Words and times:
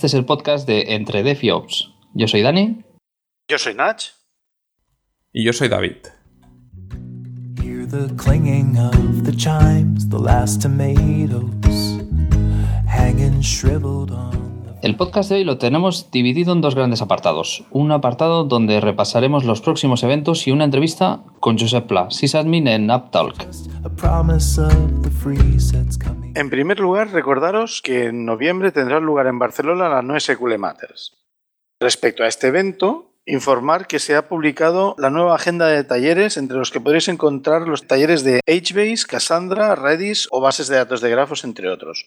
Este 0.00 0.06
es 0.06 0.14
el 0.14 0.24
podcast 0.24 0.66
de 0.66 0.94
Entre 0.94 1.22
Def 1.22 1.44
y 1.44 1.50
Ops. 1.50 1.90
Yo 2.14 2.26
soy 2.26 2.40
Dani. 2.40 2.82
Yo 3.50 3.58
soy 3.58 3.74
Nach. 3.74 4.02
Y 5.30 5.44
yo 5.44 5.52
soy 5.52 5.68
David. 5.68 5.96
Hear 7.62 7.86
the 7.86 8.08
clinging 8.16 8.78
of 8.78 9.24
the 9.24 9.32
chimes, 9.36 10.08
the 10.08 10.18
last 10.18 10.62
tomatoes 10.62 12.00
hanging 12.88 13.42
shriveled 13.42 14.10
on 14.10 14.39
El 14.82 14.96
podcast 14.96 15.28
de 15.28 15.36
hoy 15.36 15.44
lo 15.44 15.58
tenemos 15.58 16.10
dividido 16.10 16.54
en 16.54 16.62
dos 16.62 16.74
grandes 16.74 17.02
apartados. 17.02 17.64
Un 17.70 17.92
apartado 17.92 18.44
donde 18.44 18.80
repasaremos 18.80 19.44
los 19.44 19.60
próximos 19.60 20.02
eventos 20.02 20.46
y 20.46 20.52
una 20.52 20.64
entrevista 20.64 21.20
con 21.38 21.58
Josep 21.58 21.86
Pla, 21.86 22.10
sysadmin 22.10 22.66
en 22.66 22.90
AppTalk. 22.90 23.46
En 26.34 26.48
primer 26.48 26.80
lugar, 26.80 27.12
recordaros 27.12 27.82
que 27.82 28.06
en 28.06 28.24
noviembre 28.24 28.72
tendrá 28.72 29.00
lugar 29.00 29.26
en 29.26 29.38
Barcelona 29.38 29.90
la 29.90 30.00
No 30.00 30.18
SQL 30.18 30.56
Matters. 30.56 31.12
Respecto 31.78 32.22
a 32.22 32.28
este 32.28 32.46
evento, 32.46 33.12
informar 33.26 33.86
que 33.86 33.98
se 33.98 34.16
ha 34.16 34.28
publicado 34.28 34.94
la 34.96 35.10
nueva 35.10 35.34
agenda 35.34 35.66
de 35.68 35.84
talleres 35.84 36.38
entre 36.38 36.56
los 36.56 36.70
que 36.70 36.80
podréis 36.80 37.08
encontrar 37.08 37.68
los 37.68 37.86
talleres 37.86 38.24
de 38.24 38.40
HBase, 38.46 39.06
Cassandra, 39.06 39.74
Redis 39.74 40.26
o 40.30 40.40
bases 40.40 40.68
de 40.68 40.76
datos 40.76 41.02
de 41.02 41.10
grafos, 41.10 41.44
entre 41.44 41.68
otros. 41.68 42.06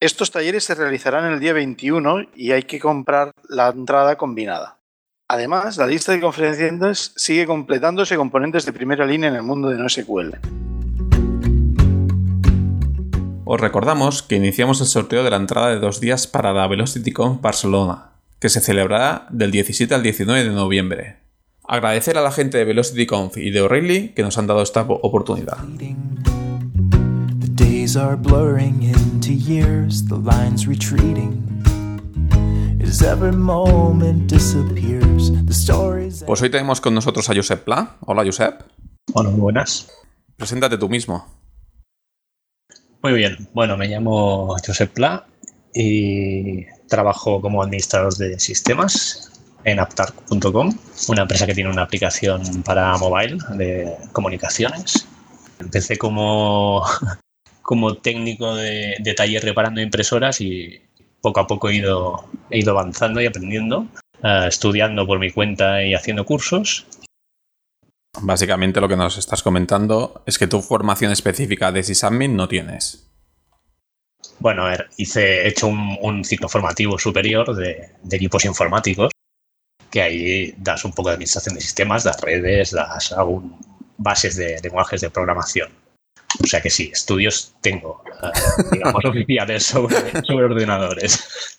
Estos 0.00 0.30
talleres 0.30 0.62
se 0.62 0.76
realizarán 0.76 1.24
el 1.32 1.40
día 1.40 1.52
21 1.52 2.28
y 2.36 2.52
hay 2.52 2.62
que 2.62 2.78
comprar 2.78 3.32
la 3.48 3.68
entrada 3.70 4.14
combinada. 4.14 4.78
Además, 5.26 5.76
la 5.76 5.88
lista 5.88 6.12
de 6.12 6.20
conferenciantes 6.20 7.12
sigue 7.16 7.46
completándose 7.46 8.14
componentes 8.14 8.64
de 8.64 8.72
primera 8.72 9.04
línea 9.04 9.28
en 9.28 9.34
el 9.34 9.42
mundo 9.42 9.70
de 9.70 9.76
NoSQL. 9.76 10.36
Os 13.44 13.60
recordamos 13.60 14.22
que 14.22 14.36
iniciamos 14.36 14.80
el 14.80 14.86
sorteo 14.86 15.24
de 15.24 15.30
la 15.30 15.36
entrada 15.36 15.70
de 15.70 15.80
dos 15.80 15.98
días 15.98 16.28
para 16.28 16.52
la 16.52 16.68
VelocityConf 16.68 17.40
Barcelona, 17.40 18.10
que 18.38 18.50
se 18.50 18.60
celebrará 18.60 19.26
del 19.30 19.50
17 19.50 19.92
al 19.92 20.04
19 20.04 20.44
de 20.44 20.50
noviembre. 20.50 21.16
Agradecer 21.66 22.16
a 22.16 22.22
la 22.22 22.30
gente 22.30 22.56
de 22.56 22.64
VelocityConf 22.64 23.36
y 23.36 23.50
de 23.50 23.62
O'Reilly 23.62 24.10
que 24.10 24.22
nos 24.22 24.38
han 24.38 24.46
dado 24.46 24.62
esta 24.62 24.82
oportunidad. 24.82 25.58
The 27.88 27.94
days 27.94 28.04
are 28.04 28.16
blurring 28.18 28.82
into 28.82 29.32
years, 29.32 30.04
the 30.04 30.16
lines 30.18 30.66
retreating. 30.68 31.40
As 32.82 33.00
every 33.00 33.32
moment 33.32 34.28
disappears, 34.28 35.32
the 35.46 35.54
stories. 35.54 36.22
Pues 36.26 36.42
hoy 36.42 36.50
tenemos 36.50 36.82
con 36.82 36.94
nosotros 36.94 37.30
a 37.30 37.34
Josep 37.34 37.64
Pla. 37.64 37.96
Hola 38.00 38.26
Josep. 38.26 38.60
Hola, 39.14 39.30
muy 39.30 39.40
buenas. 39.40 39.88
Preséntate 40.36 40.76
tú 40.76 40.90
mismo. 40.90 41.24
Muy 43.02 43.14
bien. 43.14 43.48
Bueno, 43.54 43.78
me 43.78 43.88
llamo 43.88 44.54
Josep 44.66 44.92
Pla 44.92 45.26
y 45.72 46.66
trabajo 46.88 47.40
como 47.40 47.62
administrador 47.62 48.14
de 48.16 48.38
sistemas 48.38 49.32
en 49.64 49.80
aptarc.com, 49.80 50.76
una 51.08 51.22
empresa 51.22 51.46
que 51.46 51.54
tiene 51.54 51.70
una 51.70 51.84
aplicación 51.84 52.62
para 52.64 52.98
mobile 52.98 53.38
de 53.54 53.96
comunicaciones. 54.12 55.06
Empecé 55.58 55.96
como, 55.96 56.84
como 57.68 57.96
técnico 57.96 58.54
de, 58.54 58.96
de 58.98 59.12
taller 59.12 59.44
reparando 59.44 59.82
impresoras 59.82 60.40
y 60.40 60.80
poco 61.20 61.40
a 61.40 61.46
poco 61.46 61.68
he 61.68 61.74
ido, 61.74 62.24
he 62.48 62.60
ido 62.60 62.70
avanzando 62.70 63.20
y 63.20 63.26
aprendiendo, 63.26 63.86
eh, 64.22 64.46
estudiando 64.48 65.06
por 65.06 65.18
mi 65.18 65.30
cuenta 65.30 65.84
y 65.84 65.92
haciendo 65.92 66.24
cursos 66.24 66.86
Básicamente 68.22 68.80
lo 68.80 68.88
que 68.88 68.96
nos 68.96 69.18
estás 69.18 69.42
comentando 69.42 70.22
es 70.24 70.38
que 70.38 70.46
tu 70.46 70.62
formación 70.62 71.12
específica 71.12 71.70
de 71.70 71.82
sysadmin 71.82 72.36
no 72.36 72.48
tienes. 72.48 73.06
Bueno, 74.38 74.64
a 74.64 74.70
ver, 74.70 74.88
hice, 74.96 75.42
he 75.42 75.48
hecho 75.48 75.66
un, 75.66 75.98
un 76.00 76.24
ciclo 76.24 76.48
formativo 76.48 76.98
superior 76.98 77.54
de, 77.54 77.90
de 78.02 78.16
equipos 78.16 78.46
informáticos, 78.46 79.10
que 79.90 80.00
ahí 80.00 80.54
das 80.56 80.86
un 80.86 80.92
poco 80.92 81.10
de 81.10 81.16
administración 81.16 81.54
de 81.54 81.60
sistemas, 81.60 82.02
das 82.02 82.18
redes, 82.22 82.70
das 82.70 83.12
algún, 83.12 83.58
bases 83.98 84.36
de 84.36 84.58
lenguajes 84.62 85.02
de 85.02 85.10
programación. 85.10 85.68
O 86.42 86.46
sea 86.46 86.60
que 86.60 86.70
sí, 86.70 86.90
estudios 86.92 87.54
tengo, 87.62 88.02
eh, 88.22 88.64
digamos, 88.72 89.04
oficiales 89.04 89.64
sobre, 89.64 89.96
sobre 90.26 90.44
ordenadores. 90.44 91.58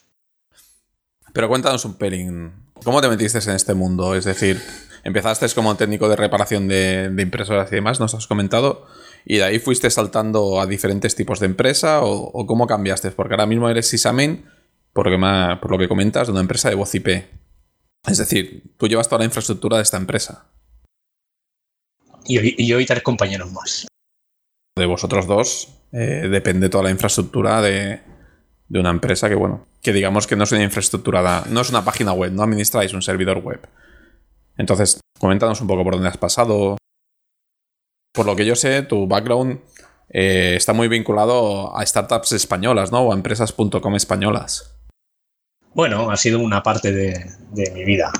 Pero 1.32 1.48
cuéntanos 1.48 1.84
un 1.84 1.94
pelín. 1.94 2.52
¿Cómo 2.84 3.00
te 3.00 3.08
metiste 3.08 3.38
en 3.38 3.56
este 3.56 3.74
mundo? 3.74 4.14
Es 4.14 4.24
decir, 4.24 4.60
empezaste 5.04 5.46
como 5.54 5.76
técnico 5.76 6.08
de 6.08 6.16
reparación 6.16 6.66
de, 6.68 7.10
de 7.10 7.22
impresoras 7.22 7.70
y 7.70 7.74
demás, 7.76 8.00
nos 8.00 8.14
has 8.14 8.26
comentado, 8.26 8.86
y 9.24 9.36
de 9.36 9.44
ahí 9.44 9.58
fuiste 9.58 9.90
saltando 9.90 10.60
a 10.60 10.66
diferentes 10.66 11.14
tipos 11.14 11.40
de 11.40 11.46
empresa 11.46 12.00
o, 12.02 12.30
o 12.32 12.46
cómo 12.46 12.66
cambiaste, 12.66 13.10
porque 13.10 13.34
ahora 13.34 13.46
mismo 13.46 13.68
eres 13.68 13.88
sysadmin, 13.88 14.46
por 14.92 15.08
lo, 15.08 15.12
que 15.16 15.56
por 15.60 15.70
lo 15.70 15.78
que 15.78 15.88
comentas, 15.88 16.26
de 16.28 16.32
una 16.32 16.40
empresa 16.40 16.68
de 16.68 16.74
voz 16.74 16.94
IP. 16.94 17.08
Es 18.06 18.18
decir, 18.18 18.72
tú 18.78 18.88
llevas 18.88 19.08
toda 19.08 19.18
la 19.20 19.24
infraestructura 19.26 19.76
de 19.76 19.82
esta 19.82 19.98
empresa. 19.98 20.46
Y, 22.24 22.38
hoy- 22.38 22.54
y 22.58 22.66
yo 22.66 22.80
y 22.80 22.86
tres 22.86 23.02
compañeros 23.02 23.52
más. 23.52 23.86
De 24.76 24.86
vosotros 24.86 25.26
dos 25.26 25.68
eh, 25.92 26.28
depende 26.30 26.68
toda 26.68 26.84
la 26.84 26.90
infraestructura 26.90 27.60
de, 27.60 28.00
una 28.70 28.90
empresa 28.90 29.28
que, 29.28 29.34
bueno, 29.34 29.66
que 29.82 29.92
digamos 29.92 30.26
que 30.26 30.36
no 30.36 30.44
es 30.44 30.52
una 30.52 30.62
infraestructura, 30.62 31.44
no 31.48 31.60
es 31.60 31.70
una 31.70 31.84
página 31.84 32.12
web, 32.12 32.32
no 32.32 32.42
administráis 32.42 32.94
un 32.94 33.02
servidor 33.02 33.38
web. 33.38 33.60
Entonces, 34.56 35.00
coméntanos 35.18 35.60
un 35.60 35.66
poco 35.66 35.84
por 35.84 35.94
dónde 35.94 36.08
has 36.08 36.18
pasado. 36.18 36.76
Por 38.12 38.26
lo 38.26 38.36
que 38.36 38.44
yo 38.44 38.56
sé, 38.56 38.82
tu 38.82 39.06
background 39.06 39.60
eh, 40.08 40.54
está 40.56 40.72
muy 40.72 40.88
vinculado 40.88 41.76
a 41.76 41.84
startups 41.86 42.32
españolas, 42.32 42.90
¿no? 42.92 43.00
O 43.00 43.12
a 43.12 43.14
empresas.com 43.14 43.94
españolas. 43.94 44.76
Bueno, 45.72 46.10
ha 46.10 46.16
sido 46.16 46.40
una 46.40 46.62
parte 46.62 46.92
de, 46.92 47.72
mi 47.72 47.84
vida. 47.84 48.10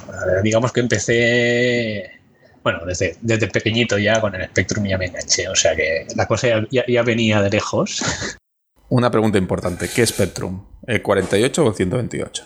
Digamos 0.43 0.73
que 0.73 0.81
empecé, 0.81 2.20
bueno, 2.63 2.81
desde, 2.87 3.17
desde 3.21 3.49
pequeñito 3.49 3.99
ya 3.99 4.21
con 4.21 4.35
el 4.35 4.47
Spectrum 4.49 4.87
ya 4.87 4.99
me 4.99 5.07
enganché. 5.07 5.49
O 5.49 5.55
sea 5.57 5.75
que 5.77 6.07
la 6.17 6.27
cosa 6.27 6.49
ya, 6.49 6.67
ya- 6.71 6.85
ya 6.87 7.03
venía 7.03 7.41
de 7.43 7.51
lejos. 7.51 8.03
Una 8.89 9.11
pregunta 9.11 9.39
importante, 9.39 9.89
¿qué 9.89 10.05
Spectrum? 10.07 10.65
¿El 10.87 11.01
48 11.03 11.65
o 11.65 11.69
el 11.69 11.75
128? 11.75 12.45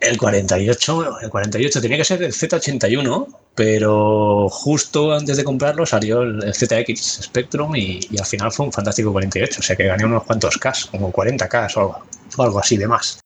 El 0.00 0.16
48, 0.16 1.20
el 1.20 1.28
48 1.28 1.80
tenía 1.82 1.98
que 1.98 2.04
ser 2.06 2.22
el 2.22 2.32
Z81, 2.32 3.26
pero 3.54 4.48
justo 4.48 5.12
antes 5.12 5.36
de 5.36 5.44
comprarlo 5.44 5.84
salió 5.84 6.22
el, 6.22 6.54
ZX 6.54 7.24
Spectrum 7.24 7.76
y, 7.76 8.00
y 8.10 8.18
al 8.18 8.24
final 8.24 8.50
fue 8.50 8.64
un 8.64 8.72
fantástico 8.72 9.12
48. 9.12 9.60
O 9.60 9.62
sea 9.62 9.76
que 9.76 9.84
gané 9.84 10.06
unos 10.06 10.24
cuantos 10.24 10.56
K, 10.56 10.72
como 10.90 11.12
40K 11.12 11.76
o 11.76 11.80
algo, 11.80 12.02
o 12.38 12.42
algo 12.42 12.58
así 12.60 12.78
de 12.78 12.88
más. 12.88 13.20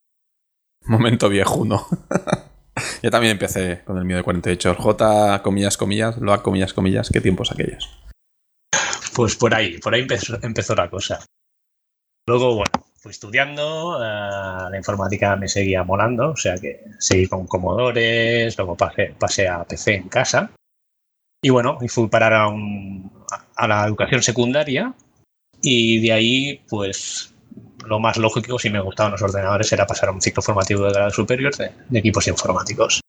Momento 0.86 1.28
viejuno. 1.28 1.86
Yo 3.02 3.10
también 3.10 3.32
empecé 3.32 3.82
con 3.84 3.98
el 3.98 4.04
mío 4.04 4.16
de 4.16 4.22
48. 4.22 4.70
El 4.70 4.76
J, 4.76 5.42
comillas, 5.42 5.76
comillas, 5.76 6.18
lo 6.18 6.32
A, 6.32 6.42
comillas, 6.42 6.72
comillas. 6.72 7.10
¿Qué 7.10 7.20
tiempos 7.20 7.52
aquellos? 7.52 7.88
Pues 9.14 9.36
por 9.36 9.54
ahí, 9.54 9.78
por 9.78 9.94
ahí 9.94 10.00
empezó, 10.02 10.36
empezó 10.42 10.74
la 10.74 10.90
cosa. 10.90 11.24
Luego, 12.26 12.54
bueno, 12.56 12.72
fui 12.96 13.10
estudiando, 13.12 13.98
eh, 14.02 14.70
la 14.70 14.76
informática 14.76 15.36
me 15.36 15.46
seguía 15.46 15.84
molando, 15.84 16.30
o 16.30 16.36
sea 16.36 16.56
que 16.56 16.80
seguí 16.98 17.26
con 17.28 17.46
Comodores, 17.46 18.56
luego 18.56 18.76
pasé, 18.76 19.14
pasé 19.18 19.46
a 19.46 19.62
PC 19.64 19.94
en 19.94 20.08
casa. 20.08 20.50
Y 21.42 21.50
bueno, 21.50 21.78
y 21.82 21.88
fui 21.88 22.08
parar 22.08 22.32
a, 22.32 22.48
un- 22.48 23.12
a 23.54 23.68
la 23.68 23.84
educación 23.86 24.22
secundaria 24.22 24.94
y 25.60 26.00
de 26.00 26.12
ahí, 26.12 26.64
pues, 26.68 27.33
lo 27.86 28.00
más 28.00 28.16
lógico, 28.16 28.58
si 28.58 28.70
me 28.70 28.80
gustaban 28.80 29.12
los 29.12 29.22
ordenadores, 29.22 29.72
era 29.72 29.86
pasar 29.86 30.08
a 30.08 30.12
un 30.12 30.20
ciclo 30.20 30.42
formativo 30.42 30.84
de 30.84 30.92
grado 30.92 31.10
superior 31.10 31.54
de, 31.56 31.70
de 31.88 31.98
equipos 31.98 32.26
informáticos. 32.28 33.00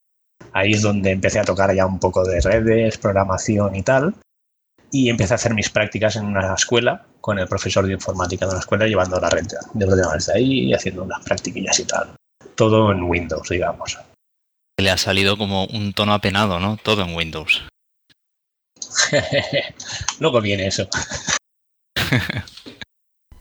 Ahí 0.52 0.72
es 0.72 0.82
donde 0.82 1.10
empecé 1.10 1.38
a 1.38 1.44
tocar 1.44 1.74
ya 1.74 1.86
un 1.86 1.98
poco 1.98 2.24
de 2.24 2.40
redes, 2.40 2.98
programación 2.98 3.74
y 3.76 3.82
tal 3.82 4.14
y 4.90 5.10
empecé 5.10 5.34
a 5.34 5.36
hacer 5.36 5.54
mis 5.54 5.70
prácticas 5.70 6.16
en 6.16 6.26
una 6.26 6.54
escuela 6.54 7.04
con 7.20 7.38
el 7.38 7.46
profesor 7.48 7.86
de 7.86 7.92
informática 7.94 8.46
de 8.46 8.54
la 8.54 8.60
escuela 8.60 8.86
llevando 8.86 9.20
la 9.20 9.28
red 9.30 9.46
de 9.74 9.84
ordenadores 9.84 10.26
de 10.26 10.34
ahí 10.34 10.60
y 10.68 10.74
haciendo 10.74 11.02
unas 11.02 11.22
prácticas 11.24 11.80
y 11.80 11.84
tal. 11.84 12.14
Todo 12.54 12.92
en 12.92 13.02
Windows, 13.02 13.48
digamos. 13.48 13.98
Le 14.78 14.90
ha 14.90 14.96
salido 14.96 15.36
como 15.36 15.66
un 15.66 15.92
tono 15.92 16.14
apenado, 16.14 16.60
¿no? 16.60 16.76
Todo 16.76 17.02
en 17.02 17.14
Windows. 17.14 17.62
Luego 20.20 20.40
viene 20.40 20.68
eso. 20.68 20.88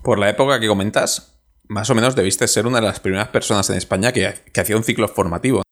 Por 0.05 0.19
la 0.19 0.29
época 0.29 0.59
que 0.59 0.67
comentas, 0.67 1.35
más 1.67 1.89
o 1.89 1.95
menos 1.95 2.15
debiste 2.15 2.47
ser 2.47 2.67
una 2.67 2.79
de 2.79 2.85
las 2.85 2.99
primeras 2.99 3.29
personas 3.29 3.67
en 3.71 3.77
España 3.77 4.11
que, 4.11 4.35
que 4.53 4.61
hacía 4.61 4.77
un 4.77 4.83
ciclo 4.83 5.07
formativo. 5.07 5.63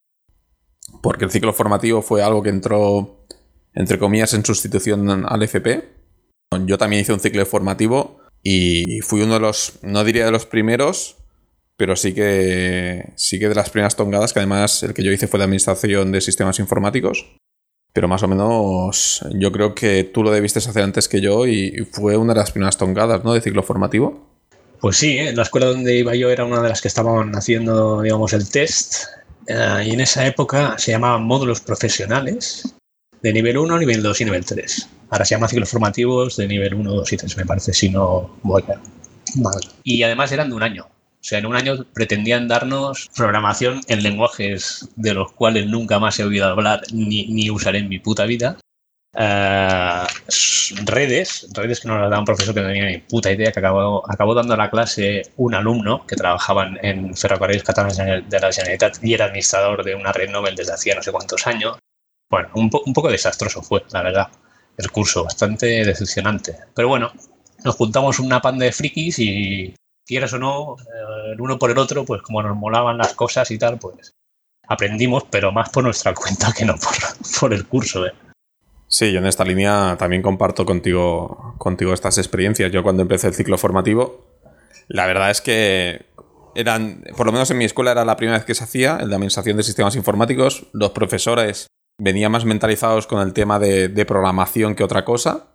Porque 1.03 1.25
el 1.25 1.29
ciclo 1.29 1.53
formativo 1.53 2.01
fue 2.01 2.23
algo 2.23 2.41
que 2.41 2.49
entró, 2.49 3.27
entre 3.75 3.99
comillas, 3.99 4.33
en 4.33 4.43
sustitución 4.43 5.23
al 5.29 5.43
FP. 5.43 5.87
Yo 6.65 6.79
también 6.79 7.03
hice 7.03 7.13
un 7.13 7.19
ciclo 7.19 7.45
formativo 7.45 8.21
y 8.41 9.01
fui 9.01 9.21
uno 9.21 9.35
de 9.35 9.39
los, 9.39 9.77
no 9.83 10.03
diría 10.03 10.25
de 10.25 10.31
los 10.31 10.47
primeros, 10.47 11.17
pero 11.77 11.95
sí 11.95 12.15
que, 12.15 13.13
sí 13.15 13.37
que 13.37 13.49
de 13.49 13.55
las 13.55 13.69
primeras 13.69 13.95
tongadas, 13.95 14.33
que 14.33 14.39
además 14.39 14.81
el 14.81 14.95
que 14.95 15.03
yo 15.03 15.11
hice 15.11 15.27
fue 15.27 15.37
de 15.37 15.43
administración 15.43 16.11
de 16.11 16.21
sistemas 16.21 16.57
informáticos. 16.57 17.37
Pero 17.93 18.07
más 18.07 18.23
o 18.23 18.27
menos 18.27 19.23
yo 19.35 19.51
creo 19.51 19.75
que 19.75 20.03
tú 20.03 20.23
lo 20.23 20.31
debiste 20.31 20.59
hacer 20.59 20.81
antes 20.81 21.07
que 21.07 21.21
yo 21.21 21.45
y 21.45 21.87
fue 21.91 22.17
una 22.17 22.33
de 22.33 22.39
las 22.39 22.51
primeras 22.51 22.77
tongadas, 22.77 23.23
¿no? 23.23 23.33
De 23.33 23.41
ciclo 23.41 23.61
formativo. 23.61 24.33
Pues 24.81 24.97
sí, 24.97 25.17
en 25.17 25.37
la 25.37 25.43
escuela 25.43 25.67
donde 25.67 25.95
iba 25.95 26.13
yo 26.13 26.29
era 26.29 26.43
una 26.43 26.61
de 26.61 26.67
las 26.67 26.81
que 26.81 26.89
estaban 26.89 27.33
haciendo, 27.35 28.01
digamos, 28.01 28.33
el 28.33 28.49
test. 28.49 29.05
eh, 29.47 29.83
y 29.85 29.91
en 29.91 30.01
esa 30.01 30.25
época 30.25 30.75
se 30.77 30.91
llamaban 30.91 31.23
módulos 31.23 31.61
profesionales 31.61 32.75
de 33.21 33.31
nivel 33.31 33.57
1, 33.57 33.79
nivel 33.79 34.03
2 34.03 34.21
y 34.21 34.25
nivel 34.25 34.43
3. 34.43 34.89
Ahora 35.09 35.23
se 35.23 35.35
llaman 35.35 35.47
ciclos 35.47 35.69
formativos 35.69 36.35
de 36.35 36.47
nivel 36.47 36.73
1, 36.73 36.91
2 36.91 37.13
y 37.13 37.17
3, 37.17 37.37
me 37.37 37.45
parece, 37.45 37.73
si 37.73 37.89
no 37.89 38.35
voy 38.43 38.63
a... 38.63 38.81
mal. 39.39 39.61
Y 39.83 40.03
además 40.03 40.31
eran 40.33 40.49
de 40.49 40.55
un 40.55 40.63
año. 40.63 40.87
O 41.23 41.25
sea, 41.25 41.39
en 41.39 41.45
un 41.45 41.55
año 41.55 41.85
pretendían 41.93 42.49
darnos 42.49 43.09
programación 43.15 43.79
en 43.87 44.03
lenguajes 44.03 44.89
de 44.97 45.13
los 45.13 45.31
cuales 45.31 45.67
nunca 45.67 45.97
más 45.97 46.19
he 46.19 46.23
oído 46.25 46.45
hablar 46.47 46.81
ni, 46.91 47.27
ni 47.27 47.49
usaré 47.49 47.79
en 47.79 47.87
mi 47.89 47.99
puta 47.99 48.25
vida. 48.25 48.57
S- 50.27 50.75
redes, 50.85 51.47
redes 51.53 51.79
que 51.79 51.87
nos 51.87 51.99
las 51.99 52.09
daba 52.09 52.19
un 52.19 52.25
profesor 52.25 52.53
que 52.53 52.61
no 52.61 52.67
tenía 52.67 52.85
ni 52.85 52.97
puta 52.99 53.31
idea, 53.31 53.51
que 53.51 53.59
acabó, 53.59 54.03
acabó 54.11 54.33
dando 54.33 54.55
la 54.55 54.69
clase 54.69 55.21
un 55.37 55.53
alumno 55.55 56.05
que 56.05 56.15
trabajaba 56.15 56.67
en 56.81 57.15
Ferrocarriles 57.15 57.63
Catalanes 57.63 57.97
de 57.97 58.39
la 58.39 58.51
Generalitat 58.51 59.03
y 59.03 59.13
era 59.13 59.25
administrador 59.25 59.83
de 59.83 59.95
una 59.95 60.11
red 60.11 60.29
Nobel 60.29 60.55
desde 60.55 60.73
hacía 60.73 60.95
no 60.95 61.03
sé 61.03 61.11
cuántos 61.11 61.45
años. 61.47 61.77
Bueno, 62.29 62.49
un, 62.55 62.69
po- 62.69 62.83
un 62.85 62.93
poco 62.93 63.09
desastroso 63.09 63.61
fue, 63.61 63.83
la 63.91 64.01
verdad, 64.01 64.27
el 64.77 64.91
curso, 64.91 65.23
bastante 65.23 65.67
decepcionante. 65.85 66.57
Pero 66.75 66.87
bueno, 66.87 67.11
nos 67.63 67.75
juntamos 67.75 68.19
una 68.19 68.41
panda 68.41 68.65
de 68.65 68.71
frikis 68.71 69.19
y 69.19 69.73
quieras 70.13 70.33
o 70.33 70.37
no, 70.37 70.75
eh, 70.79 71.31
el 71.33 71.41
uno 71.41 71.57
por 71.57 71.71
el 71.71 71.77
otro, 71.77 72.05
pues 72.05 72.21
como 72.21 72.43
nos 72.43 72.55
molaban 72.55 72.97
las 72.97 73.13
cosas 73.13 73.49
y 73.49 73.57
tal, 73.57 73.79
pues 73.79 74.13
aprendimos, 74.67 75.23
pero 75.29 75.51
más 75.51 75.69
por 75.69 75.83
nuestra 75.83 76.13
cuenta 76.15 76.53
que 76.55 76.65
no 76.65 76.75
por, 76.75 76.93
por 77.39 77.53
el 77.53 77.65
curso. 77.67 78.05
¿eh? 78.05 78.13
Sí, 78.87 79.11
yo 79.11 79.19
en 79.19 79.25
esta 79.25 79.43
línea 79.43 79.95
también 79.97 80.21
comparto 80.21 80.65
contigo, 80.65 81.55
contigo 81.57 81.93
estas 81.93 82.19
experiencias. 82.19 82.71
Yo 82.71 82.83
cuando 82.83 83.01
empecé 83.01 83.27
el 83.27 83.33
ciclo 83.33 83.57
formativo, 83.57 84.39
la 84.87 85.07
verdad 85.07 85.31
es 85.31 85.41
que 85.41 86.05
eran, 86.53 87.03
por 87.17 87.25
lo 87.25 87.31
menos 87.31 87.49
en 87.49 87.57
mi 87.57 87.65
escuela 87.65 87.91
era 87.91 88.05
la 88.05 88.15
primera 88.15 88.37
vez 88.37 88.45
que 88.45 88.53
se 88.53 88.63
hacía, 88.63 88.97
el 89.01 89.09
de 89.09 89.15
Administración 89.15 89.57
de 89.57 89.63
Sistemas 89.63 89.95
Informáticos. 89.95 90.67
Los 90.73 90.91
profesores 90.91 91.65
venían 91.97 92.31
más 92.31 92.45
mentalizados 92.45 93.07
con 93.07 93.19
el 93.19 93.33
tema 93.33 93.57
de, 93.57 93.89
de 93.89 94.05
programación 94.05 94.75
que 94.75 94.83
otra 94.83 95.03
cosa. 95.03 95.47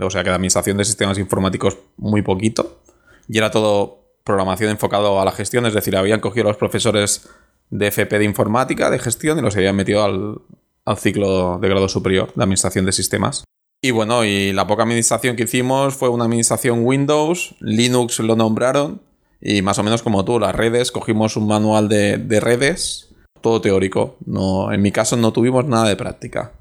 O 0.00 0.08
sea 0.08 0.22
que 0.22 0.30
de 0.30 0.36
Administración 0.36 0.78
de 0.78 0.86
Sistemas 0.86 1.18
Informáticos 1.18 1.76
muy 1.98 2.22
poquito. 2.22 2.80
Y 3.28 3.36
era 3.36 3.50
todo 3.50 4.05
programación 4.26 4.70
enfocado 4.70 5.20
a 5.20 5.24
la 5.24 5.30
gestión, 5.30 5.64
es 5.66 5.72
decir, 5.72 5.96
habían 5.96 6.20
cogido 6.20 6.48
los 6.48 6.56
profesores 6.56 7.28
de 7.70 7.86
FP 7.86 8.18
de 8.18 8.24
informática, 8.24 8.90
de 8.90 8.98
gestión, 8.98 9.38
y 9.38 9.42
los 9.42 9.56
habían 9.56 9.76
metido 9.76 10.04
al, 10.04 10.40
al 10.84 10.98
ciclo 10.98 11.58
de 11.58 11.68
grado 11.68 11.88
superior 11.88 12.34
de 12.34 12.42
administración 12.42 12.84
de 12.84 12.92
sistemas. 12.92 13.44
Y 13.80 13.92
bueno, 13.92 14.24
y 14.24 14.52
la 14.52 14.66
poca 14.66 14.82
administración 14.82 15.36
que 15.36 15.44
hicimos 15.44 15.94
fue 15.94 16.08
una 16.08 16.24
administración 16.24 16.84
Windows, 16.84 17.54
Linux 17.60 18.18
lo 18.18 18.34
nombraron, 18.34 19.00
y 19.40 19.62
más 19.62 19.78
o 19.78 19.84
menos 19.84 20.02
como 20.02 20.24
tú, 20.24 20.40
las 20.40 20.54
redes, 20.54 20.90
cogimos 20.90 21.36
un 21.36 21.46
manual 21.46 21.88
de, 21.88 22.18
de 22.18 22.40
redes, 22.40 23.14
todo 23.40 23.60
teórico. 23.60 24.16
No, 24.26 24.72
en 24.72 24.82
mi 24.82 24.90
caso 24.90 25.16
no 25.16 25.32
tuvimos 25.32 25.66
nada 25.66 25.88
de 25.88 25.94
práctica. 25.96 26.52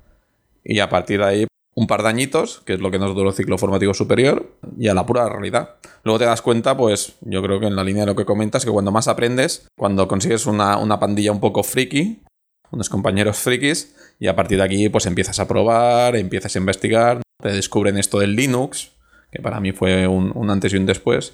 Y 0.63 0.79
a 0.79 0.89
partir 0.89 1.19
de 1.19 1.25
ahí, 1.25 1.47
un 1.77 1.87
par 1.87 2.03
de 2.03 2.09
añitos, 2.09 2.61
que 2.65 2.73
es 2.73 2.79
lo 2.79 2.89
que 2.89 2.99
nos 2.99 3.13
duró 3.13 3.29
el 3.29 3.35
ciclo 3.35 3.57
formativo 3.57 3.93
superior, 3.93 4.57
y 4.79 4.87
a 4.87 4.93
la 4.93 5.05
pura 5.05 5.27
realidad. 5.27 5.75
Luego 6.03 6.19
te 6.19 6.25
das 6.25 6.41
cuenta, 6.41 6.77
pues 6.77 7.15
yo 7.21 7.41
creo 7.43 7.59
que 7.59 7.67
en 7.67 7.75
la 7.75 7.83
línea 7.83 8.03
de 8.03 8.07
lo 8.07 8.15
que 8.15 8.25
comentas, 8.25 8.63
que 8.63 8.71
cuando 8.71 8.91
más 8.91 9.09
aprendes, 9.09 9.67
cuando 9.77 10.07
consigues 10.07 10.45
una, 10.45 10.77
una 10.77 10.99
pandilla 10.99 11.33
un 11.33 11.41
poco 11.41 11.63
friki, 11.63 12.23
unos 12.71 12.89
compañeros 12.89 13.37
frikis, 13.37 13.93
y 14.19 14.27
a 14.27 14.35
partir 14.35 14.57
de 14.57 14.63
aquí 14.63 14.89
pues 14.89 15.05
empiezas 15.05 15.39
a 15.39 15.47
probar, 15.47 16.15
empiezas 16.15 16.55
a 16.55 16.59
investigar, 16.59 17.21
te 17.41 17.49
descubren 17.49 17.97
esto 17.97 18.19
del 18.19 18.37
Linux, 18.37 18.91
que 19.29 19.41
para 19.41 19.59
mí 19.59 19.73
fue 19.73 20.07
un, 20.07 20.31
un 20.33 20.49
antes 20.49 20.73
y 20.73 20.77
un 20.77 20.85
después, 20.85 21.33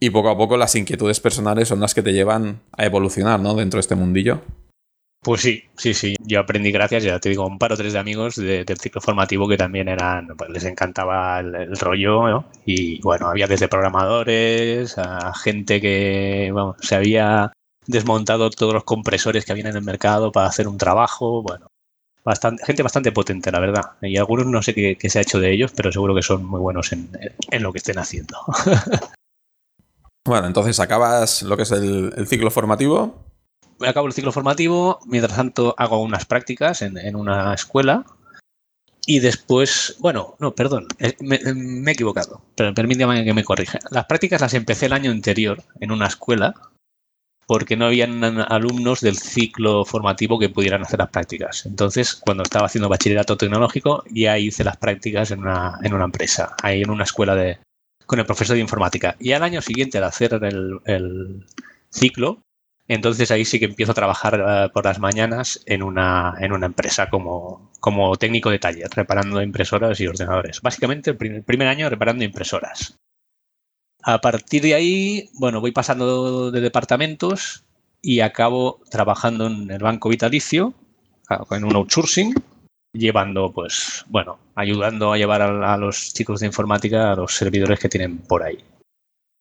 y 0.00 0.10
poco 0.10 0.30
a 0.30 0.36
poco 0.36 0.56
las 0.56 0.74
inquietudes 0.74 1.20
personales 1.20 1.68
son 1.68 1.78
las 1.78 1.94
que 1.94 2.02
te 2.02 2.12
llevan 2.12 2.62
a 2.72 2.84
evolucionar, 2.84 3.38
¿no? 3.38 3.54
Dentro 3.54 3.76
de 3.78 3.82
este 3.82 3.94
mundillo. 3.94 4.42
Pues 5.22 5.40
sí, 5.42 5.62
sí, 5.76 5.94
sí. 5.94 6.16
Yo 6.20 6.40
aprendí 6.40 6.72
gracias, 6.72 7.04
ya 7.04 7.20
te 7.20 7.28
digo, 7.28 7.46
un 7.46 7.58
par 7.58 7.72
o 7.72 7.76
tres 7.76 7.92
de 7.92 7.98
amigos 8.00 8.34
de- 8.36 8.64
del 8.64 8.78
ciclo 8.78 9.00
formativo 9.00 9.46
que 9.48 9.56
también 9.56 9.88
eran, 9.88 10.26
pues 10.36 10.50
les 10.50 10.64
encantaba 10.64 11.38
el, 11.38 11.76
rollo, 11.78 12.28
¿no? 12.28 12.44
Y 12.66 13.00
bueno, 13.02 13.28
había 13.28 13.46
desde 13.46 13.68
programadores 13.68 14.98
a 14.98 15.32
gente 15.34 15.80
que, 15.80 16.50
vamos, 16.52 16.76
se 16.80 16.96
había 16.96 17.52
desmontado 17.86 18.50
todos 18.50 18.74
los 18.74 18.84
compresores 18.84 19.44
que 19.44 19.52
habían 19.52 19.68
en 19.68 19.76
el 19.76 19.84
mercado 19.84 20.32
para 20.32 20.48
hacer 20.48 20.66
un 20.66 20.78
trabajo, 20.78 21.42
bueno. 21.42 21.66
Bastante, 22.24 22.64
gente 22.66 22.82
bastante 22.84 23.12
potente, 23.12 23.50
la 23.52 23.60
verdad. 23.60 23.92
Y 24.02 24.16
algunos 24.16 24.46
no 24.46 24.62
sé 24.62 24.74
qué, 24.74 24.96
se 25.10 25.18
ha 25.18 25.22
hecho 25.22 25.40
de 25.40 25.52
ellos, 25.52 25.72
pero 25.76 25.92
seguro 25.92 26.14
que 26.14 26.22
son 26.22 26.44
muy 26.44 26.60
buenos 26.60 26.92
en, 26.92 27.08
en 27.50 27.62
lo 27.62 27.72
que 27.72 27.78
estén 27.78 27.98
haciendo. 27.98 28.38
Bueno, 30.24 30.46
entonces 30.46 30.78
acabas 30.78 31.42
lo 31.42 31.56
que 31.56 31.64
es 31.64 31.72
el 31.72 32.26
ciclo 32.28 32.52
formativo. 32.52 33.31
Me 33.82 33.88
acabo 33.88 34.06
el 34.06 34.12
ciclo 34.12 34.30
formativo, 34.30 35.00
mientras 35.06 35.36
tanto 35.36 35.74
hago 35.76 36.00
unas 36.00 36.24
prácticas 36.24 36.82
en, 36.82 37.16
una 37.16 37.52
escuela 37.52 38.06
y 39.04 39.18
después, 39.18 39.96
bueno, 39.98 40.36
no, 40.38 40.54
perdón, 40.54 40.86
eh, 41.00 41.16
me, 41.18 41.36
he 41.36 41.90
equivocado, 41.90 42.40
pero 42.54 42.72
permítame 42.72 43.24
que 43.24 43.34
me 43.34 43.42
corrija. 43.42 43.80
Las 43.90 44.06
prácticas 44.06 44.40
las 44.40 44.54
empecé 44.54 44.86
el 44.86 44.92
año 44.92 45.10
anterior 45.10 45.64
en 45.80 45.90
una 45.90 46.06
escuela 46.06 46.54
porque 47.48 47.76
no 47.76 47.86
habían 47.86 48.22
alumnos 48.22 49.00
del 49.00 49.18
ciclo 49.18 49.84
formativo 49.84 50.38
que 50.38 50.48
pudieran 50.48 50.82
hacer 50.82 51.00
las 51.00 51.10
prácticas. 51.10 51.66
Entonces, 51.66 52.14
cuando 52.14 52.44
estaba 52.44 52.66
haciendo 52.66 52.88
bachillerato 52.88 53.36
tecnológico, 53.36 54.04
ya 54.08 54.38
hice 54.38 54.62
las 54.62 54.76
prácticas 54.76 55.32
en 55.32 55.40
una, 55.40 55.80
en 55.82 55.92
una 55.92 56.04
empresa, 56.04 56.54
ahí 56.62 56.82
en 56.82 56.90
una 56.90 57.02
escuela 57.02 57.34
de, 57.34 57.58
con 58.06 58.20
el 58.20 58.26
profesor 58.26 58.54
de 58.54 58.62
informática. 58.62 59.16
Y 59.18 59.32
al 59.32 59.42
año 59.42 59.60
siguiente, 59.60 59.98
al 59.98 60.04
hacer 60.04 60.34
el 60.34 61.44
ciclo, 61.90 62.42
entonces 62.94 63.30
ahí 63.30 63.44
sí 63.44 63.58
que 63.58 63.66
empiezo 63.66 63.92
a 63.92 63.96
trabajar 63.96 64.42
eh, 64.46 64.70
por 64.72 64.84
las 64.84 64.98
mañanas 64.98 65.62
en 65.66 65.82
una, 65.82 66.34
en 66.40 66.52
una 66.52 66.66
empresa 66.66 67.08
como, 67.08 67.70
como 67.80 68.16
técnico 68.16 68.50
de 68.50 68.58
taller, 68.58 68.88
reparando 68.94 69.42
impresoras 69.42 70.00
y 70.00 70.06
ordenadores. 70.06 70.60
Básicamente 70.60 71.10
el 71.10 71.16
primer, 71.16 71.44
primer 71.44 71.68
año 71.68 71.88
reparando 71.88 72.24
impresoras. 72.24 72.96
A 74.02 74.20
partir 74.20 74.62
de 74.62 74.74
ahí, 74.74 75.30
bueno, 75.34 75.60
voy 75.60 75.70
pasando 75.70 76.50
de 76.50 76.60
departamentos 76.60 77.64
y 78.00 78.20
acabo 78.20 78.80
trabajando 78.90 79.46
en 79.46 79.70
el 79.70 79.78
banco 79.78 80.08
vitalicio, 80.08 80.74
en 81.50 81.64
un 81.64 81.76
outsourcing, 81.76 82.34
llevando, 82.92 83.52
pues, 83.52 84.04
bueno, 84.08 84.38
ayudando 84.56 85.12
a 85.12 85.18
llevar 85.18 85.40
a, 85.42 85.72
a 85.72 85.76
los 85.76 86.12
chicos 86.12 86.40
de 86.40 86.46
informática 86.46 87.12
a 87.12 87.16
los 87.16 87.34
servidores 87.34 87.78
que 87.78 87.88
tienen 87.88 88.18
por 88.18 88.42
ahí. 88.42 88.58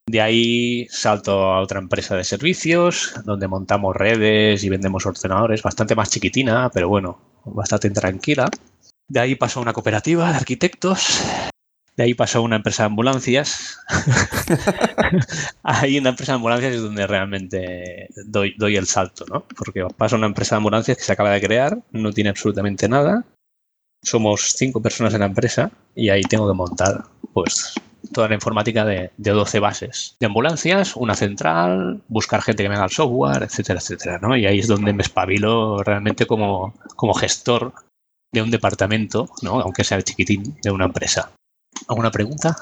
De 0.07 0.21
ahí 0.21 0.87
salto 0.89 1.51
a 1.51 1.61
otra 1.61 1.79
empresa 1.79 2.15
de 2.15 2.23
servicios, 2.23 3.13
donde 3.23 3.47
montamos 3.47 3.95
redes 3.95 4.63
y 4.63 4.69
vendemos 4.69 5.05
ordenadores, 5.05 5.61
bastante 5.61 5.95
más 5.95 6.09
chiquitina, 6.09 6.69
pero 6.73 6.89
bueno, 6.89 7.19
bastante 7.45 7.89
tranquila. 7.91 8.49
De 9.07 9.19
ahí 9.19 9.35
paso 9.35 9.59
a 9.59 9.63
una 9.63 9.73
cooperativa 9.73 10.29
de 10.29 10.37
arquitectos. 10.37 11.21
De 11.97 12.03
ahí 12.03 12.13
paso 12.13 12.39
a 12.39 12.41
una 12.41 12.55
empresa 12.55 12.83
de 12.83 12.87
ambulancias. 12.87 13.77
ahí 15.63 15.97
en 15.97 16.05
la 16.05 16.11
empresa 16.11 16.31
de 16.31 16.37
ambulancias 16.37 16.75
es 16.75 16.81
donde 16.81 17.05
realmente 17.05 18.07
doy, 18.25 18.75
el 18.75 18.87
salto, 18.87 19.25
¿no? 19.25 19.45
Porque 19.57 19.85
paso 19.97 20.15
a 20.15 20.17
una 20.17 20.27
empresa 20.27 20.55
de 20.55 20.57
ambulancias 20.57 20.97
que 20.97 21.03
se 21.03 21.11
acaba 21.11 21.31
de 21.31 21.41
crear, 21.41 21.77
no 21.91 22.13
tiene 22.13 22.29
absolutamente 22.29 22.87
nada. 22.87 23.25
Somos 24.01 24.53
cinco 24.55 24.81
personas 24.81 25.13
en 25.13 25.19
la 25.19 25.25
empresa 25.27 25.71
y 25.93 26.09
ahí 26.09 26.21
tengo 26.21 26.47
que 26.47 26.55
montar, 26.55 27.03
pues, 27.33 27.75
toda 28.13 28.27
la 28.27 28.35
informática 28.35 28.85
de, 28.85 29.11
de 29.17 29.31
12 29.31 29.59
bases 29.59 30.15
de 30.19 30.25
ambulancias, 30.25 30.95
una 30.95 31.15
central, 31.15 32.01
buscar 32.07 32.41
gente 32.41 32.63
que 32.63 32.69
me 32.69 32.75
haga 32.75 32.85
el 32.85 32.91
software, 32.91 33.43
etcétera, 33.43 33.79
etcétera, 33.79 34.19
¿no? 34.19 34.35
Y 34.35 34.45
ahí 34.45 34.59
es 34.59 34.67
donde 34.67 34.93
me 34.93 35.03
espabilo 35.03 35.83
realmente 35.83 36.25
como, 36.25 36.73
como 36.95 37.13
gestor 37.13 37.73
de 38.31 38.41
un 38.41 38.51
departamento, 38.51 39.29
¿no? 39.41 39.59
Aunque 39.59 39.83
sea 39.83 40.01
chiquitín, 40.01 40.57
de 40.61 40.71
una 40.71 40.85
empresa. 40.85 41.31
¿Alguna 41.87 42.11
pregunta? 42.11 42.55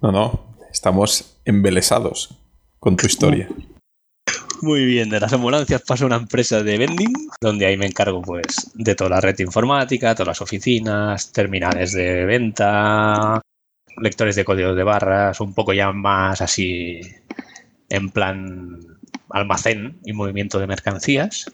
No, 0.00 0.12
no, 0.12 0.56
estamos 0.70 1.38
embelesados 1.44 2.36
con 2.78 2.96
tu 2.96 3.06
historia. 3.06 3.48
Muy 4.60 4.84
bien, 4.84 5.10
de 5.10 5.20
las 5.20 5.32
ambulancias 5.32 5.82
paso 5.82 6.04
a 6.04 6.06
una 6.06 6.16
empresa 6.16 6.62
de 6.62 6.78
vending, 6.78 7.12
donde 7.40 7.66
ahí 7.66 7.76
me 7.76 7.86
encargo 7.86 8.22
pues 8.22 8.70
de 8.74 8.94
toda 8.94 9.10
la 9.10 9.20
red 9.20 9.38
informática, 9.40 10.14
todas 10.14 10.28
las 10.28 10.40
oficinas, 10.40 11.32
terminales 11.32 11.92
de 11.92 12.24
venta, 12.24 13.40
lectores 13.96 14.36
de 14.36 14.44
códigos 14.44 14.76
de 14.76 14.82
barras, 14.82 15.40
un 15.40 15.54
poco 15.54 15.72
ya 15.72 15.92
más 15.92 16.40
así 16.40 17.00
en 17.88 18.10
plan 18.10 18.80
almacén 19.30 19.98
y 20.04 20.12
movimiento 20.12 20.58
de 20.58 20.66
mercancías. 20.66 21.46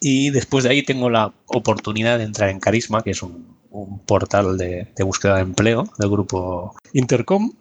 Y 0.00 0.30
después 0.30 0.64
de 0.64 0.70
ahí 0.70 0.82
tengo 0.82 1.10
la 1.10 1.32
oportunidad 1.46 2.18
de 2.18 2.24
entrar 2.24 2.50
en 2.50 2.60
Carisma, 2.60 3.02
que 3.02 3.10
es 3.10 3.22
un, 3.22 3.56
portal 4.06 4.56
de, 4.56 4.88
búsqueda 5.00 5.36
de 5.36 5.42
empleo 5.42 5.88
del 5.98 6.10
grupo 6.10 6.76
Intercom. 6.92 7.52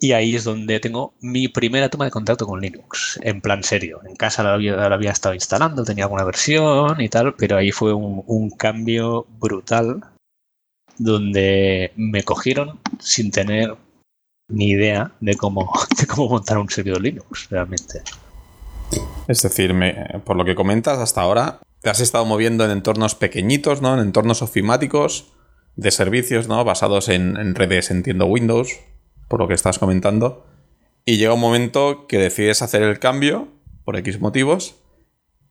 Y 0.00 0.12
ahí 0.12 0.34
es 0.34 0.42
donde 0.42 0.80
tengo 0.80 1.14
mi 1.20 1.46
primera 1.46 1.88
toma 1.88 2.06
de 2.06 2.10
contacto 2.10 2.46
con 2.46 2.60
Linux, 2.60 3.20
en 3.22 3.40
plan 3.40 3.62
serio. 3.62 4.00
En 4.04 4.16
casa 4.16 4.42
la 4.42 4.54
había, 4.54 5.10
estado 5.12 5.34
instalando, 5.34 5.84
tenía 5.84 6.04
alguna 6.04 6.24
versión 6.24 7.00
y 7.00 7.08
tal, 7.08 7.34
pero 7.34 7.56
ahí 7.56 7.70
fue 7.70 7.92
un 7.94 8.50
cambio 8.50 9.26
brutal 9.38 10.02
donde 11.02 11.92
me 11.96 12.22
cogieron 12.22 12.78
sin 12.98 13.30
tener 13.30 13.76
ni 14.48 14.70
idea 14.70 15.12
de 15.20 15.34
cómo, 15.34 15.72
de 15.98 16.06
cómo 16.06 16.28
montar 16.28 16.58
un 16.58 16.68
servidor 16.68 17.02
Linux 17.02 17.48
realmente. 17.50 18.02
Es 19.28 19.42
decir, 19.42 19.74
por 20.24 20.36
lo 20.36 20.44
que 20.44 20.54
comentas 20.54 20.98
hasta 20.98 21.22
ahora, 21.22 21.60
te 21.80 21.90
has 21.90 22.00
estado 22.00 22.24
moviendo 22.24 22.64
en 22.64 22.70
entornos 22.70 23.14
pequeñitos, 23.14 23.80
¿no? 23.80 23.94
En 23.94 24.00
entornos 24.00 24.42
ofimáticos 24.42 25.32
de 25.76 25.90
servicios, 25.90 26.48
¿no? 26.48 26.62
Basados 26.64 27.08
en 27.08 27.54
redes, 27.54 27.90
entiendo 27.90 28.26
Windows, 28.26 28.78
por 29.28 29.40
lo 29.40 29.48
que 29.48 29.54
estás 29.54 29.78
comentando. 29.78 30.44
Y 31.04 31.16
llega 31.16 31.34
un 31.34 31.40
momento 31.40 32.06
que 32.06 32.18
decides 32.18 32.62
hacer 32.62 32.82
el 32.82 32.98
cambio, 32.98 33.48
por 33.84 33.96
X 33.96 34.20
motivos, 34.20 34.76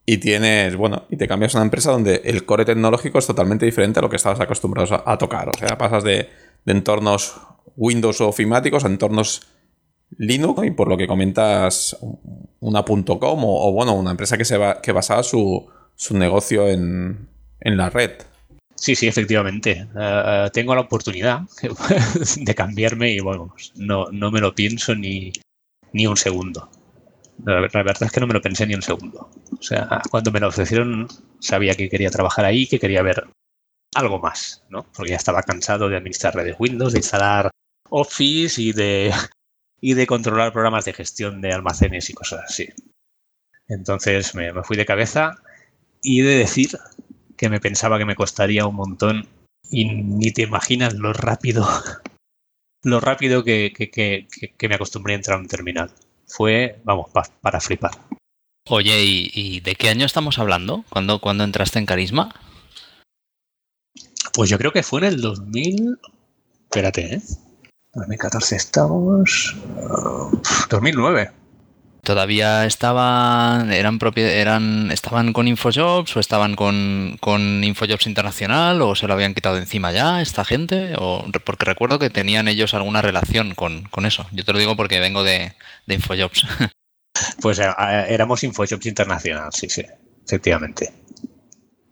y 0.05 0.17
tienes, 0.17 0.75
bueno, 0.75 1.05
y 1.09 1.17
te 1.17 1.27
cambias 1.27 1.55
a 1.55 1.59
una 1.59 1.65
empresa 1.65 1.91
donde 1.91 2.21
el 2.25 2.45
core 2.45 2.65
tecnológico 2.65 3.19
es 3.19 3.27
totalmente 3.27 3.65
diferente 3.65 3.99
a 3.99 4.01
lo 4.01 4.09
que 4.09 4.15
estabas 4.15 4.39
acostumbrados 4.39 4.91
a, 4.91 5.17
tocar. 5.17 5.49
O 5.49 5.57
sea, 5.57 5.77
pasas 5.77 6.03
de, 6.03 6.29
entornos 6.65 7.39
Windows 7.75 8.21
o 8.21 8.27
ofimáticos 8.27 8.83
a 8.83 8.87
entornos 8.87 9.41
Linux 10.17 10.65
y 10.65 10.71
por 10.71 10.87
lo 10.87 10.97
que 10.97 11.07
comentas 11.07 11.97
una 12.59 12.83
.com 12.83 13.45
o, 13.45 13.69
o, 13.69 13.71
bueno, 13.71 13.93
una 13.93 14.11
empresa 14.11 14.37
que, 14.37 14.45
se 14.45 14.57
va, 14.57 14.81
que 14.81 14.91
basaba 14.91 15.23
su, 15.23 15.67
su 15.95 16.17
negocio 16.17 16.67
en, 16.67 17.29
en 17.61 17.77
la 17.77 17.89
red. 17.89 18.11
Sí, 18.75 18.95
sí, 18.95 19.07
efectivamente. 19.07 19.87
Eh, 19.95 20.49
tengo 20.53 20.73
la 20.73 20.81
oportunidad 20.81 21.41
de 22.35 22.55
cambiarme 22.55 23.11
y 23.11 23.19
bueno, 23.19 23.49
pues, 23.51 23.71
no, 23.75 24.07
no 24.11 24.31
me 24.31 24.41
lo 24.41 24.55
pienso 24.55 24.95
ni, 24.95 25.31
ni 25.93 26.07
un 26.07 26.17
segundo. 26.17 26.67
La, 27.45 27.61
verdad 27.61 28.03
es 28.03 28.11
que 28.11 28.19
no 28.19 28.27
me 28.27 28.33
lo 28.33 28.41
pensé 28.41 28.67
ni 28.67 28.75
un 28.75 28.81
segundo. 28.81 29.29
O 29.57 29.61
sea, 29.61 30.01
cuando 30.09 30.31
me 30.31 30.39
lo 30.39 30.47
ofrecieron 30.47 31.07
sabía 31.39 31.75
que 31.75 31.89
quería 31.89 32.09
trabajar 32.09 32.45
ahí, 32.45 32.67
que 32.67 32.79
quería 32.79 33.01
ver 33.01 33.27
algo 33.95 34.19
más, 34.19 34.63
¿no? 34.69 34.85
Porque 34.93 35.11
ya 35.11 35.17
estaba 35.17 35.43
cansado 35.43 35.89
de 35.89 35.97
administrar 35.97 36.35
redes 36.35 36.55
Windows, 36.59 36.93
de 36.93 36.99
instalar 36.99 37.51
Office 37.89 38.61
y 38.61 38.73
de, 38.73 39.11
y 39.81 39.93
de 39.93 40.07
controlar 40.07 40.53
programas 40.53 40.85
de 40.85 40.93
gestión 40.93 41.41
de 41.41 41.53
almacenes 41.53 42.09
y 42.09 42.13
cosas 42.13 42.45
así. 42.47 42.69
Entonces 43.67 44.35
me, 44.35 44.51
fui 44.63 44.77
de 44.77 44.85
cabeza 44.85 45.35
y 46.01 46.21
de 46.21 46.37
decir 46.37 46.77
que 47.37 47.49
me 47.49 47.59
pensaba 47.59 47.97
que 47.97 48.05
me 48.05 48.15
costaría 48.15 48.65
un 48.65 48.75
montón 48.75 49.27
y 49.69 49.85
ni 49.85 50.31
te 50.31 50.43
imaginas 50.43 50.93
lo 50.93 51.13
rápido, 51.13 51.67
lo 52.83 52.99
rápido 52.99 53.43
que, 53.43 53.73
que, 53.75 53.89
que, 53.89 54.27
que 54.57 54.69
me 54.69 54.75
acostumbré 54.75 55.13
a 55.13 55.17
entrar 55.17 55.37
a 55.37 55.41
un 55.41 55.47
terminal. 55.47 55.91
Fue, 56.31 56.79
vamos, 56.85 57.11
pa, 57.11 57.23
para 57.41 57.59
flipar. 57.59 57.91
Oye, 58.69 59.03
¿y, 59.03 59.31
¿y, 59.33 59.59
de 59.59 59.75
qué 59.75 59.89
año 59.89 60.05
estamos 60.05 60.39
hablando? 60.39 60.85
¿Cuándo, 60.89 61.19
¿Cuándo 61.19 61.43
entraste 61.43 61.77
en 61.77 61.85
Carisma? 61.85 62.33
Pues 64.33 64.49
yo 64.49 64.57
creo 64.57 64.71
que 64.71 64.83
fue 64.83 65.01
en 65.01 65.07
el 65.07 65.21
2000... 65.21 65.99
Espérate, 66.63 67.15
¿eh? 67.15 67.21
2014 67.93 68.55
estamos... 68.55 69.55
Uh, 69.75 70.41
2009. 70.69 71.40
¿Todavía 72.03 72.65
estaban, 72.65 73.71
eran 73.71 73.99
eran, 74.15 74.91
estaban 74.91 75.33
con 75.33 75.47
Infojobs 75.47 76.17
o 76.17 76.19
estaban 76.19 76.55
con, 76.55 77.17
con 77.19 77.63
Infojobs 77.63 78.07
Internacional 78.07 78.81
o 78.81 78.95
se 78.95 79.07
lo 79.07 79.13
habían 79.13 79.35
quitado 79.35 79.57
encima 79.57 79.91
ya 79.91 80.19
esta 80.19 80.43
gente? 80.43 80.93
O, 80.97 81.23
porque 81.45 81.65
recuerdo 81.65 81.99
que 81.99 82.09
tenían 82.09 82.47
ellos 82.47 82.73
alguna 82.73 83.03
relación 83.03 83.53
con, 83.53 83.83
con 83.83 84.07
eso. 84.07 84.25
Yo 84.31 84.43
te 84.43 84.51
lo 84.51 84.57
digo 84.57 84.75
porque 84.75 84.99
vengo 84.99 85.23
de, 85.23 85.53
de 85.85 85.95
Infojobs. 85.95 86.45
Pues 87.41 87.59
eh, 87.59 87.67
éramos 88.07 88.43
Infojobs 88.43 88.85
Internacional, 88.85 89.49
sí, 89.51 89.69
sí, 89.69 89.83
efectivamente. 90.25 90.93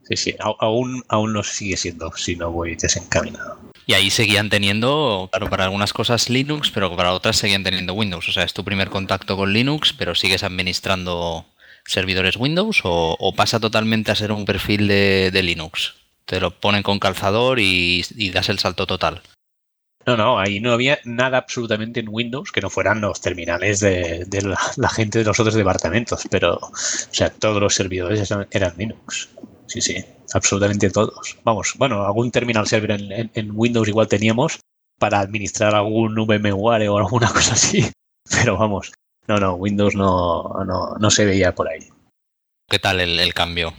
Sí, 0.03 0.15
sí, 0.15 0.35
aún, 0.39 1.03
aún 1.07 1.33
no 1.33 1.43
sigue 1.43 1.77
siendo 1.77 2.11
si 2.13 2.35
no 2.35 2.51
voy 2.51 2.75
desencaminado. 2.75 3.68
Y 3.89 3.95
ahí 3.95 4.11
seguían 4.11 4.51
teniendo, 4.51 5.29
claro, 5.31 5.49
para 5.49 5.63
algunas 5.63 5.93
cosas 5.93 6.29
Linux, 6.29 6.69
pero 6.69 6.95
para 6.95 7.11
otras 7.11 7.37
seguían 7.37 7.63
teniendo 7.63 7.95
Windows. 7.95 8.29
O 8.29 8.31
sea, 8.31 8.43
es 8.43 8.53
tu 8.53 8.63
primer 8.63 8.91
contacto 8.91 9.35
con 9.35 9.51
Linux, 9.51 9.93
pero 9.93 10.13
sigues 10.13 10.43
administrando 10.43 11.47
servidores 11.85 12.37
Windows 12.37 12.81
o, 12.83 13.33
pasa 13.35 13.59
totalmente 13.59 14.11
a 14.11 14.15
ser 14.15 14.31
un 14.31 14.45
perfil 14.45 14.87
de, 14.87 15.41
Linux. 15.41 15.95
Te 16.25 16.39
lo 16.39 16.51
ponen 16.51 16.83
con 16.83 16.99
calzador 16.99 17.57
y, 17.59 18.03
das 18.31 18.49
el 18.49 18.59
salto 18.59 18.85
total. 18.85 19.23
No, 20.05 20.15
no, 20.15 20.37
ahí 20.37 20.59
no 20.59 20.71
había 20.71 20.99
nada 21.03 21.39
absolutamente 21.39 21.99
en 21.99 22.09
Windows 22.09 22.51
que 22.51 22.61
no 22.61 22.69
fueran 22.69 23.01
los 23.01 23.19
terminales 23.21 23.79
de, 23.79 24.27
la, 24.77 24.89
gente 24.89 25.17
de 25.17 25.25
los 25.25 25.39
otros 25.39 25.55
departamentos, 25.55 26.27
pero, 26.29 26.57
o 26.57 26.71
sea, 26.75 27.31
todos 27.31 27.59
los 27.59 27.73
servidores 27.73 28.31
eran 28.51 28.73
Linux. 28.77 29.29
Sí, 29.69 29.81
sí, 29.81 30.03
absolutamente 30.33 30.89
todos. 30.89 31.37
Vamos, 31.43 31.75
bueno, 31.77 32.03
algún 32.03 32.31
terminal 32.31 32.65
server 32.65 32.91
en, 32.91 33.31
en, 33.33 33.51
Windows 33.53 33.87
igual 33.87 34.07
teníamos 34.07 34.59
para 34.97 35.19
administrar 35.19 35.75
algún 35.75 36.15
VMware 36.15 36.89
o 36.89 36.97
alguna 36.97 37.29
cosa 37.33 37.53
así, 37.53 37.87
pero 38.31 38.57
vamos, 38.57 38.91
no, 39.27 39.37
no, 39.37 39.53
Windows 39.53 39.95
no, 39.95 40.65
no, 40.65 40.95
no 40.99 41.11
se 41.11 41.25
veía 41.25 41.53
por 41.53 41.69
ahí. 41.69 41.87
¿Qué 42.67 42.79
tal 42.79 42.99
el, 42.99 43.19
el, 43.19 43.33
cambio? 43.35 43.75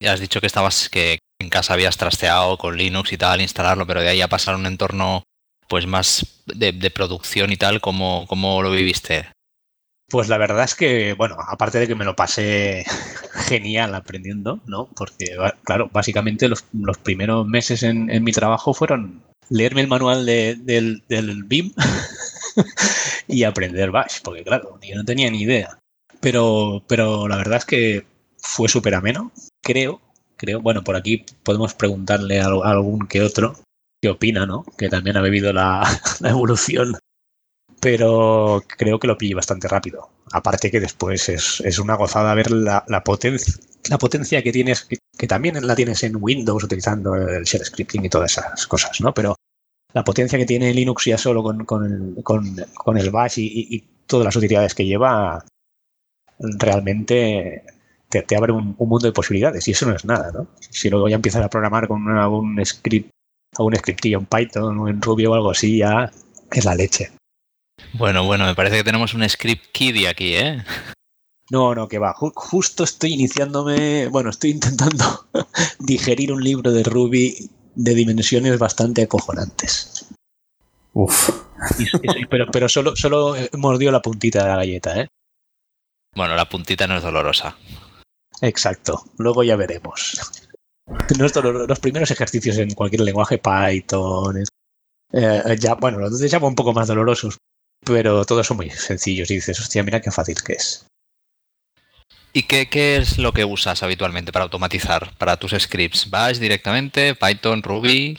Ya 0.00 0.12
has 0.12 0.20
dicho 0.20 0.40
que 0.40 0.46
estabas, 0.46 0.88
que 0.88 1.18
en 1.40 1.50
casa 1.50 1.74
habías 1.74 1.96
trasteado 1.96 2.56
con 2.56 2.76
Linux 2.76 3.12
y 3.12 3.18
tal, 3.18 3.40
instalarlo, 3.40 3.88
pero 3.88 4.02
de 4.02 4.10
ahí 4.10 4.20
a 4.20 4.28
pasar 4.28 4.54
a 4.54 4.58
un 4.58 4.66
entorno 4.66 5.24
pues 5.68 5.86
más 5.86 6.42
de, 6.46 6.70
de 6.70 6.90
producción 6.90 7.50
y 7.50 7.56
tal, 7.56 7.80
¿cómo, 7.80 8.24
¿cómo 8.28 8.62
lo 8.62 8.70
viviste? 8.70 9.26
Pues 10.08 10.28
la 10.28 10.38
verdad 10.38 10.64
es 10.64 10.74
que, 10.74 11.14
bueno, 11.14 11.36
aparte 11.38 11.78
de 11.78 11.86
que 11.88 11.94
me 11.94 12.04
lo 12.04 12.14
pasé 12.14 12.84
genial 13.48 13.94
aprendiendo, 13.94 14.60
¿no? 14.66 14.86
Porque, 14.94 15.36
claro, 15.64 15.88
básicamente 15.92 16.48
los, 16.48 16.64
primeros 17.02 17.46
meses 17.46 17.82
en, 17.82 18.22
mi 18.22 18.32
trabajo 18.32 18.74
fueron 18.74 19.22
leerme 19.48 19.80
el 19.80 19.88
manual 19.88 20.26
de, 20.26 20.56
del, 20.56 21.44
BIM 21.44 21.72
y 23.28 23.44
aprender 23.44 23.90
Bash, 23.90 24.20
porque, 24.22 24.44
claro, 24.44 24.78
yo 24.82 24.96
no 24.96 25.04
tenía 25.04 25.30
ni 25.30 25.42
idea. 25.42 25.78
Pero, 26.20 26.82
pero 26.86 27.28
la 27.28 27.36
verdad 27.36 27.58
es 27.58 27.64
que 27.64 28.06
fue 28.38 28.68
súper 28.68 28.94
ameno, 28.94 29.32
creo, 29.62 30.00
creo. 30.36 30.60
Bueno, 30.60 30.84
por 30.84 30.96
aquí 30.96 31.24
podemos 31.42 31.74
preguntarle 31.74 32.40
a 32.40 32.46
algún 32.46 33.06
que 33.08 33.22
otro 33.22 33.56
qué 34.00 34.10
opina, 34.10 34.44
¿no? 34.44 34.64
Que 34.76 34.90
también 34.90 35.16
ha 35.16 35.22
vivido 35.22 35.52
la 35.52 35.82
evolución 36.24 36.98
pero 37.84 38.64
creo 38.66 38.98
que 38.98 39.06
lo 39.06 39.18
pillé 39.18 39.34
bastante 39.34 39.68
rápido. 39.68 40.08
Aparte 40.32 40.70
que 40.70 40.80
después 40.80 41.28
es, 41.28 41.60
es 41.60 41.78
una 41.78 41.96
gozada 41.96 42.32
ver 42.32 42.50
la, 42.50 42.82
potencia, 43.04 43.52
la 43.90 43.98
potencia 43.98 44.42
que 44.42 44.52
tienes, 44.52 44.88
que, 45.18 45.26
también 45.26 45.66
la 45.66 45.76
tienes 45.76 46.02
en 46.02 46.16
Windows 46.18 46.64
utilizando 46.64 47.14
el 47.14 47.44
shell 47.44 47.62
scripting 47.62 48.06
y 48.06 48.08
todas 48.08 48.32
esas 48.32 48.66
cosas, 48.66 49.02
¿no? 49.02 49.12
Pero 49.12 49.36
la 49.92 50.02
potencia 50.02 50.38
que 50.38 50.46
tiene 50.46 50.72
Linux 50.72 51.04
ya 51.04 51.18
solo 51.18 51.42
con, 51.42 51.66
con, 51.66 52.16
con, 52.22 52.96
el 52.96 53.10
bash 53.10 53.34
y, 53.36 53.84
todas 54.06 54.24
las 54.24 54.36
utilidades 54.36 54.74
que 54.74 54.86
lleva, 54.86 55.44
realmente 56.38 57.64
te, 58.08 58.34
abre 58.34 58.52
un, 58.52 58.74
un, 58.78 58.88
mundo 58.88 59.06
de 59.06 59.12
posibilidades 59.12 59.68
y 59.68 59.72
eso 59.72 59.84
no 59.84 59.94
es 59.94 60.06
nada, 60.06 60.32
¿no? 60.32 60.46
Si 60.58 60.88
luego 60.88 61.10
ya 61.10 61.16
empiezas 61.16 61.44
a 61.44 61.50
programar 61.50 61.86
con 61.86 62.08
un 62.08 62.64
script, 62.64 63.10
algún 63.58 63.76
scriptillo 63.76 64.20
en 64.20 64.24
Python 64.24 64.78
o 64.78 64.88
en 64.88 65.02
Ruby 65.02 65.26
o 65.26 65.34
algo 65.34 65.50
así, 65.50 65.76
ya 65.76 66.10
es 66.50 66.64
la 66.64 66.74
leche. 66.74 67.12
Bueno, 67.94 68.24
bueno, 68.24 68.44
me 68.46 68.54
parece 68.54 68.76
que 68.78 68.84
tenemos 68.84 69.14
un 69.14 69.28
script 69.28 69.66
kiddie 69.72 70.08
aquí, 70.08 70.34
¿eh? 70.34 70.64
No, 71.50 71.74
no, 71.74 71.88
que 71.88 71.98
va. 71.98 72.14
Justo 72.14 72.84
estoy 72.84 73.12
iniciándome, 73.12 74.08
bueno, 74.08 74.30
estoy 74.30 74.50
intentando 74.50 75.26
digerir 75.78 76.32
un 76.32 76.42
libro 76.42 76.72
de 76.72 76.82
Ruby 76.82 77.50
de 77.74 77.94
dimensiones 77.94 78.58
bastante 78.58 79.02
acojonantes. 79.02 80.06
Uf. 80.92 81.30
pero, 82.30 82.46
pero 82.50 82.68
solo, 82.68 82.96
solo 82.96 83.34
mordió 83.52 83.90
la 83.90 84.02
puntita 84.02 84.42
de 84.42 84.48
la 84.48 84.56
galleta, 84.56 85.00
¿eh? 85.00 85.08
Bueno, 86.14 86.34
la 86.34 86.48
puntita 86.48 86.86
no 86.86 86.96
es 86.96 87.02
dolorosa. 87.02 87.56
Exacto. 88.40 89.04
Luego 89.18 89.42
ya 89.42 89.56
veremos. 89.56 90.20
No 91.18 91.26
es 91.26 91.32
doloroso. 91.32 91.66
Los 91.66 91.80
primeros 91.80 92.10
ejercicios 92.10 92.58
en 92.58 92.70
cualquier 92.74 93.02
lenguaje, 93.02 93.38
Python, 93.38 94.44
eh, 95.12 95.56
ya, 95.58 95.74
bueno, 95.74 95.98
los 95.98 96.18
ya 96.18 96.38
un 96.38 96.54
poco 96.54 96.72
más 96.72 96.88
dolorosos, 96.88 97.38
pero 97.84 98.24
todos 98.24 98.46
son 98.46 98.58
muy 98.58 98.70
sencillos 98.70 99.30
y 99.30 99.34
dices, 99.34 99.58
hostia, 99.60 99.82
mira 99.82 100.00
qué 100.00 100.10
fácil 100.10 100.42
que 100.42 100.54
es. 100.54 100.86
¿Y 102.32 102.42
qué, 102.44 102.68
qué, 102.68 102.96
es 102.96 103.18
lo 103.18 103.32
que 103.32 103.44
usas 103.44 103.82
habitualmente 103.82 104.32
para 104.32 104.44
automatizar 104.44 105.16
para 105.18 105.36
tus 105.36 105.52
scripts? 105.52 106.10
¿Bash 106.10 106.38
directamente? 106.38 107.14
¿Python? 107.14 107.62
¿Ruby? 107.62 108.18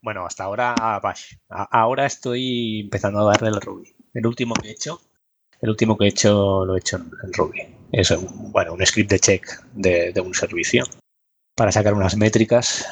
Bueno, 0.00 0.24
hasta 0.26 0.44
ahora 0.44 0.74
Bash. 1.02 1.34
Ahora 1.48 2.06
estoy 2.06 2.80
empezando 2.80 3.20
a 3.20 3.32
darle 3.32 3.48
el 3.48 3.60
Ruby. 3.60 3.94
El 4.14 4.26
último 4.26 4.54
que 4.54 4.68
he 4.68 4.72
hecho, 4.72 5.02
el 5.60 5.70
último 5.70 5.98
que 5.98 6.06
he 6.06 6.08
hecho 6.08 6.64
lo 6.64 6.76
he 6.76 6.78
hecho 6.78 6.96
en 6.96 7.32
Ruby. 7.32 7.60
Es 7.92 8.10
un, 8.10 8.52
bueno, 8.52 8.72
un 8.72 8.86
script 8.86 9.10
de 9.10 9.20
check 9.20 9.62
de, 9.74 10.12
de 10.12 10.20
un 10.20 10.34
servicio 10.34 10.84
para 11.54 11.72
sacar 11.72 11.94
unas 11.94 12.16
métricas 12.16 12.86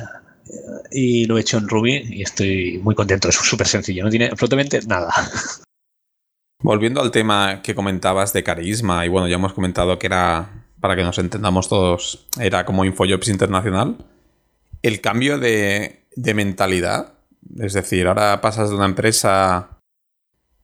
y 0.91 1.25
lo 1.27 1.39
he 1.39 1.41
hecho 1.41 1.59
en 1.59 1.69
Ruby 1.69 2.03
y 2.09 2.23
estoy 2.23 2.79
muy 2.83 2.95
contento. 2.95 3.29
Es 3.29 3.37
súper 3.37 3.67
sencillo, 3.67 4.05
no 4.05 4.11
tiene 4.11 4.27
absolutamente 4.27 4.81
nada. 4.87 5.13
Volviendo 6.63 7.01
al 7.01 7.11
tema 7.11 7.61
que 7.63 7.75
comentabas 7.75 8.33
de 8.33 8.45
carisma, 8.45 9.05
y 9.05 9.09
bueno, 9.09 9.27
ya 9.27 9.35
hemos 9.35 9.53
comentado 9.53 9.99
que 9.99 10.07
era, 10.07 10.67
para 10.81 10.95
que 10.95 11.03
nos 11.03 11.19
entendamos 11.19 11.69
todos, 11.69 12.29
era 12.39 12.65
como 12.65 12.85
Infojobs 12.85 13.29
Internacional. 13.29 13.97
El 14.81 15.01
cambio 15.01 15.39
de, 15.39 16.07
de 16.15 16.35
mentalidad, 16.35 17.15
es 17.59 17.73
decir, 17.73 18.07
ahora 18.07 18.41
pasas 18.41 18.71
de 18.71 18.77
una 18.77 18.87
empresa 18.87 19.81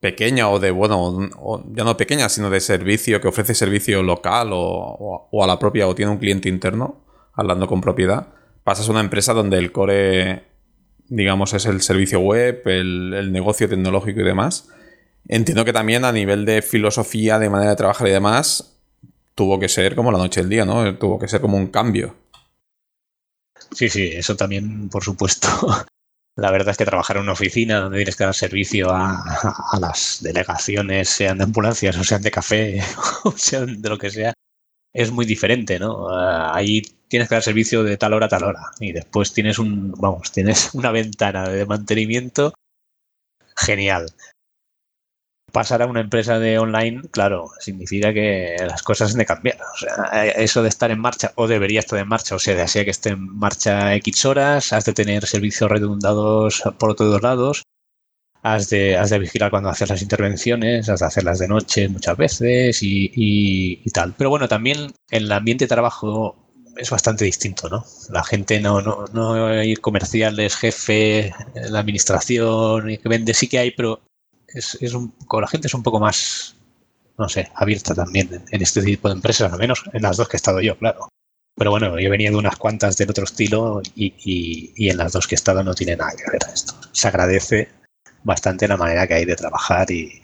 pequeña 0.00 0.48
o 0.48 0.60
de, 0.60 0.70
bueno, 0.70 1.28
ya 1.72 1.82
no 1.82 1.96
pequeña, 1.96 2.28
sino 2.28 2.50
de 2.50 2.60
servicio, 2.60 3.20
que 3.20 3.28
ofrece 3.28 3.54
servicio 3.54 4.02
local 4.02 4.50
o, 4.52 5.28
o, 5.30 5.44
a 5.44 5.46
la 5.46 5.58
propia 5.58 5.88
o 5.88 5.94
tiene 5.94 6.12
un 6.12 6.18
cliente 6.18 6.48
interno, 6.48 7.04
hablando 7.34 7.66
con 7.66 7.80
propiedad, 7.80 8.28
pasas 8.68 8.86
a 8.86 8.90
una 8.90 9.00
empresa 9.00 9.32
donde 9.32 9.56
el 9.56 9.72
core, 9.72 10.44
digamos, 11.06 11.54
es 11.54 11.64
el 11.64 11.80
servicio 11.80 12.20
web, 12.20 12.60
el, 12.66 13.32
negocio 13.32 13.66
tecnológico 13.66 14.20
y 14.20 14.24
demás. 14.24 14.68
Entiendo 15.26 15.64
que 15.64 15.72
también 15.72 16.04
a 16.04 16.12
nivel 16.12 16.44
de 16.44 16.60
filosofía, 16.60 17.38
de 17.38 17.48
manera 17.48 17.70
de 17.70 17.76
trabajar 17.76 18.08
y 18.08 18.10
demás, 18.10 18.76
tuvo 19.34 19.58
que 19.58 19.70
ser 19.70 19.94
como 19.94 20.12
la 20.12 20.18
noche 20.18 20.42
del 20.42 20.50
día, 20.50 20.66
¿no? 20.66 20.98
Tuvo 20.98 21.18
que 21.18 21.28
ser 21.28 21.40
como 21.40 21.56
un 21.56 21.68
cambio. 21.68 22.14
Sí, 23.72 23.88
sí, 23.88 24.10
eso 24.12 24.36
también, 24.36 24.90
por 24.90 25.02
supuesto. 25.02 25.48
La 26.36 26.50
verdad 26.50 26.72
es 26.72 26.76
que 26.76 26.84
trabajar 26.84 27.16
en 27.16 27.22
una 27.22 27.32
oficina 27.32 27.80
donde 27.80 27.96
tienes 27.96 28.16
que 28.16 28.24
dar 28.24 28.34
servicio 28.34 28.90
a, 28.90 29.24
las 29.80 30.18
delegaciones, 30.20 31.08
sean 31.08 31.38
de 31.38 31.44
ambulancias 31.44 31.96
o 31.96 32.04
sean 32.04 32.20
de 32.20 32.30
café 32.30 32.82
o 33.24 33.32
sean 33.32 33.80
de 33.80 33.88
lo 33.88 33.96
que 33.96 34.10
sea, 34.10 34.34
es 34.92 35.10
muy 35.10 35.26
diferente, 35.26 35.78
¿no? 35.78 36.08
Ah, 36.08 36.54
ahí 36.54 36.82
tienes 37.08 37.28
que 37.28 37.34
dar 37.34 37.42
servicio 37.42 37.82
de 37.84 37.96
tal 37.96 38.12
hora 38.12 38.26
a 38.26 38.28
tal 38.28 38.44
hora 38.44 38.60
y 38.80 38.92
después 38.92 39.32
tienes 39.32 39.58
un, 39.58 39.92
vamos, 39.92 40.32
tienes 40.32 40.70
una 40.74 40.90
ventana 40.92 41.48
de 41.48 41.66
mantenimiento 41.66 42.52
genial 43.56 44.06
pasar 45.52 45.82
a 45.82 45.86
una 45.86 46.00
empresa 46.00 46.38
de 46.38 46.58
online, 46.58 47.02
claro, 47.10 47.50
significa 47.58 48.12
que 48.12 48.56
las 48.66 48.82
cosas 48.82 49.12
han 49.12 49.18
de 49.18 49.26
cambiar. 49.26 49.58
O 49.74 49.78
sea, 49.78 50.26
eso 50.26 50.62
de 50.62 50.68
estar 50.68 50.90
en 50.90 51.00
marcha, 51.00 51.32
o 51.36 51.46
debería 51.46 51.80
estar 51.80 51.98
en 51.98 52.08
marcha, 52.08 52.34
o 52.34 52.38
sea, 52.38 52.54
de 52.54 52.84
que 52.84 52.90
esté 52.90 53.10
en 53.10 53.36
marcha 53.38 53.94
X 53.96 54.24
horas, 54.24 54.72
has 54.72 54.84
de 54.84 54.92
tener 54.92 55.26
servicios 55.26 55.70
redundados 55.70 56.62
por 56.78 56.94
todos 56.94 57.22
lados, 57.22 57.62
has 58.42 58.70
de, 58.70 58.96
has 58.96 59.10
de 59.10 59.18
vigilar 59.18 59.50
cuando 59.50 59.68
haces 59.68 59.88
las 59.88 60.02
intervenciones, 60.02 60.88
has 60.88 61.00
de 61.00 61.06
hacerlas 61.06 61.38
de 61.38 61.48
noche 61.48 61.88
muchas 61.88 62.16
veces 62.16 62.82
y, 62.82 63.10
y, 63.14 63.90
tal. 63.90 64.14
Pero 64.16 64.30
bueno, 64.30 64.48
también 64.48 64.92
el 65.10 65.30
ambiente 65.32 65.64
de 65.64 65.68
trabajo 65.68 66.36
es 66.76 66.90
bastante 66.90 67.24
distinto, 67.24 67.68
¿no? 67.68 67.84
La 68.10 68.22
gente 68.22 68.60
no, 68.60 68.80
no, 68.80 69.04
no 69.12 69.46
hay 69.46 69.74
comerciales, 69.76 70.56
jefe, 70.56 71.32
la 71.54 71.80
administración 71.80 72.86
que 72.86 73.08
vende, 73.08 73.34
sí 73.34 73.48
que 73.48 73.58
hay, 73.58 73.70
pero 73.72 74.00
es, 74.46 74.78
es 74.80 74.94
un, 74.94 75.12
la 75.40 75.48
gente 75.48 75.66
es 75.66 75.74
un 75.74 75.82
poco 75.82 75.98
más, 75.98 76.56
no 77.18 77.28
sé, 77.28 77.50
abierta 77.54 77.94
también 77.94 78.44
en, 78.50 78.62
este 78.62 78.82
tipo 78.82 79.08
de 79.08 79.14
empresas, 79.14 79.52
al 79.52 79.58
menos 79.58 79.82
en 79.92 80.02
las 80.02 80.16
dos 80.16 80.28
que 80.28 80.36
he 80.36 80.38
estado 80.38 80.60
yo, 80.60 80.78
claro. 80.78 81.08
Pero 81.56 81.72
bueno, 81.72 81.98
yo 81.98 82.08
venía 82.08 82.30
de 82.30 82.36
unas 82.36 82.56
cuantas 82.56 82.96
del 82.96 83.10
otro 83.10 83.24
estilo 83.24 83.82
y, 83.96 84.14
y, 84.76 84.88
en 84.88 84.96
las 84.96 85.12
dos 85.12 85.26
que 85.26 85.34
he 85.34 85.36
estado 85.36 85.64
no 85.64 85.74
tiene 85.74 85.96
nada 85.96 86.12
que 86.12 86.30
ver 86.30 86.40
esto. 86.54 86.74
Se 86.92 87.08
agradece 87.08 87.68
bastante 88.24 88.68
la 88.68 88.76
manera 88.76 89.06
que 89.06 89.14
hay 89.14 89.24
de 89.24 89.36
trabajar 89.36 89.90
y 89.90 90.22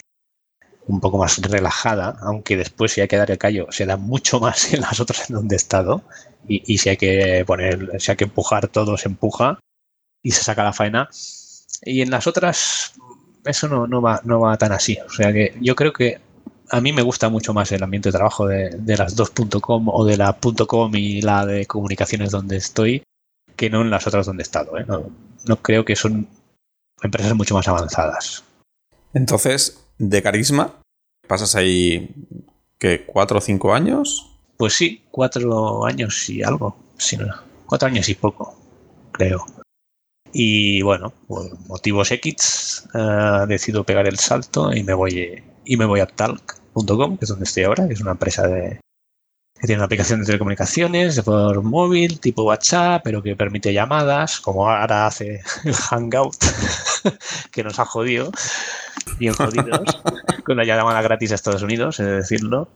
un 0.86 1.00
poco 1.00 1.18
más 1.18 1.38
relajada, 1.38 2.16
aunque 2.20 2.56
después 2.56 2.92
si 2.92 3.00
hay 3.00 3.08
que 3.08 3.16
dar 3.16 3.30
el 3.30 3.38
callo 3.38 3.68
se 3.70 3.86
da 3.86 3.96
mucho 3.96 4.40
más 4.44 4.72
en 4.72 4.82
las 4.82 5.00
otras 5.00 5.30
en 5.30 5.36
donde 5.36 5.54
he 5.54 5.56
estado 5.56 6.02
y, 6.46 6.62
y 6.72 6.78
si 6.78 6.90
hay 6.90 6.96
que 6.96 7.44
poner, 7.46 8.00
si 8.00 8.10
hay 8.10 8.16
que 8.16 8.24
empujar 8.24 8.68
todo 8.68 8.96
se 8.96 9.08
empuja 9.08 9.58
y 10.22 10.32
se 10.32 10.42
saca 10.42 10.64
la 10.64 10.72
faena. 10.72 11.08
Y 11.82 12.00
en 12.00 12.10
las 12.10 12.26
otras 12.26 12.94
eso 13.44 13.68
no, 13.68 13.86
no, 13.86 14.00
va, 14.00 14.20
no 14.24 14.40
va 14.40 14.56
tan 14.56 14.72
así. 14.72 14.98
O 15.06 15.10
sea 15.10 15.32
que 15.32 15.54
yo 15.60 15.76
creo 15.76 15.92
que 15.92 16.20
a 16.70 16.80
mí 16.80 16.92
me 16.92 17.02
gusta 17.02 17.28
mucho 17.28 17.52
más 17.52 17.70
el 17.72 17.82
ambiente 17.82 18.08
de 18.08 18.14
trabajo 18.14 18.46
de, 18.46 18.70
de 18.70 18.96
las 18.96 19.16
2.com 19.16 19.88
o 19.88 20.04
de 20.04 20.16
la 20.16 20.36
.com 20.66 20.94
y 20.94 21.20
la 21.20 21.46
de 21.46 21.66
comunicaciones 21.66 22.30
donde 22.30 22.56
estoy 22.56 23.02
que 23.56 23.70
no 23.70 23.82
en 23.82 23.90
las 23.90 24.06
otras 24.06 24.26
donde 24.26 24.42
he 24.42 24.44
estado. 24.44 24.78
¿eh? 24.78 24.84
No, 24.88 25.10
no 25.44 25.56
creo 25.56 25.84
que 25.84 25.94
son 25.94 26.26
empresas 27.04 27.34
mucho 27.34 27.54
más 27.54 27.68
avanzadas. 27.68 28.44
Entonces, 29.12 29.86
de 29.98 30.22
carisma, 30.22 30.74
pasas 31.28 31.54
ahí 31.54 32.14
que 32.78 33.04
cuatro 33.06 33.38
o 33.38 33.40
cinco 33.40 33.74
años. 33.74 34.30
Pues 34.56 34.74
sí, 34.74 35.04
cuatro 35.10 35.84
años 35.84 36.28
y 36.28 36.42
algo. 36.42 36.76
Sí, 36.96 37.16
cuatro 37.66 37.88
años 37.88 38.08
y 38.08 38.14
poco, 38.14 38.56
creo. 39.12 39.44
Y 40.32 40.82
bueno, 40.82 41.12
por 41.28 41.58
motivos 41.68 42.10
X, 42.10 42.88
uh, 42.94 43.46
decido 43.46 43.84
pegar 43.84 44.08
el 44.08 44.18
salto 44.18 44.72
y 44.72 44.82
me 44.82 44.94
voy, 44.94 45.44
y 45.64 45.76
me 45.76 45.84
voy 45.84 46.00
a 46.00 46.06
talk.com, 46.06 47.16
que 47.16 47.24
es 47.24 47.28
donde 47.28 47.44
estoy 47.44 47.64
ahora, 47.64 47.86
que 47.86 47.94
es 47.94 48.00
una 48.00 48.12
empresa 48.12 48.48
de, 48.48 48.80
que 49.60 49.66
tiene 49.66 49.78
una 49.78 49.86
aplicación 49.86 50.20
de 50.20 50.26
telecomunicaciones 50.26 51.20
por 51.22 51.62
móvil, 51.62 52.20
tipo 52.20 52.42
WhatsApp, 52.42 53.02
pero 53.04 53.22
que 53.22 53.36
permite 53.36 53.72
llamadas, 53.72 54.40
como 54.40 54.68
ahora 54.68 55.06
hace 55.06 55.42
el 55.64 55.74
Hangout, 55.74 56.36
que 57.52 57.62
nos 57.62 57.78
ha 57.78 57.84
jodido, 57.84 58.32
bien 59.18 59.34
jodidos, 59.34 60.02
con 60.44 60.56
la 60.56 60.64
llamada 60.64 61.02
gratis 61.02 61.32
a 61.32 61.36
Estados 61.36 61.62
Unidos, 61.62 62.00
es 62.00 62.06
decirlo. 62.06 62.68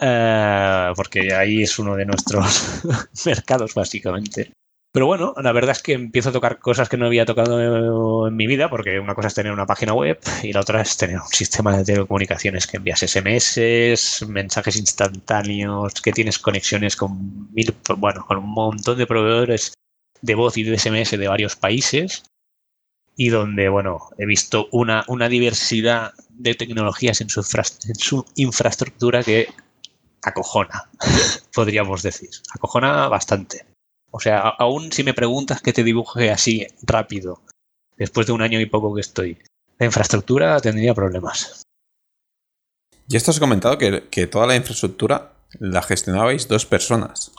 Uh, 0.00 0.94
porque 0.94 1.34
ahí 1.34 1.64
es 1.64 1.76
uno 1.80 1.96
de 1.96 2.06
nuestros 2.06 2.82
mercados, 3.26 3.74
básicamente. 3.74 4.52
Pero 4.90 5.06
bueno, 5.06 5.34
la 5.36 5.52
verdad 5.52 5.72
es 5.72 5.82
que 5.82 5.92
empiezo 5.92 6.30
a 6.30 6.32
tocar 6.32 6.58
cosas 6.58 6.88
que 6.88 6.96
no 6.96 7.06
había 7.06 7.26
tocado 7.26 8.26
en 8.26 8.36
mi 8.36 8.46
vida, 8.46 8.70
porque 8.70 8.98
una 8.98 9.14
cosa 9.14 9.28
es 9.28 9.34
tener 9.34 9.52
una 9.52 9.66
página 9.66 9.92
web 9.92 10.18
y 10.42 10.52
la 10.52 10.60
otra 10.60 10.80
es 10.80 10.96
tener 10.96 11.16
un 11.16 11.28
sistema 11.28 11.76
de 11.76 11.84
telecomunicaciones 11.84 12.66
que 12.66 12.78
envías 12.78 13.00
SMS, 13.00 14.26
mensajes 14.26 14.76
instantáneos, 14.76 16.00
que 16.00 16.12
tienes 16.12 16.38
conexiones 16.38 16.96
con 16.96 17.52
mil, 17.52 17.74
bueno, 17.98 18.24
con 18.26 18.38
un 18.38 18.50
montón 18.50 18.96
de 18.96 19.06
proveedores 19.06 19.74
de 20.22 20.34
voz 20.34 20.56
y 20.56 20.62
de 20.62 20.78
SMS 20.78 21.10
de 21.18 21.28
varios 21.28 21.54
países 21.54 22.24
y 23.14 23.28
donde, 23.28 23.68
bueno, 23.68 24.10
he 24.16 24.26
visto 24.26 24.68
una, 24.72 25.04
una 25.08 25.28
diversidad 25.28 26.14
de 26.30 26.54
tecnologías 26.54 27.20
en 27.20 27.28
su, 27.28 27.40
en 27.40 27.94
su 27.96 28.24
infraestructura 28.36 29.22
que 29.22 29.48
acojona, 30.22 30.88
podríamos 31.54 32.02
decir. 32.02 32.30
Acojona 32.54 33.08
bastante. 33.08 33.66
O 34.10 34.20
sea, 34.20 34.40
aún 34.40 34.92
si 34.92 35.04
me 35.04 35.14
preguntas 35.14 35.60
que 35.60 35.72
te 35.72 35.84
dibuje 35.84 36.30
así 36.30 36.66
rápido, 36.82 37.42
después 37.96 38.26
de 38.26 38.32
un 38.32 38.42
año 38.42 38.60
y 38.60 38.66
poco 38.66 38.94
que 38.94 39.00
estoy, 39.00 39.38
la 39.78 39.86
infraestructura 39.86 40.60
tendría 40.60 40.94
problemas. 40.94 41.62
Y 43.08 43.16
esto 43.16 43.30
has 43.30 43.40
comentado 43.40 43.78
que, 43.78 44.26
toda 44.26 44.46
la 44.46 44.56
infraestructura 44.56 45.32
la 45.58 45.82
gestionabais 45.82 46.48
dos 46.48 46.66
personas. 46.66 47.32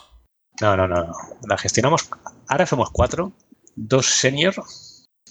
No, 0.62 0.76
no, 0.76 0.88
no, 0.88 1.06
no. 1.06 1.14
La 1.48 1.58
gestionamos. 1.58 2.10
Ahora 2.48 2.66
somos 2.66 2.90
cuatro: 2.92 3.32
dos 3.76 4.08
senior 4.08 4.56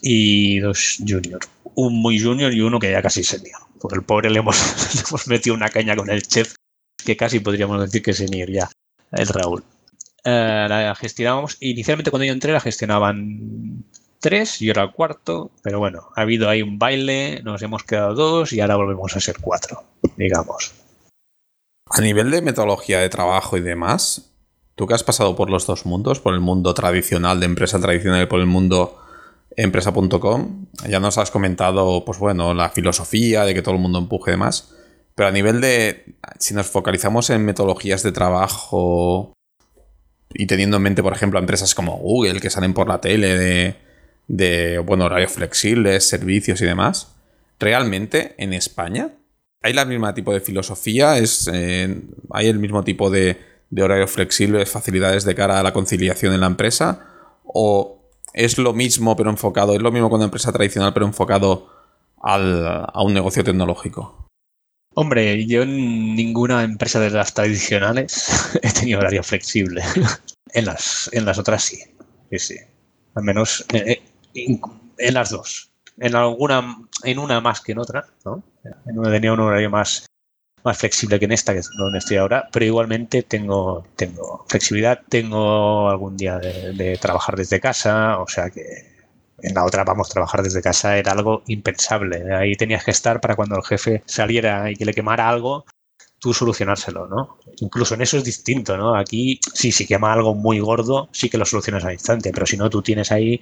y 0.01 0.61
dos 0.61 0.99
junior. 1.07 1.41
Un 1.75 2.01
muy 2.01 2.21
junior 2.21 2.53
y 2.55 2.61
uno 2.61 2.79
que 2.79 2.93
ya 2.93 3.03
casi 3.03 3.25
senior. 3.25 3.61
Porque 3.81 3.97
el 3.97 4.05
pobre 4.05 4.31
le 4.31 4.39
hemos, 4.39 4.57
le 4.95 5.01
hemos 5.09 5.27
metido 5.27 5.57
una 5.57 5.71
caña 5.71 5.97
con 5.97 6.09
el 6.09 6.23
chef 6.23 6.55
que 7.05 7.17
casi 7.17 7.41
podríamos 7.41 7.81
decir 7.81 8.03
que 8.03 8.13
senior 8.13 8.51
ya, 8.51 8.71
el 9.13 9.29
Raúl. 9.29 9.65
Eh, 10.25 10.67
la 10.69 10.95
gestionábamos. 10.95 11.57
Inicialmente 11.61 12.11
cuando 12.11 12.25
yo 12.25 12.33
entré 12.33 12.53
la 12.53 12.61
gestionaban 12.61 13.85
tres, 14.21 14.59
yo 14.59 14.73
era 14.73 14.83
el 14.83 14.93
cuarto, 14.93 15.51
pero 15.63 15.79
bueno, 15.79 16.09
ha 16.17 16.23
habido 16.23 16.49
ahí 16.49 16.63
un 16.63 16.79
baile, 16.79 17.41
nos 17.45 17.63
hemos 17.63 17.85
quedado 17.85 18.15
dos 18.15 18.53
y 18.53 18.61
ahora 18.61 18.77
volvemos 18.77 19.15
a 19.17 19.21
ser 19.21 19.37
cuatro, 19.41 19.85
digamos. 20.17 20.73
A 21.91 22.01
nivel 22.01 22.31
de 22.31 22.43
metodología 22.43 23.01
de 23.01 23.09
trabajo 23.09 23.57
y 23.57 23.61
demás, 23.61 24.33
tú 24.75 24.87
que 24.87 24.95
has 24.95 25.05
pasado 25.05 25.37
por 25.37 25.51
los 25.51 25.67
dos 25.67 25.87
mundos, 25.87 26.21
por 26.21 26.35
el 26.35 26.41
mundo 26.41 26.75
tradicional 26.75 27.41
de 27.41 27.47
empresa 27.47 27.81
tradicional 27.81 28.23
y 28.23 28.27
por 28.27 28.41
el 28.41 28.47
mundo 28.47 28.99
empresa.com, 29.57 30.67
ya 30.89 31.01
nos 31.01 31.19
has 31.19 31.31
comentado, 31.31 32.05
pues 32.05 32.19
bueno, 32.19 32.55
la 32.55 32.71
filosofía 32.71 33.45
de 33.45 33.55
que 33.55 33.63
todo 33.63 33.75
el 33.75 33.81
mundo 33.81 33.99
empuje 33.99 34.31
y 34.31 34.35
demás, 34.35 34.75
pero 35.15 35.29
a 35.31 35.33
nivel 35.33 35.61
de, 35.61 36.17
si 36.39 36.55
nos 36.55 36.67
focalizamos 36.67 37.31
en 37.31 37.45
metodologías 37.45 38.03
de 38.03 38.13
trabajo 38.13 39.33
y 40.35 40.47
teniendo 40.47 40.77
en 40.77 40.83
mente, 40.83 41.03
por 41.03 41.13
ejemplo, 41.13 41.39
empresas 41.39 41.75
como 41.75 41.97
Google 41.97 42.41
que 42.41 42.51
salen 42.51 42.75
por 42.75 42.89
la 42.89 43.01
tele 43.01 43.37
de, 43.39 43.77
de 44.29 44.79
bueno, 44.79 45.07
horarios 45.07 45.33
flexibles, 45.33 46.09
servicios 46.09 46.61
y 46.61 46.67
demás, 46.67 47.15
realmente 47.59 48.35
en 48.39 48.53
España 48.53 49.11
hay 49.63 49.73
la 49.73 49.85
misma 49.85 50.15
tipo 50.15 50.33
de 50.33 50.41
filosofía, 50.41 51.19
es, 51.19 51.51
eh, 51.53 52.01
hay 52.31 52.47
el 52.47 52.59
mismo 52.59 52.85
tipo 52.85 53.11
de, 53.11 53.39
de 53.71 53.83
horarios 53.83 54.11
flexibles, 54.11 54.71
facilidades 54.71 55.25
de 55.25 55.35
cara 55.35 55.59
a 55.59 55.63
la 55.63 55.73
conciliación 55.73 56.33
en 56.33 56.41
la 56.41 56.47
empresa, 56.47 57.07
o 57.45 58.11
es 58.35 58.59
lo 58.59 58.73
mismo 58.73 59.17
pero 59.17 59.31
enfocado, 59.31 59.75
es 59.75 59.83
lo 59.83 59.91
mismo 59.91 60.11
con 60.11 60.19
una 60.19 60.27
empresa 60.27 60.53
tradicional 60.53 60.93
pero 60.95 61.07
enfocado 61.07 61.69
al, 62.21 62.65
a 62.67 63.03
un 63.03 63.15
negocio 63.15 63.43
tecnológico. 63.43 64.28
Hombre, 65.01 65.47
yo 65.47 65.63
en 65.63 66.17
ninguna 66.17 66.65
empresa 66.65 66.99
de 66.99 67.11
las 67.11 67.33
tradicionales 67.33 68.51
he 68.65 68.73
tenido 68.73 68.99
horario 68.99 69.23
flexible. 69.23 69.81
en, 70.55 70.65
las, 70.65 71.09
en 71.13 71.25
las 71.25 71.39
otras 71.39 71.63
sí. 71.63 71.79
Sí, 72.33 72.39
sí. 72.41 72.57
Al 73.15 73.23
menos 73.23 73.65
eh, 73.73 74.03
eh, 74.35 74.59
en 74.99 75.15
las 75.15 75.31
dos. 75.31 75.71
En 75.99 76.17
alguna, 76.17 76.79
en 77.05 77.19
una 77.21 77.41
más 77.41 77.61
que 77.61 77.71
en 77.73 77.79
otra, 77.79 78.07
¿no? 78.25 78.43
En 78.87 78.99
una 78.99 79.13
tenía 79.13 79.33
un 79.33 79.39
horario 79.39 79.71
más, 79.71 80.07
más 80.65 80.77
flexible 80.77 81.21
que 81.21 81.27
en 81.27 81.33
esta, 81.33 81.53
que 81.53 81.61
es 81.61 81.71
donde 81.79 81.99
estoy 81.99 82.17
ahora, 82.17 82.49
pero 82.51 82.65
igualmente 82.65 83.23
tengo, 83.23 83.87
tengo 83.95 84.47
flexibilidad, 84.49 85.01
tengo 85.09 85.91
algún 85.91 86.17
día 86.17 86.41
de, 86.41 86.73
de 86.73 86.97
trabajar 86.97 87.37
desde 87.37 87.61
casa, 87.61 88.19
o 88.19 88.27
sea 88.27 88.51
que 88.51 88.98
En 89.41 89.55
la 89.55 89.65
otra, 89.65 89.85
vamos, 89.85 90.09
trabajar 90.09 90.43
desde 90.43 90.63
casa 90.63 90.97
era 90.99 91.13
algo 91.13 91.43
impensable. 91.47 92.35
Ahí 92.35 92.57
tenías 92.57 92.85
que 92.85 92.91
estar 92.91 93.21
para 93.21 93.37
cuando 93.37 93.57
el 93.57 93.65
jefe 93.65 94.03
saliera 94.07 94.71
y 94.71 94.77
que 94.77 94.85
le 94.85 94.95
quemara 94.95 95.29
algo, 95.29 95.65
tú 96.19 96.35
solucionárselo, 96.35 97.07
¿no? 97.07 97.39
Incluso 97.61 97.95
en 97.95 98.03
eso 98.03 98.17
es 98.17 98.25
distinto, 98.25 98.77
¿no? 98.77 98.97
Aquí, 98.97 99.41
sí, 99.55 99.73
si 99.73 99.87
quema 99.87 100.13
algo 100.13 100.35
muy 100.35 100.59
gordo, 100.59 101.09
sí 101.13 101.31
que 101.31 101.39
lo 101.39 101.45
solucionas 101.45 101.85
al 101.85 101.93
instante, 101.93 102.33
pero 102.33 102.47
si 102.47 102.57
no, 102.57 102.69
tú 102.69 102.83
tienes 102.83 103.13
ahí 103.13 103.41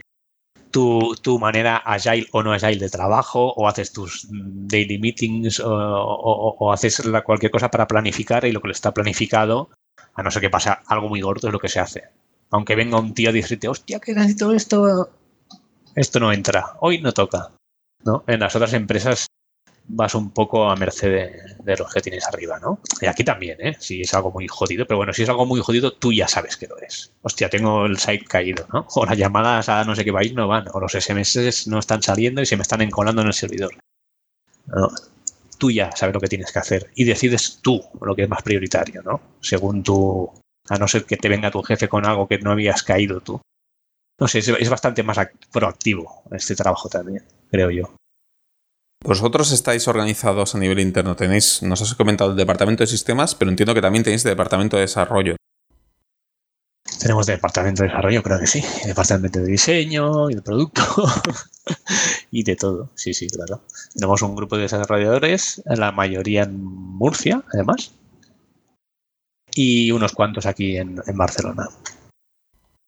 tu, 0.71 1.15
tu, 1.23 1.39
manera 1.39 1.77
agile 1.79 2.27
o 2.33 2.43
no 2.43 2.53
agile 2.53 2.79
de 2.79 2.91
trabajo, 2.91 3.55
o 3.55 3.67
haces 3.67 3.93
tus 3.93 4.29
daily 4.31 4.99
meetings, 4.99 5.61
o, 5.65 6.73
haces 6.73 7.05
la, 7.07 7.23
cualquier 7.23 7.51
cosa 7.51 7.71
para 7.71 7.87
planificar 7.89 8.45
y 8.45 8.53
lo 8.53 8.61
que 8.61 8.69
le 8.69 8.73
está 8.73 8.93
planificado, 8.93 9.71
a 10.15 10.23
no 10.23 10.31
ser 10.31 10.43
que 10.43 10.51
pase 10.51 10.71
algo 10.87 11.09
muy 11.09 11.23
gordo, 11.23 11.49
es 11.49 11.53
lo 11.53 11.61
que 11.61 11.69
se 11.69 11.81
hace. 11.81 12.03
Aunque 12.51 12.77
venga 12.77 12.99
un 12.99 13.15
tío 13.15 13.31
a 13.31 13.33
decirte, 13.33 13.69
hostia, 13.69 14.01
que 14.01 14.15
necesito 14.15 14.53
esto, 14.53 15.11
esto 15.97 16.21
no 16.21 16.33
entra, 16.33 16.77
hoy 16.81 17.01
no 17.01 17.13
toca. 17.13 17.51
¿no? 18.05 18.23
En 18.27 18.41
las 18.41 18.55
otras 18.55 18.73
empresas 18.75 19.27
vas 19.89 20.15
un 20.15 20.31
poco 20.31 20.69
a 20.69 20.77
merced 20.77 21.31
de, 21.65 21.77
los 21.77 21.93
que 21.93 22.01
tienes 22.01 22.27
arriba, 22.27 22.59
¿no? 22.59 22.81
Y 23.01 23.07
aquí 23.07 23.25
también, 23.25 23.59
¿eh? 23.61 23.77
Si 23.79 24.03
es 24.03 24.15
algo 24.15 24.31
muy 24.31 24.49
jodido, 24.49 24.87
pero 24.87 24.99
bueno, 24.99 25.13
si 25.13 25.23
es 25.23 25.29
algo 25.29 25.47
muy 25.47 25.61
jodido, 25.61 25.93
tú 25.93 26.13
ya 26.13 26.27
sabes 26.29 26.57
que 26.57 26.67
lo 26.67 26.79
es. 26.79 27.13
Hostia, 27.23 27.49
tengo 27.49 27.87
el 27.87 27.99
site 27.99 28.25
caído, 28.25 28.67
¿no? 28.73 28.87
O 28.95 29.07
las 29.07 29.17
llamadas 29.17 29.69
a 29.69 29.85
no 29.85 29.95
sé 29.95 30.05
qué 30.05 30.13
país 30.13 30.35
no 30.35 30.49
van, 30.49 30.67
o 30.73 30.81
los 30.81 30.93
SMS 30.93 31.67
no 31.69 31.79
están 31.79 32.03
saliendo 32.03 32.43
y 32.43 32.47
se 32.47 32.57
me 32.57 32.63
están 32.63 32.83
encolando 32.83 33.23
en 33.23 33.29
el 33.29 33.35
servidor. 33.35 33.75
Tú 35.59 35.71
ya 35.71 35.91
sabes 35.95 36.15
lo 36.15 36.21
que 36.21 36.29
tienes 36.29 36.53
que 36.53 36.59
hacer 36.59 36.91
y 36.95 37.05
decides 37.05 37.61
tú 37.63 37.83
lo 38.01 38.15
que 38.15 38.25
es 38.25 38.29
más 38.29 38.43
prioritario, 38.43 39.03
¿no? 39.03 39.21
Según 39.41 39.83
tu... 39.83 40.31
A 40.69 40.79
no 40.79 40.89
ser 40.89 41.05
que 41.05 41.17
te 41.17 41.29
venga 41.29 41.53
tu 41.53 41.63
jefe 41.63 41.89
con 41.89 42.05
algo 42.05 42.27
que 42.27 42.39
no 42.39 42.51
habías 42.51 42.83
caído 42.83 43.21
tú. 43.21 43.41
No 44.19 44.29
sé, 44.29 44.39
es, 44.39 44.49
es 44.49 44.71
bastante 44.71 45.03
más 45.03 45.19
proactivo 45.53 46.23
este 46.33 46.57
trabajo 46.57 46.89
también, 46.89 47.25
creo 47.51 47.71
yo. 47.71 47.97
Vosotros 49.05 49.53
estáis 49.53 49.87
organizados 49.89 50.55
a 50.55 50.59
nivel 50.59 50.81
interno. 50.81 51.15
Tenéis, 51.15 51.63
nos 51.63 51.83
has 51.83 51.95
comentado 51.95 52.31
el 52.31 52.37
departamento 52.37 52.83
de 52.83 52.89
sistemas, 52.89 53.35
pero 53.35 53.51
entiendo 53.51 53.75
que 53.75 53.81
también 53.81 54.03
tenéis 54.03 54.25
departamento 54.25 54.77
de 54.77 54.83
desarrollo. 54.83 55.37
Tenemos 56.99 57.27
departamento 57.27 57.83
de 57.83 57.91
desarrollo, 57.91 58.23
creo 58.23 58.41
que 58.41 58.47
sí. 58.47 58.65
Departamento 58.85 59.39
de 59.39 59.47
diseño 59.47 60.31
y 60.31 60.35
de 60.35 60.43
producto 60.43 60.83
y 62.33 62.43
de 62.43 62.57
todo. 62.57 62.91
Sí, 62.95 63.15
sí, 63.15 63.29
claro. 63.29 63.63
Tenemos 63.95 64.23
un 64.23 64.35
grupo 64.35 64.57
de 64.57 64.63
desarrolladores, 64.63 65.63
la 65.67 65.93
mayoría 65.93 66.43
en 66.43 66.65
Murcia, 66.65 67.45
además, 67.53 67.93
y 69.55 69.93
unos 69.93 70.13
cuantos 70.13 70.47
aquí 70.47 70.79
en, 70.79 71.01
en 71.07 71.17
Barcelona. 71.17 71.69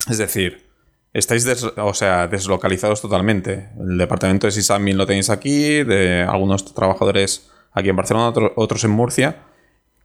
Es 0.09 0.19
decir, 0.19 0.68
estáis 1.13 1.47
o 1.77 1.95
sea, 1.95 2.29
deslocalizados 2.29 3.01
totalmente. 3.01 3.71
El 3.79 3.99
departamento 3.99 4.47
de 4.47 4.53
sysadmin 4.53 4.97
lo 4.97 5.07
tenéis 5.07 5.31
aquí, 5.31 5.83
de 5.85 6.23
algunos 6.23 6.75
trabajadores 6.75 7.51
aquí 7.73 7.89
en 7.89 7.97
Barcelona, 7.97 8.29
otro, 8.29 8.53
otros 8.57 8.85
en 8.85 8.91
Murcia. 8.91 9.45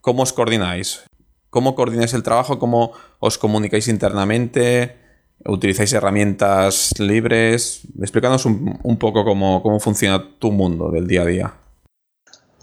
¿Cómo 0.01 0.23
os 0.23 0.33
coordináis? 0.33 1.03
¿Cómo 1.49 1.75
coordináis 1.75 2.13
el 2.13 2.23
trabajo? 2.23 2.59
¿Cómo 2.59 2.93
os 3.19 3.37
comunicáis 3.37 3.87
internamente? 3.87 4.97
¿Utilizáis 5.45 5.93
herramientas 5.93 6.91
libres? 6.99 7.81
Explícanos 8.01 8.45
un, 8.45 8.79
un 8.81 8.97
poco 8.97 9.23
cómo, 9.23 9.61
cómo 9.61 9.79
funciona 9.79 10.23
tu 10.39 10.51
mundo 10.51 10.89
del 10.89 11.07
día 11.07 11.21
a 11.21 11.25
día. 11.25 11.53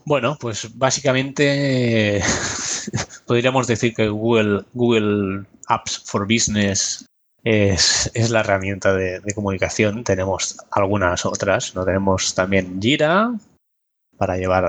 Bueno, 0.04 0.36
pues 0.40 0.76
básicamente 0.76 2.22
podríamos 3.26 3.66
decir 3.66 3.94
que 3.94 4.08
Google, 4.08 4.64
Google 4.72 5.44
Apps 5.68 6.02
for 6.04 6.22
Business 6.22 7.04
es, 7.44 8.10
es 8.14 8.30
la 8.30 8.40
herramienta 8.40 8.94
de, 8.94 9.20
de, 9.20 9.34
comunicación. 9.34 10.04
Tenemos 10.04 10.58
algunas 10.70 11.24
otras. 11.24 11.74
¿no? 11.74 11.84
Tenemos 11.84 12.34
también 12.34 12.80
Jira 12.80 13.32
para 14.16 14.36
llevar, 14.36 14.68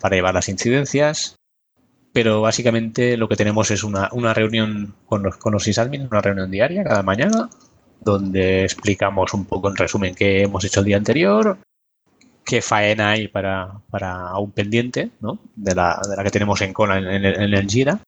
para 0.00 0.16
llevar 0.16 0.34
las 0.34 0.48
incidencias. 0.48 1.36
Pero 2.12 2.42
básicamente 2.42 3.16
lo 3.16 3.28
que 3.28 3.36
tenemos 3.36 3.70
es 3.70 3.84
una, 3.84 4.08
una 4.12 4.34
reunión 4.34 4.94
con 5.06 5.22
los, 5.22 5.36
con 5.38 5.52
los 5.52 5.66
una 5.66 6.20
reunión 6.20 6.50
diaria 6.50 6.84
cada 6.84 7.02
mañana, 7.02 7.48
donde 8.00 8.64
explicamos 8.64 9.32
un 9.32 9.46
poco 9.46 9.70
en 9.70 9.76
resumen 9.76 10.14
qué 10.14 10.42
hemos 10.42 10.62
hecho 10.64 10.80
el 10.80 10.86
día 10.86 10.98
anterior, 10.98 11.56
qué 12.44 12.60
faena 12.60 13.12
hay 13.12 13.28
para, 13.28 13.80
para 13.90 14.36
un 14.36 14.52
pendiente 14.52 15.10
¿no? 15.20 15.38
de, 15.56 15.74
la, 15.74 16.02
de 16.06 16.16
la 16.16 16.22
que 16.22 16.30
tenemos 16.30 16.60
en 16.60 16.74
cola 16.74 16.98
en, 16.98 17.06
en, 17.06 17.24
en 17.24 17.54
el 17.54 17.66
Jira. 17.66 17.98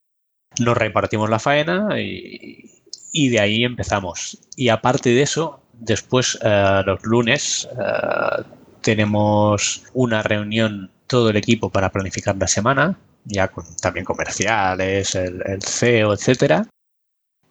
Nos 0.59 0.77
repartimos 0.77 1.27
la 1.27 1.39
faena 1.39 1.99
y, 1.99 2.74
y 3.15 3.29
de 3.29 3.39
ahí 3.39 3.63
empezamos. 3.63 4.37
Y 4.57 4.67
aparte 4.67 5.09
de 5.09 5.21
eso, 5.21 5.61
después 5.71 6.35
uh, 6.43 6.83
los 6.85 7.01
lunes 7.03 7.67
uh, 7.71 8.43
tenemos 8.81 9.83
una 9.93 10.21
reunión 10.21 10.91
todo 11.07 11.29
el 11.29 11.37
equipo 11.37 11.69
para 11.69 11.91
planificar 11.91 12.35
la 12.35 12.47
semana, 12.47 12.99
ya 13.23 13.47
con 13.47 13.63
también 13.77 14.05
comerciales, 14.05 15.15
el, 15.15 15.61
CEO, 15.63 16.13
etcétera. 16.13 16.67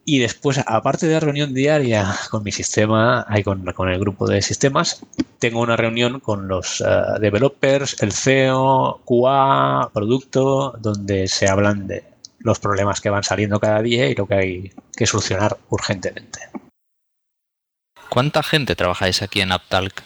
Y 0.05 0.18
después, 0.18 0.61
aparte 0.66 1.07
de 1.07 1.14
la 1.14 1.20
reunión 1.20 1.55
diaria 1.55 2.14
con 2.31 2.42
mi 2.42 2.53
sistema, 2.53 3.27
con, 3.42 3.64
con, 3.72 3.88
el 3.88 3.98
grupo 3.98 4.29
de 4.29 4.42
sistemas, 4.42 5.03
tengo 5.38 5.62
una 5.62 5.77
reunión 5.77 6.20
con 6.20 6.46
los 6.46 6.83
uh, 6.83 7.18
developers, 7.18 8.03
el 8.03 8.12
CEO, 8.12 9.00
QA, 9.07 9.90
producto, 9.94 10.74
donde 10.79 11.27
se 11.27 11.48
hablan 11.48 11.87
de 11.87 12.13
los 12.44 12.61
problemas 12.61 13.00
que 13.00 13.11
van 13.11 13.24
saliendo 13.24 13.59
cada 13.59 13.83
día 13.83 14.07
y 14.09 14.14
lo 14.14 14.28
que 14.28 14.35
hay 14.35 14.72
que 14.94 15.07
solucionar 15.07 15.57
urgentemente. 15.70 16.40
¿Cuánta 18.11 18.42
gente 18.42 18.76
trabajáis 18.76 19.22
aquí 19.22 19.40
en 19.40 19.50
Aptalk? 19.50 20.02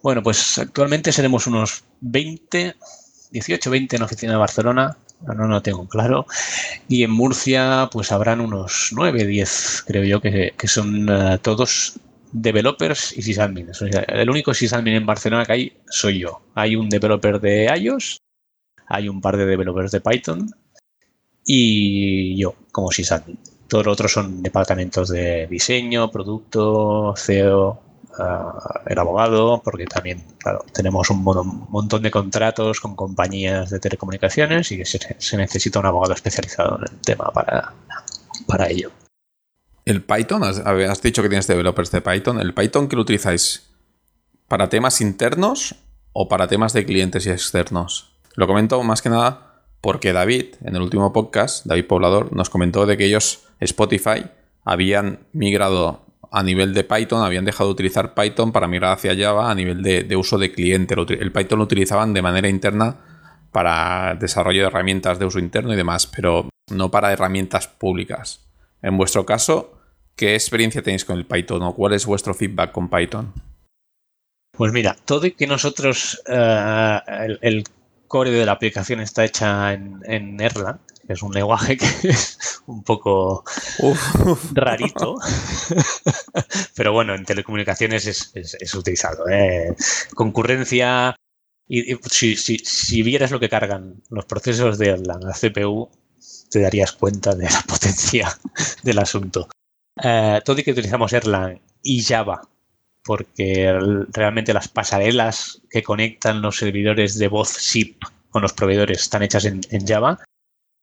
Bueno, 0.00 0.22
pues 0.22 0.58
actualmente 0.58 1.10
seremos 1.10 1.48
unos 1.48 1.82
20, 2.00 2.76
18, 3.32 3.70
20 3.70 3.96
en 3.96 4.00
la 4.00 4.06
oficina 4.06 4.32
de 4.32 4.38
Barcelona, 4.38 4.96
no, 5.22 5.48
no 5.48 5.60
tengo 5.60 5.88
claro, 5.88 6.26
y 6.88 7.02
en 7.02 7.10
Murcia 7.10 7.88
pues 7.90 8.12
habrán 8.12 8.40
unos 8.40 8.90
9, 8.92 9.26
10, 9.26 9.84
creo 9.86 10.04
yo, 10.04 10.20
que, 10.20 10.54
que 10.56 10.68
son 10.68 11.10
uh, 11.10 11.38
todos 11.38 11.98
developers 12.30 13.12
y. 13.16 13.38
O 13.38 13.74
sea, 13.74 14.02
el 14.02 14.30
único 14.30 14.54
sysadmin 14.54 14.94
en 14.94 15.06
Barcelona 15.06 15.44
que 15.44 15.52
hay 15.52 15.76
soy 15.88 16.20
yo. 16.20 16.42
Hay 16.54 16.76
un 16.76 16.88
developer 16.88 17.40
de 17.40 17.64
iOS, 17.76 18.18
hay 18.86 19.08
un 19.08 19.20
par 19.20 19.36
de 19.36 19.46
developers 19.46 19.90
de 19.90 20.00
Python 20.00 20.50
y 21.46 22.36
yo 22.36 22.54
como 22.72 22.90
sysadmin. 22.90 23.38
Todos 23.68 23.86
los 23.86 23.92
otros 23.94 24.12
son 24.12 24.42
departamentos 24.42 25.08
de 25.08 25.46
diseño, 25.46 26.10
producto, 26.10 27.14
CEO, 27.16 27.80
uh, 28.18 28.78
el 28.86 28.98
abogado, 28.98 29.62
porque 29.64 29.86
también, 29.86 30.24
claro, 30.38 30.64
tenemos 30.72 31.08
un 31.10 31.22
montón 31.22 32.02
de 32.02 32.10
contratos 32.10 32.80
con 32.80 32.94
compañías 32.94 33.70
de 33.70 33.78
telecomunicaciones 33.78 34.70
y 34.72 34.84
se, 34.84 35.16
se 35.18 35.36
necesita 35.36 35.80
un 35.80 35.86
abogado 35.86 36.14
especializado 36.14 36.78
en 36.78 36.94
el 36.94 37.00
tema 37.00 37.30
para, 37.32 37.72
para 38.46 38.68
ello. 38.68 38.90
El 39.84 40.02
Python, 40.02 40.42
has, 40.42 40.58
has, 40.58 41.00
dicho 41.00 41.22
que 41.22 41.28
tienes 41.28 41.46
developers 41.46 41.92
de 41.92 42.00
Python. 42.00 42.40
¿El 42.40 42.54
Python 42.54 42.88
que 42.88 42.96
lo 42.96 43.02
utilizáis 43.02 43.70
para 44.48 44.68
temas 44.68 45.00
internos 45.00 45.76
o 46.12 46.28
para 46.28 46.48
temas 46.48 46.72
de 46.72 46.84
clientes 46.84 47.24
y 47.26 47.30
externos? 47.30 48.16
Lo 48.34 48.48
comento 48.48 48.82
más 48.82 49.00
que 49.00 49.10
nada 49.10 49.45
porque 49.86 50.12
David, 50.12 50.46
en 50.64 50.74
el 50.74 50.82
último 50.82 51.12
podcast, 51.12 51.64
David 51.64 51.86
Poblador, 51.86 52.34
nos 52.34 52.50
comentó 52.50 52.86
de 52.86 52.96
que 52.96 53.04
ellos, 53.04 53.44
Spotify, 53.60 54.26
habían 54.64 55.20
migrado 55.32 56.04
a 56.32 56.42
nivel 56.42 56.74
de 56.74 56.82
Python, 56.82 57.22
habían 57.22 57.44
dejado 57.44 57.68
de 57.68 57.74
utilizar 57.74 58.12
Python 58.12 58.50
para 58.50 58.66
migrar 58.66 58.94
hacia 58.94 59.16
Java 59.16 59.48
a 59.48 59.54
nivel 59.54 59.84
de, 59.84 60.16
uso 60.16 60.38
de 60.38 60.50
cliente. 60.50 60.96
El 61.20 61.30
Python 61.30 61.60
lo 61.60 61.64
utilizaban 61.64 62.14
de 62.14 62.20
manera 62.20 62.48
interna 62.48 62.96
para 63.52 64.16
desarrollo 64.16 64.62
de 64.62 64.66
herramientas 64.66 65.20
de 65.20 65.24
uso 65.24 65.38
interno 65.38 65.72
y 65.72 65.76
demás, 65.76 66.08
pero 66.08 66.48
no 66.68 66.90
para 66.90 67.12
herramientas 67.12 67.68
públicas. 67.68 68.44
En 68.82 68.98
vuestro 68.98 69.24
caso, 69.24 69.78
¿qué 70.16 70.34
experiencia 70.34 70.82
tenéis 70.82 71.04
con 71.04 71.16
el 71.16 71.26
Python 71.26 71.62
o 71.62 71.76
cuál 71.76 71.92
es 71.92 72.06
vuestro 72.06 72.34
feedback 72.34 72.72
con 72.72 72.90
Python? 72.90 73.32
Pues 74.50 74.72
mira, 74.72 74.96
todo 75.04 75.28
y 75.28 75.30
que 75.30 75.46
nosotros 75.46 76.20
el, 76.26 77.38
el, 77.40 77.64
core 78.06 78.30
de 78.30 78.46
la 78.46 78.52
aplicación 78.52 79.00
está 79.00 79.24
hecha 79.24 79.72
en, 79.72 80.00
en 80.04 80.40
Erlang, 80.40 80.80
que 81.06 81.12
es 81.12 81.22
un 81.22 81.32
lenguaje 81.32 81.76
que 81.76 81.86
es 82.08 82.62
un 82.66 82.82
poco 82.82 83.44
Uf. 83.78 84.52
rarito, 84.52 85.16
pero 86.76 86.92
bueno, 86.92 87.14
en 87.14 87.24
telecomunicaciones 87.24 88.06
es, 88.06 88.30
es, 88.34 88.56
es 88.60 88.74
utilizado. 88.74 89.28
¿eh? 89.28 89.74
Concurrencia, 90.14 91.16
y, 91.68 91.94
y 91.94 91.98
si, 92.10 92.36
si, 92.36 92.58
si, 92.58 93.02
vieras 93.02 93.30
lo 93.30 93.40
que 93.40 93.48
cargan 93.48 94.02
los 94.10 94.24
procesos 94.24 94.78
de 94.78 94.90
Erlang 94.90 95.26
a 95.26 95.32
CPU, 95.32 95.90
te 96.50 96.60
darías 96.60 96.92
cuenta 96.92 97.34
de 97.34 97.44
la 97.44 97.62
potencia 97.68 98.38
del 98.82 98.98
asunto. 98.98 99.48
Uh, 99.96 100.40
todo 100.44 100.58
y 100.60 100.62
que 100.62 100.72
utilizamos 100.72 101.12
Erlang 101.12 101.60
y 101.82 102.02
Java 102.02 102.42
porque 103.06 103.72
realmente 104.12 104.52
las 104.52 104.68
pasarelas 104.68 105.62
que 105.70 105.84
conectan 105.84 106.42
los 106.42 106.56
servidores 106.56 107.16
de 107.18 107.28
voz 107.28 107.48
SIP 107.48 108.02
con 108.30 108.42
los 108.42 108.52
proveedores 108.52 109.00
están 109.02 109.22
hechas 109.22 109.44
en, 109.44 109.62
Java. 109.86 110.18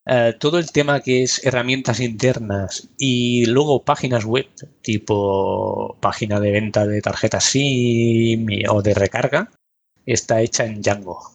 eh, 0.08 0.34
todo 0.40 0.58
el 0.58 0.72
tema 0.72 1.02
que 1.02 1.24
es 1.24 1.46
herramientas 1.46 2.00
internas 2.00 2.90
y 2.98 3.46
luego 3.46 3.84
páginas 3.84 4.24
web, 4.24 4.48
tipo 4.82 5.98
página 6.00 6.40
de 6.40 6.52
venta 6.52 6.88
de 6.88 7.02
tarjetas 7.02 7.44
SIM 7.44 8.48
o 8.70 8.82
de 8.82 8.94
recarga, 8.94 9.52
está 10.06 10.42
hecha 10.42 10.66
en 10.66 10.82
Django. 10.82 11.34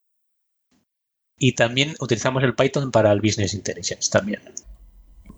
Y 1.39 1.53
también 1.53 1.95
utilizamos 2.01 2.43
el 2.43 2.55
Python 2.55 2.91
para 2.91 3.13
el 3.13 3.21
Business 3.21 3.55
Intelligence 3.55 4.11
también. 4.11 4.41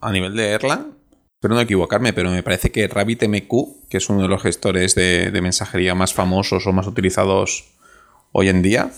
A 0.00 0.12
nivel 0.12 0.34
de 0.34 0.52
Erlang, 0.52 0.99
espero 1.40 1.54
no 1.54 1.62
equivocarme, 1.62 2.12
pero 2.12 2.30
me 2.30 2.42
parece 2.42 2.70
que 2.70 2.86
RabbitMQ, 2.86 3.88
que 3.88 3.96
es 3.96 4.10
uno 4.10 4.20
de 4.20 4.28
los 4.28 4.42
gestores 4.42 4.94
de, 4.94 5.30
mensajería 5.40 5.94
más 5.94 6.12
famosos 6.12 6.66
o 6.66 6.72
más 6.74 6.86
utilizados 6.86 7.64
hoy 8.32 8.50
en 8.50 8.60
día, 8.60 8.90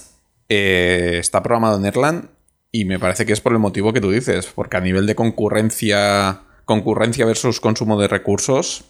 eh, 0.49 1.19
está 1.21 1.41
programado 1.41 1.79
en 1.79 1.87
Erlang 1.87 2.31
y 2.73 2.85
me 2.85 2.99
parece 2.99 3.27
que 3.27 3.33
es 3.33 3.41
por 3.41 3.53
el 3.53 3.61
motivo 3.61 3.93
que 3.93 4.01
tú 4.01 4.11
dices, 4.11 4.47
porque 4.53 4.77
a 4.77 4.81
nivel 4.81 5.07
de 5.07 5.15
concurrencia, 5.15 6.41
concurrencia 6.65 7.27
versus 7.27 7.61
consumo 7.61 8.01
de 8.01 8.09
recursos, 8.09 8.87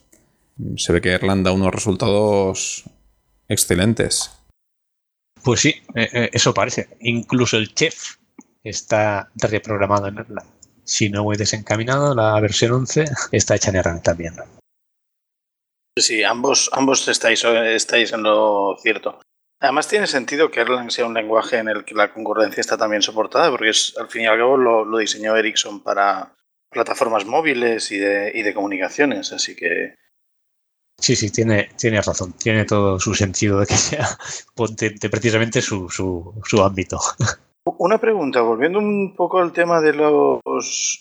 se 0.79 0.93
ve 0.95 1.03
que 1.03 1.11
Erlang 1.11 1.43
da 1.43 1.53
unos 1.53 1.75
resultados 1.75 2.85
excelentes. 3.49 4.31
Pues 5.45 5.61
sí, 5.61 5.75
eh, 5.95 6.09
eh, 6.11 6.31
eso 6.33 6.55
parece. 6.55 6.89
Incluso 7.01 7.59
el 7.59 7.75
chef 7.75 8.17
está 8.65 9.31
reprogramado 9.35 10.07
en 10.07 10.17
Erlang. 10.17 10.62
Si 10.85 11.11
no 11.11 11.25
voy 11.25 11.37
desencaminado, 11.37 12.15
la 12.15 12.39
versión 12.41 12.73
11 12.73 13.05
está 13.33 13.55
hecha 13.55 13.71
en 13.71 13.77
Erlang 13.77 14.03
también. 14.03 14.35
Sí, 15.99 16.25
ambos, 16.25 16.71
ambos 16.73 17.07
estáis, 17.09 17.45
estáis 17.45 18.13
en 18.13 18.23
lo 18.23 18.77
cierto. 18.83 19.21
Además 19.61 19.87
tiene 19.87 20.07
sentido 20.07 20.51
que 20.51 20.61
Erlang 20.61 20.91
sea 20.91 21.07
un 21.07 21.15
lenguaje 21.15 21.59
en 21.59 21.69
el 21.69 21.85
que 21.85 21.95
la 21.95 22.13
concurrencia 22.13 22.61
está 22.61 22.77
también 22.77 23.03
soportada, 23.03 23.51
porque 23.51 23.71
es, 23.71 23.95
al 23.99 24.09
fin 24.09 24.23
y 24.23 24.27
al 24.27 24.39
cabo 24.39 24.57
lo, 24.57 24.85
lo 24.85 24.99
diseñó 24.99 25.37
Ericsson 25.37 25.83
para 25.83 26.35
plataformas 26.71 27.27
móviles 27.27 27.93
y 27.93 27.99
de, 27.99 28.33
y 28.35 28.43
de 28.43 28.55
comunicaciones, 28.55 29.33
así 29.33 29.55
que 29.55 29.95
Sí, 31.03 31.17
sí, 31.17 31.31
tiene, 31.31 31.71
tiene 31.77 32.01
razón. 32.01 32.33
Tiene 32.35 32.65
todo 32.65 33.01
su 33.01 33.13
sentido 33.15 33.59
de 33.59 33.67
que 33.67 33.75
sea 33.75 34.07
potente 34.55 35.11
precisamente 35.11 35.61
su, 35.61 35.91
su, 35.91 36.41
su 36.45 36.63
ámbito. 36.63 37.01
Una 37.65 37.99
pregunta, 37.99 38.41
volviendo 38.43 38.81
un 38.81 39.15
poco 39.15 39.41
al 39.41 39.53
tema 39.53 39.81
de 39.81 39.93
los 39.93 40.41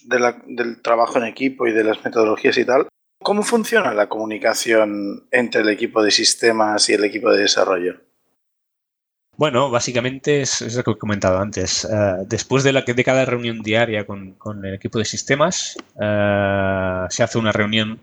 del 0.06 0.82
trabajo 0.82 1.17
en 1.17 1.26
equipo 1.26 1.65
y 1.67 1.71
de 1.71 1.84
las 1.84 2.04
metodologías 2.04 2.58
y 2.58 2.65
tal, 2.65 2.88
¿cómo 3.21 3.41
funciona 3.41 3.93
la 3.93 4.08
comunicación 4.08 5.28
entre 5.32 5.62
el 5.62 5.69
equipo 5.69 6.04
de 6.04 6.12
sistemas 6.12 6.88
y 6.89 6.93
el 6.93 7.04
equipo 7.04 7.32
de 7.32 7.41
desarrollo? 7.41 7.95
Bueno, 9.38 9.71
básicamente 9.71 10.41
es, 10.41 10.76
lo 10.76 10.84
que 10.84 10.91
he 10.91 10.97
comentado 10.97 11.39
antes. 11.39 11.86
Eh, 11.86 12.26
después 12.28 12.63
de, 12.63 12.74
la, 12.74 12.82
de 12.82 13.04
cada 13.04 13.26
reunión 13.26 13.63
diaria 13.63 14.06
con, 14.06 14.34
con 14.34 14.63
el 14.63 14.76
equipo 14.76 15.00
de 15.00 15.06
sistemas, 15.06 15.78
eh, 16.00 17.06
se 17.10 17.24
hace 17.24 17.39
una 17.39 17.52
reunión 17.52 18.00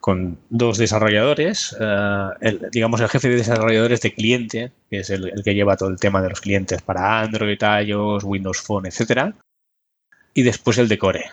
con 0.00 0.38
dos 0.50 0.78
desarrolladores, 0.78 1.76
eh, 1.80 2.28
el- 2.40 2.68
digamos 2.72 3.00
el 3.00 3.08
jefe 3.08 3.28
de 3.28 3.36
desarrolladores 3.36 4.00
de 4.00 4.14
cliente, 4.14 4.72
que 4.90 5.00
es 5.00 5.10
el, 5.10 5.32
que 5.44 5.54
lleva 5.54 5.76
todo 5.76 5.90
el 5.90 6.00
tema 6.00 6.22
de 6.22 6.30
los 6.30 6.40
clientes 6.40 6.82
para 6.82 7.20
Android, 7.20 7.58
iOS, 7.86 8.24
Windows 8.24 8.60
Phone, 8.60 8.86
etcétera, 8.86 9.34
y 10.34 10.42
después 10.42 10.78
el 10.78 10.88
de 10.88 10.98
Core, 10.98 11.24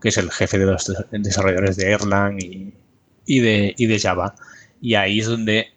que 0.00 0.08
es 0.08 0.18
el 0.18 0.30
jefe 0.30 0.58
de 0.58 0.66
los 0.66 0.86
des- 0.86 1.06
desarrolladores 1.22 1.76
de 1.76 1.92
Erlang 1.92 2.38
y, 2.40 3.40
de, 3.40 3.74
Java. 4.00 4.34
Y 4.80 4.94
ahí 4.94 5.20
es 5.20 5.26
donde 5.26 5.68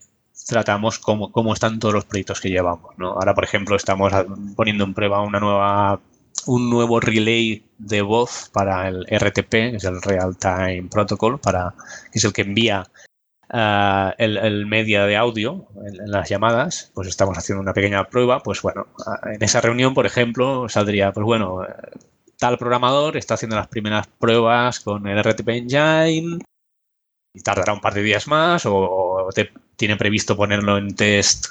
tratamos 0.47 0.99
cómo, 0.99 1.31
cómo 1.31 1.53
están 1.53 1.79
todos 1.79 1.93
los 1.93 2.05
proyectos 2.05 2.41
que 2.41 2.49
llevamos. 2.49 2.95
Ahora, 2.99 3.33
por 3.35 3.43
ejemplo, 3.43 3.75
estamos 3.75 4.11
poniendo 4.55 4.83
en 4.83 4.93
prueba 4.93 5.21
una 5.21 5.39
nueva, 5.39 6.01
un 6.47 6.69
nuevo 6.69 6.99
relay 6.99 7.63
de 7.77 8.01
voz 8.01 8.49
para 8.53 8.87
el 8.87 9.05
RTP, 9.05 9.49
que 9.49 9.75
es 9.75 9.83
el 9.83 10.01
Real 10.01 10.37
Time 10.37 10.87
Protocol, 10.89 11.39
para, 11.39 11.73
que 12.11 12.19
es 12.19 12.23
el 12.23 12.33
que 12.33 12.41
envía 12.41 12.87
ah, 13.49 14.13
el, 14.17 14.65
media 14.65 15.05
de 15.05 15.17
audio 15.17 15.67
en, 15.85 16.11
las 16.11 16.29
llamadas. 16.29 16.91
Pues 16.93 17.07
estamos 17.07 17.37
haciendo 17.37 17.61
una 17.61 17.73
pequeña 17.73 18.07
prueba. 18.09 18.41
Pues 18.43 18.61
bueno, 18.61 18.87
ah, 19.05 19.19
en 19.33 19.43
esa 19.43 19.61
reunión, 19.61 19.93
por 19.93 20.05
ejemplo, 20.05 20.69
saldría, 20.69 21.11
pues 21.11 21.25
bueno, 21.25 21.63
eh, 21.63 21.67
tal 22.37 22.57
programador 22.57 23.17
está 23.17 23.35
haciendo 23.35 23.55
las 23.55 23.67
primeras 23.67 24.07
pruebas 24.07 24.79
con 24.79 25.07
el 25.07 25.21
RTP 25.21 25.49
Engine 25.49 26.39
y 27.33 27.41
tardará 27.41 27.73
un 27.73 27.81
par 27.81 27.93
de 27.93 28.03
días 28.03 28.27
más 28.27 28.65
o, 28.65 29.29
te 29.33 29.51
tiene 29.75 29.95
previsto 29.95 30.35
ponerlo 30.35 30.77
en 30.77 30.95
test 30.95 31.47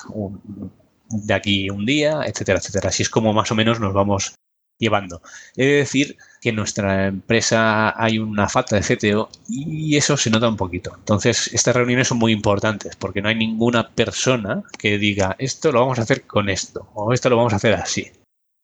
de 1.10 1.34
aquí 1.34 1.70
un 1.70 1.86
día, 1.86 2.22
etcétera, 2.26 2.58
etcétera. 2.58 2.88
Así 2.88 3.02
es 3.02 3.10
como 3.10 3.32
más 3.32 3.50
o 3.50 3.54
menos 3.54 3.80
nos 3.80 3.92
vamos 3.94 4.34
llevando. 4.78 5.20
He 5.56 5.66
de 5.66 5.72
decir 5.74 6.16
que 6.40 6.50
en 6.50 6.56
nuestra 6.56 7.06
empresa 7.06 8.00
hay 8.00 8.18
una 8.18 8.48
falta 8.48 8.76
de 8.76 8.82
CTO 8.82 9.28
y 9.48 9.96
eso 9.96 10.16
se 10.16 10.30
nota 10.30 10.48
un 10.48 10.56
poquito. 10.56 10.92
Entonces, 10.96 11.52
estas 11.52 11.74
reuniones 11.74 12.08
son 12.08 12.18
muy 12.18 12.32
importantes 12.32 12.96
porque 12.96 13.20
no 13.20 13.28
hay 13.28 13.34
ninguna 13.34 13.90
persona 13.90 14.62
que 14.78 14.98
diga 14.98 15.36
esto 15.38 15.72
lo 15.72 15.80
vamos 15.80 15.98
a 15.98 16.02
hacer 16.02 16.22
con 16.22 16.48
esto 16.48 16.88
o 16.94 17.12
esto 17.12 17.28
lo 17.28 17.36
vamos 17.36 17.52
a 17.52 17.56
hacer 17.56 17.74
así. 17.74 18.10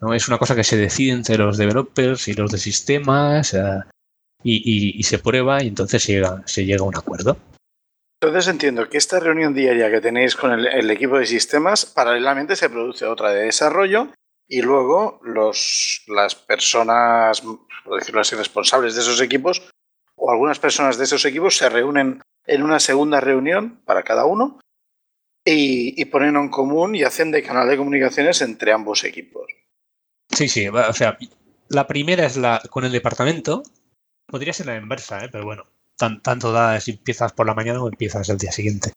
¿no? 0.00 0.14
Es 0.14 0.29
una 0.29 0.38
cosa 0.38 0.55
que 0.55 0.64
se 0.64 0.77
decide 0.77 1.12
entre 1.12 1.37
los 1.37 1.59
developers 1.59 2.29
y 2.29 2.35
los 2.35 2.53
de 2.53 2.59
sistemas 2.59 3.55
eh, 3.55 3.81
y, 4.42 5.03
se 5.03 5.18
prueba 5.18 5.62
y 5.62 5.68
entonces 5.68 6.03
se 6.03 6.12
llega, 6.12 6.42
se 6.46 6.64
llega 6.64 6.83
a 6.83 6.88
un 6.88 6.96
acuerdo. 6.96 7.37
Entonces 8.22 8.48
entiendo 8.48 8.88
que 8.88 8.96
esta 8.96 9.20
reunión 9.20 9.53
diaria 9.53 9.90
que 9.90 10.00
tenéis 10.00 10.35
con 10.35 10.53
el 10.53 10.90
equipo 10.90 11.18
de 11.18 11.27
sistemas, 11.27 11.85
paralelamente 11.85 12.57
se 12.57 12.70
produce 12.70 13.05
otra 13.05 13.31
de 13.31 13.44
desarrollo 13.44 14.09
y 14.48 14.62
luego 14.62 15.20
los, 15.24 16.02
las 16.07 16.35
personas, 16.35 17.40
por 17.85 17.98
decirlo 17.98 18.20
así, 18.20 18.35
responsables 18.37 18.94
de 18.94 19.00
esos 19.02 19.20
equipos 19.20 19.68
o 20.16 20.30
algunas 20.30 20.59
personas 20.59 20.96
de 20.98 21.04
esos 21.04 21.24
equipos 21.24 21.57
se 21.57 21.68
reúnen 21.68 22.22
en 22.46 22.62
una 22.62 22.78
segunda 22.78 23.20
reunión 23.20 23.80
para 23.85 24.02
cada 24.02 24.26
uno 24.26 24.61
y, 25.44 26.00
y 26.00 26.04
ponen 26.07 26.37
en 26.37 26.48
común 26.48 26.94
y 26.94 27.02
hacen 27.02 27.30
de 27.30 27.42
canal 27.42 27.68
de 27.68 27.76
comunicaciones 27.76 28.40
entre 28.42 28.72
ambos 28.72 29.04
equipos. 29.04 29.46
Sí, 30.30 30.48
sí, 30.48 30.68
o 30.68 30.92
sea, 30.92 31.18
la 31.68 31.87
primera 31.87 32.26
es 32.26 32.37
la 32.37 32.61
con 32.70 32.85
el 32.85 32.92
departamento. 32.92 33.62
Podría 34.26 34.52
ser 34.52 34.66
la 34.66 34.76
inversa, 34.76 35.24
¿eh? 35.24 35.28
pero 35.30 35.44
bueno, 35.44 35.64
tan- 35.96 36.22
tanto 36.22 36.50
da 36.52 36.80
si 36.80 36.92
empiezas 36.92 37.33
por 37.33 37.46
la 37.46 37.54
mañana 37.54 37.83
o 37.83 37.88
empiezas 37.88 38.28
el 38.28 38.38
día 38.38 38.52
siguiente. 38.52 38.92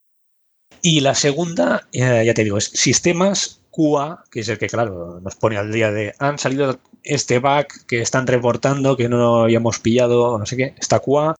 Y 0.80 1.00
la 1.00 1.14
segunda, 1.14 1.88
eh, 1.92 2.22
ya 2.24 2.34
te 2.34 2.44
digo, 2.44 2.56
es 2.58 2.66
sistemas 2.66 3.57
QA, 3.70 4.24
que 4.30 4.40
es 4.40 4.48
el 4.48 4.58
que, 4.58 4.68
claro, 4.68 5.20
nos 5.20 5.36
pone 5.36 5.56
al 5.56 5.72
día 5.72 5.90
de 5.90 6.14
han 6.18 6.38
salido 6.38 6.78
este 7.02 7.38
bug 7.38 7.66
que 7.86 8.00
están 8.00 8.26
reportando, 8.26 8.96
que 8.96 9.08
no 9.08 9.42
habíamos 9.42 9.78
pillado, 9.78 10.38
no 10.38 10.46
sé 10.46 10.56
qué. 10.56 10.74
Está 10.78 11.00
QA, 11.00 11.34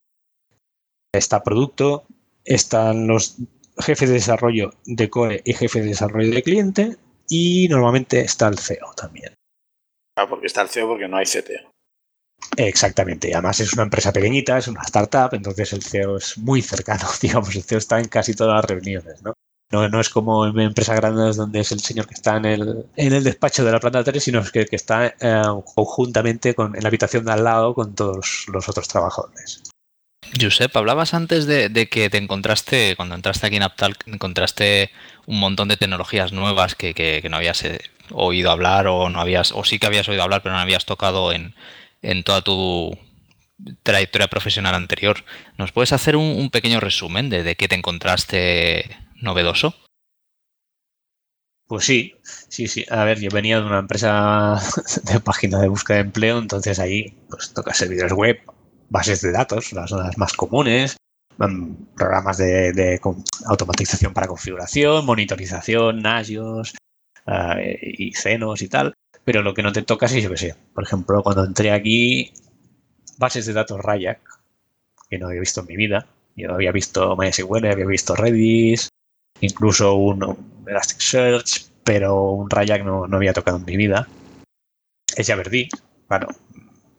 está 1.12 1.42
producto, 1.42 2.06
están 2.44 3.06
los 3.06 3.36
jefes 3.78 4.08
de 4.08 4.16
desarrollo 4.16 4.70
de 4.84 5.10
core 5.10 5.42
y 5.44 5.52
jefes 5.52 5.82
de 5.82 5.90
desarrollo 5.90 6.30
de 6.30 6.42
cliente, 6.42 6.96
y 7.28 7.68
normalmente 7.68 8.20
está 8.20 8.48
el 8.48 8.58
CEO 8.58 8.92
también. 8.96 9.34
Ah, 10.16 10.26
porque 10.28 10.46
está 10.46 10.62
el 10.62 10.68
CEO 10.68 10.88
porque 10.88 11.08
no 11.08 11.16
hay 11.16 11.26
CTO. 11.26 11.70
Exactamente. 12.56 13.32
Además 13.34 13.60
es 13.60 13.72
una 13.74 13.84
empresa 13.84 14.12
pequeñita, 14.12 14.58
es 14.58 14.68
una 14.68 14.82
startup, 14.82 15.34
entonces 15.34 15.72
el 15.72 15.82
CEO 15.82 16.16
es 16.16 16.38
muy 16.38 16.62
cercano, 16.62 17.06
digamos, 17.22 17.54
el 17.54 17.62
CEO 17.62 17.78
está 17.78 17.98
en 18.00 18.08
casi 18.08 18.34
todas 18.34 18.54
las 18.54 18.64
reuniones, 18.64 19.22
¿no? 19.22 19.34
No, 19.70 19.86
no 19.88 20.00
es 20.00 20.08
como 20.08 20.46
en 20.46 20.58
empresas 20.60 20.96
grandes 20.96 21.36
donde 21.36 21.60
es 21.60 21.72
el 21.72 21.80
señor 21.80 22.06
que 22.06 22.14
está 22.14 22.38
en 22.38 22.46
el, 22.46 22.86
en 22.96 23.12
el 23.12 23.22
despacho 23.22 23.64
de 23.64 23.72
la 23.72 23.80
planta 23.80 24.02
3, 24.02 24.22
sino 24.24 24.42
que, 24.44 24.64
que 24.64 24.76
está 24.76 25.08
eh, 25.20 25.42
conjuntamente 25.74 26.54
con, 26.54 26.74
en 26.74 26.82
la 26.82 26.88
habitación 26.88 27.24
de 27.26 27.32
al 27.32 27.44
lado 27.44 27.74
con 27.74 27.94
todos 27.94 28.46
los 28.52 28.66
otros 28.68 28.88
trabajadores. 28.88 29.62
Josep, 30.40 30.74
hablabas 30.76 31.14
antes 31.14 31.46
de, 31.46 31.68
de 31.68 31.88
que 31.88 32.10
te 32.10 32.18
encontraste, 32.18 32.94
cuando 32.96 33.14
entraste 33.14 33.46
aquí 33.46 33.56
en 33.56 33.62
Aptal, 33.62 33.94
encontraste 34.06 34.90
un 35.26 35.38
montón 35.38 35.68
de 35.68 35.76
tecnologías 35.76 36.32
nuevas 36.32 36.74
que, 36.74 36.94
que- 36.94 37.26
no 37.30 37.36
habías 37.36 37.62
eh, 37.64 37.80
oído 38.10 38.50
hablar 38.50 38.86
o 38.86 39.08
no 39.10 39.20
habías, 39.20 39.52
o 39.52 39.64
sí 39.64 39.78
que 39.78 39.86
habías 39.86 40.08
oído 40.08 40.22
hablar, 40.22 40.42
pero 40.42 40.54
no 40.54 40.60
habías 40.60 40.84
tocado 40.86 41.32
en, 41.32 41.54
en 42.02 42.24
toda 42.24 42.42
tu 42.42 42.96
trayectoria 43.82 44.28
profesional 44.28 44.74
anterior. 44.74 45.24
¿Nos 45.56 45.72
puedes 45.72 45.92
hacer 45.92 46.16
un, 46.16 46.24
un 46.38 46.50
pequeño 46.50 46.80
resumen 46.80 47.28
de, 47.30 47.42
de 47.42 47.56
qué 47.56 47.68
te 47.68 47.74
encontraste 47.74 48.96
novedoso? 49.22 49.74
Pues 51.66 51.84
sí, 51.84 52.14
sí, 52.48 52.66
sí. 52.66 52.84
A 52.90 53.04
ver, 53.04 53.20
yo 53.20 53.30
venía 53.30 53.60
de 53.60 53.66
una 53.66 53.78
empresa 53.80 54.58
de 55.04 55.20
página 55.20 55.60
de 55.60 55.68
búsqueda 55.68 55.98
de 55.98 56.04
empleo, 56.04 56.38
entonces 56.38 56.78
ahí 56.78 57.14
pues 57.28 57.52
toca 57.52 57.74
servidores 57.74 58.12
web, 58.12 58.38
bases 58.88 59.20
de 59.20 59.32
datos, 59.32 59.72
las, 59.72 59.90
las 59.90 60.16
más 60.16 60.32
comunes, 60.32 60.96
mm, 61.36 61.94
programas 61.94 62.38
de, 62.38 62.72
de 62.72 63.00
automatización 63.46 64.14
para 64.14 64.26
configuración, 64.26 65.04
monitorización, 65.04 66.00
Nagios 66.00 66.74
eh, 67.26 67.78
y 67.82 68.14
Cenos 68.14 68.62
y 68.62 68.68
tal. 68.68 68.94
Pero 69.24 69.42
lo 69.42 69.52
que 69.52 69.62
no 69.62 69.72
te 69.72 69.82
toca 69.82 70.06
es, 70.06 70.14
yo 70.22 70.30
qué 70.30 70.38
sé, 70.38 70.56
por 70.74 70.84
ejemplo, 70.84 71.22
cuando 71.22 71.44
entré 71.44 71.70
aquí, 71.70 72.32
bases 73.18 73.44
de 73.46 73.52
datos 73.52 73.80
Rayak, 73.80 74.20
que 75.10 75.18
no 75.18 75.28
había 75.28 75.40
visto 75.40 75.60
en 75.60 75.66
mi 75.66 75.76
vida. 75.76 76.06
Yo 76.36 76.54
había 76.54 76.72
visto 76.72 77.16
MySQL, 77.16 77.66
había 77.66 77.86
visto 77.86 78.14
Redis, 78.14 78.88
incluso 79.40 79.94
un, 79.94 80.36
Elasticsearch, 80.66 81.70
pero 81.84 82.32
un 82.32 82.50
Rayak 82.50 82.84
no, 82.84 83.06
no 83.06 83.16
había 83.16 83.32
tocado 83.32 83.56
en 83.58 83.64
mi 83.64 83.76
vida. 83.76 84.06
Es 85.16 85.26
Javerdí, 85.26 85.68
bueno, 86.08 86.28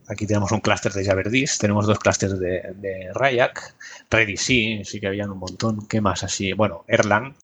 aquí 0.08 0.28
tenemos 0.28 0.52
un 0.52 0.60
clúster 0.60 0.92
de 0.92 1.06
Javerdis, 1.06 1.58
tenemos 1.58 1.88
dos 1.88 2.00
clústeres 2.00 2.40
de, 2.40 2.74
de 2.76 3.10
Rayak, 3.14 3.76
Redis 4.10 4.42
sí, 4.42 4.82
sí 4.84 5.00
que 5.00 5.08
habían 5.08 5.30
un 5.30 5.40
montón. 5.40 5.88
¿Qué 5.88 6.02
más 6.02 6.24
así? 6.24 6.54
Bueno, 6.54 6.84
Erlang. 6.88 7.36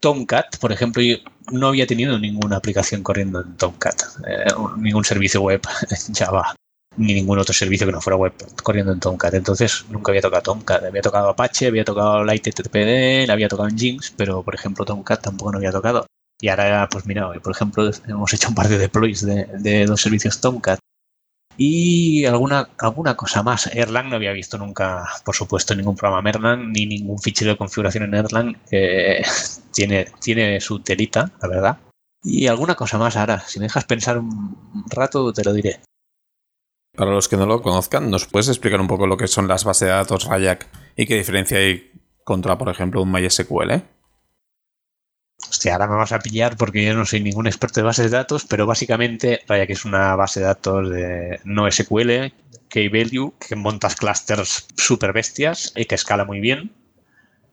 Tomcat, 0.00 0.58
por 0.58 0.72
ejemplo, 0.72 1.00
yo 1.00 1.16
no 1.52 1.68
había 1.68 1.86
tenido 1.86 2.18
ninguna 2.18 2.56
aplicación 2.56 3.04
corriendo 3.04 3.40
en 3.40 3.56
Tomcat, 3.56 4.02
eh, 4.26 4.52
ningún 4.76 5.04
servicio 5.04 5.42
web 5.42 5.60
en 6.08 6.14
Java, 6.14 6.56
ni 6.96 7.14
ningún 7.14 7.38
otro 7.38 7.54
servicio 7.54 7.86
que 7.86 7.92
no 7.92 8.00
fuera 8.00 8.16
web 8.16 8.32
corriendo 8.62 8.92
en 8.92 9.00
Tomcat. 9.00 9.34
Entonces 9.34 9.84
nunca 9.90 10.12
había 10.12 10.22
tocado 10.22 10.42
Tomcat. 10.42 10.84
Había 10.84 11.02
tocado 11.02 11.28
Apache, 11.30 11.66
había 11.66 11.84
tocado 11.84 12.24
LightTTPD, 12.24 13.30
había 13.30 13.48
tocado 13.48 13.68
en 13.68 13.78
Jinx, 13.78 14.12
pero 14.16 14.42
por 14.42 14.54
ejemplo 14.54 14.84
Tomcat 14.84 15.22
tampoco 15.22 15.52
no 15.52 15.58
había 15.58 15.72
tocado. 15.72 16.06
Y 16.40 16.48
ahora, 16.48 16.88
pues 16.90 17.06
mira, 17.06 17.32
por 17.40 17.52
ejemplo, 17.52 17.90
hemos 18.08 18.32
hecho 18.34 18.48
un 18.48 18.54
par 18.54 18.68
de 18.68 18.78
deploys 18.78 19.24
de, 19.24 19.46
de 19.58 19.86
dos 19.86 20.00
servicios 20.00 20.40
Tomcat. 20.40 20.78
Y 21.56 22.24
alguna, 22.24 22.68
alguna 22.78 23.14
cosa 23.16 23.42
más. 23.42 23.66
Erlang 23.68 24.08
no 24.08 24.16
había 24.16 24.32
visto 24.32 24.58
nunca, 24.58 25.04
por 25.24 25.34
supuesto, 25.34 25.74
ningún 25.74 25.96
programa 25.96 26.30
Erlang 26.30 26.72
ni 26.72 26.86
ningún 26.86 27.18
fichero 27.18 27.52
de 27.52 27.56
configuración 27.58 28.04
en 28.04 28.14
Erlang. 28.14 28.56
que 28.68 29.22
tiene, 29.72 30.06
tiene 30.20 30.60
su 30.60 30.80
telita, 30.80 31.30
la 31.40 31.48
verdad. 31.48 31.78
Y 32.22 32.46
alguna 32.46 32.74
cosa 32.74 32.98
más 32.98 33.16
ahora. 33.16 33.40
Si 33.46 33.58
me 33.58 33.66
dejas 33.66 33.84
pensar 33.84 34.18
un 34.18 34.56
rato, 34.90 35.32
te 35.32 35.44
lo 35.44 35.52
diré. 35.52 35.80
Para 36.94 37.10
los 37.10 37.28
que 37.28 37.38
no 37.38 37.46
lo 37.46 37.62
conozcan, 37.62 38.10
¿nos 38.10 38.26
puedes 38.26 38.48
explicar 38.48 38.80
un 38.80 38.86
poco 38.86 39.06
lo 39.06 39.16
que 39.16 39.26
son 39.26 39.48
las 39.48 39.64
bases 39.64 39.88
de 39.88 39.94
datos 39.94 40.26
Rayak 40.26 40.68
y 40.94 41.06
qué 41.06 41.16
diferencia 41.16 41.56
hay 41.56 41.90
contra, 42.22 42.58
por 42.58 42.68
ejemplo, 42.68 43.02
un 43.02 43.10
MySQL? 43.10 43.82
Hostia, 45.48 45.72
ahora 45.72 45.88
me 45.88 45.96
vas 45.96 46.12
a 46.12 46.18
pillar 46.18 46.56
porque 46.56 46.84
yo 46.84 46.94
no 46.94 47.06
soy 47.06 47.20
ningún 47.20 47.46
experto 47.46 47.80
de 47.80 47.86
bases 47.86 48.10
de 48.10 48.16
datos, 48.16 48.44
pero 48.44 48.66
básicamente 48.66 49.40
Rayak 49.48 49.70
es 49.70 49.84
una 49.86 50.14
base 50.16 50.40
de 50.40 50.46
datos 50.46 50.90
de 50.90 51.40
no 51.44 51.70
SQL, 51.70 52.32
K-Value, 52.68 53.34
que 53.38 53.56
montas 53.56 53.96
clusters 53.96 54.66
super 54.76 55.14
bestias 55.14 55.72
y 55.74 55.86
que 55.86 55.94
escala 55.94 56.26
muy 56.26 56.40
bien 56.40 56.72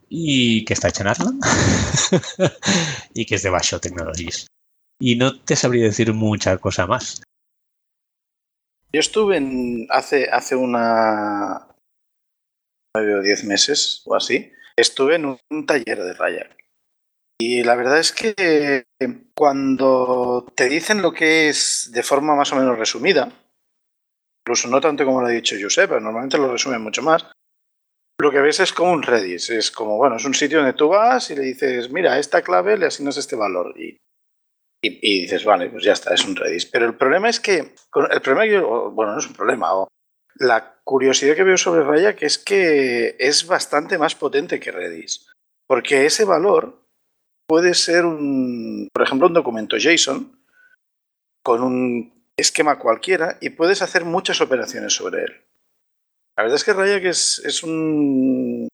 y 0.09 0.65
que 0.65 0.73
está 0.73 0.89
hecha 0.89 1.03
en 1.03 1.07
Atlan 1.07 1.39
y 3.13 3.25
que 3.25 3.35
es 3.35 3.43
de 3.43 3.49
Basho 3.49 3.79
Technologies. 3.79 4.47
Y 4.99 5.15
no 5.15 5.39
te 5.39 5.55
sabría 5.55 5.85
decir 5.85 6.13
mucha 6.13 6.57
cosa 6.57 6.85
más. 6.87 7.21
Yo 8.91 8.99
estuve 8.99 9.37
en, 9.37 9.87
hace, 9.89 10.29
hace 10.31 10.55
una. 10.55 11.67
9 12.95 13.15
o 13.15 13.21
10 13.21 13.43
meses 13.45 14.01
o 14.05 14.15
así. 14.15 14.51
Estuve 14.75 15.15
en 15.15 15.25
un 15.25 15.65
taller 15.65 16.03
de 16.03 16.13
Rayak. 16.13 16.57
Y 17.41 17.63
la 17.63 17.75
verdad 17.75 17.99
es 17.99 18.11
que 18.11 18.83
cuando 19.33 20.45
te 20.55 20.67
dicen 20.67 21.01
lo 21.01 21.13
que 21.13 21.49
es 21.49 21.89
de 21.93 22.03
forma 22.03 22.35
más 22.35 22.51
o 22.51 22.57
menos 22.57 22.77
resumida, 22.77 23.31
incluso 24.43 24.67
no 24.67 24.81
tanto 24.81 25.05
como 25.05 25.21
lo 25.21 25.27
ha 25.27 25.31
dicho 25.31 25.55
Josep, 25.59 25.89
pero 25.89 26.01
normalmente 26.01 26.37
lo 26.37 26.51
resumen 26.51 26.81
mucho 26.81 27.01
más, 27.01 27.25
lo 28.19 28.31
que 28.31 28.41
ves 28.41 28.59
es 28.59 28.73
como 28.73 28.91
un 28.91 29.03
Redis. 29.03 29.49
Es 29.51 29.71
como, 29.71 29.95
bueno, 29.95 30.17
es 30.17 30.25
un 30.25 30.33
sitio 30.33 30.57
donde 30.57 30.73
tú 30.73 30.89
vas 30.89 31.31
y 31.31 31.35
le 31.35 31.43
dices, 31.43 31.89
mira, 31.91 32.13
a 32.13 32.19
esta 32.19 32.41
clave 32.41 32.77
le 32.77 32.87
asignas 32.87 33.15
este 33.15 33.37
valor. 33.37 33.73
Y, 33.79 33.97
y, 34.81 34.99
y 35.01 35.21
dices, 35.21 35.43
vale, 35.43 35.69
pues 35.69 35.83
ya 35.83 35.93
está, 35.93 36.13
es 36.13 36.25
un 36.25 36.35
Redis. 36.35 36.65
Pero 36.65 36.85
el 36.85 36.95
problema 36.95 37.29
es 37.29 37.39
que, 37.39 37.57
el 37.57 38.21
problema 38.21 38.43
que 38.43 38.53
yo, 38.53 38.91
bueno, 38.91 39.13
no 39.13 39.19
es 39.19 39.27
un 39.27 39.33
problema, 39.33 39.73
o 39.73 39.87
la 40.35 40.79
curiosidad 40.83 41.35
que 41.35 41.43
veo 41.43 41.57
sobre 41.57 41.83
Raya 41.83 42.15
que 42.15 42.25
es 42.25 42.37
que 42.37 43.15
es 43.19 43.45
bastante 43.45 43.97
más 43.97 44.15
potente 44.15 44.59
que 44.59 44.71
Redis. 44.71 45.27
Porque 45.67 46.05
ese 46.05 46.25
valor 46.25 46.81
puede 47.47 47.73
ser 47.73 48.05
un, 48.05 48.87
por 48.93 49.03
ejemplo, 49.03 49.27
un 49.27 49.33
documento 49.33 49.77
JSON 49.77 50.39
con 51.43 51.61
un 51.61 52.25
esquema 52.37 52.79
cualquiera 52.79 53.37
y 53.41 53.49
puedes 53.49 53.81
hacer 53.81 54.05
muchas 54.05 54.39
operaciones 54.41 54.93
sobre 54.93 55.23
él. 55.23 55.45
La 56.37 56.43
verdad 56.43 56.55
es 56.55 56.63
que 56.63 56.73
Raya 56.73 57.01
que 57.01 57.09
es, 57.09 57.41
es 57.45 57.63
un 57.63 58.69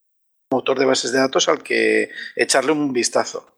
motor 0.51 0.77
de 0.77 0.85
bases 0.85 1.11
de 1.11 1.19
datos 1.19 1.49
al 1.49 1.63
que 1.63 2.11
echarle 2.35 2.71
un 2.71 2.93
vistazo. 2.93 3.54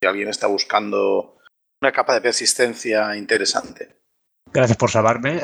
Si 0.00 0.06
alguien 0.06 0.28
está 0.28 0.46
buscando 0.46 1.38
una 1.80 1.92
capa 1.92 2.14
de 2.14 2.20
persistencia 2.20 3.16
interesante. 3.16 3.96
Gracias 4.52 4.76
por 4.76 4.90
salvarme. 4.90 5.40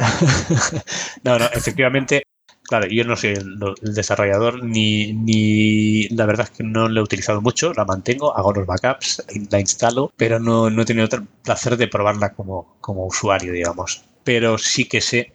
no, 1.25 1.39
no, 1.39 1.47
efectivamente, 1.47 2.23
claro, 2.63 2.87
yo 2.87 3.05
no 3.05 3.17
soy 3.17 3.31
el, 3.31 3.59
el, 3.83 3.95
desarrollador 3.95 4.65
ni, 4.65 5.13
ni 5.13 6.09
la 6.09 6.27
verdad 6.27 6.49
es 6.51 6.57
que 6.57 6.65
no 6.65 6.89
lo 6.89 7.01
he 7.01 7.05
utilizado 7.05 7.41
mucho, 7.41 7.73
la 7.75 7.85
mantengo, 7.85 8.37
hago 8.37 8.53
los 8.53 8.67
backups, 8.67 9.25
la 9.51 9.61
instalo, 9.61 10.13
pero 10.17 10.39
no, 10.39 10.71
no 10.71 10.83
he 10.83 10.87
tenido 10.87 11.09
el 11.11 11.27
placer 11.27 11.77
de 11.77 11.89
probarla 11.89 12.33
como, 12.33 12.77
como 12.81 13.07
usuario, 13.07 13.53
digamos. 13.53 14.05
Pero 14.25 14.57
sí 14.59 14.89
que 14.89 15.01
sé 15.01 15.35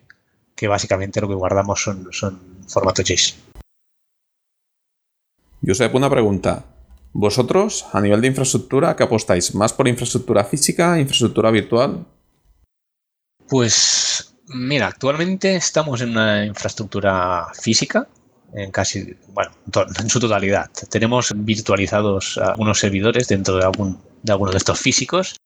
que 0.56 0.68
básicamente 0.68 1.22
lo 1.22 1.28
que 1.28 1.36
guardamos 1.36 1.82
son, 1.82 2.08
son 2.12 2.40
formatos 2.68 3.06
JSON. 3.06 3.40
Josep, 5.66 5.94
una 5.94 6.10
pregunta. 6.10 6.64
¿Vosotros, 7.20 7.88
a 7.94 8.00
nivel 8.00 8.22
de 8.22 8.28
infraestructura, 8.28 8.96
qué 8.96 9.02
apostáis? 9.02 9.56
¿Más 9.56 9.74
por 9.74 9.88
infraestructura 9.88 10.44
física, 10.44 11.00
infraestructura 11.00 11.50
virtual? 11.50 12.06
Pues 13.50 14.36
mira, 14.50 14.86
actualmente 14.86 15.56
estamos 15.56 16.02
en 16.02 16.12
una 16.12 16.46
infraestructura 16.46 17.48
física, 17.60 18.08
en 18.54 18.70
casi, 18.70 19.18
bueno, 19.30 19.50
en 20.00 20.10
su 20.12 20.20
totalidad. 20.20 20.70
Tenemos 20.92 21.34
virtualizados 21.36 22.38
algunos 22.38 22.78
servidores 22.78 23.28
dentro 23.28 23.56
de, 23.58 23.66
algún, 23.66 24.00
de 24.22 24.32
algunos 24.32 24.54
de 24.54 24.60
estos 24.60 24.80
físicos, 24.80 25.38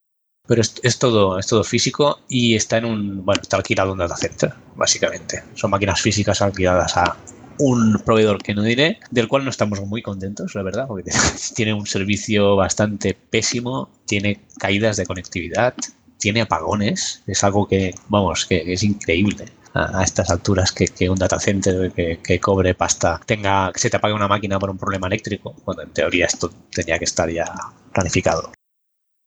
pero 0.46 0.62
es, 0.62 1.00
todo, 1.00 1.40
es 1.40 1.48
todo 1.48 1.64
físico 1.64 2.20
y 2.28 2.56
está 2.56 2.80
en 2.80 2.86
un, 2.86 3.24
bueno, 3.24 3.42
está 3.42 3.56
alquilado 3.56 3.94
un 3.94 4.00
data 4.00 4.18
center, 4.18 4.54
básicamente. 4.76 5.42
Son 5.56 5.72
máquinas 5.72 6.02
físicas 6.02 6.42
alquiladas 6.42 6.98
a 6.98 7.16
un 7.58 8.02
proveedor 8.06 8.42
que 8.42 8.54
no 8.54 8.64
diré, 8.64 9.00
del 9.12 9.28
cual 9.28 9.44
no 9.44 9.50
estamos 9.50 9.82
muy 9.82 10.02
contentos, 10.02 10.56
la 10.56 10.64
verdad, 10.64 10.88
porque 10.88 11.12
tiene 11.56 11.74
un 11.74 11.86
servicio 11.86 12.56
bastante 12.56 13.14
pésimo, 13.14 13.90
tiene 14.06 14.42
caídas 14.60 14.98
de 14.98 15.06
conectividad, 15.06 15.74
tiene 16.18 16.42
apagones, 16.42 17.24
es 17.28 17.44
algo 17.44 17.68
que, 17.68 17.96
vamos, 18.08 18.46
que 18.46 18.74
es 18.74 18.84
increíble 18.84 19.46
a, 19.74 20.04
estas 20.04 20.30
alturas 20.30 20.72
que, 20.72 21.10
un 21.10 21.18
data 21.18 21.40
center 21.40 21.92
que, 21.92 22.20
que, 22.24 22.40
cobre 22.40 22.76
pasta 22.76 23.20
tenga, 23.26 23.72
que 23.74 23.80
se 23.80 23.90
te 23.90 23.98
apague 23.98 24.14
una 24.14 24.28
máquina 24.28 24.60
por 24.60 24.70
un 24.70 24.78
problema 24.78 25.08
eléctrico, 25.08 25.56
cuando 25.66 25.84
en 25.84 25.92
teoría 25.92 26.26
esto 26.26 26.52
tenía 26.72 27.00
que 27.00 27.06
estar 27.06 27.30
ya 27.30 27.46
planificado. 27.94 28.52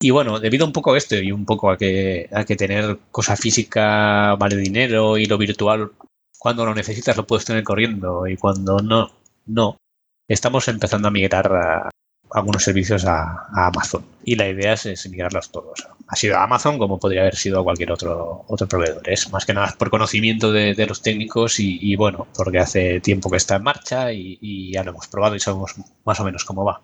Y 0.00 0.10
bueno, 0.10 0.38
debido 0.38 0.66
un 0.66 0.72
poco 0.72 0.92
a 0.92 0.98
esto 0.98 1.16
y 1.16 1.32
un 1.32 1.46
poco 1.46 1.70
a 1.70 1.78
que, 1.78 2.28
a 2.32 2.44
que 2.44 2.56
tener 2.56 2.98
cosa 3.10 3.36
física 3.36 4.34
vale 4.36 4.56
dinero 4.56 5.16
y 5.16 5.26
lo 5.26 5.38
virtual, 5.38 5.92
cuando 6.44 6.66
lo 6.66 6.74
necesitas 6.74 7.16
lo 7.16 7.26
puedes 7.26 7.46
tener 7.46 7.64
corriendo 7.64 8.26
y 8.26 8.36
cuando 8.36 8.78
no, 8.78 9.10
no. 9.46 9.78
Estamos 10.28 10.68
empezando 10.68 11.08
a 11.08 11.10
migrar 11.10 11.88
algunos 12.32 12.62
servicios 12.62 13.06
a, 13.06 13.46
Amazon 13.54 14.04
y 14.26 14.34
la 14.34 14.50
idea 14.50 14.74
es, 14.74 14.84
es, 14.84 15.08
migrarlos 15.08 15.50
todos. 15.50 15.88
Ha 16.06 16.16
sido 16.16 16.36
a 16.36 16.42
Amazon 16.42 16.78
como 16.78 17.00
podría 17.00 17.22
haber 17.22 17.36
sido 17.36 17.60
a 17.60 17.64
cualquier 17.64 17.92
otro, 17.92 18.44
otro 18.46 18.68
proveedor. 18.68 19.08
Es 19.08 19.32
más 19.32 19.46
que 19.46 19.54
nada 19.54 19.74
por 19.78 19.88
conocimiento 19.88 20.52
de, 20.52 20.86
los 20.86 21.00
técnicos 21.00 21.58
y, 21.60 21.96
bueno, 21.96 22.26
porque 22.36 22.58
hace 22.58 23.00
tiempo 23.00 23.30
que 23.30 23.38
está 23.38 23.56
en 23.56 23.62
marcha 23.62 24.12
y, 24.12 24.70
ya 24.70 24.84
lo 24.84 24.90
hemos 24.90 25.08
probado 25.08 25.36
y 25.36 25.40
sabemos 25.40 25.76
más 26.04 26.20
o 26.20 26.24
menos 26.24 26.44
cómo 26.44 26.62
va. 26.62 26.82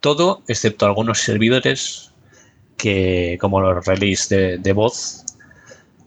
Todo 0.00 0.42
excepto 0.46 0.84
algunos 0.84 1.20
servidores 1.20 2.10
que 2.76 3.38
como 3.40 3.62
los 3.62 3.86
relays 3.86 4.28
de, 4.28 4.72
voz, 4.74 5.24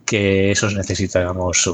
que 0.05 0.51
esos 0.51 0.75
necesitamos 0.75 1.67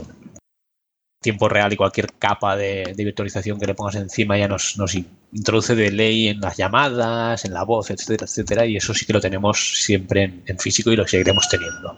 tiempo 1.24 1.50
real 1.50 1.74
y 1.74 1.76
cualquier 1.76 2.14
capa 2.20 2.56
de, 2.56 2.94
virtualización 2.96 3.60
que 3.60 3.66
le 3.66 3.74
pongas 3.74 3.96
encima 3.96 4.38
ya 4.38 4.48
nos, 4.48 4.78
nos, 4.78 4.94
introduce 4.94 5.74
de 5.74 5.90
ley 5.90 6.28
en 6.28 6.40
las 6.40 6.58
llamadas, 6.58 7.44
en 7.46 7.54
la 7.54 7.64
voz, 7.64 7.90
etcétera, 7.90 8.26
etcétera, 8.26 8.66
y 8.68 8.78
eso 8.78 8.94
sí 8.94 9.08
que 9.08 9.14
lo 9.14 9.20
tenemos 9.20 9.82
siempre 9.82 10.24
en, 10.24 10.44
en 10.46 10.60
físico 10.60 10.92
y 10.92 10.96
lo 10.96 11.08
seguiremos 11.08 11.50
teniendo. 11.50 11.98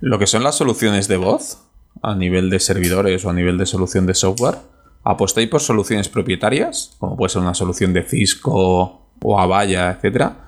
Lo 0.00 0.18
que 0.18 0.26
son 0.26 0.42
las 0.42 0.56
soluciones 0.56 1.08
de 1.08 1.16
voz, 1.16 1.58
a 2.02 2.14
nivel 2.14 2.50
de 2.50 2.60
servidores 2.60 3.24
o 3.24 3.30
a 3.30 3.32
nivel 3.32 3.56
de 3.58 3.66
solución 3.66 4.06
de 4.06 4.14
software, 4.14 4.56
¿apostáis 5.04 5.48
por 5.48 5.60
soluciones 5.60 6.08
propietarias, 6.08 6.96
como 6.98 7.16
puede 7.16 7.30
ser 7.30 7.42
una 7.42 7.54
solución 7.54 7.92
de 7.92 8.02
Cisco 8.02 9.08
o 9.22 9.40
Avaya, 9.40 9.90
etcétera? 9.90 10.46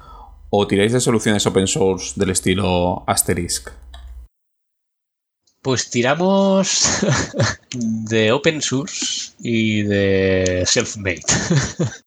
¿O 0.51 0.67
tiráis 0.67 0.93
de 0.93 1.01
soluciones 1.01 1.47
open 1.47 1.67
source 1.67 2.13
del 2.17 2.31
estilo 2.31 3.05
Asterisk? 3.07 3.71
Pues 5.63 5.91
tiramos 5.91 7.01
de 7.71 8.33
open 8.33 8.61
source 8.61 9.33
y 9.39 9.83
de 9.83 10.65
self-made. 10.67 11.23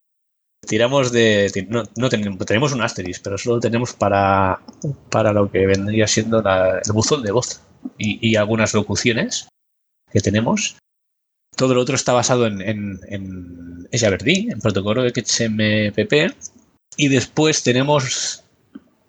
tiramos 0.67 1.11
de. 1.13 1.65
No, 1.69 1.83
no 1.95 2.09
tenemos, 2.09 2.73
un 2.73 2.81
Asterisk, 2.81 3.23
pero 3.23 3.37
solo 3.37 3.61
tenemos 3.61 3.93
para, 3.93 4.59
para 5.09 5.31
lo 5.31 5.49
que 5.49 5.65
vendría 5.65 6.05
siendo 6.05 6.39
el 6.39 6.91
buzón 6.91 7.23
de 7.23 7.31
voz 7.31 7.61
y, 7.97 8.29
y, 8.29 8.35
algunas 8.35 8.73
locuciones 8.73 9.47
que 10.11 10.19
tenemos. 10.19 10.77
Todo 11.55 11.73
lo 11.73 11.81
otro 11.81 11.95
está 11.95 12.11
basado 12.11 12.47
en, 12.47 12.61
en, 12.61 12.99
en 13.09 13.87
Javerdí, 13.99 14.49
en 14.51 14.59
protocolo 14.59 15.07
XMPP. 15.07 16.35
Y 16.97 17.07
después 17.07 17.63
tenemos 17.63 18.43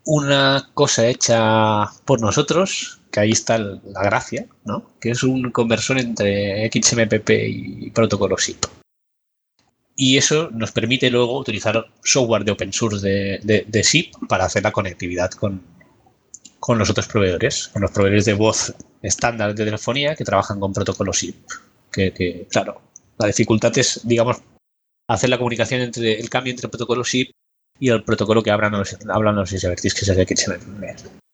una 0.05 0.71
cosa 0.75 1.09
hecha 1.09 1.91
por 2.05 2.21
nosotros 2.21 3.01
que 3.17 3.21
ahí 3.21 3.31
está 3.31 3.57
la 3.57 4.03
gracia, 4.03 4.47
¿no? 4.67 4.91
Que 5.01 5.11
es 5.11 5.23
un 5.23 5.51
conversor 5.51 5.99
entre 5.99 6.71
XMPP 6.71 7.31
y 7.49 7.91
protocolo 7.91 8.37
SIP. 8.37 8.67
Y 9.97 10.19
eso 10.19 10.51
nos 10.51 10.71
permite 10.71 11.09
luego 11.09 11.39
utilizar 11.39 11.87
software 12.05 12.45
de 12.45 12.53
open 12.53 12.75
source 12.75 13.01
de, 13.01 13.65
de, 13.67 13.83
SIP 13.83 14.13
para 14.29 14.45
hacer 14.45 14.65
la 14.65 14.71
conectividad 14.71 15.31
con, 15.31 15.63
con 16.61 16.79
los 16.79 16.91
otros 16.91 17.09
proveedores, 17.09 17.69
con 17.69 17.81
los 17.81 17.91
proveedores 17.91 18.27
de 18.27 18.35
voz 18.35 18.75
estándar 19.01 19.55
de 19.55 19.65
telefonía 19.65 20.15
que 20.15 20.25
trabajan 20.25 20.61
con 20.61 20.75
protocolo 20.75 21.15
SIP. 21.15 21.37
Que, 21.91 22.47
claro, 22.51 22.83
la 23.19 23.29
dificultad 23.29 23.73
es, 23.79 24.03
digamos, 24.05 24.43
hacer 25.09 25.31
la 25.31 25.39
comunicación 25.39 25.81
entre 25.81 26.21
el 26.21 26.29
cambio 26.29 26.51
entre 26.51 26.69
protocolo 26.69 27.03
SIP 27.03 27.31
y 27.81 27.89
el 27.89 28.05
protocolo 28.05 28.43
que 28.43 28.51
hablan 28.51 28.73
los, 28.73 28.95
hablan 29.09 29.37
los 29.37 29.49
que 29.49 29.57
es 29.57 29.65
el 29.65 29.79
XMPP. 29.79 31.26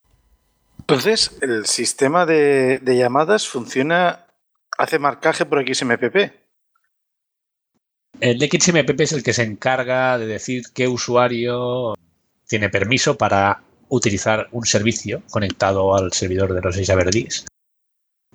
Entonces, 0.93 1.31
el 1.41 1.65
sistema 1.65 2.27
de, 2.27 2.79
llamadas 2.85 3.49
funciona, 3.49 4.27
hace 4.77 4.99
marcaje 4.99 5.47
por 5.47 5.67
XMPP. 5.67 6.35
El 8.21 8.39
XMPP 8.39 9.01
es 9.01 9.13
el 9.13 9.23
que 9.23 9.33
se 9.33 9.43
encarga 9.43 10.19
de 10.19 10.27
decir 10.27 10.65
qué 10.75 10.89
usuario 10.89 11.95
tiene 12.47 12.69
permiso 12.69 13.17
para 13.17 13.63
utilizar 13.89 14.49
un 14.53 14.67
servicio 14.67 15.23
conectado 15.31 15.97
al 15.97 16.13
servidor 16.13 16.53
de 16.53 16.61
los 16.61 16.77
Isaberdis, 16.77 17.47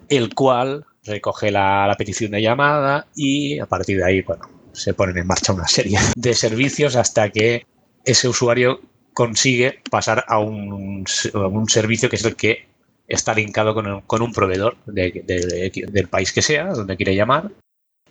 el 0.09 0.33
cual 0.33 0.87
recoge 1.03 1.51
la, 1.51 1.93
petición 1.95 2.31
de 2.31 2.41
llamada 2.41 3.05
y 3.15 3.59
a 3.59 3.67
partir 3.67 3.99
de 3.99 4.05
ahí, 4.05 4.21
bueno, 4.23 4.49
se 4.71 4.95
ponen 4.95 5.19
en 5.19 5.27
marcha 5.27 5.53
una 5.53 5.67
serie 5.67 5.99
de 6.15 6.33
servicios 6.33 6.95
hasta 6.95 7.29
que 7.29 7.67
ese 8.03 8.27
usuario 8.27 8.81
consigue 9.17 9.81
pasar 9.89 10.25
a 10.27 10.37
un, 10.37 11.07
servicio 11.07 12.07
que 12.07 12.17
es 12.17 12.23
el 12.23 12.35
que 12.35 12.67
está 13.07 13.33
linkado 13.33 13.73
con, 13.73 14.21
un 14.21 14.31
proveedor 14.31 14.77
del 14.85 16.07
país 16.07 16.31
que 16.31 16.43
sea, 16.43 16.67
donde 16.67 16.95
quiere 16.97 17.15
llamar, 17.15 17.49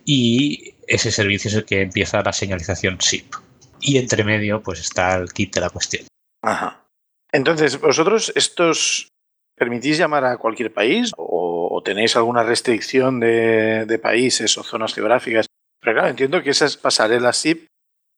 y 0.03 0.73
ese 0.85 1.09
servicio 1.11 1.47
es 1.47 1.55
el 1.55 1.63
que 1.63 1.81
empieza 1.81 2.21
la 2.21 2.33
señalización 2.33 2.99
SIP. 2.99 3.35
Y 3.79 3.99
entre 3.99 4.25
medio, 4.25 4.61
pues 4.61 4.81
está 4.81 5.15
el 5.15 5.31
kit 5.31 5.55
de 5.55 5.61
la 5.61 5.69
cuestión. 5.69 6.05
Ajá. 6.41 6.83
Entonces, 7.31 7.79
¿vosotros 7.79 8.33
estos 8.35 9.07
permitís 9.55 9.97
llamar 9.97 10.25
a 10.25 10.35
cualquier 10.35 10.73
país 10.73 11.13
o, 11.15 11.81
tenéis 11.85 12.17
alguna 12.17 12.43
restricción 12.43 13.21
de, 13.21 13.99
países 14.03 14.57
o 14.57 14.63
zonas 14.63 14.93
geográficas? 14.93 15.45
Pero 15.79 15.93
claro, 15.93 16.09
entiendo 16.09 16.43
que 16.43 16.49
esas 16.49 16.75
pasarelas 16.75 17.37
SIP 17.37 17.67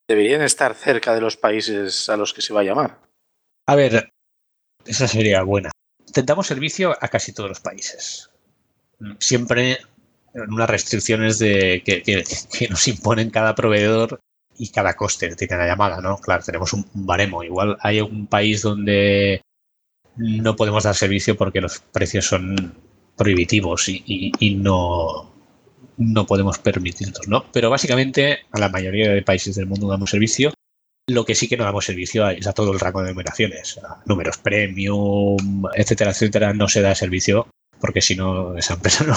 deberían 0.09 0.41
estar 0.41 0.73
cerca 0.73 1.13
de 1.13 1.21
los 1.21 1.37
países 1.37 2.09
a 2.09 2.17
los 2.17 2.33
que 2.33 2.41
se 2.41 2.51
va 2.51 2.61
a 2.61 2.63
llamar. 2.63 2.97
A 3.67 3.75
ver, 3.75 4.09
esa 4.83 5.07
sería 5.07 5.43
buena. 5.43 5.69
Tentamos 6.11 6.47
servicio 6.47 6.97
a 6.99 7.07
casi 7.09 7.31
todos 7.31 7.49
los 7.49 7.59
países. 7.59 8.31
Siempre 9.19 9.77
unas 10.33 10.69
restricciones 10.69 11.37
de, 11.37 11.83
que, 11.85 12.69
nos 12.69 12.87
imponen 12.87 13.29
cada 13.29 13.53
proveedor 13.53 14.19
y 14.57 14.69
cada 14.69 14.95
coste 14.95 15.35
tiene 15.35 15.57
la 15.57 15.67
llamada, 15.67 16.01
¿no? 16.01 16.17
Claro, 16.17 16.43
tenemos 16.43 16.73
un, 16.73 16.85
baremo. 16.93 17.43
Igual 17.43 17.77
hay 17.81 18.01
un 18.01 18.25
país 18.25 18.63
donde 18.63 19.43
no 20.15 20.55
podemos 20.55 20.85
dar 20.85 20.95
servicio 20.95 21.37
porque 21.37 21.61
los 21.61 21.79
precios 21.79 22.25
son 22.25 22.73
prohibitivos 23.15 23.87
y, 23.89 24.55
no, 24.59 25.31
no 25.99 26.25
podemos 26.25 26.57
permitirlos, 26.57 27.27
¿no? 27.27 27.45
Pero 27.51 27.69
básicamente 27.69 28.39
a 28.51 28.59
la 28.59 28.69
mayoría 28.69 29.11
de 29.11 29.21
países 29.21 29.55
del 29.55 29.67
mundo 29.67 29.87
damos 29.87 30.09
servicio. 30.09 30.53
Lo 31.07 31.25
que 31.25 31.35
sí 31.35 31.47
que 31.47 31.57
no 31.57 31.65
damos 31.65 31.85
servicio 31.85 32.27
es 32.29 32.47
a 32.47 32.53
todo 32.53 32.71
el 32.71 32.79
rango 32.79 33.01
de 33.01 33.09
numeraciones, 33.09 33.79
números 34.05 34.37
premium, 34.37 35.65
etcétera, 35.75 36.11
etcétera, 36.11 36.53
no 36.53 36.67
se 36.67 36.81
da 36.81 36.95
servicio 36.95 37.47
porque 37.79 38.01
si 38.01 38.15
no 38.15 38.57
esa 38.57 38.75
empresa 38.75 39.03
no, 39.07 39.15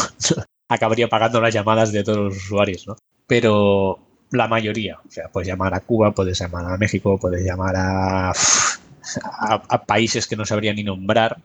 acabaría 0.68 1.09
pagando 1.09 1.41
las 1.41 1.55
llamadas 1.55 1.93
de 1.93 2.05
todos 2.05 2.18
los 2.18 2.37
usuarios, 2.37 2.87
¿no? 2.87 2.97
Pero 3.26 3.99
la 4.30 4.49
mayoría, 4.49 4.99
o 5.07 5.11
sea, 5.11 5.28
puedes 5.28 5.49
llamar 5.49 5.74
a 5.74 5.80
Cuba, 5.80 6.12
puedes 6.12 6.39
llamar 6.39 6.66
a 6.66 6.76
México, 6.78 7.18
puedes 7.18 7.45
llamar 7.45 7.76
a, 7.76 8.30
a, 8.30 9.85
países 9.85 10.26
que 10.26 10.37
no 10.37 10.47
sabría 10.47 10.72
ni 10.72 10.83
nombrar 10.83 11.39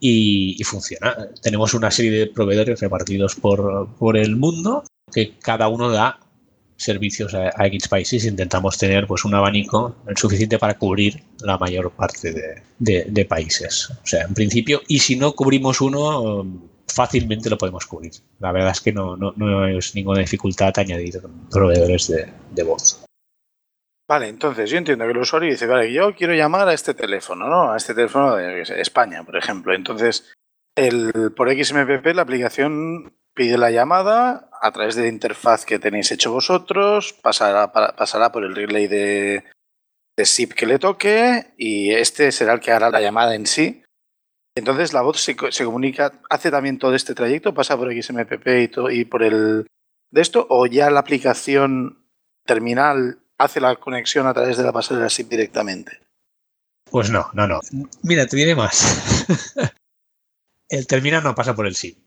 y, 0.00 0.62
funciona. 0.64 1.16
Tenemos 1.42 1.74
una 1.74 1.90
serie 1.90 2.10
de 2.10 2.26
proveedores 2.26 2.80
repartidos 2.80 3.34
por, 3.34 3.88
por 3.98 4.16
el 4.16 4.36
mundo 4.36 4.84
que 5.12 5.38
cada 5.38 5.68
uno 5.68 5.90
da 5.90 6.20
servicios 6.76 7.34
a, 7.34 7.66
X 7.66 7.88
países 7.88 8.24
intentamos 8.24 8.78
tener 8.78 9.06
pues 9.06 9.24
un 9.24 9.34
abanico 9.34 9.96
suficiente 10.16 10.58
para 10.58 10.78
cubrir 10.78 11.22
la 11.40 11.58
mayor 11.58 11.90
parte 11.90 12.32
de, 12.78 13.04
de, 13.04 13.24
países. 13.24 13.90
O 13.90 14.06
sea, 14.06 14.22
en 14.22 14.34
principio, 14.34 14.80
y 14.86 15.00
si 15.00 15.16
no 15.16 15.32
cubrimos 15.32 15.80
uno, 15.80 16.46
fácilmente 16.86 17.50
lo 17.50 17.58
podemos 17.58 17.84
cubrir. 17.86 18.12
La 18.38 18.52
verdad 18.52 18.70
es 18.70 18.80
que 18.80 18.92
no, 18.92 19.16
no, 19.16 19.66
es 19.66 19.94
ninguna 19.94 20.20
dificultad 20.20 20.72
añadir 20.78 21.20
proveedores 21.50 22.12
de, 22.54 22.62
voz. 22.62 23.04
Vale, 24.08 24.28
entonces 24.28 24.70
yo 24.70 24.78
entiendo 24.78 25.04
que 25.04 25.10
el 25.10 25.18
usuario 25.18 25.50
dice, 25.50 25.66
vale, 25.66 25.92
yo 25.92 26.14
quiero 26.14 26.34
llamar 26.34 26.68
a 26.68 26.72
este 26.72 26.94
teléfono, 26.94 27.48
¿no? 27.48 27.72
A 27.72 27.76
este 27.76 27.94
teléfono 27.94 28.36
de 28.36 28.62
España, 28.62 29.22
por 29.22 29.36
ejemplo. 29.36 29.74
Entonces, 29.74 30.32
el, 30.74 31.32
por 31.36 31.50
XMPP 31.50 32.06
la 32.14 32.22
aplicación 32.22 33.12
pide 33.34 33.58
la 33.58 33.70
llamada 33.70 34.48
a 34.62 34.72
través 34.72 34.96
de 34.96 35.02
la 35.02 35.08
interfaz 35.08 35.66
que 35.66 35.78
tenéis 35.78 36.10
hecho 36.10 36.32
vosotros, 36.32 37.12
pasará, 37.12 37.70
pasará 37.72 38.32
por 38.32 38.44
el 38.44 38.56
relay 38.56 38.86
de, 38.86 39.44
de 40.16 40.24
SIP 40.24 40.54
que 40.54 40.66
le 40.66 40.78
toque 40.78 41.52
y 41.58 41.92
este 41.92 42.32
será 42.32 42.54
el 42.54 42.60
que 42.60 42.72
hará 42.72 42.90
la 42.90 43.00
llamada 43.00 43.34
en 43.34 43.46
sí 43.46 43.84
entonces 44.58 44.92
la 44.92 45.02
voz 45.02 45.20
se, 45.20 45.36
comunica, 45.36 46.20
hace 46.28 46.50
también 46.50 46.78
todo 46.78 46.94
este 46.94 47.14
trayecto, 47.14 47.54
pasa 47.54 47.76
por 47.76 47.92
XMPP 47.92 48.46
y, 48.90 49.00
y 49.00 49.04
por 49.04 49.22
el 49.22 49.68
de 50.10 50.20
esto, 50.20 50.46
o 50.50 50.66
ya 50.66 50.90
la 50.90 51.00
aplicación 51.00 52.04
terminal 52.44 53.20
hace 53.38 53.60
la 53.60 53.76
conexión 53.76 54.26
a 54.26 54.34
través 54.34 54.56
de 54.56 54.64
la 54.64 54.72
pasarela 54.72 55.08
SIP 55.08 55.28
directamente. 55.28 56.00
Pues 56.90 57.10
no, 57.10 57.30
no, 57.34 57.46
no. 57.46 57.60
Mira, 58.02 58.26
te 58.26 58.36
diré 58.36 58.54
más. 58.54 59.24
el 60.68 60.86
terminal 60.86 61.22
no 61.22 61.34
pasa 61.34 61.54
por 61.54 61.66
el 61.66 61.76
SIP. 61.76 61.98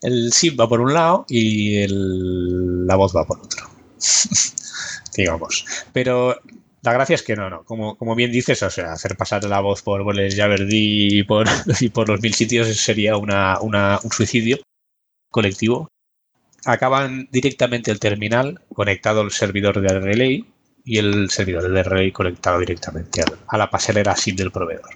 El 0.00 0.32
SIP 0.32 0.58
va 0.58 0.68
por 0.68 0.80
un 0.80 0.92
lado 0.92 1.24
y 1.28 1.86
la 1.88 2.96
voz 2.96 3.14
va 3.14 3.26
por 3.26 3.40
otro. 3.40 3.68
Digamos. 5.16 5.64
Pero 5.92 6.40
la 6.82 6.92
gracia 6.92 7.14
es 7.14 7.22
que 7.22 7.36
no, 7.36 7.48
no. 7.48 7.64
Como, 7.64 7.96
como 7.96 8.14
bien 8.14 8.32
dices, 8.32 8.62
o 8.62 8.70
sea, 8.70 8.92
hacer 8.92 9.16
pasar 9.16 9.44
la 9.44 9.60
voz 9.60 9.82
por 9.82 10.02
Boles 10.02 10.34
Javerdí 10.34 11.20
y 11.20 11.22
por, 11.22 11.46
y 11.80 11.88
por 11.90 12.08
los 12.08 12.20
mil 12.20 12.34
sitios 12.34 12.74
sería 12.76 13.16
una, 13.16 13.58
un 13.60 14.10
suicidio 14.10 14.58
colectivo. 15.30 15.88
Acaban 16.64 17.28
directamente 17.30 17.90
el 17.90 18.00
terminal 18.00 18.60
conectado 18.74 19.20
al 19.20 19.30
servidor 19.30 19.80
de 19.80 20.00
relay 20.00 20.51
y 20.84 20.98
el 20.98 21.30
servidor 21.30 21.70
de 21.70 21.82
relay 21.82 22.12
conectado 22.12 22.58
directamente 22.58 23.22
a 23.46 23.58
la 23.58 23.70
pasarela 23.70 24.16
SIM 24.16 24.36
del 24.36 24.50
proveedor. 24.50 24.90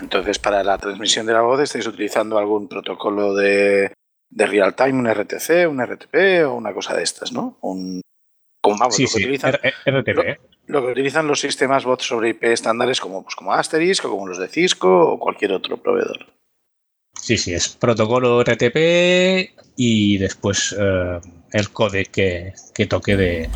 Entonces, 0.00 0.38
para 0.38 0.64
la 0.64 0.78
transmisión 0.78 1.26
de 1.26 1.32
la 1.32 1.42
voz, 1.42 1.60
¿estáis 1.60 1.86
utilizando 1.86 2.38
algún 2.38 2.68
protocolo 2.68 3.34
de, 3.34 3.92
de 4.30 4.46
real 4.46 4.74
time, 4.74 4.94
un 4.94 5.08
RTC, 5.08 5.68
un 5.68 5.84
RTP 5.84 6.46
o 6.46 6.54
una 6.54 6.74
cosa 6.74 6.96
de 6.96 7.02
estas, 7.02 7.32
¿no? 7.32 7.58
Un, 7.60 8.00
sí, 8.90 9.04
lo, 9.04 9.08
que 9.08 9.16
utilizan, 9.16 9.54
¿eh? 9.62 9.72
lo, 10.66 10.82
que 10.82 10.92
utilizan 10.92 11.26
los 11.26 11.40
sistemas 11.40 11.84
bots 11.84 12.06
sobre 12.06 12.30
IP 12.30 12.44
estándares 12.44 13.00
como, 13.00 13.22
pues, 13.22 13.36
como 13.36 13.52
Asterisk 13.52 14.04
o 14.04 14.10
como 14.10 14.26
los 14.26 14.38
de 14.38 14.48
Cisco 14.48 15.12
o 15.12 15.18
cualquier 15.18 15.52
otro 15.52 15.76
proveedor. 15.76 16.26
Sí, 17.28 17.36
sí, 17.36 17.52
es 17.52 17.68
protocolo 17.68 18.42
RTP 18.42 19.50
y 19.76 20.16
después 20.16 20.74
eh, 20.78 21.20
el 21.52 21.70
código 21.70 22.10
que, 22.10 22.54
toque 22.88 23.18
de, 23.18 23.50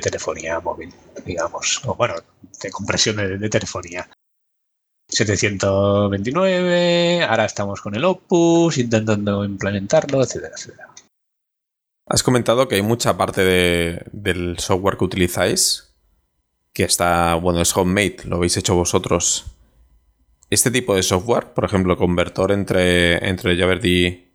telefonía 0.00 0.58
móvil, 0.58 0.92
digamos. 1.24 1.80
O 1.84 1.94
bueno, 1.94 2.16
de 2.60 2.70
compresión 2.72 3.14
de, 3.14 3.38
de, 3.38 3.48
telefonía. 3.48 4.10
729, 5.08 7.22
ahora 7.22 7.44
estamos 7.44 7.80
con 7.80 7.94
el 7.94 8.04
Opus, 8.04 8.78
intentando 8.78 9.44
implementarlo, 9.44 10.20
etcétera, 10.20 10.54
etcétera. 10.56 10.88
Has 12.06 12.24
comentado 12.24 12.66
que 12.66 12.74
hay 12.74 12.82
mucha 12.82 13.16
parte 13.16 13.44
del 14.10 14.58
software 14.58 14.96
que 14.96 15.04
utilizáis 15.04 15.94
que 16.72 16.82
está, 16.82 17.36
bueno, 17.36 17.60
es 17.60 17.76
homemade, 17.76 18.24
lo 18.24 18.38
habéis 18.38 18.56
hecho 18.56 18.74
vosotros. 18.74 19.53
Este 20.50 20.70
tipo 20.70 20.94
de 20.94 21.02
software, 21.02 21.54
por 21.54 21.64
ejemplo, 21.64 21.96
convertor 21.96 22.52
entre, 22.52 23.28
entre 23.28 23.56
Javerdí 23.56 24.32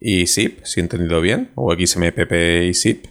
y 0.00 0.26
zip, 0.26 0.64
si 0.64 0.80
he 0.80 0.82
entendido 0.82 1.20
bien, 1.20 1.52
o 1.54 1.72
XMPP 1.72 2.32
y 2.68 2.74
zip, 2.74 3.06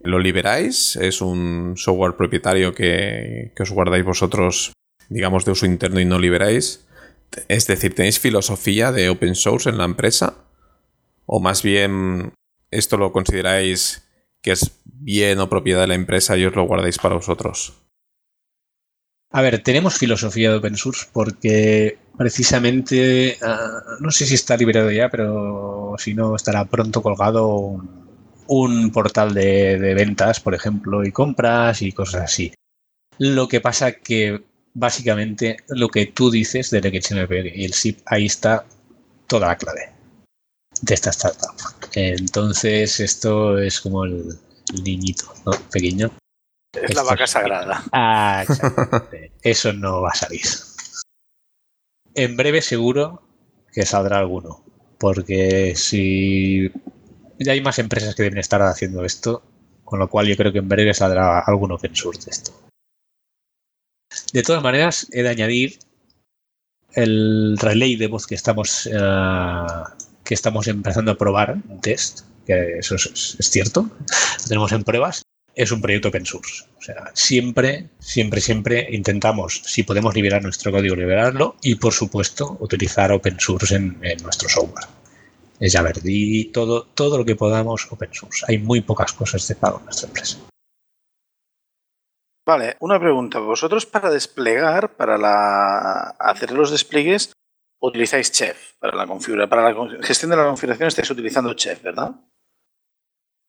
¿lo 0.00 0.18
liberáis? 0.18 0.96
¿Es 0.96 1.20
un 1.20 1.74
software 1.76 2.16
propietario 2.16 2.74
que, 2.74 3.52
que 3.54 3.62
os 3.62 3.70
guardáis 3.70 4.04
vosotros, 4.04 4.72
digamos, 5.08 5.44
de 5.44 5.52
uso 5.52 5.66
interno 5.66 6.00
y 6.00 6.06
no 6.06 6.18
liberáis? 6.18 6.86
Es 7.48 7.66
decir, 7.66 7.94
¿tenéis 7.94 8.18
filosofía 8.18 8.90
de 8.92 9.10
open 9.10 9.34
source 9.34 9.68
en 9.68 9.78
la 9.78 9.84
empresa? 9.84 10.38
¿O 11.26 11.40
más 11.40 11.62
bien 11.62 12.32
esto 12.70 12.96
lo 12.96 13.12
consideráis 13.12 14.08
que 14.42 14.52
es 14.52 14.80
bien 14.84 15.38
o 15.38 15.48
propiedad 15.48 15.82
de 15.82 15.88
la 15.88 15.94
empresa 15.94 16.36
y 16.36 16.44
os 16.44 16.56
lo 16.56 16.64
guardáis 16.64 16.98
para 16.98 17.14
vosotros? 17.14 17.89
A 19.32 19.42
ver, 19.42 19.62
tenemos 19.62 19.96
filosofía 19.96 20.50
de 20.50 20.56
open 20.56 20.76
source 20.76 21.06
porque 21.12 21.98
precisamente, 22.18 23.38
uh, 23.42 24.02
no 24.02 24.10
sé 24.10 24.26
si 24.26 24.34
está 24.34 24.56
liberado 24.56 24.90
ya, 24.90 25.08
pero 25.08 25.94
si 25.98 26.14
no, 26.14 26.34
estará 26.34 26.64
pronto 26.64 27.00
colgado 27.00 27.80
un, 28.48 28.90
portal 28.90 29.32
de, 29.32 29.78
de, 29.78 29.94
ventas, 29.94 30.40
por 30.40 30.54
ejemplo, 30.54 31.04
y 31.04 31.12
compras 31.12 31.80
y 31.82 31.92
cosas 31.92 32.22
así. 32.22 32.52
Lo 33.18 33.46
que 33.46 33.60
pasa 33.60 33.92
que 33.92 34.42
básicamente 34.74 35.58
lo 35.68 35.88
que 35.88 36.06
tú 36.06 36.30
dices 36.30 36.70
del 36.70 37.02
XMPG 37.02 37.54
y 37.54 37.64
el 37.64 37.74
SIP, 37.74 38.00
ahí 38.06 38.26
está 38.26 38.64
toda 39.28 39.48
la 39.48 39.56
clave 39.56 39.92
de 40.82 40.94
esta 40.94 41.10
startup. 41.10 41.54
Entonces, 41.94 42.98
esto 42.98 43.58
es 43.58 43.80
como 43.80 44.04
el 44.04 44.36
niñito 44.82 45.32
¿no? 45.46 45.52
pequeño 45.70 46.10
es 46.72 46.94
la 46.94 47.02
vaca 47.02 47.26
sagrada. 47.26 47.82
Ah, 47.92 48.44
Eso 49.42 49.72
no 49.72 50.02
va 50.02 50.10
a 50.10 50.14
salir. 50.14 50.42
En 52.14 52.36
breve 52.36 52.62
seguro 52.62 53.22
que 53.72 53.86
saldrá 53.86 54.18
alguno. 54.18 54.64
Porque 54.98 55.74
si 55.76 56.70
ya 57.38 57.52
hay 57.52 57.60
más 57.62 57.78
empresas 57.78 58.14
que 58.14 58.22
deben 58.22 58.38
estar 58.38 58.60
haciendo 58.62 59.04
esto, 59.04 59.42
con 59.84 59.98
lo 59.98 60.08
cual 60.08 60.26
yo 60.26 60.36
creo 60.36 60.52
que 60.52 60.58
en 60.58 60.68
breve 60.68 60.92
saldrá 60.94 61.40
algún 61.40 61.72
open 61.72 61.96
source 61.96 62.24
de 62.26 62.30
esto. 62.30 62.52
De 64.32 64.42
todas 64.42 64.62
maneras, 64.62 65.08
he 65.12 65.22
de 65.22 65.28
añadir 65.30 65.78
el 66.92 67.56
relay 67.58 67.96
de 67.96 68.08
voz 68.08 68.26
que 68.26 68.34
estamos, 68.34 68.86
uh, 68.86 69.84
que 70.24 70.34
estamos 70.34 70.66
empezando 70.68 71.12
a 71.12 71.18
probar, 71.18 71.56
un 71.68 71.80
test, 71.80 72.20
que 72.44 72.78
eso 72.78 72.96
es, 72.96 73.36
es 73.38 73.50
cierto, 73.50 73.82
lo 73.82 74.44
tenemos 74.48 74.72
en 74.72 74.84
pruebas, 74.84 75.22
es 75.54 75.70
un 75.72 75.80
proyecto 75.80 76.08
open 76.08 76.26
source. 76.26 76.64
O 76.78 76.82
sea, 76.82 77.10
siempre, 77.14 77.90
siempre, 77.98 78.40
siempre 78.40 78.86
intentamos, 78.90 79.62
si 79.64 79.82
podemos 79.82 80.14
liberar 80.14 80.42
nuestro 80.42 80.72
código, 80.72 80.96
liberarlo 80.96 81.56
y, 81.62 81.74
por 81.74 81.92
supuesto, 81.92 82.56
utilizar 82.60 83.12
open 83.12 83.38
source 83.38 83.74
en, 83.74 83.98
en 84.02 84.22
nuestro 84.22 84.48
software. 84.48 84.86
Es 85.58 85.72
ya 85.74 85.84
y 86.04 86.46
todo, 86.46 86.86
todo 86.86 87.18
lo 87.18 87.24
que 87.24 87.36
podamos 87.36 87.86
open 87.90 88.14
source. 88.14 88.46
Hay 88.48 88.58
muy 88.58 88.80
pocas 88.80 89.12
cosas 89.12 89.46
de 89.46 89.56
pago 89.56 89.78
en 89.78 89.84
nuestra 89.84 90.08
empresa. 90.08 90.38
Vale, 92.46 92.76
una 92.80 92.98
pregunta. 92.98 93.38
Vosotros 93.40 93.84
para 93.84 94.10
desplegar, 94.10 94.96
para 94.96 95.18
la, 95.18 96.16
hacer 96.18 96.52
los 96.52 96.70
despliegues, 96.70 97.32
utilizáis 97.82 98.32
Chef 98.32 98.72
para 98.78 98.96
la 98.96 99.06
configuración, 99.06 99.50
para 99.50 99.70
la 99.70 100.02
gestión 100.02 100.30
de 100.30 100.38
la 100.38 100.46
configuración 100.46 100.88
estáis 100.88 101.10
utilizando 101.10 101.52
Chef, 101.54 101.82
¿verdad? 101.82 102.14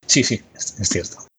Sí, 0.05 0.23
sí, 0.23 0.43
es 0.53 0.89
cierto. 0.89 1.30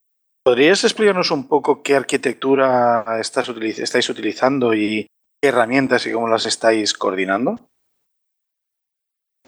¿Podrías 0.44 0.82
explicarnos 0.82 1.30
un 1.30 1.46
poco 1.46 1.82
qué 1.82 1.94
arquitectura 1.94 3.04
estáis 3.20 4.08
utilizando 4.08 4.74
y 4.74 5.06
qué 5.40 5.48
herramientas 5.48 6.04
y 6.06 6.12
cómo 6.12 6.26
las 6.26 6.46
estáis 6.46 6.94
coordinando? 6.94 7.60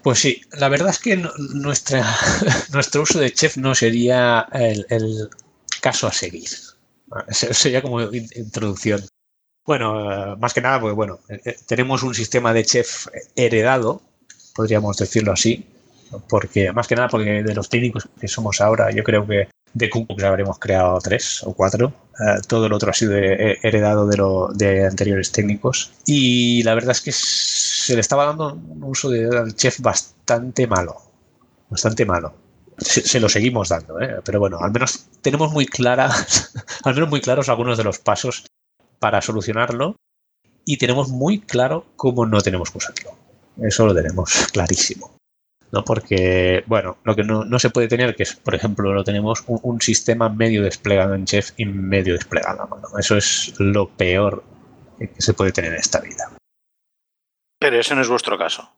Pues 0.03 0.21
sí, 0.21 0.43
la 0.53 0.69
verdad 0.69 0.91
es 0.91 1.01
que 1.01 1.17
nuestra, 1.55 2.05
nuestro 2.73 3.03
uso 3.03 3.19
de 3.19 3.33
Chef 3.33 3.57
no 3.57 3.75
sería 3.75 4.47
el, 4.53 4.87
el 4.89 5.31
caso 5.81 6.07
a 6.07 6.13
seguir. 6.13 6.49
Sería 7.29 7.83
como 7.83 8.01
introducción. 8.03 9.05
Bueno, 9.65 10.37
más 10.37 10.55
que 10.55 10.61
nada, 10.61 10.81
pues 10.81 10.95
bueno, 10.95 11.21
tenemos 11.67 12.03
un 12.03 12.15
sistema 12.15 12.53
de 12.53 12.65
Chef 12.65 13.07
heredado, 13.35 14.03
podríamos 14.55 14.97
decirlo 14.99 15.33
así, 15.33 15.67
porque 16.29 16.71
más 16.73 16.87
que 16.87 16.97
nada 16.97 17.09
porque 17.09 17.43
de 17.43 17.55
los 17.55 17.69
técnicos 17.69 18.09
que 18.21 18.29
somos 18.29 18.61
ahora, 18.61 18.91
yo 18.91 19.03
creo 19.03 19.27
que 19.27 19.49
de 19.75 19.91
Kubox 19.91 20.23
habremos 20.23 20.59
creado 20.59 20.99
tres 21.01 21.43
o 21.43 21.53
cuatro. 21.53 21.93
Uh, 22.19 22.41
todo 22.47 22.67
el 22.67 22.73
otro 22.73 22.91
ha 22.91 22.95
sido 22.95 23.15
heredado 23.15 24.07
de, 24.07 24.17
lo, 24.17 24.49
de 24.55 24.87
anteriores 24.87 25.33
técnicos. 25.33 25.93
Y 26.07 26.63
la 26.63 26.75
verdad 26.75 26.93
es 26.93 27.01
que 27.01 27.13
se 27.13 27.95
le 27.95 28.01
estaba 28.01 28.27
dando 28.27 28.55
un 28.55 28.85
uso 28.85 29.11
de 29.11 29.53
chef 29.55 29.81
bastante 29.81 30.67
malo. 30.67 30.97
Bastante 31.69 32.07
malo. 32.07 32.35
Se, 32.79 33.21
lo 33.21 33.29
seguimos 33.29 33.69
dando, 33.69 34.01
¿eh? 34.01 34.21
pero 34.25 34.41
bueno, 34.41 34.59
al 34.61 34.73
menos 34.73 35.07
tenemos 35.23 35.53
muy 35.53 35.65
claras, 35.67 36.53
al 36.85 36.95
menos 36.95 37.09
muy 37.09 37.21
claros 37.21 37.49
algunos 37.49 37.79
de 37.79 37.85
los 37.85 38.01
pasos 38.01 38.47
para 38.99 39.23
solucionarlo 39.23 39.95
y 40.65 40.79
tenemos 40.79 41.09
muy 41.09 41.41
claro 41.41 41.87
cómo 41.95 42.27
no 42.27 42.41
tenemos 42.41 42.71
que 42.71 42.79
usarlo. 42.79 43.17
Eso 43.63 43.87
lo 43.87 43.95
tenemos 43.95 44.49
clarísimo. 44.53 45.13
¿No? 45.73 45.85
Porque, 45.85 46.65
bueno, 46.67 46.99
lo 47.05 47.15
que 47.15 47.25
no, 47.25 47.45
no, 47.45 47.59
se 47.59 47.71
puede 47.71 47.89
tener, 47.89 48.15
que 48.15 48.25
es, 48.25 48.37
por 48.37 48.55
ejemplo, 48.55 48.93
lo 48.93 49.05
tenemos 49.05 49.45
un, 49.47 49.61
un, 49.63 49.81
sistema 49.81 50.29
medio 50.29 50.63
desplegado 50.63 51.15
en 51.15 51.25
Chef 51.25 51.51
y 51.57 51.65
medio 51.65 52.15
desplegado 52.15 52.63
a 52.63 52.67
mano. 52.67 52.89
Eso 52.99 53.17
es 53.17 53.55
lo 53.59 53.89
peor 53.89 54.45
que 54.99 55.11
se 55.19 55.35
puede 55.35 55.53
tener 55.53 55.73
en 55.73 55.81
esta 55.81 56.01
vida. 56.01 56.31
Pero 57.59 57.79
ese 57.79 57.95
no 57.95 58.03
es 58.03 58.09
vuestro 58.09 58.37
caso. 58.39 58.71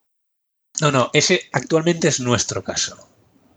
No, 0.80 0.93
no, 0.93 1.11
ese 1.12 1.49
actualmente 1.53 2.09
es 2.09 2.20
nuestro 2.20 2.62
caso. 2.62 2.97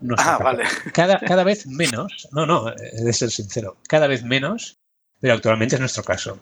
Nuestro 0.00 0.30
ah, 0.30 0.38
caso. 0.38 0.44
vale. 0.44 0.64
Cada, 0.92 1.18
cada 1.26 1.44
vez 1.44 1.66
menos, 1.66 2.28
no, 2.32 2.46
no, 2.46 2.70
he 2.70 3.04
de 3.04 3.12
ser 3.12 3.30
sincero, 3.30 3.76
cada 3.88 4.06
vez 4.06 4.22
menos, 4.22 4.78
pero 5.20 5.34
actualmente 5.34 5.76
es 5.76 5.80
nuestro 5.80 6.02
caso. 6.02 6.38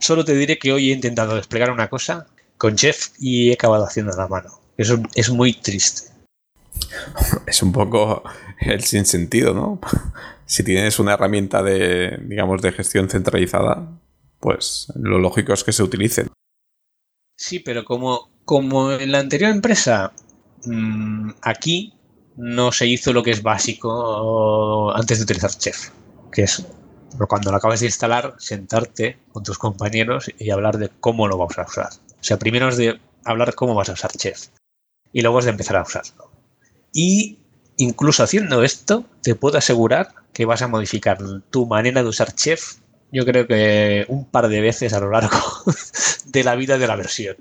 Solo 0.00 0.24
te 0.24 0.34
diré 0.34 0.58
que 0.58 0.72
hoy 0.72 0.90
he 0.90 0.94
intentado 0.94 1.36
desplegar 1.36 1.70
una 1.70 1.88
cosa 1.88 2.26
con 2.58 2.76
Chef 2.76 3.08
y 3.18 3.50
he 3.50 3.54
acabado 3.54 3.84
haciendo 3.84 4.14
la 4.16 4.28
mano. 4.28 4.60
Eso 4.76 5.00
es 5.14 5.30
muy 5.30 5.54
triste. 5.54 6.11
Es 7.46 7.62
un 7.62 7.72
poco 7.72 8.22
el 8.60 8.82
sinsentido, 8.84 9.54
¿no? 9.54 9.80
Si 10.46 10.62
tienes 10.64 10.98
una 10.98 11.14
herramienta 11.14 11.62
de, 11.62 12.18
digamos, 12.22 12.62
de 12.62 12.72
gestión 12.72 13.08
centralizada, 13.08 13.88
pues 14.40 14.92
lo 14.96 15.18
lógico 15.18 15.52
es 15.52 15.64
que 15.64 15.72
se 15.72 15.82
utilicen. 15.82 16.28
Sí, 17.36 17.60
pero 17.60 17.84
como, 17.84 18.30
como 18.44 18.92
en 18.92 19.12
la 19.12 19.20
anterior 19.20 19.50
empresa, 19.50 20.12
mmm, 20.64 21.30
aquí 21.42 21.94
no 22.36 22.72
se 22.72 22.86
hizo 22.86 23.12
lo 23.12 23.22
que 23.22 23.30
es 23.30 23.42
básico 23.42 24.94
antes 24.94 25.18
de 25.18 25.24
utilizar 25.24 25.50
Chef, 25.50 25.90
que 26.30 26.42
es 26.42 26.66
cuando 27.28 27.50
lo 27.50 27.56
acabas 27.58 27.80
de 27.80 27.86
instalar, 27.86 28.34
sentarte 28.38 29.18
con 29.32 29.42
tus 29.42 29.58
compañeros 29.58 30.30
y 30.38 30.50
hablar 30.50 30.78
de 30.78 30.88
cómo 30.88 31.28
lo 31.28 31.36
vamos 31.36 31.58
a 31.58 31.62
usar. 31.62 31.90
O 31.92 32.24
sea, 32.24 32.38
primero 32.38 32.68
es 32.68 32.76
de 32.76 33.00
hablar 33.24 33.54
cómo 33.54 33.74
vas 33.74 33.90
a 33.90 33.92
usar 33.92 34.12
Chef 34.12 34.48
y 35.12 35.20
luego 35.20 35.38
es 35.38 35.44
de 35.44 35.50
empezar 35.50 35.76
a 35.76 35.82
usarlo. 35.82 36.31
Y 36.92 37.38
incluso 37.76 38.22
haciendo 38.22 38.62
esto, 38.62 39.04
te 39.22 39.34
puedo 39.34 39.58
asegurar 39.58 40.14
que 40.32 40.44
vas 40.44 40.62
a 40.62 40.68
modificar 40.68 41.18
tu 41.50 41.66
manera 41.66 42.02
de 42.02 42.08
usar 42.08 42.34
Chef, 42.34 42.76
yo 43.10 43.24
creo 43.26 43.46
que 43.46 44.06
un 44.08 44.24
par 44.30 44.48
de 44.48 44.60
veces 44.60 44.92
a 44.94 45.00
lo 45.00 45.10
largo 45.10 45.36
de 46.26 46.44
la 46.44 46.54
vida 46.54 46.78
de 46.78 46.86
la 46.86 46.96
versión. 46.96 47.36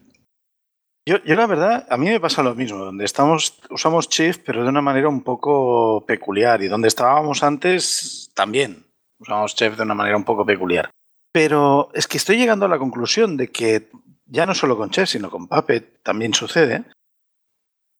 Yo, 1.07 1.17
la 1.23 1.47
verdad, 1.47 1.87
a 1.89 1.97
mí 1.97 2.07
me 2.09 2.19
pasa 2.19 2.43
lo 2.43 2.53
mismo, 2.53 2.77
donde 2.85 3.05
estamos, 3.05 3.59
usamos 3.69 4.07
Chef, 4.07 4.37
pero 4.45 4.63
de 4.63 4.69
una 4.69 4.81
manera 4.81 5.09
un 5.09 5.23
poco 5.23 6.05
peculiar, 6.05 6.61
y 6.61 6.67
donde 6.67 6.89
estábamos 6.89 7.41
antes 7.41 8.29
también 8.35 8.85
usamos 9.19 9.55
Chef 9.55 9.77
de 9.77 9.83
una 9.83 9.95
manera 9.95 10.17
un 10.17 10.23
poco 10.23 10.45
peculiar. 10.45 10.91
Pero 11.31 11.89
es 11.93 12.07
que 12.07 12.17
estoy 12.17 12.37
llegando 12.37 12.65
a 12.65 12.69
la 12.69 12.77
conclusión 12.77 13.37
de 13.37 13.47
que 13.47 13.89
ya 14.25 14.45
no 14.45 14.53
solo 14.53 14.77
con 14.77 14.89
Chef, 14.89 15.09
sino 15.09 15.29
con 15.29 15.47
Puppet 15.47 16.03
también 16.03 16.33
sucede, 16.33 16.83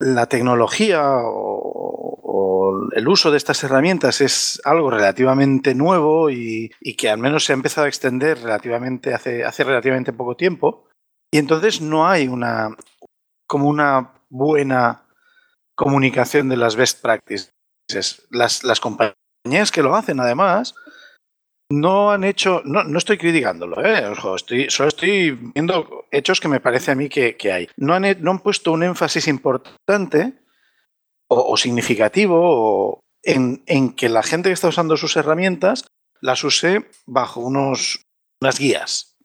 la 0.01 0.25
tecnología 0.25 1.01
o, 1.23 2.89
el 2.93 3.07
uso 3.07 3.31
de 3.31 3.37
estas 3.37 3.63
herramientas 3.63 4.21
es 4.21 4.61
algo 4.65 4.89
relativamente 4.89 5.75
nuevo 5.75 6.29
y, 6.29 6.71
y, 6.79 6.95
que 6.95 7.09
al 7.09 7.19
menos 7.19 7.45
se 7.45 7.53
ha 7.53 7.55
empezado 7.55 7.85
a 7.85 7.87
extender 7.87 8.41
relativamente 8.41 9.13
hace, 9.13 9.43
hace 9.43 9.63
relativamente 9.63 10.13
poco 10.13 10.35
tiempo. 10.35 10.87
Y 11.31 11.37
entonces 11.37 11.81
no 11.81 12.07
hay 12.07 12.27
una 12.27 12.75
como 13.47 13.67
una 13.67 14.13
buena 14.29 15.03
comunicación 15.75 16.47
de 16.47 16.57
las 16.57 16.75
best 16.75 17.01
practices. 17.01 17.51
Las, 18.29 18.63
las 18.63 18.79
compañías 18.79 19.71
que 19.71 19.83
lo 19.83 19.95
hacen, 19.95 20.19
además, 20.19 20.73
no 21.71 22.11
han 22.11 22.23
hecho, 22.23 22.61
no, 22.65 22.83
no 22.83 22.97
estoy 22.97 23.17
criticándolo, 23.17 23.83
¿eh? 23.85 24.07
Ojo, 24.07 24.35
estoy, 24.35 24.69
solo 24.69 24.89
estoy 24.89 25.31
viendo 25.31 26.05
hechos 26.11 26.39
que 26.39 26.47
me 26.47 26.59
parece 26.59 26.91
a 26.91 26.95
mí 26.95 27.09
que, 27.09 27.35
hay. 27.51 27.67
No 27.77 27.93
han, 27.93 28.05
no 28.21 28.31
han, 28.31 28.39
puesto 28.39 28.71
un 28.71 28.83
énfasis 28.83 29.27
importante 29.27 30.33
o, 31.27 31.55
significativo 31.57 32.99
en, 33.23 33.63
en, 33.65 33.93
que 33.93 34.09
la 34.09 34.23
gente 34.23 34.49
que 34.49 34.53
está 34.53 34.67
usando 34.67 34.97
sus 34.97 35.15
herramientas 35.15 35.85
las 36.21 36.43
use 36.43 36.85
bajo 37.05 37.39
unos, 37.39 38.03
unas 38.41 38.59
guías, 38.59 39.17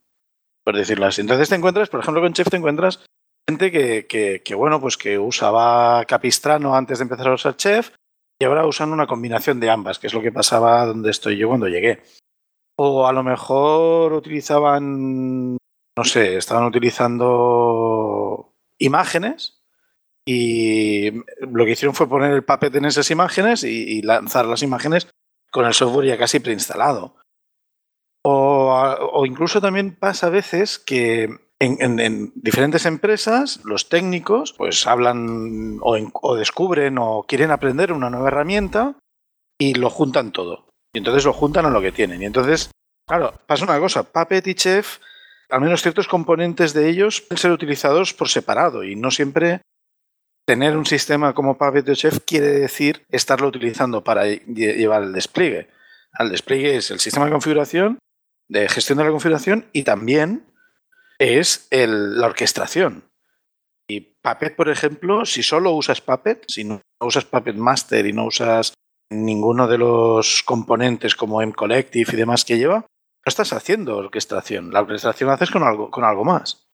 por 0.64 0.76
decirlo 0.76 1.06
así. 1.06 1.20
Entonces 1.20 1.48
te 1.48 1.56
encuentras, 1.56 1.88
por 1.88 2.00
ejemplo, 2.00 2.22
con 2.22 2.32
Chef 2.32 2.48
te 2.48 2.56
encuentras 2.56 3.04
gente 3.48 3.70
que, 3.70 4.06
que, 4.06 4.42
que 4.44 4.54
bueno, 4.54 4.80
pues 4.80 4.96
que 4.96 5.18
usaba 5.18 6.04
Capistrano 6.04 6.74
antes 6.74 6.98
de 6.98 7.02
empezar 7.02 7.28
a 7.28 7.34
usar 7.34 7.56
Chef 7.56 7.90
y 8.38 8.44
ahora 8.44 8.66
usan 8.66 8.92
una 8.92 9.06
combinación 9.06 9.60
de 9.60 9.70
ambas, 9.70 9.98
que 9.98 10.06
es 10.06 10.14
lo 10.14 10.22
que 10.22 10.32
pasaba 10.32 10.84
donde 10.84 11.10
estoy 11.10 11.36
yo 11.36 11.48
cuando 11.48 11.68
llegué. 11.68 12.02
O 12.78 13.06
a 13.06 13.12
lo 13.12 13.22
mejor 13.22 14.12
utilizaban, 14.12 15.52
no 15.54 16.04
sé, 16.04 16.36
estaban 16.36 16.64
utilizando 16.64 18.52
imágenes 18.78 19.62
y 20.26 21.10
lo 21.40 21.64
que 21.64 21.70
hicieron 21.72 21.94
fue 21.94 22.08
poner 22.08 22.32
el 22.32 22.44
puppet 22.44 22.74
en 22.74 22.84
esas 22.84 23.10
imágenes 23.10 23.64
y, 23.64 24.02
lanzar 24.02 24.44
las 24.46 24.62
imágenes 24.62 25.08
con 25.52 25.64
el 25.64 25.72
software 25.72 26.06
ya 26.08 26.18
casi 26.18 26.40
preinstalado. 26.40 27.16
O, 28.24 28.74
o 29.12 29.24
incluso 29.24 29.60
también 29.60 29.94
pasa 29.94 30.26
a 30.26 30.30
veces 30.30 30.78
que 30.78 31.24
en, 31.60 31.76
en- 31.80 32.00
en 32.00 32.32
diferentes 32.34 32.84
empresas 32.84 33.64
los 33.64 33.88
técnicos 33.88 34.52
pues 34.52 34.86
hablan 34.86 35.78
o, 35.80 35.96
en- 35.96 36.10
o 36.12 36.34
descubren 36.34 36.98
o 36.98 37.24
quieren 37.26 37.52
aprender 37.52 37.92
una 37.92 38.10
nueva 38.10 38.28
herramienta 38.28 38.96
y 39.58 39.74
lo 39.74 39.88
juntan 39.90 40.32
todo. 40.32 40.65
Y 40.96 40.98
entonces 40.98 41.26
lo 41.26 41.34
juntan 41.34 41.66
a 41.66 41.70
lo 41.70 41.82
que 41.82 41.92
tienen. 41.92 42.22
Y 42.22 42.24
entonces, 42.24 42.70
claro, 43.06 43.38
pasa 43.46 43.64
una 43.64 43.78
cosa, 43.78 44.02
Puppet 44.02 44.46
y 44.46 44.54
Chef, 44.54 44.98
al 45.50 45.60
menos 45.60 45.82
ciertos 45.82 46.08
componentes 46.08 46.72
de 46.72 46.88
ellos 46.88 47.20
pueden 47.20 47.36
ser 47.36 47.50
utilizados 47.52 48.14
por 48.14 48.30
separado 48.30 48.82
y 48.82 48.96
no 48.96 49.10
siempre 49.10 49.60
tener 50.46 50.74
un 50.74 50.86
sistema 50.86 51.34
como 51.34 51.58
Puppet 51.58 51.86
o 51.90 51.94
Chef 51.94 52.20
quiere 52.26 52.46
decir 52.46 53.04
estarlo 53.10 53.48
utilizando 53.48 54.02
para 54.02 54.24
lle- 54.26 54.74
llevar 54.74 55.02
el 55.02 55.12
despliegue. 55.12 55.68
El 56.18 56.30
despliegue 56.30 56.76
es 56.76 56.90
el 56.90 56.98
sistema 56.98 57.26
de 57.26 57.32
configuración, 57.32 57.98
de 58.48 58.66
gestión 58.66 58.96
de 58.96 59.04
la 59.04 59.10
configuración 59.10 59.66
y 59.74 59.82
también 59.82 60.46
es 61.18 61.66
el- 61.70 62.18
la 62.18 62.28
orquestación. 62.28 63.04
Y 63.86 64.00
Puppet, 64.22 64.56
por 64.56 64.70
ejemplo, 64.70 65.26
si 65.26 65.42
solo 65.42 65.72
usas 65.72 66.00
Puppet, 66.00 66.42
si 66.48 66.64
no 66.64 66.80
usas 67.02 67.26
Puppet 67.26 67.56
Master 67.56 68.06
y 68.06 68.14
no 68.14 68.24
usas 68.24 68.72
ninguno 69.10 69.66
de 69.66 69.78
los 69.78 70.42
componentes 70.44 71.14
como 71.14 71.42
M-Collective 71.42 72.12
y 72.12 72.16
demás 72.16 72.44
que 72.44 72.58
lleva, 72.58 72.78
no 72.78 72.86
estás 73.24 73.52
haciendo 73.52 73.96
orquestación. 73.96 74.72
La 74.72 74.80
orquestación 74.80 75.28
la 75.28 75.34
haces 75.34 75.50
con 75.50 75.62
algo, 75.62 75.90
con 75.90 76.04
algo 76.04 76.24
más. 76.24 76.66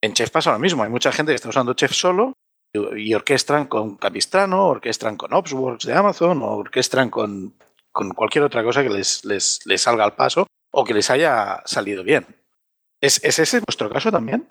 En 0.00 0.12
Chef 0.12 0.30
pasa 0.30 0.52
lo 0.52 0.58
mismo. 0.58 0.82
Hay 0.82 0.90
mucha 0.90 1.12
gente 1.12 1.32
que 1.32 1.36
está 1.36 1.48
usando 1.48 1.74
Chef 1.74 1.92
solo 1.92 2.34
y, 2.72 3.14
orquestan 3.14 3.66
con 3.66 3.96
Capistrano, 3.96 4.66
orquestan 4.66 5.16
con 5.16 5.32
Opsworks 5.32 5.86
de 5.86 5.94
Amazon 5.94 6.42
o 6.42 6.56
orquestan 6.56 7.10
con, 7.10 7.54
con 7.92 8.10
cualquier 8.10 8.44
otra 8.44 8.62
cosa 8.62 8.82
que 8.82 8.90
les, 8.90 9.24
les, 9.24 9.64
les 9.66 9.82
salga 9.82 10.04
al 10.04 10.14
paso 10.14 10.46
o 10.70 10.84
que 10.84 10.94
les 10.94 11.10
haya 11.10 11.62
salido 11.64 12.04
bien. 12.04 12.26
¿Es, 13.00 13.22
¿Es 13.24 13.38
ese 13.38 13.60
vuestro 13.60 13.90
caso 13.90 14.10
también? 14.10 14.46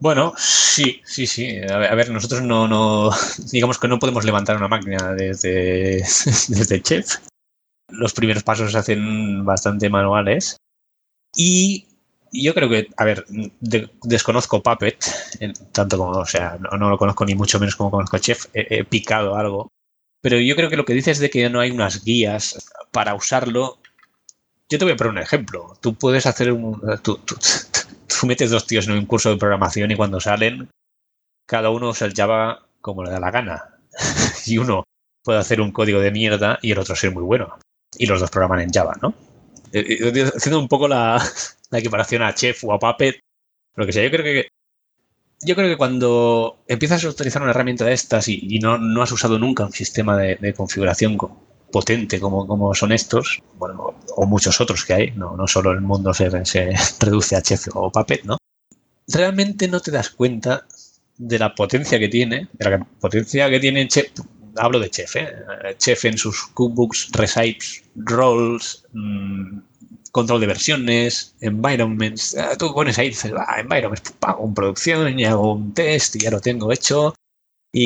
Bueno, 0.00 0.32
sí, 0.36 1.00
sí, 1.04 1.26
sí. 1.26 1.58
A 1.68 1.94
ver, 1.94 2.10
nosotros 2.10 2.42
no, 2.42 2.68
no, 2.68 3.10
digamos 3.52 3.78
que 3.78 3.88
no 3.88 3.98
podemos 3.98 4.24
levantar 4.24 4.56
una 4.56 4.68
máquina 4.68 5.12
desde, 5.14 5.96
desde 6.48 6.82
Chef. 6.82 7.16
Los 7.90 8.14
primeros 8.14 8.44
pasos 8.44 8.72
se 8.72 8.78
hacen 8.78 9.44
bastante 9.44 9.90
manuales. 9.90 10.58
Y 11.36 11.86
yo 12.32 12.54
creo 12.54 12.68
que, 12.68 12.88
a 12.96 13.04
ver, 13.04 13.26
de- 13.60 13.90
desconozco 14.04 14.62
Puppet, 14.62 14.98
tanto 15.72 15.98
como, 15.98 16.12
o 16.12 16.26
sea, 16.26 16.58
no, 16.58 16.90
lo 16.90 16.98
conozco 16.98 17.24
ni 17.26 17.34
mucho 17.34 17.60
menos 17.60 17.76
como 17.76 17.90
conozco 17.92 18.18
Chef. 18.18 18.46
He, 18.54 18.84
picado 18.84 19.36
algo. 19.36 19.68
Pero 20.22 20.38
yo 20.40 20.56
creo 20.56 20.70
que 20.70 20.76
lo 20.78 20.84
que 20.86 20.94
dices 20.94 21.18
de 21.20 21.30
que 21.30 21.50
no 21.50 21.60
hay 21.60 21.70
unas 21.72 22.04
guías 22.04 22.70
para 22.92 23.14
usarlo. 23.14 23.78
Yo 24.70 24.78
te 24.78 24.84
voy 24.84 24.94
a 24.94 24.96
poner 24.96 25.12
un 25.12 25.18
ejemplo. 25.18 25.76
Tú 25.80 25.94
puedes 25.94 26.26
hacer 26.26 26.52
un. 26.52 26.80
tú- 27.02 27.20
tú 28.08 28.26
metes 28.26 28.50
dos 28.50 28.66
tíos 28.66 28.86
en 28.88 28.94
un 28.94 29.06
curso 29.06 29.30
de 29.30 29.36
programación 29.36 29.90
y 29.90 29.96
cuando 29.96 30.20
salen, 30.20 30.68
cada 31.46 31.70
uno 31.70 31.90
usa 31.90 32.06
el 32.06 32.14
Java 32.14 32.66
como 32.80 33.04
le 33.04 33.10
da 33.10 33.20
la 33.20 33.30
gana. 33.30 33.78
y 34.46 34.58
uno 34.58 34.84
puede 35.24 35.38
hacer 35.38 35.60
un 35.60 35.72
código 35.72 36.00
de 36.00 36.10
mierda 36.10 36.58
y 36.62 36.72
el 36.72 36.78
otro 36.78 36.96
ser 36.96 37.12
muy 37.12 37.22
bueno. 37.22 37.58
Y 37.98 38.06
los 38.06 38.20
dos 38.20 38.30
programan 38.30 38.60
en 38.60 38.70
Java, 38.72 38.96
¿no? 39.02 39.14
Eh, 39.72 39.98
eh, 40.00 40.30
Haciendo 40.36 40.60
un 40.60 40.68
poco 40.68 40.88
la, 40.88 41.22
la 41.70 41.78
equiparación 41.78 42.22
a 42.22 42.34
Chef 42.34 42.64
o 42.64 42.72
a 42.72 42.78
Puppet, 42.78 43.20
lo 43.76 43.86
que 43.86 43.92
sea, 43.92 44.04
yo 44.04 44.10
creo 44.10 44.24
que 44.24 44.48
yo 45.40 45.54
creo 45.54 45.68
que 45.68 45.76
cuando 45.76 46.58
empiezas 46.66 47.04
a 47.04 47.08
utilizar 47.10 47.42
una 47.42 47.52
herramienta 47.52 47.84
de 47.84 47.92
estas 47.92 48.26
y, 48.28 48.58
no, 48.58 48.76
no 48.78 49.02
has 49.02 49.12
usado 49.12 49.38
nunca 49.38 49.64
un 49.66 49.72
sistema 49.72 50.16
de, 50.16 50.34
de 50.36 50.52
configuración 50.52 51.16
co- 51.16 51.40
potente 51.70 52.20
como, 52.20 52.46
como 52.46 52.74
son 52.74 52.92
estos, 52.92 53.42
bueno, 53.58 53.94
o 54.16 54.26
muchos 54.26 54.60
otros 54.60 54.84
que 54.84 54.94
hay, 54.94 55.10
no, 55.12 55.36
no 55.36 55.46
solo 55.46 55.72
el 55.72 55.80
mundo 55.80 56.12
se, 56.14 56.28
reduce 57.00 57.36
a 57.36 57.42
Chef 57.42 57.68
o 57.74 57.90
Puppet, 57.90 58.24
¿no? 58.24 58.38
Realmente 59.06 59.68
no 59.68 59.80
te 59.80 59.90
das 59.90 60.10
cuenta 60.10 60.66
de 61.16 61.38
la 61.38 61.54
potencia 61.54 61.98
que 61.98 62.08
tiene, 62.08 62.48
de 62.52 62.70
la 62.70 62.78
potencia 63.00 63.48
que 63.50 63.60
tiene 63.60 63.88
Chef, 63.88 64.08
hablo 64.56 64.78
de 64.78 64.90
Chef, 64.90 65.16
¿eh? 65.16 65.28
Chef 65.78 66.04
en 66.04 66.18
sus 66.18 66.46
cookbooks, 66.54 67.10
recipes, 67.12 67.82
roles, 67.96 68.84
mmm, 68.92 69.58
control 70.10 70.40
de 70.40 70.46
versiones, 70.46 71.34
environments. 71.40 72.36
Ah, 72.36 72.56
Tú 72.58 72.72
pones 72.72 72.98
ahí, 72.98 73.08
dices, 73.08 73.32
ah, 73.36 73.60
environments, 73.60 74.02
pum, 74.02 74.16
hago 74.22 74.42
un 74.44 74.54
producción 74.54 75.18
y 75.18 75.24
hago 75.24 75.54
un 75.54 75.74
test 75.74 76.16
y 76.16 76.20
ya 76.20 76.30
lo 76.30 76.40
tengo 76.40 76.72
hecho. 76.72 77.14
Y, 77.70 77.84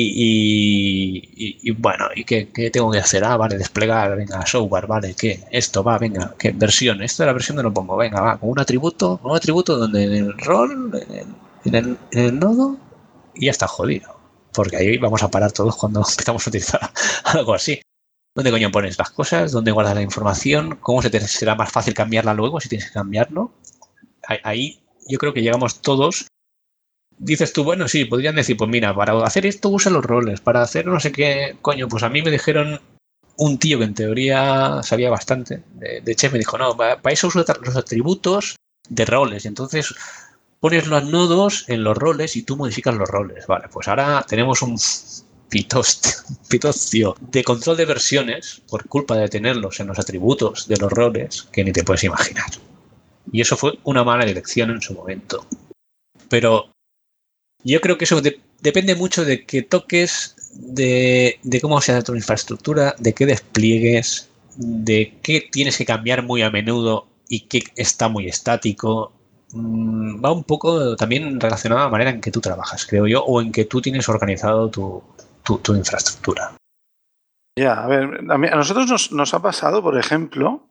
y- 1.35 1.59
y- 1.61 1.71
bueno, 1.71 2.05
¿y 2.15 2.23
qué, 2.23 2.45
tengo 2.71 2.89
que 2.91 2.99
hacer? 2.99 3.23
Ah, 3.25 3.35
vale, 3.37 3.57
desplegar, 3.57 4.15
venga, 4.15 4.45
software, 4.45 4.87
vale, 4.87 5.13
¿qué? 5.13 5.43
Esto, 5.51 5.83
va, 5.83 5.97
venga, 5.97 6.33
¿qué 6.39 6.51
versión? 6.51 7.01
Esto 7.03 7.23
de 7.23 7.27
la 7.27 7.33
versión 7.33 7.57
de 7.57 7.63
lo 7.63 7.73
pongo, 7.73 7.97
venga, 7.97 8.21
va, 8.21 8.37
con 8.37 8.49
un 8.49 8.59
atributo, 8.59 9.19
un 9.23 9.35
atributo 9.35 9.77
donde 9.77 10.03
en 10.05 10.13
el 10.13 10.37
rol, 10.37 10.91
en 11.07 11.15
el, 11.17 11.27
en 11.65 11.75
el- 11.75 11.97
en 12.11 12.25
el 12.25 12.39
nodo, 12.39 12.77
y 13.35 13.45
ya 13.45 13.51
está 13.51 13.67
jodido. 13.67 14.15
Porque 14.53 14.77
ahí 14.77 14.97
vamos 14.97 15.21
a 15.23 15.29
parar 15.31 15.51
todos 15.51 15.75
cuando 15.75 15.99
empezamos 16.09 16.45
a 16.47 16.49
utilizar 16.49 16.91
algo 17.25 17.53
así. 17.53 17.81
¿Dónde 18.35 18.51
coño 18.51 18.71
pones 18.71 18.97
las 18.97 19.11
cosas? 19.11 19.51
¿Dónde 19.51 19.71
guardas 19.71 19.95
la 19.95 20.01
información? 20.01 20.77
¿Cómo 20.81 21.01
se 21.01 21.09
te 21.09 21.19
será 21.21 21.55
más 21.55 21.71
fácil 21.71 21.93
cambiarla 21.93 22.33
luego 22.33 22.59
si 22.61 22.69
tienes 22.69 22.87
que 22.87 22.93
cambiarlo? 22.93 23.51
Ahí 24.43 24.79
yo 25.09 25.17
creo 25.19 25.33
que 25.33 25.41
llegamos 25.41 25.81
todos. 25.81 26.27
Dices 27.17 27.53
tú, 27.53 27.63
bueno, 27.63 27.87
sí, 27.87 28.05
podrían 28.05 28.35
decir, 28.35 28.57
pues 28.57 28.69
mira, 28.69 28.93
para 28.93 29.23
hacer 29.23 29.45
esto 29.45 29.69
usa 29.69 29.91
los 29.91 30.03
roles, 30.03 30.41
para 30.41 30.61
hacer 30.61 30.85
no 30.85 30.99
sé 30.99 31.11
qué, 31.11 31.55
coño, 31.61 31.87
pues 31.87 32.03
a 32.03 32.09
mí 32.09 32.21
me 32.21 32.31
dijeron 32.31 32.81
un 33.37 33.57
tío 33.57 33.79
que 33.79 33.85
en 33.85 33.93
teoría 33.93 34.81
sabía 34.83 35.09
bastante 35.09 35.63
de, 35.73 36.01
de 36.01 36.29
me 36.31 36.39
dijo, 36.39 36.57
no, 36.57 36.75
pa- 36.75 37.01
para 37.01 37.13
eso 37.13 37.27
usa 37.27 37.45
los 37.63 37.75
atributos 37.75 38.55
de 38.89 39.05
roles, 39.05 39.45
y 39.45 39.47
entonces 39.47 39.93
pones 40.59 40.87
los 40.87 41.05
nodos 41.05 41.65
en 41.69 41.83
los 41.83 41.97
roles 41.97 42.35
y 42.35 42.43
tú 42.43 42.57
modificas 42.57 42.95
los 42.95 43.09
roles. 43.09 43.47
Vale, 43.47 43.67
pues 43.71 43.87
ahora 43.87 44.25
tenemos 44.27 44.61
un 44.61 44.77
pitos- 45.49 46.23
pitocio 46.49 47.15
de 47.19 47.43
control 47.43 47.77
de 47.77 47.85
versiones 47.85 48.61
por 48.69 48.87
culpa 48.87 49.15
de 49.17 49.29
tenerlos 49.29 49.79
en 49.79 49.87
los 49.87 49.99
atributos 49.99 50.67
de 50.67 50.77
los 50.77 50.91
roles 50.91 51.43
que 51.51 51.63
ni 51.63 51.71
te 51.71 51.83
puedes 51.83 52.03
imaginar. 52.03 52.49
Y 53.31 53.41
eso 53.41 53.57
fue 53.57 53.77
una 53.83 54.03
mala 54.03 54.25
elección 54.25 54.69
en 54.71 54.81
su 54.81 54.93
momento. 54.93 55.45
Pero 56.29 56.72
yo 57.63 57.81
creo 57.81 57.97
que 57.97 58.05
eso 58.05 58.21
de- 58.21 58.39
depende 58.61 58.95
mucho 58.95 59.25
de 59.25 59.45
que 59.45 59.61
toques, 59.61 60.35
de, 60.53 61.39
de 61.43 61.61
cómo 61.61 61.81
sea 61.81 62.01
tu 62.01 62.15
infraestructura, 62.15 62.95
de 62.99 63.13
qué 63.13 63.25
despliegues, 63.25 64.29
de 64.55 65.17
qué 65.23 65.47
tienes 65.51 65.77
que 65.77 65.85
cambiar 65.85 66.23
muy 66.23 66.41
a 66.43 66.51
menudo 66.51 67.07
y 67.27 67.41
qué 67.41 67.63
está 67.75 68.07
muy 68.07 68.27
estático. 68.27 69.11
Mm, 69.51 70.23
Va 70.23 70.31
un 70.31 70.43
poco 70.43 70.95
también 70.95 71.39
relacionado 71.39 71.81
a 71.81 71.85
la 71.85 71.89
manera 71.91 72.09
en 72.11 72.21
que 72.21 72.31
tú 72.31 72.39
trabajas, 72.41 72.85
creo 72.85 73.07
yo, 73.07 73.23
o 73.23 73.41
en 73.41 73.51
que 73.51 73.65
tú 73.65 73.81
tienes 73.81 74.07
organizado 74.09 74.69
tu, 74.69 75.01
tu- 75.43 75.57
tu 75.59 75.73
infraestructura. 75.75 76.53
Ya, 77.57 77.83
a 77.83 77.87
ver, 77.87 78.03
a, 78.29 78.37
mí- 78.37 78.47
a 78.47 78.55
nosotros 78.55 78.87
nos, 78.89 79.11
nos 79.11 79.33
ha 79.33 79.41
pasado, 79.41 79.81
por 79.83 79.97
ejemplo, 79.97 80.67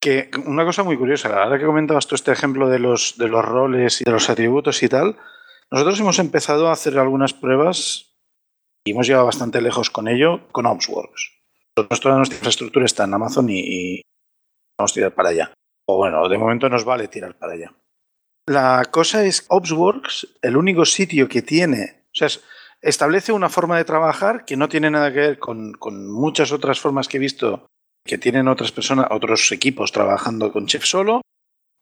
que 0.00 0.30
una 0.46 0.64
cosa 0.64 0.82
muy 0.84 0.96
curiosa, 0.96 1.42
ahora 1.42 1.58
que 1.58 1.64
comentabas 1.66 2.06
tú 2.06 2.14
este 2.14 2.30
ejemplo 2.32 2.68
de 2.68 2.78
los, 2.78 3.14
de 3.18 3.28
los 3.28 3.44
roles 3.44 4.00
y 4.00 4.04
de 4.04 4.10
los 4.12 4.28
atributos 4.30 4.82
y 4.82 4.88
tal, 4.88 5.16
nosotros 5.70 5.98
hemos 6.00 6.18
empezado 6.18 6.68
a 6.68 6.72
hacer 6.72 6.98
algunas 6.98 7.32
pruebas 7.32 8.14
y 8.86 8.92
hemos 8.92 9.06
llegado 9.06 9.26
bastante 9.26 9.60
lejos 9.60 9.90
con 9.90 10.08
ello 10.08 10.46
con 10.52 10.66
Opsworks. 10.66 11.32
Toda 11.74 12.16
nuestra 12.16 12.36
infraestructura 12.36 12.84
está 12.86 13.04
en 13.04 13.14
Amazon 13.14 13.48
y, 13.50 14.02
vamos 14.78 14.92
a 14.92 14.94
tirar 14.94 15.14
para 15.14 15.30
allá. 15.30 15.52
O 15.88 15.96
bueno, 15.96 16.28
de 16.28 16.38
momento 16.38 16.68
nos 16.68 16.84
vale 16.84 17.08
tirar 17.08 17.36
para 17.36 17.54
allá. 17.54 17.72
La 18.46 18.84
cosa 18.90 19.24
es 19.24 19.46
Opsworks, 19.48 20.36
el 20.42 20.56
único 20.56 20.84
sitio 20.84 21.28
que 21.28 21.42
tiene, 21.42 22.02
o 22.06 22.14
sea, 22.14 22.26
es- 22.26 22.42
establece 22.82 23.32
una 23.32 23.48
forma 23.48 23.78
de 23.78 23.84
trabajar 23.84 24.44
que 24.44 24.56
no 24.56 24.68
tiene 24.68 24.90
nada 24.90 25.10
que 25.12 25.20
ver 25.20 25.38
con, 25.38 25.72
con 25.72 26.10
muchas 26.12 26.52
otras 26.52 26.78
formas 26.78 27.08
que 27.08 27.16
he 27.16 27.20
visto 27.20 27.66
que 28.06 28.18
tienen 28.18 28.48
otras 28.48 28.70
personas, 28.70 29.06
otros 29.10 29.50
equipos 29.50 29.90
trabajando 29.90 30.52
con 30.52 30.66
Chef 30.66 30.84
solo, 30.84 31.22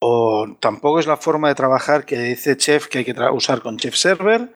o 0.05 0.57
tampoco 0.59 0.99
es 0.99 1.07
la 1.07 1.17
forma 1.17 1.47
de 1.47 1.55
trabajar 1.55 2.05
que 2.05 2.19
dice 2.19 2.57
Chef 2.57 2.89
que 2.89 2.99
hay 2.99 3.05
que 3.05 3.15
usar 3.33 3.63
con 3.63 3.77
Chef 3.77 3.95
Server. 3.95 4.53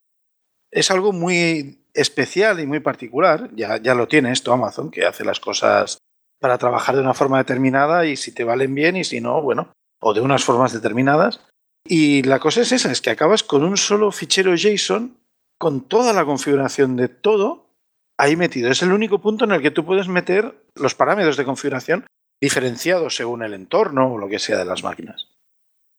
Es 0.73 0.91
algo 0.91 1.13
muy 1.13 1.85
especial 1.95 2.59
y 2.59 2.67
muy 2.67 2.81
particular. 2.81 3.49
Ya, 3.55 3.77
ya 3.77 3.95
lo 3.95 4.09
tiene 4.09 4.33
esto 4.33 4.53
Amazon, 4.53 4.91
que 4.91 5.07
hace 5.07 5.25
las 5.25 5.39
cosas 5.39 5.99
para 6.41 6.59
trabajar 6.59 6.97
de 6.97 7.03
una 7.03 7.15
forma 7.15 7.39
determinada 7.39 8.07
y 8.07 8.17
si 8.17 8.33
te 8.33 8.43
valen 8.43 8.75
bien 8.75 8.97
y 8.97 9.05
si 9.05 9.21
no, 9.21 9.41
bueno, 9.41 9.71
o 10.01 10.15
de 10.15 10.21
unas 10.21 10.43
formas 10.43 10.73
determinadas. 10.73 11.41
Y 11.87 12.25
la 12.25 12.41
cosa 12.41 12.63
es 12.63 12.73
esa, 12.73 12.91
es 12.91 13.01
que 13.01 13.11
acabas 13.11 13.45
con 13.45 13.63
un 13.63 13.77
solo 13.77 14.11
fichero 14.11 14.57
JSON 14.57 15.17
con 15.61 15.83
toda 15.83 16.13
la 16.13 16.25
configuración 16.25 16.97
de 16.97 17.07
todo 17.07 17.71
ahí 18.19 18.35
metido. 18.35 18.69
Es 18.69 18.83
el 18.83 18.91
único 18.91 19.21
punto 19.21 19.45
en 19.45 19.53
el 19.53 19.63
que 19.63 19.71
tú 19.71 19.87
puedes 19.87 20.09
meter 20.09 20.61
los 20.75 20.97
parámetros 20.97 21.37
de 21.37 21.45
configuración 21.45 22.05
diferenciados 22.43 23.15
según 23.15 23.45
el 23.45 23.55
entorno 23.55 24.13
o 24.13 24.19
lo 24.19 24.29
que 24.29 24.41
sea 24.41 24.59
de 24.59 24.65
las 24.65 24.83
máquinas. 24.83 25.36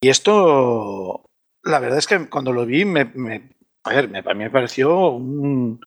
Y 0.01 0.09
esto, 0.09 1.25
la 1.63 1.79
verdad 1.79 1.97
es 1.97 2.07
que 2.07 2.29
cuando 2.29 2.53
lo 2.53 2.65
vi, 2.65 2.85
me, 2.85 3.11
a 3.83 3.89
ver, 3.89 4.09
me, 4.09 4.21
mí 4.21 4.35
me 4.35 4.49
pareció 4.49 5.09
un, 5.09 5.79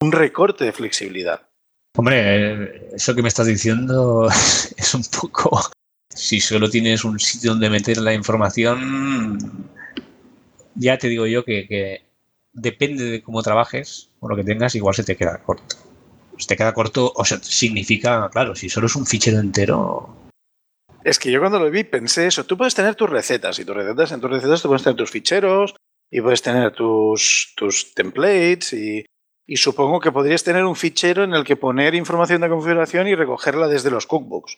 recorte 0.00 0.64
de 0.64 0.72
flexibilidad. 0.72 1.48
Hombre, 1.96 2.94
eso 2.94 3.14
que 3.14 3.22
me 3.22 3.28
estás 3.28 3.46
diciendo 3.46 4.26
es 4.76 4.94
un 4.94 5.04
poco 5.04 5.60
si 6.14 6.40
solo 6.40 6.68
tienes 6.68 7.04
un 7.04 7.18
sitio 7.18 7.52
donde 7.52 7.70
meter 7.70 7.98
la 7.98 8.14
información, 8.14 9.68
ya 10.74 10.98
te 10.98 11.08
digo 11.08 11.26
yo 11.26 11.44
que, 11.44 12.02
depende 12.52 13.04
de 13.04 13.22
cómo 13.22 13.42
trabajes 13.42 14.10
o 14.20 14.28
lo 14.28 14.36
que 14.36 14.44
tengas, 14.44 14.74
igual 14.74 14.94
se 14.94 15.04
te 15.04 15.16
queda 15.16 15.38
corto. 15.42 15.76
Si 16.36 16.46
te 16.46 16.56
queda 16.56 16.74
corto, 16.74 17.12
o 17.14 17.24
sea, 17.24 17.38
significa, 17.42 18.28
claro, 18.30 18.54
si 18.54 18.68
solo 18.68 18.86
es 18.86 18.96
un 18.96 19.06
fichero 19.06 19.38
entero, 19.38 20.14
Es 21.04 21.18
que 21.18 21.30
yo 21.30 21.40
cuando 21.40 21.58
lo 21.58 21.70
vi 21.70 21.84
pensé 21.84 22.26
eso. 22.26 22.44
Tú 22.44 22.56
puedes 22.56 22.74
tener 22.74 22.94
tus 22.94 23.10
recetas 23.10 23.58
y 23.58 23.64
tus 23.64 23.76
recetas, 23.76 24.12
en 24.12 24.20
tus 24.20 24.30
recetas 24.30 24.62
tú 24.62 24.68
puedes 24.68 24.82
tener 24.82 24.96
tus 24.96 25.10
ficheros 25.10 25.74
y 26.10 26.20
puedes 26.20 26.42
tener 26.42 26.72
tus, 26.72 27.54
tus 27.56 27.94
templates 27.94 28.72
y, 28.72 29.04
y 29.46 29.56
supongo 29.56 30.00
que 30.00 30.12
podrías 30.12 30.44
tener 30.44 30.64
un 30.64 30.76
fichero 30.76 31.24
en 31.24 31.34
el 31.34 31.44
que 31.44 31.56
poner 31.56 31.94
información 31.94 32.40
de 32.42 32.48
configuración 32.48 33.08
y 33.08 33.14
recogerla 33.14 33.66
desde 33.66 33.90
los 33.90 34.06
cookbooks. 34.06 34.56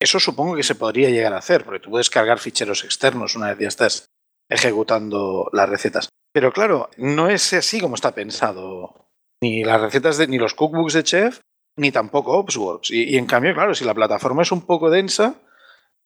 Eso 0.00 0.20
supongo 0.20 0.56
que 0.56 0.62
se 0.62 0.74
podría 0.74 1.10
llegar 1.10 1.32
a 1.32 1.38
hacer, 1.38 1.64
porque 1.64 1.80
tú 1.80 1.90
puedes 1.90 2.10
cargar 2.10 2.38
ficheros 2.38 2.84
externos 2.84 3.36
una 3.36 3.48
vez 3.48 3.58
ya 3.58 3.68
estás 3.68 4.06
ejecutando 4.48 5.48
las 5.52 5.68
recetas. 5.68 6.08
Pero 6.32 6.52
claro, 6.52 6.90
no 6.96 7.28
es 7.28 7.52
así 7.52 7.80
como 7.80 7.94
está 7.94 8.12
pensado. 8.12 9.08
Ni 9.40 9.62
las 9.62 9.80
recetas 9.80 10.16
de, 10.16 10.26
ni 10.26 10.38
los 10.38 10.54
cookbooks 10.54 10.94
de 10.94 11.04
Chef, 11.04 11.40
ni 11.76 11.92
tampoco 11.92 12.36
Opsworks. 12.38 12.90
Y, 12.90 13.04
y 13.14 13.16
en 13.18 13.26
cambio, 13.26 13.54
claro, 13.54 13.74
si 13.74 13.84
la 13.84 13.94
plataforma 13.94 14.42
es 14.42 14.52
un 14.52 14.62
poco 14.62 14.90
densa, 14.90 15.40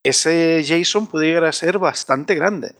ese 0.05 0.63
JSON 0.65 1.07
puede 1.07 1.27
llegar 1.27 1.45
a 1.45 1.53
ser 1.53 1.79
bastante 1.79 2.35
grande. 2.35 2.75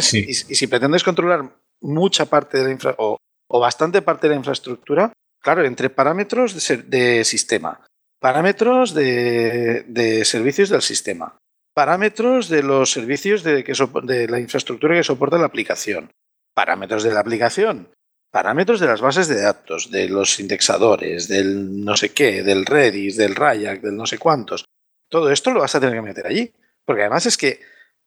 Sí. 0.00 0.18
y, 0.26 0.30
y 0.30 0.34
si 0.34 0.66
pretendes 0.66 1.04
controlar 1.04 1.48
mucha 1.80 2.26
parte 2.26 2.58
de 2.58 2.64
la 2.64 2.70
infra 2.70 2.94
o, 2.98 3.16
o 3.48 3.60
bastante 3.60 4.02
parte 4.02 4.26
de 4.26 4.34
la 4.34 4.38
infraestructura, 4.38 5.12
claro, 5.42 5.64
entre 5.64 5.90
parámetros 5.90 6.54
de, 6.54 6.60
ser- 6.60 6.84
de 6.86 7.24
sistema, 7.24 7.86
parámetros 8.20 8.92
de, 8.94 9.84
de 9.86 10.24
servicios 10.24 10.68
del 10.68 10.82
sistema, 10.82 11.38
parámetros 11.74 12.48
de 12.48 12.62
los 12.62 12.90
servicios 12.90 13.42
de, 13.44 13.62
que 13.64 13.72
de 14.02 14.28
la 14.28 14.40
infraestructura 14.40 14.96
que 14.96 15.04
soporta 15.04 15.38
la 15.38 15.46
aplicación, 15.46 16.10
parámetros 16.54 17.02
de 17.04 17.14
la 17.14 17.20
aplicación, 17.20 17.88
parámetros 18.32 18.80
de 18.80 18.86
las 18.86 19.00
bases 19.00 19.28
de 19.28 19.40
datos, 19.40 19.90
de 19.90 20.08
los 20.08 20.38
indexadores, 20.40 21.28
del 21.28 21.84
no 21.84 21.96
sé 21.96 22.10
qué, 22.12 22.42
del 22.42 22.66
Redis, 22.66 23.16
del 23.16 23.34
Rayak, 23.36 23.80
del 23.80 23.96
no 23.96 24.04
sé 24.06 24.18
cuántos. 24.18 24.64
Todo 25.10 25.30
esto 25.30 25.50
lo 25.50 25.60
vas 25.60 25.74
a 25.74 25.80
tener 25.80 25.96
que 25.96 26.02
meter 26.02 26.26
allí. 26.26 26.52
Porque 26.86 27.02
además 27.02 27.26
es 27.26 27.36
que 27.36 27.60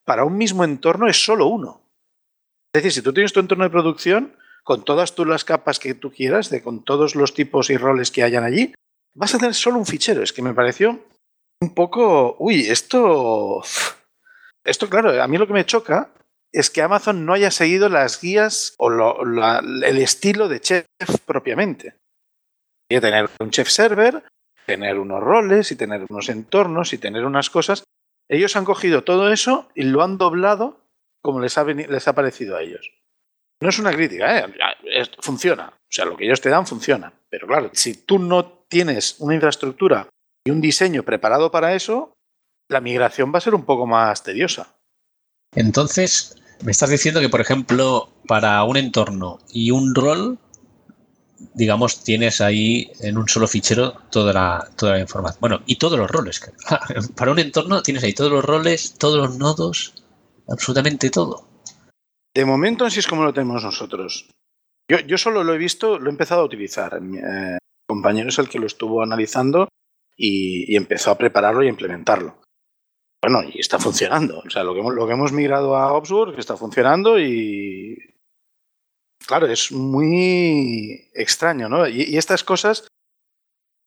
para 0.04 0.26
un 0.26 0.38
mismo 0.38 0.64
entorno 0.64 1.08
es 1.08 1.24
solo 1.24 1.48
uno. 1.48 1.82
Es 2.74 2.82
decir, 2.82 2.92
si 2.92 3.02
tú 3.02 3.14
tienes 3.14 3.34
tu 3.34 3.40
entorno 3.40 3.66
de 3.66 3.70
producción, 3.70 4.36
con 4.64 4.84
todas 4.84 5.14
tú 5.14 5.26
las 5.26 5.46
capas 5.46 5.80
que 5.80 5.94
tú 5.94 6.12
quieras, 6.12 6.50
de 6.50 6.64
con 6.64 6.84
todos 6.84 7.16
los 7.16 7.34
tipos 7.34 7.70
y 7.70 7.78
roles 7.78 8.10
que 8.10 8.24
hayan 8.24 8.44
allí, 8.44 8.74
vas 9.14 9.36
a 9.36 9.38
tener 9.38 9.54
solo 9.54 9.78
un 9.78 9.86
fichero. 9.86 10.24
Es 10.24 10.34
que 10.34 10.42
me 10.42 10.54
pareció 10.54 11.06
un 11.62 11.74
poco. 11.74 12.36
Uy, 12.40 12.68
esto. 12.68 13.62
Esto, 14.66 14.90
claro, 14.90 15.22
a 15.22 15.28
mí 15.28 15.38
lo 15.38 15.46
que 15.46 15.54
me 15.54 15.66
choca 15.66 16.12
es 16.54 16.70
que 16.70 16.82
Amazon 16.82 17.26
no 17.26 17.34
haya 17.34 17.52
seguido 17.52 17.90
las 17.90 18.22
guías 18.22 18.76
o 18.78 18.90
el 18.90 19.98
estilo 19.98 20.48
de 20.48 20.62
Chef 20.62 20.86
propiamente. 21.26 21.96
Y 22.90 23.00
tener 23.00 23.30
un 23.40 23.50
Chef 23.50 23.70
server, 23.70 24.24
tener 24.66 25.00
unos 25.00 25.22
roles 25.22 25.72
y 25.72 25.76
tener 25.76 26.06
unos 26.10 26.30
entornos 26.30 26.94
y 26.94 26.98
tener 26.98 27.26
unas 27.26 27.50
cosas. 27.50 27.84
Ellos 28.30 28.56
han 28.56 28.66
cogido 28.66 29.04
todo 29.04 29.32
eso 29.32 29.70
y 29.76 29.84
lo 29.84 30.04
han 30.04 30.18
doblado 30.18 30.80
como 31.22 31.40
les 31.40 31.58
ha, 31.58 31.64
les 31.64 32.08
ha 32.08 32.14
parecido 32.14 32.58
a 32.58 32.62
ellos. 32.62 32.92
No 33.62 33.70
es 33.70 33.80
una 33.80 33.94
crítica, 33.94 34.40
¿eh? 34.40 34.54
Funciona. 35.20 35.68
O 35.68 35.96
sea, 35.96 36.06
lo 36.06 36.18
que 36.18 36.26
ellos 36.26 36.42
te 36.42 36.50
dan 36.50 36.68
funciona. 36.68 37.14
Pero 37.30 37.48
claro, 37.48 37.70
si 37.74 37.94
tú 37.96 38.20
no 38.20 38.66
tienes 38.68 39.16
una 39.20 39.36
infraestructura 39.36 40.10
y 40.46 40.52
un 40.52 40.60
diseño 40.60 41.04
preparado 41.04 41.50
para 41.50 41.74
eso, 41.74 42.14
la 42.70 42.82
migración 42.82 43.32
va 43.34 43.38
a 43.38 43.42
ser 43.42 43.56
un 43.56 43.64
poco 43.64 43.88
más 43.88 44.24
tediosa. 44.24 44.76
Entonces, 45.56 46.36
me 46.62 46.72
estás 46.72 46.90
diciendo 46.90 47.22
que, 47.22 47.30
por 47.30 47.42
ejemplo, 47.42 48.10
para 48.28 48.64
un 48.64 48.78
entorno 48.78 49.40
y 49.50 49.72
un 49.72 49.96
rol, 49.96 50.40
digamos, 51.54 52.04
tienes 52.04 52.42
ahí 52.42 52.92
en 53.02 53.18
un 53.18 53.28
solo 53.28 53.48
fichero 53.48 53.94
toda 54.12 54.34
la, 54.34 54.70
toda 54.76 54.94
la 54.94 55.00
información. 55.00 55.40
Bueno, 55.40 55.62
y 55.66 55.78
todos 55.78 55.98
los 55.98 56.10
roles. 56.10 56.42
Para 57.16 57.32
un 57.32 57.40
entorno 57.40 57.82
tienes 57.82 58.04
ahí 58.04 58.14
todos 58.14 58.32
los 58.32 58.44
roles, 58.44 58.96
todos 58.98 59.18
los 59.18 59.38
nodos, 59.38 60.04
absolutamente 60.48 61.10
todo. 61.10 61.48
De 62.34 62.46
momento 62.46 62.86
así 62.86 63.00
es 63.00 63.08
como 63.08 63.24
lo 63.24 63.34
tenemos 63.34 63.64
nosotros. 63.64 64.30
Yo, 64.90 65.00
yo 65.00 65.18
solo 65.18 65.44
lo 65.44 65.54
he 65.54 65.58
visto, 65.58 66.00
lo 66.00 66.10
he 66.10 66.12
empezado 66.12 66.42
a 66.42 66.46
utilizar. 66.46 67.00
Mi 67.00 67.20
eh, 67.20 67.58
compañero 67.88 68.30
es 68.30 68.40
el 68.40 68.50
que 68.50 68.60
lo 68.60 68.68
estuvo 68.68 69.02
analizando 69.04 69.68
y, 70.18 70.72
y 70.74 70.76
empezó 70.76 71.12
a 71.12 71.18
prepararlo 71.18 71.64
y 71.64 71.68
a 71.68 71.70
implementarlo. 71.70 72.44
Bueno, 73.24 73.42
y 73.44 73.62
está 73.62 73.80
funcionando. 73.80 74.40
O 74.46 74.50
sea, 74.50 74.66
lo 74.66 74.74
que 74.74 74.82
hemos, 74.82 74.94
lo 74.94 75.08
que 75.08 75.14
hemos 75.14 75.32
migrado 75.32 75.78
a 75.78 75.94
Opsworks 75.94 76.38
está 76.38 76.58
funcionando 76.58 77.18
y... 77.18 77.98
Claro, 79.26 79.48
es 79.48 79.72
muy 79.72 81.10
extraño, 81.14 81.70
¿no? 81.70 81.88
Y, 81.88 82.18
estas 82.18 82.44
cosas 82.44 82.88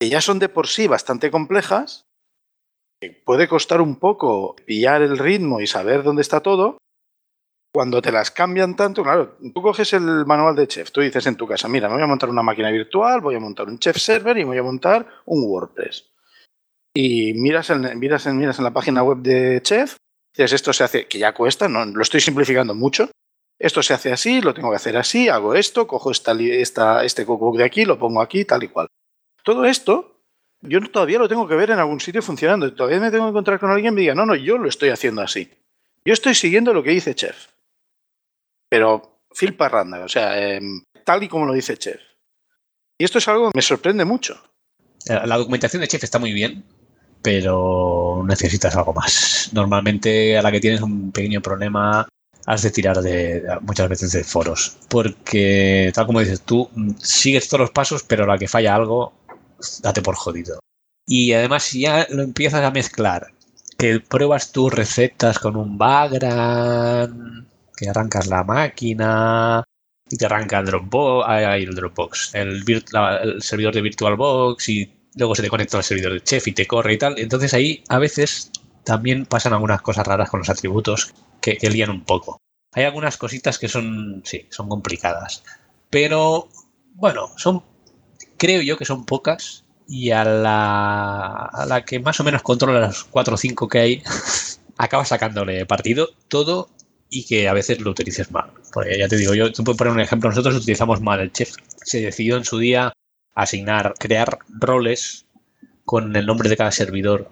que 0.00 0.08
ya 0.08 0.20
son 0.20 0.38
de 0.38 0.48
por 0.48 0.66
sí 0.66 0.86
bastante 0.86 1.30
complejas, 1.30 2.04
puede 3.24 3.48
costar 3.48 3.80
un 3.80 3.96
poco 3.96 4.56
pillar 4.66 5.02
el 5.02 5.18
ritmo 5.18 5.60
y 5.60 5.66
saber 5.66 6.02
dónde 6.02 6.22
está 6.22 6.40
todo, 6.40 6.78
cuando 7.74 8.00
te 8.00 8.12
las 8.12 8.30
cambian 8.30 8.74
tanto, 8.74 9.02
claro, 9.02 9.36
tú 9.54 9.60
coges 9.60 9.92
el 9.92 10.24
manual 10.24 10.56
de 10.56 10.66
chef, 10.66 10.90
tú 10.90 11.02
dices 11.02 11.26
en 11.26 11.36
tu 11.36 11.46
casa, 11.46 11.68
mira, 11.68 11.88
me 11.88 11.94
voy 11.94 12.04
a 12.04 12.06
montar 12.06 12.30
una 12.30 12.42
máquina 12.42 12.70
virtual, 12.70 13.20
voy 13.20 13.34
a 13.34 13.40
montar 13.40 13.68
un 13.68 13.78
chef 13.78 13.98
server 13.98 14.38
y 14.38 14.44
voy 14.44 14.56
a 14.56 14.62
montar 14.62 15.06
un 15.26 15.44
WordPress. 15.44 16.10
Y 16.94 17.34
miras 17.34 17.68
en, 17.68 17.98
miras 17.98 18.26
en, 18.26 18.38
miras 18.38 18.58
en 18.58 18.64
la 18.64 18.72
página 18.72 19.02
web 19.02 19.18
de 19.18 19.60
chef, 19.62 19.96
dices, 20.34 20.54
esto 20.54 20.72
se 20.72 20.84
hace, 20.84 21.06
que 21.06 21.18
ya 21.18 21.34
cuesta, 21.34 21.68
no, 21.68 21.84
lo 21.84 22.00
estoy 22.00 22.20
simplificando 22.20 22.74
mucho, 22.74 23.10
esto 23.58 23.82
se 23.82 23.94
hace 23.94 24.12
así, 24.12 24.40
lo 24.40 24.54
tengo 24.54 24.70
que 24.70 24.76
hacer 24.76 24.96
así, 24.96 25.28
hago 25.28 25.54
esto, 25.54 25.86
cojo 25.86 26.10
esta, 26.10 26.32
esta, 26.32 27.04
este 27.04 27.24
cookbook 27.24 27.56
de 27.56 27.64
aquí, 27.64 27.84
lo 27.84 27.98
pongo 27.98 28.20
aquí, 28.20 28.44
tal 28.44 28.62
y 28.62 28.68
cual. 28.68 28.88
Todo 29.42 29.64
esto, 29.64 30.20
yo 30.60 30.80
todavía 30.90 31.18
lo 31.18 31.28
tengo 31.28 31.48
que 31.48 31.54
ver 31.54 31.70
en 31.70 31.78
algún 31.78 32.00
sitio 32.00 32.22
funcionando. 32.22 32.72
Todavía 32.74 33.00
me 33.00 33.10
tengo 33.10 33.24
que 33.24 33.30
encontrar 33.30 33.58
con 33.58 33.70
alguien 33.70 33.92
que 33.92 33.94
me 33.94 34.00
diga, 34.02 34.14
no, 34.14 34.26
no, 34.26 34.34
yo 34.34 34.58
lo 34.58 34.68
estoy 34.68 34.90
haciendo 34.90 35.22
así. 35.22 35.50
Yo 36.04 36.12
estoy 36.12 36.34
siguiendo 36.34 36.74
lo 36.74 36.82
que 36.82 36.90
dice 36.90 37.14
Chef. 37.14 37.46
Pero 38.68 39.20
Phil 39.34 39.54
Parranda, 39.54 40.04
o 40.04 40.08
sea, 40.08 40.38
em, 40.38 40.82
tal 41.04 41.22
y 41.22 41.28
como 41.28 41.46
lo 41.46 41.52
dice 41.52 41.76
Chef. 41.76 42.00
Y 42.98 43.04
esto 43.04 43.18
es 43.18 43.28
algo 43.28 43.50
que 43.50 43.58
me 43.58 43.62
sorprende 43.62 44.04
mucho. 44.04 44.42
Eh, 45.08 45.20
La 45.24 45.36
documentación 45.36 45.80
de 45.80 45.88
Chef 45.88 46.02
está 46.02 46.18
muy 46.18 46.32
bien, 46.32 46.64
pero 47.22 48.22
necesitas 48.26 48.76
algo 48.76 48.92
más. 48.92 49.50
Normalmente 49.52 50.36
a 50.36 50.42
la 50.42 50.52
que 50.52 50.60
tienes 50.60 50.82
un 50.82 51.12
pequeño 51.12 51.40
problema 51.40 52.08
has 52.46 52.62
de 52.62 52.70
tirar 52.70 53.00
de 53.02 53.42
muchas 53.62 53.88
veces 53.88 54.12
de 54.12 54.24
foros, 54.24 54.78
porque 54.88 55.90
tal 55.94 56.06
como 56.06 56.20
dices 56.20 56.42
tú, 56.42 56.70
sigues 56.98 57.48
todos 57.48 57.60
los 57.62 57.70
pasos, 57.70 58.02
pero 58.04 58.24
la 58.26 58.38
que 58.38 58.48
falla 58.48 58.74
algo, 58.74 59.12
date 59.82 60.00
por 60.02 60.14
jodido. 60.14 60.60
Y 61.06 61.32
además 61.32 61.64
si 61.64 61.80
ya 61.82 62.06
lo 62.10 62.22
empiezas 62.22 62.62
a 62.62 62.70
mezclar, 62.70 63.28
que 63.78 64.00
pruebas 64.00 64.52
tus 64.52 64.72
recetas 64.72 65.38
con 65.38 65.56
un 65.56 65.76
background, 65.76 67.46
que 67.76 67.88
arrancas 67.88 68.26
la 68.26 68.42
máquina, 68.44 69.64
y 70.08 70.16
te 70.16 70.26
arranca 70.26 70.58
el 70.60 70.66
Dropbox, 70.66 71.28
el 71.28 71.74
Dropbox, 71.74 72.34
el, 72.34 72.64
virt- 72.64 72.92
la- 72.92 73.18
el 73.18 73.42
servidor 73.42 73.74
de 73.74 73.82
VirtualBox 73.82 74.68
y 74.68 74.92
luego 75.16 75.34
se 75.34 75.42
te 75.42 75.48
conecta 75.48 75.76
al 75.78 75.84
servidor 75.84 76.12
de 76.12 76.22
Chef 76.22 76.46
y 76.48 76.52
te 76.52 76.66
corre 76.66 76.94
y 76.94 76.98
tal. 76.98 77.18
Entonces 77.18 77.52
ahí 77.54 77.82
a 77.88 77.98
veces 77.98 78.50
también 78.84 79.26
pasan 79.26 79.52
algunas 79.52 79.82
cosas 79.82 80.06
raras 80.06 80.30
con 80.30 80.38
los 80.40 80.48
atributos 80.48 81.12
que, 81.46 81.56
que 81.56 81.70
lían 81.70 81.90
un 81.90 82.02
poco. 82.04 82.40
Hay 82.72 82.84
algunas 82.84 83.16
cositas 83.16 83.58
que 83.60 83.68
son, 83.68 84.22
sí, 84.24 84.46
son 84.50 84.68
complicadas. 84.68 85.44
Pero 85.90 86.48
bueno, 86.94 87.30
son, 87.36 87.62
creo 88.36 88.62
yo 88.62 88.76
que 88.76 88.84
son 88.84 89.06
pocas 89.06 89.64
y 89.86 90.10
a 90.10 90.24
la, 90.24 91.44
a 91.44 91.66
la 91.66 91.84
que 91.84 92.00
más 92.00 92.18
o 92.18 92.24
menos 92.24 92.42
controla 92.42 92.80
las 92.80 93.04
4 93.04 93.34
o 93.34 93.36
5 93.36 93.68
que 93.68 93.78
hay, 93.78 94.02
acaba 94.76 95.04
sacándole 95.04 95.64
partido 95.66 96.08
todo 96.26 96.68
y 97.08 97.24
que 97.24 97.48
a 97.48 97.52
veces 97.52 97.80
lo 97.80 97.92
utilices 97.92 98.32
mal. 98.32 98.50
Porque 98.72 98.98
ya 98.98 99.06
te 99.06 99.16
digo, 99.16 99.34
yo 99.34 99.52
te 99.52 99.62
puedo 99.62 99.76
poner 99.76 99.92
un 99.92 100.00
ejemplo, 100.00 100.28
nosotros 100.28 100.56
utilizamos 100.56 101.00
mal 101.00 101.20
el 101.20 101.32
chef. 101.32 101.54
Se 101.84 102.00
decidió 102.00 102.36
en 102.36 102.44
su 102.44 102.58
día 102.58 102.92
asignar, 103.36 103.94
crear 104.00 104.40
roles 104.48 105.26
con 105.84 106.16
el 106.16 106.26
nombre 106.26 106.48
de 106.48 106.56
cada 106.56 106.72
servidor 106.72 107.30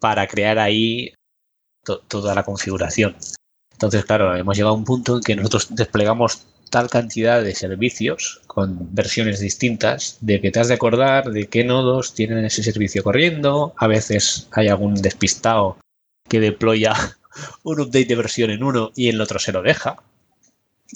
para 0.00 0.26
crear 0.26 0.58
ahí 0.58 1.12
to- 1.88 2.00
toda 2.06 2.34
la 2.34 2.42
configuración. 2.42 3.16
Entonces, 3.72 4.04
claro, 4.04 4.36
hemos 4.36 4.56
llegado 4.56 4.74
a 4.74 4.78
un 4.78 4.84
punto 4.84 5.16
en 5.16 5.22
que 5.22 5.34
nosotros 5.36 5.68
desplegamos 5.70 6.42
tal 6.70 6.90
cantidad 6.90 7.42
de 7.42 7.54
servicios 7.54 8.42
con 8.46 8.94
versiones 8.94 9.40
distintas 9.40 10.18
de 10.20 10.40
que 10.40 10.50
te 10.50 10.60
has 10.60 10.68
de 10.68 10.74
acordar 10.74 11.30
de 11.30 11.46
qué 11.48 11.64
nodos 11.64 12.12
tienen 12.14 12.44
ese 12.44 12.62
servicio 12.62 13.02
corriendo. 13.02 13.72
A 13.78 13.86
veces 13.86 14.48
hay 14.52 14.68
algún 14.68 14.94
despistado 14.94 15.78
que 16.28 16.40
deploya 16.40 16.92
un 17.62 17.80
update 17.80 18.04
de 18.04 18.16
versión 18.16 18.50
en 18.50 18.62
uno 18.62 18.90
y 18.94 19.08
en 19.08 19.14
el 19.14 19.20
otro 19.22 19.38
se 19.38 19.52
lo 19.52 19.62
deja. 19.62 19.96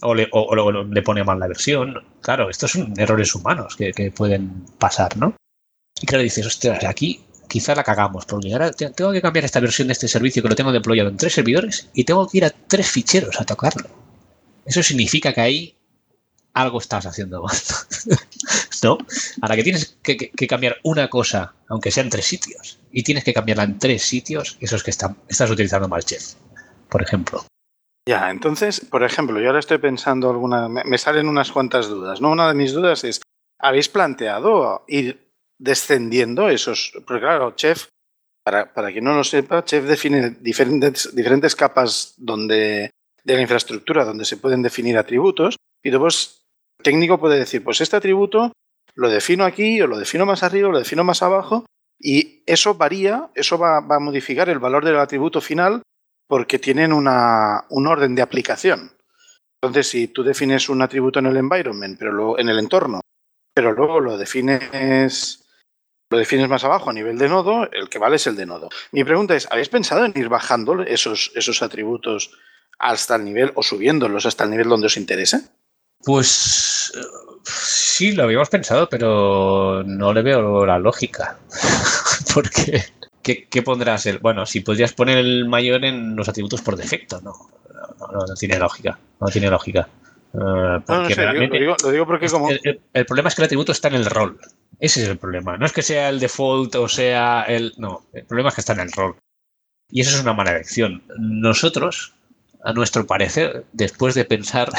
O 0.03 0.14
le, 0.14 0.28
o- 0.32 0.43
o 0.51 0.82
le 0.84 1.03
pone 1.03 1.22
mal 1.24 1.38
la 1.38 1.47
versión. 1.49 1.95
Claro, 2.20 2.51
estos 2.51 2.72
son 2.72 2.93
errores 2.99 3.34
humanos 3.34 3.76
que, 3.76 3.93
que 3.93 4.11
pueden 4.11 4.64
pasar, 4.78 5.16
¿no? 5.16 5.36
Y 6.01 6.07
claro, 6.07 6.22
dices, 6.24 6.47
ostras, 6.47 6.82
aquí 6.84 7.20
quizá 7.53 7.75
la 7.75 7.85
cagamos, 7.85 8.25
porque 8.25 8.53
ahora 8.53 8.71
te- 8.73 8.91
tengo 8.91 9.13
que 9.13 9.21
cambiar 9.21 9.45
esta 9.45 9.61
versión 9.61 9.89
de 9.89 9.93
este 9.93 10.09
servicio 10.09 10.43
que 10.43 10.49
lo 10.49 10.55
tengo 10.55 10.73
deployado 10.73 11.11
en 11.11 11.17
tres 11.19 11.35
servidores 11.35 11.89
y 11.93 12.05
tengo 12.05 12.27
que 12.27 12.39
ir 12.39 12.45
a 12.47 12.51
tres 12.51 12.91
ficheros 12.91 13.39
a 13.41 13.45
tocarlo. 13.45 13.89
Eso 14.65 14.83
significa 14.83 15.33
que 15.33 15.41
ahí 15.43 15.77
algo 16.55 16.79
estás 16.79 17.05
haciendo 17.07 17.43
mal. 17.43 17.57
¿No? 18.83 18.99
A 19.43 19.49
la 19.49 19.55
que 19.57 19.63
tienes 19.63 19.97
que 20.03 20.47
cambiar 20.49 20.77
una 20.83 21.09
cosa, 21.09 21.55
aunque 21.69 21.91
sea 21.91 22.03
en 22.03 22.11
tres 22.11 22.25
sitios, 22.27 22.79
y 22.91 23.03
tienes 23.05 23.23
que 23.25 23.33
cambiarla 23.35 23.63
en 23.65 23.79
tres 23.79 24.03
sitios, 24.03 24.57
eso 24.61 24.77
es 24.77 24.83
que 24.83 24.91
está- 24.91 25.15
estás 25.29 25.51
utilizando 25.51 25.89
mal 25.89 26.05
chef, 26.05 26.35
por 26.89 27.03
ejemplo. 27.03 27.45
Ya, 28.09 28.31
entonces, 28.31 28.81
por 28.81 29.05
ejemplo, 29.05 29.41
yo 29.41 29.47
ahora 29.47 29.61
estoy 29.61 29.79
pensando 29.79 30.29
alguna, 30.31 30.69
me, 30.69 30.83
me 30.85 30.99
salen 30.99 31.29
unas 31.29 31.53
cuantas 31.53 31.87
dudas, 31.89 32.21
¿no? 32.21 32.31
Una 32.33 32.49
de 32.49 32.55
mis 32.55 32.73
dudas 32.73 33.05
es, 33.05 33.21
¿habéis 33.61 33.89
planteado 33.89 34.85
ir 34.89 35.22
descendiendo 35.63 36.49
esos? 36.49 36.93
Porque 37.07 37.21
claro, 37.21 37.53
Chef, 37.53 37.87
para, 38.45 38.73
para 38.73 38.91
quien 38.91 39.05
no 39.05 39.15
lo 39.15 39.25
sepa, 39.25 39.65
Chef 39.65 39.85
define 39.85 40.31
diferentes, 40.41 41.15
diferentes 41.15 41.55
capas 41.55 42.15
donde, 42.17 42.91
de 43.23 43.35
la 43.35 43.41
infraestructura 43.41 44.05
donde 44.05 44.25
se 44.25 44.37
pueden 44.37 44.63
definir 44.63 44.99
atributos 44.99 45.57
y 45.83 45.91
después 45.91 46.45
el 46.79 46.85
técnico 46.85 47.19
puede 47.19 47.39
decir, 47.39 47.63
pues 47.63 47.81
este 47.81 47.97
atributo 47.97 48.53
lo 48.95 49.09
defino 49.09 49.45
aquí 49.45 49.81
o 49.81 49.87
lo 49.87 49.99
defino 49.99 50.27
más 50.27 50.43
arriba 50.43 50.69
o 50.69 50.73
lo 50.73 50.79
defino 50.79 51.05
más 51.05 51.23
abajo 51.23 51.65
y 51.99 52.43
eso 52.47 52.75
varía, 52.75 53.31
eso 53.35 53.57
va, 53.59 53.81
va 53.81 53.97
a 53.97 54.01
modificar 54.01 54.49
el 54.49 54.59
valor 54.59 54.85
del 54.85 54.99
atributo 54.99 55.41
final 55.41 55.83
porque 56.29 56.59
tienen 56.59 56.93
una, 56.93 57.65
un 57.71 57.87
orden 57.87 58.15
de 58.15 58.23
aplicación. 58.23 58.93
Entonces, 59.63 59.89
si 59.89 60.09
tú 60.09 60.25
defines 60.25 60.69
un 60.69 60.83
atributo 60.83 61.21
en 61.21 61.27
el 61.27 61.37
environment, 61.37 61.97
pero 61.97 62.11
luego 62.11 62.39
en 62.39 62.49
el 62.49 62.59
entorno, 62.59 63.01
pero 63.55 63.73
luego 63.73 64.01
lo 64.01 64.17
defines, 64.19 65.41
lo 66.13 66.19
defines 66.19 66.49
más 66.49 66.63
abajo 66.63 66.91
a 66.91 66.93
nivel 66.93 67.19
de 67.19 67.29
nodo, 67.29 67.69
el 67.73 67.89
que 67.89 67.99
vale 67.99 68.17
es 68.17 68.27
el 68.29 68.37
de 68.37 68.47
nodo. 68.47 68.69
Mi 68.93 69.03
pregunta 69.03 69.35
es, 69.35 69.49
¿habéis 69.51 69.69
pensado 69.69 70.05
en 70.05 70.13
ir 70.15 70.29
bajando 70.29 70.83
esos, 70.83 71.33
esos 71.35 71.63
atributos 71.63 72.31
hasta 72.79 73.17
el 73.17 73.25
nivel 73.25 73.51
o 73.57 73.63
subiéndolos 73.65 74.27
hasta 74.27 74.45
el 74.45 74.51
nivel 74.51 74.69
donde 74.69 74.87
os 74.87 74.97
interese? 74.97 75.41
Pues 76.05 76.93
sí, 77.45 78.13
lo 78.13 78.25
habíamos 78.25 78.49
pensado, 78.49 78.89
pero 78.89 79.83
no 79.85 80.13
le 80.13 80.23
veo 80.23 80.65
la 80.67 80.79
lógica. 80.79 81.39
Porque, 82.35 82.85
¿qué, 83.23 83.47
qué 83.49 83.63
pondrás? 83.63 84.07
El, 84.07 84.19
bueno, 84.19 84.47
si 84.47 84.61
podrías 84.61 84.93
poner 84.93 85.19
el 85.19 85.47
mayor 85.49 85.85
en 85.85 86.15
los 86.17 86.29
atributos 86.29 86.61
por 86.63 86.77
defecto, 86.77 87.21
no. 87.21 87.33
No, 87.99 88.07
no, 88.13 88.27
no 88.27 88.35
tiene 88.35 88.59
lógica. 88.59 88.99
No 89.21 89.27
tiene 89.29 89.49
lógica. 89.51 89.89
Eh, 90.35 90.39
No, 90.89 91.09
sé, 91.09 91.15
digo- 91.15 91.33
lo, 91.33 91.59
digo, 91.59 91.77
lo 91.85 91.91
digo 91.91 92.07
porque 92.07 92.29
como... 92.29 92.51
el, 92.51 92.61
el- 92.65 92.81
el 92.93 93.07
problema 93.07 93.29
es 93.29 93.35
que 93.35 93.43
el 93.43 93.47
atributo 93.47 93.73
está 93.73 93.89
en 93.89 93.95
el 93.95 94.07
rol. 94.07 94.39
Ese 94.83 95.05
es 95.05 95.09
el 95.09 95.16
problema. 95.16 95.57
No 95.57 95.64
es 95.64 95.72
que 95.72 95.83
sea 95.83 96.09
el 96.09 96.18
default 96.18 96.74
o 96.74 96.89
sea 96.89 97.45
el. 97.45 97.72
No, 97.78 98.05
el 98.12 98.24
problema 98.24 98.49
es 98.49 98.57
que 98.57 98.62
está 98.62 98.72
en 98.72 98.80
el 98.80 98.91
rol. 98.91 99.16
Y 99.89 100.01
eso 100.01 100.16
es 100.16 100.22
una 100.22 100.33
mala 100.33 100.51
elección. 100.51 101.05
Nosotros, 101.18 102.14
a 102.64 102.72
nuestro 102.72 103.07
parecer, 103.07 103.64
después 103.72 104.16
de 104.16 104.24
pensar, 104.24 104.72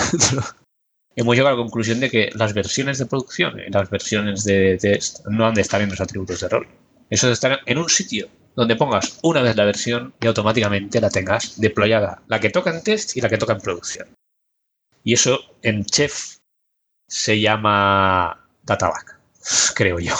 hemos 1.16 1.36
llegado 1.38 1.56
a 1.56 1.58
la 1.58 1.64
conclusión 1.64 2.01
de 2.01 2.10
que 2.10 2.32
las 2.36 2.54
versiones 2.54 2.97
de 2.97 3.06
producción 3.06 3.58
y 3.66 3.72
las 3.72 3.89
versiones 3.89 4.43
de 4.43 4.78
test 4.78 5.26
no 5.28 5.47
han 5.47 5.54
de 5.54 5.62
estar 5.62 5.82
en 5.82 5.91
los 5.91 6.01
atributos 6.01 6.41
de 6.41 6.49
rol. 6.49 6.68
Eso 7.10 7.28
de 7.28 7.34
estar 7.34 7.62
en 7.66 7.78
un 7.78 7.88
sitio 7.88 8.28
donde 8.58 8.76
pongas 8.76 9.20
una 9.24 9.41
vez 9.41 9.56
la 9.56 9.64
versión 9.64 10.14
y 10.20 10.28
automáticamente 10.28 10.99
la 10.99 11.12
tengas 11.12 11.62
deployada. 11.62 12.24
La 12.28 12.41
que 12.41 12.49
toca 12.49 12.72
en 12.72 12.84
test 12.84 13.16
y 13.16 13.22
la 13.22 13.30
que 13.30 13.38
toca 13.38 13.54
en 13.54 13.62
producción. 13.62 14.10
Y 15.01 15.14
eso 15.14 15.39
en 15.62 15.86
Chef 15.86 16.39
se 17.08 17.39
llama 17.39 18.49
databack, 18.64 19.12
creo 19.76 20.00
yo. 20.00 20.16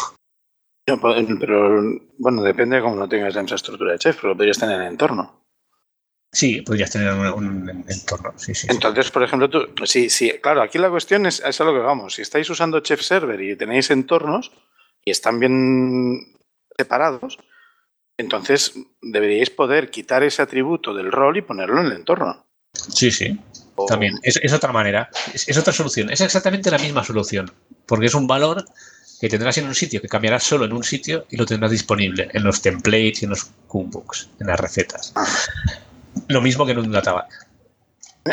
Pero 0.86 1.82
bueno, 2.18 2.42
depende 2.44 2.76
de 2.78 2.82
cómo 2.82 2.98
lo 2.98 3.08
tengas 3.08 3.34
la 3.36 3.42
infraestructura 3.42 3.94
de 3.94 4.00
Chef, 4.00 4.18
pero 4.22 4.36
podrías 4.36 4.58
tener 4.60 4.76
en 4.76 4.82
el 4.82 4.88
entorno. 4.90 5.42
Sí, 6.32 6.62
podrías 6.62 6.90
tener 6.92 7.14
un, 7.14 7.28
un 7.28 7.86
entorno. 7.88 8.34
Sí, 8.38 8.54
sí, 8.56 8.62
sí. 8.62 8.68
Entonces, 8.70 9.12
por 9.12 9.24
ejemplo, 9.24 9.50
tú, 9.50 9.68
sí, 9.86 10.10
sí, 10.10 10.32
claro, 10.42 10.62
aquí 10.62 10.78
la 10.80 10.90
cuestión 10.90 11.26
es, 11.26 11.42
es 11.46 11.62
a 11.62 11.64
lo 11.64 11.74
que 11.74 11.80
vamos. 11.80 12.16
Si 12.16 12.22
estáis 12.24 12.50
usando 12.50 12.80
Chef 12.80 13.02
Server 13.02 13.40
y 13.40 13.56
tenéis 13.56 13.92
entornos 13.92 14.52
y 15.06 15.12
están 15.12 15.40
bien 15.40 16.36
separados, 16.76 17.38
entonces 18.18 18.74
deberíais 19.02 19.52
poder 19.52 19.90
quitar 19.92 20.24
ese 20.24 20.42
atributo 20.42 20.94
del 20.94 21.12
rol 21.12 21.38
y 21.38 21.44
ponerlo 21.44 21.80
en 21.82 21.86
el 21.88 21.92
entorno. 21.94 22.46
Sí, 22.74 23.12
sí. 23.12 23.40
O- 23.76 23.86
También. 23.86 24.16
Es, 24.24 24.38
es 24.42 24.52
otra 24.54 24.72
manera. 24.74 25.10
Es, 25.34 25.48
es 25.48 25.58
otra 25.58 25.72
solución. 25.72 26.10
Es 26.10 26.20
exactamente 26.22 26.72
la 26.72 26.80
misma 26.80 27.04
solución. 27.04 27.52
Porque 27.86 28.08
es 28.08 28.16
un 28.16 28.26
valor 28.28 28.66
que 29.20 29.30
tendrás 29.30 29.58
en 29.58 29.68
un 29.68 29.76
sitio, 29.76 30.02
que 30.02 30.08
cambiarás 30.08 30.44
solo 30.44 30.66
en 30.66 30.74
un 30.74 30.84
sitio 30.84 31.26
y 31.30 31.38
lo 31.38 31.46
tendrás 31.46 31.72
disponible 31.72 32.30
en 32.34 32.44
los 32.44 32.62
templates 32.62 33.22
y 33.22 33.26
en 33.26 33.32
los 33.32 33.46
cookbooks, 33.68 34.30
en 34.40 34.48
las 34.48 34.60
recetas. 34.60 35.14
Lo 36.28 36.42
mismo 36.42 36.66
que 36.66 36.74
en 36.74 36.80
un 36.80 36.92
databack. 36.92 37.32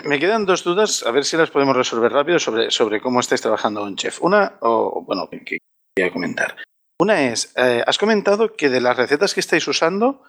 Me, 0.05 0.19
quedan 0.21 0.47
dos 0.47 0.63
dudas, 0.63 1.05
a 1.05 1.11
ver 1.11 1.25
si 1.25 1.37
las 1.37 1.51
podemos 1.51 1.77
resolver 1.77 2.13
rápido 2.13 2.39
sobre, 2.39 2.71
sobre 2.71 3.01
cómo 3.01 3.21
estáis 3.21 3.41
trabajando 3.41 3.87
en 3.87 3.97
Chef. 3.97 4.23
Una, 4.23 4.55
o 4.61 5.03
bueno, 5.05 5.29
que 5.29 5.59
quería 5.97 6.13
comentar. 6.13 6.57
Una 7.01 7.29
es, 7.29 7.53
eh, 7.57 7.83
has 7.87 7.99
comentado 7.99 8.55
que 8.55 8.69
de 8.69 8.81
las 8.81 8.97
recetas 8.97 9.35
que 9.35 9.41
estáis 9.41 9.67
usando, 9.67 10.23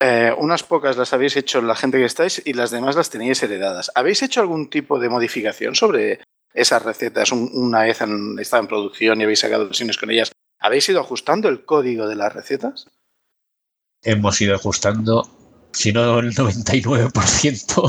eh, 0.00 0.32
unas 0.38 0.62
pocas 0.62 0.96
las 0.96 1.12
habéis 1.12 1.36
hecho 1.36 1.60
la 1.60 1.76
gente 1.76 1.98
que 1.98 2.04
estáis 2.04 2.42
y 2.44 2.54
las 2.54 2.70
demás 2.70 2.96
las 2.96 3.10
teníais 3.10 3.42
heredadas. 3.42 3.90
¿Habéis 3.94 4.22
hecho 4.22 4.40
algún 4.40 4.70
tipo 4.70 4.98
de 4.98 5.08
modificación 5.08 5.74
sobre 5.74 6.20
esas 6.54 6.82
recetas 6.82 7.32
un- 7.32 7.50
una 7.52 7.82
vez 7.82 8.00
han 8.00 8.38
estado 8.38 8.62
en 8.62 8.68
producción 8.68 9.20
y 9.20 9.24
habéis 9.24 9.40
sacado 9.40 9.66
versiones 9.66 9.98
con 9.98 10.10
ellas? 10.10 10.32
¿Habéis 10.60 10.88
ido 10.88 11.00
ajustando 11.00 11.48
el 11.48 11.64
código 11.64 12.08
de 12.08 12.14
las 12.16 12.32
recetas? 12.32 12.86
Hemos 14.02 14.40
ido 14.40 14.54
ajustando, 14.54 15.28
si 15.72 15.92
no 15.92 16.18
el 16.20 16.32
99%, 16.34 17.84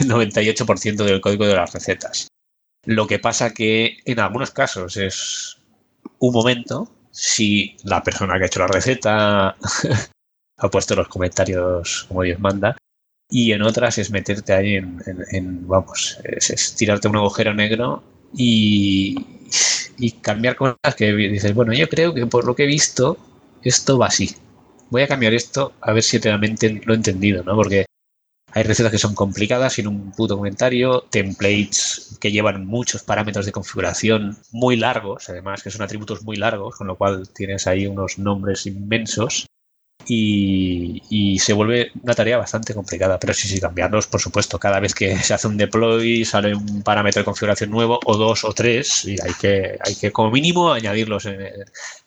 el 0.00 0.08
98% 0.08 1.04
del 1.04 1.20
código 1.20 1.46
de 1.46 1.54
las 1.54 1.72
recetas. 1.72 2.28
Lo 2.86 3.06
que 3.06 3.18
pasa 3.18 3.52
que 3.52 3.98
en 4.04 4.18
algunos 4.20 4.50
casos 4.50 4.96
es 4.96 5.58
un 6.18 6.32
momento 6.32 6.88
si 7.12 7.76
la 7.84 8.02
persona 8.02 8.38
que 8.38 8.44
ha 8.44 8.46
hecho 8.46 8.60
la 8.60 8.68
receta 8.68 9.56
ha 10.58 10.68
puesto 10.70 10.94
los 10.94 11.08
comentarios 11.08 12.04
como 12.08 12.22
Dios 12.22 12.40
manda 12.40 12.76
y 13.30 13.52
en 13.52 13.62
otras 13.62 13.98
es 13.98 14.10
meterte 14.10 14.52
ahí 14.52 14.74
en, 14.74 15.68
vamos, 15.68 16.18
es, 16.24 16.50
es 16.50 16.74
tirarte 16.74 17.08
un 17.08 17.16
agujero 17.16 17.54
negro 17.54 18.02
y, 18.34 19.16
y 19.98 20.12
cambiar 20.12 20.56
cosas 20.56 20.94
que 20.96 21.12
dices, 21.12 21.54
bueno, 21.54 21.72
yo 21.72 21.88
creo 21.88 22.12
que 22.12 22.26
por 22.26 22.44
lo 22.44 22.54
que 22.54 22.64
he 22.64 22.66
visto 22.66 23.16
esto 23.62 23.98
va 23.98 24.06
así. 24.06 24.34
Voy 24.90 25.02
a 25.02 25.08
cambiar 25.08 25.34
esto 25.34 25.72
a 25.80 25.92
ver 25.92 26.02
si 26.02 26.18
realmente 26.18 26.80
lo 26.84 26.92
he 26.92 26.96
entendido, 26.96 27.44
¿no? 27.44 27.54
Porque 27.54 27.86
hay 28.52 28.64
recetas 28.64 28.90
que 28.90 28.98
son 28.98 29.14
complicadas 29.14 29.74
sin 29.74 29.86
un 29.86 30.10
puto 30.10 30.36
comentario, 30.36 31.02
templates 31.02 32.18
que 32.20 32.32
llevan 32.32 32.66
muchos 32.66 33.04
parámetros 33.04 33.46
de 33.46 33.52
configuración 33.52 34.36
muy 34.50 34.76
largos, 34.76 35.28
además 35.28 35.62
que 35.62 35.70
son 35.70 35.82
atributos 35.82 36.24
muy 36.24 36.36
largos, 36.36 36.74
con 36.74 36.88
lo 36.88 36.96
cual 36.96 37.28
tienes 37.28 37.68
ahí 37.68 37.86
unos 37.86 38.18
nombres 38.18 38.66
inmensos 38.66 39.46
y, 40.06 41.38
se 41.40 41.52
vuelve 41.52 41.90
una 42.02 42.14
tarea 42.14 42.36
bastante 42.38 42.74
complicada. 42.74 43.18
Pero 43.18 43.32
sí, 43.34 43.48
sí, 43.48 43.60
cambiarlos, 43.60 44.06
por 44.06 44.20
supuesto. 44.20 44.58
Cada 44.58 44.80
vez 44.80 44.94
que 44.94 45.16
se 45.18 45.34
hace 45.34 45.46
un 45.48 45.56
deploy 45.56 46.24
sale 46.24 46.54
un 46.54 46.82
parámetro 46.82 47.20
de 47.20 47.24
configuración 47.24 47.70
nuevo, 47.70 47.98
o 48.04 48.16
dos 48.16 48.44
o 48.44 48.52
tres, 48.52 49.04
y 49.04 49.16
hay 49.22 49.32
que, 49.40 49.78
hay 49.84 49.94
que 49.94 50.10
como 50.12 50.30
mínimo 50.30 50.72
añadirlos 50.72 51.26
en, 51.26 51.40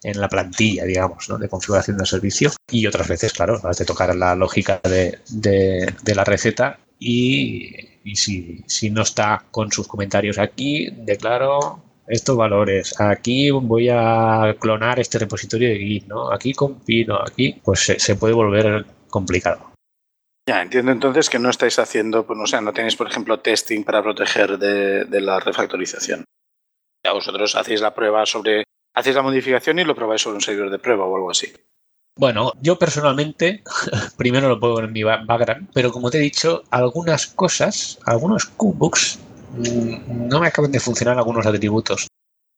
en 0.04 0.20
la 0.22 0.30
plantilla, 0.30 0.84
digamos, 0.86 1.30
¿no? 1.30 1.38
de 1.38 1.50
configuración 1.50 1.98
del 1.98 2.08
servicio. 2.08 2.52
Y 2.72 2.86
otras 2.88 3.08
veces, 3.08 3.34
claro, 3.34 3.60
has 3.64 3.78
de 3.78 3.86
tocar 3.86 4.16
la 4.16 4.36
lógica 4.36 4.80
de, 4.84 5.20
de- 5.30 5.94
de 6.04 6.16
la 6.16 6.24
receta 6.24 6.80
y, 7.00 7.72
y 8.04 8.16
si, 8.16 8.64
si 8.68 8.90
no 8.90 9.02
está 9.04 9.46
con 9.52 9.72
sus 9.72 9.88
comentarios 9.88 10.38
aquí, 10.38 10.90
declaro 10.92 11.83
estos 12.08 12.36
valores. 12.38 13.00
Aquí 13.00 13.52
voy 13.52 13.90
a 13.90 14.56
clonar 14.60 15.00
este 15.00 15.20
repositorio 15.20 15.70
de 15.70 15.78
Git, 15.80 16.08
¿no? 16.08 16.32
Aquí 16.32 16.54
compilo, 16.54 17.22
aquí, 17.22 17.60
pues 17.64 17.80
se, 17.86 18.00
se 18.00 18.16
puede 18.16 18.34
volver 18.34 18.86
complicado. 19.10 19.72
Ya, 20.48 20.62
entiendo 20.62 20.92
entonces 20.92 21.30
que 21.30 21.40
no 21.40 21.50
estáis 21.50 21.80
haciendo, 21.80 22.26
pues, 22.28 22.38
o 22.38 22.46
sea, 22.48 22.60
no 22.60 22.74
tenéis, 22.74 22.96
por 22.98 23.08
ejemplo, 23.08 23.40
testing 23.40 23.84
para 23.84 24.04
proteger 24.04 24.58
de, 24.58 25.06
de 25.06 25.22
la 25.22 25.40
refactorización. 25.40 26.26
Ya 27.06 27.14
vosotros 27.14 27.56
hacéis 27.56 27.80
la 27.82 27.94
prueba 27.94 28.26
sobre, 28.26 28.64
hacéis 28.94 29.16
la 29.16 29.22
modificación 29.22 29.80
y 29.80 29.86
lo 29.86 29.96
probáis 29.96 30.22
sobre 30.22 30.36
un 30.36 30.42
servidor 30.42 30.70
de 30.70 30.80
prueba 30.80 31.06
o 31.06 31.16
algo 31.16 31.32
así. 31.32 31.54
Bueno, 32.18 32.52
yo 32.62 32.78
personalmente, 32.78 33.64
primero 34.18 34.50
lo 34.50 34.60
pongo 34.60 34.82
en 34.82 34.92
mi 34.92 35.04
ba- 35.04 35.24
background, 35.26 35.70
pero 35.74 35.92
como 35.92 36.12
te 36.12 36.18
he 36.18 36.22
dicho, 36.22 36.64
algunas 36.72 37.28
cosas, 37.28 37.98
algunos 38.06 38.46
cookbooks, 38.46 39.20
no 39.54 40.40
me 40.40 40.48
acaban 40.48 40.72
de 40.72 40.80
funcionar 40.80 41.18
algunos 41.18 41.46
atributos. 41.46 42.08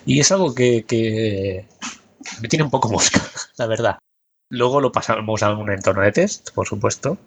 Y 0.06 0.20
es 0.20 0.32
algo 0.32 0.54
que, 0.54 1.68
me 2.42 2.48
tiene 2.48 2.64
un 2.64 2.72
poco 2.72 2.90
mosca, 2.90 3.22
la 3.58 3.68
verdad. 3.68 3.98
Luego 4.50 4.80
lo 4.80 4.92
pasamos 4.92 5.42
a 5.44 5.54
un 5.54 5.72
entorno 5.72 6.04
de 6.04 6.12
test, 6.12 6.52
por 6.52 6.68
supuesto. 6.68 7.18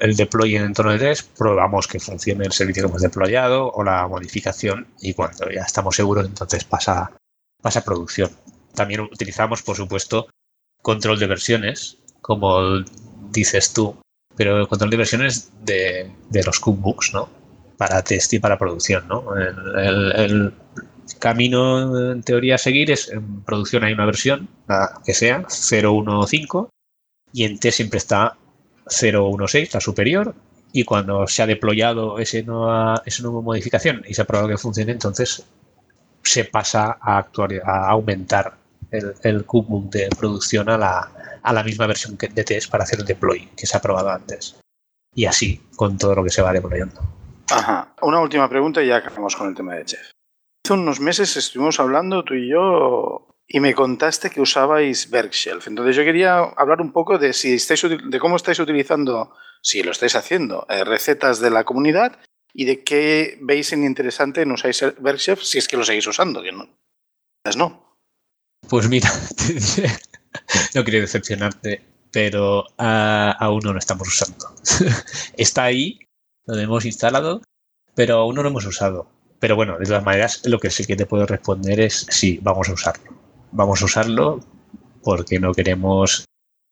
El, 0.00 0.14
deploy 0.14 0.54
en 0.54 0.62
entorno 0.62 0.92
de 0.92 1.00
test, 1.00 1.36
probamos 1.36 1.88
que 1.88 1.98
funcione 1.98 2.44
el 2.44 2.52
servicio 2.52 2.84
que 2.84 2.88
hemos 2.88 3.02
deployado 3.02 3.72
o 3.72 3.82
la 3.82 4.06
modificación 4.06 4.86
y 5.00 5.14
cuando 5.14 5.50
ya 5.50 5.62
estamos 5.62 5.96
seguros, 5.96 6.26
entonces 6.26 6.62
pasa, 6.62 7.10
pasa 7.60 7.80
a 7.80 7.84
producción. 7.84 8.30
También 8.74 9.00
utilizamos, 9.00 9.62
por 9.62 9.74
supuesto, 9.74 10.28
control 10.80 11.18
de 11.18 11.26
versiones, 11.26 11.98
como 12.20 12.84
dices 13.32 13.72
tú, 13.72 13.96
pero 14.36 14.68
control 14.68 14.90
de 14.90 14.96
versiones 14.96 15.50
de, 15.64 16.12
de 16.30 16.44
los 16.44 16.60
cookbooks, 16.60 17.12
¿no? 17.12 17.28
Para 17.76 18.02
test 18.02 18.32
y 18.32 18.38
para 18.38 18.58
producción, 18.58 19.06
¿no? 19.08 19.36
El, 19.36 20.52
camino 21.18 22.12
en 22.12 22.22
teoría 22.22 22.56
a 22.56 22.58
seguir 22.58 22.90
es 22.90 23.08
en 23.08 23.42
producción 23.42 23.84
hay 23.84 23.92
una 23.92 24.06
versión, 24.06 24.48
la 24.66 25.00
que 25.04 25.14
sea, 25.14 25.44
015, 25.44 26.68
y 27.32 27.44
en 27.44 27.58
test 27.58 27.76
siempre 27.76 27.98
está 27.98 28.36
016, 28.88 29.72
la 29.74 29.80
superior, 29.80 30.34
y 30.72 30.84
cuando 30.84 31.26
se 31.26 31.42
ha 31.42 31.46
deployado 31.46 32.18
ese 32.18 32.42
nueva, 32.42 33.02
esa 33.06 33.22
nueva 33.22 33.40
modificación 33.40 34.02
y 34.06 34.14
se 34.14 34.22
ha 34.22 34.24
probado 34.26 34.48
que 34.48 34.58
funcione, 34.58 34.92
entonces 34.92 35.46
se 36.22 36.44
pasa 36.44 36.98
a, 37.00 37.22
actuali- 37.22 37.62
a 37.64 37.88
aumentar 37.88 38.56
el, 38.90 39.14
el 39.22 39.44
de 39.90 40.08
producción 40.18 40.68
a 40.68 40.76
la, 40.76 41.12
a 41.42 41.52
la 41.52 41.62
misma 41.62 41.86
versión 41.86 42.16
de 42.16 42.44
test 42.44 42.70
para 42.70 42.84
hacer 42.84 43.00
el 43.00 43.06
deploy 43.06 43.48
que 43.56 43.66
se 43.66 43.76
ha 43.76 43.80
probado 43.80 44.10
antes. 44.10 44.56
Y 45.14 45.24
así 45.24 45.62
con 45.76 45.96
todo 45.96 46.14
lo 46.14 46.24
que 46.24 46.30
se 46.30 46.42
va 46.42 46.52
deployando. 46.52 47.00
Ajá. 47.50 47.94
Una 48.02 48.20
última 48.20 48.48
pregunta 48.48 48.82
y 48.82 48.88
ya 48.88 48.96
acabamos 48.96 49.36
con 49.36 49.48
el 49.48 49.54
tema 49.54 49.74
de 49.74 49.84
Chef. 49.84 50.10
Hace 50.64 50.74
unos 50.74 51.00
meses 51.00 51.36
estuvimos 51.36 51.78
hablando 51.78 52.24
tú 52.24 52.34
y 52.34 52.50
yo 52.50 53.36
y 53.46 53.60
me 53.60 53.74
contaste 53.74 54.30
que 54.30 54.40
usabais 54.40 55.10
Bergshelf. 55.10 55.68
Entonces 55.68 55.94
yo 55.94 56.04
quería 56.04 56.38
hablar 56.38 56.80
un 56.80 56.92
poco 56.92 57.18
de 57.18 57.32
si 57.32 57.54
estáis 57.54 57.82
de 57.82 58.18
cómo 58.18 58.36
estáis 58.36 58.58
utilizando, 58.58 59.32
si 59.62 59.82
lo 59.82 59.92
estáis 59.92 60.16
haciendo, 60.16 60.66
eh, 60.68 60.84
recetas 60.84 61.40
de 61.40 61.50
la 61.50 61.64
comunidad 61.64 62.18
y 62.52 62.64
de 62.64 62.82
qué 62.82 63.38
veis 63.42 63.72
en 63.72 63.84
interesante 63.84 64.42
en 64.42 64.50
usáis 64.50 64.84
Bergshelf 64.98 65.42
si 65.42 65.58
es 65.58 65.68
que 65.68 65.76
lo 65.76 65.84
seguís 65.84 66.06
usando, 66.06 66.42
que 66.42 66.52
no. 66.52 66.68
Pues 67.44 67.56
no. 67.56 67.98
Pues 68.68 68.88
mira, 68.88 69.08
no 70.74 70.84
quería 70.84 71.00
decepcionarte, 71.00 71.84
pero 72.10 72.64
ah, 72.78 73.36
aún 73.38 73.60
no 73.62 73.72
lo 73.72 73.78
estamos 73.78 74.08
usando. 74.08 74.52
Está 75.36 75.64
ahí, 75.64 76.00
lo 76.46 76.58
hemos 76.58 76.84
instalado, 76.84 77.42
pero 77.94 78.16
aún 78.18 78.34
no 78.34 78.42
lo 78.42 78.48
hemos 78.48 78.66
usado. 78.66 79.08
Pero 79.38 79.56
bueno, 79.56 79.78
de 79.78 79.84
todas 79.84 80.04
maneras, 80.04 80.42
lo 80.46 80.58
que 80.58 80.70
sí 80.70 80.84
que 80.86 80.96
te 80.96 81.06
puedo 81.06 81.26
responder 81.26 81.80
es 81.80 82.06
sí, 82.10 82.38
vamos 82.42 82.68
a 82.68 82.72
usarlo. 82.72 83.12
Vamos 83.52 83.82
a 83.82 83.84
usarlo 83.84 84.40
porque 85.02 85.38
no 85.38 85.52
queremos 85.52 86.24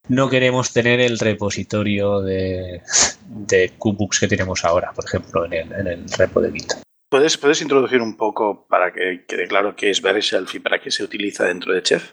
no 0.09 0.29
queremos 0.29 0.73
tener 0.73 1.01
el 1.01 1.19
repositorio 1.19 2.21
de, 2.21 2.83
de 3.27 3.73
cookbooks 3.79 4.21
que 4.21 4.29
tenemos 4.29 4.63
ahora, 4.65 4.93
por 4.93 5.05
ejemplo, 5.07 5.47
en 5.47 5.53
el, 5.55 5.73
en 5.73 5.87
el 5.87 6.09
repo 6.11 6.43
de 6.43 6.53
Git. 6.53 6.73
¿Puedes, 7.11 7.39
¿Puedes 7.39 7.63
introducir 7.63 8.03
un 8.03 8.17
poco 8.17 8.67
para 8.69 8.93
que 8.93 9.25
quede 9.27 9.47
claro 9.47 9.75
qué 9.77 9.89
es 9.91 10.03
Bergshelf 10.03 10.55
y 10.57 10.59
para 10.59 10.81
qué 10.81 10.91
se 10.91 11.05
utiliza 11.05 11.45
dentro 11.45 11.73
de 11.73 11.83
Chef? 11.83 12.13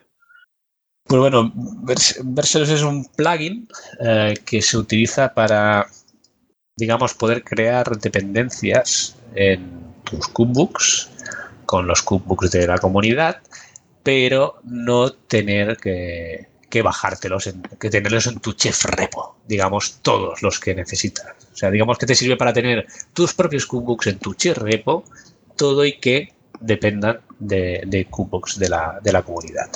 Pues 1.06 1.20
bueno, 1.20 1.52
Vers- 1.84 2.22
Vercels 2.24 2.70
es 2.70 2.84
un 2.84 3.04
plugin 3.06 3.68
eh, 4.00 4.36
que 4.46 4.62
se 4.62 4.78
utiliza 4.78 5.34
para, 5.34 5.86
digamos, 6.82 7.14
poder 7.14 7.44
crear 7.44 7.86
dependencias 8.00 9.16
en 9.36 9.60
tus 10.04 10.28
cookbooks 10.28 11.10
con 11.66 11.86
los 11.88 12.02
cookbooks 12.02 12.50
de 12.52 12.66
la 12.68 12.78
comunidad, 12.80 13.38
pero 14.04 14.60
no 14.64 15.12
tener 15.14 15.78
que, 15.78 16.48
que 16.72 16.82
bajártelos, 16.82 17.48
en- 17.48 17.62
que 17.80 17.90
tenerlos 17.90 18.26
en 18.28 18.40
tu 18.40 18.54
chef 18.54 18.84
repo, 18.86 19.38
digamos, 19.48 20.00
todos 20.02 20.42
los 20.42 20.60
que 20.60 20.74
necesitas. 20.76 21.28
O 21.54 21.56
sea, 21.56 21.70
digamos 21.70 21.98
que 22.00 22.08
te 22.08 22.16
sirve 22.16 22.36
para 22.36 22.52
tener 22.54 22.88
tus 23.14 23.34
propios 23.34 23.66
cookbooks 23.68 24.08
en 24.08 24.18
tu 24.20 24.34
chef 24.34 24.58
repo, 24.58 25.04
todo 25.56 25.86
y 25.86 25.94
que 26.00 26.34
dependan 26.60 27.22
de, 27.40 27.84
de 27.86 28.06
cookbooks 28.06 28.58
de 28.58 28.70
la, 28.70 29.00
de 29.04 29.12
la 29.12 29.22
comunidad. 29.22 29.70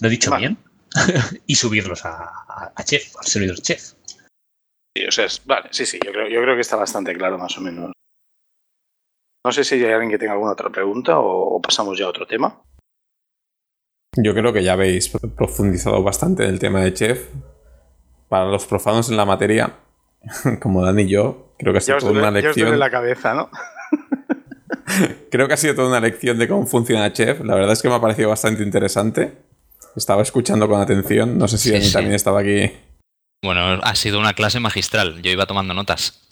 ¿Lo 0.00 0.08
he 0.08 0.10
dicho 0.10 0.30
Vale. 0.30 0.48
bien? 0.48 0.58
y 1.46 1.54
subirlos 1.54 2.04
a, 2.04 2.10
a- 2.48 2.72
a 2.74 2.82
Chef, 2.84 3.14
al 3.16 3.26
servidor 3.26 3.60
Chef. 3.62 3.92
Sí, 4.96 5.06
o 5.06 5.12
sea, 5.12 5.24
es- 5.26 5.44
vale, 5.46 5.68
sí, 5.70 5.86
sí, 5.86 5.98
yo 6.04 6.10
creo, 6.12 6.28
yo 6.28 6.42
creo 6.42 6.54
que 6.54 6.60
está 6.62 6.76
bastante 6.76 7.14
claro 7.14 7.38
más 7.38 7.56
o 7.58 7.60
menos. 7.60 7.92
No 9.44 9.52
sé 9.52 9.64
si 9.64 9.76
hay 9.76 9.92
alguien 9.92 10.10
que 10.10 10.18
tenga 10.18 10.32
alguna 10.32 10.52
otra 10.52 10.68
pregunta 10.70 11.18
o, 11.18 11.56
o 11.56 11.60
pasamos 11.62 11.98
ya 11.98 12.04
a 12.06 12.08
otro 12.08 12.26
tema. 12.26 12.60
Yo 14.16 14.34
creo 14.34 14.52
que 14.52 14.62
ya 14.64 14.72
habéis 14.74 15.08
profundizado 15.36 16.02
bastante 16.02 16.44
en 16.44 16.50
el 16.50 16.58
tema 16.58 16.80
de 16.82 16.92
Chef. 16.92 17.28
Para 18.28 18.44
los 18.46 18.66
profanos 18.66 19.08
en 19.10 19.16
la 19.16 19.24
materia, 19.24 19.76
como 20.60 20.84
Dan 20.84 20.98
y 21.00 21.08
yo, 21.08 21.54
creo 21.58 21.72
que 21.72 21.78
ha 21.78 21.80
sido 21.80 21.98
toda 21.98 22.12
duele, 22.12 22.28
una 22.28 22.40
ya 22.40 22.50
os 22.50 22.54
duele 22.56 22.70
lección. 22.70 22.78
la 22.80 22.90
cabeza, 22.90 23.34
¿no? 23.34 23.50
Creo 25.30 25.46
que 25.46 25.54
ha 25.54 25.56
sido 25.56 25.74
toda 25.76 25.88
una 25.88 26.00
lección 26.00 26.36
de 26.38 26.48
cómo 26.48 26.66
funciona 26.66 27.12
Chef. 27.12 27.40
La 27.44 27.54
verdad 27.54 27.72
es 27.72 27.80
que 27.82 27.88
me 27.88 27.94
ha 27.94 28.00
parecido 28.00 28.28
bastante 28.28 28.62
interesante. 28.64 29.32
Estaba 29.96 30.22
escuchando 30.22 30.68
con 30.68 30.80
atención. 30.80 31.38
No 31.38 31.46
sé 31.48 31.58
si 31.58 31.68
Sí, 31.68 31.72
Dani 31.74 31.84
sí. 31.84 31.92
también 31.92 32.14
estaba 32.14 32.40
aquí. 32.40 32.72
Bueno, 33.42 33.80
ha 33.82 33.94
sido 33.94 34.18
una 34.18 34.34
clase 34.34 34.60
magistral. 34.60 35.22
Yo 35.22 35.30
iba 35.30 35.46
tomando 35.46 35.74
notas. 35.74 36.26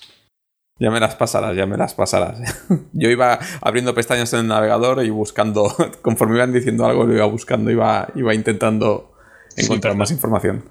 Ya 0.81 0.91
me 0.91 1.01
las 1.01 1.17
pasarás, 1.17 1.57
ya 1.57 1.67
me 1.67 1.77
las 1.77 1.95
pasarás. 1.95 2.39
Yo 2.93 3.09
iba 3.11 3.39
abriendo 3.61 3.95
pestañas 3.95 4.33
en 4.35 4.41
el 4.41 4.47
navegador 4.49 5.05
y 5.05 5.11
buscando, 5.11 5.75
conforme 6.03 6.37
iban 6.37 6.53
diciendo 6.53 6.87
algo, 6.87 7.05
lo 7.05 7.15
iba 7.15 7.27
buscando, 7.27 7.71
iba, 7.71 8.09
iba 8.15 8.35
intentando 8.35 9.13
encontrar 9.57 9.97
más 9.97 10.11
información. 10.13 10.65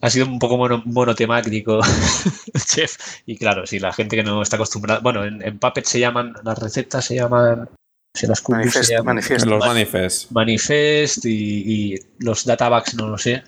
Ha 0.00 0.10
sido 0.10 0.26
un 0.26 0.38
poco 0.38 0.58
mono- 0.58 0.82
monotemático 0.84 1.80
Chef. 2.66 2.96
Y 3.24 3.36
claro, 3.38 3.66
si 3.66 3.78
la 3.78 3.92
gente 3.92 4.16
que 4.16 4.22
no 4.22 4.42
está 4.42 4.56
acostumbrada. 4.56 5.00
Bueno, 5.00 5.24
en, 5.24 5.40
en 5.42 5.58
Puppet 5.58 5.84
se 5.86 6.00
llaman, 6.00 6.34
las 6.44 6.58
recetas 6.58 7.04
se 7.06 7.14
llaman. 7.14 7.68
Si 8.14 8.26
las 8.26 8.46
Manifest, 8.48 8.84
se. 8.84 8.94
En 8.94 9.50
los 9.50 9.60
Vale. 9.60 9.72
manifests. 9.74 10.30
Manifest 10.32 11.24
y, 11.24 11.94
y 11.94 11.98
los 12.18 12.44
databacks 12.44 12.94
no 12.94 13.08
lo 13.08 13.16
sé. 13.18 13.42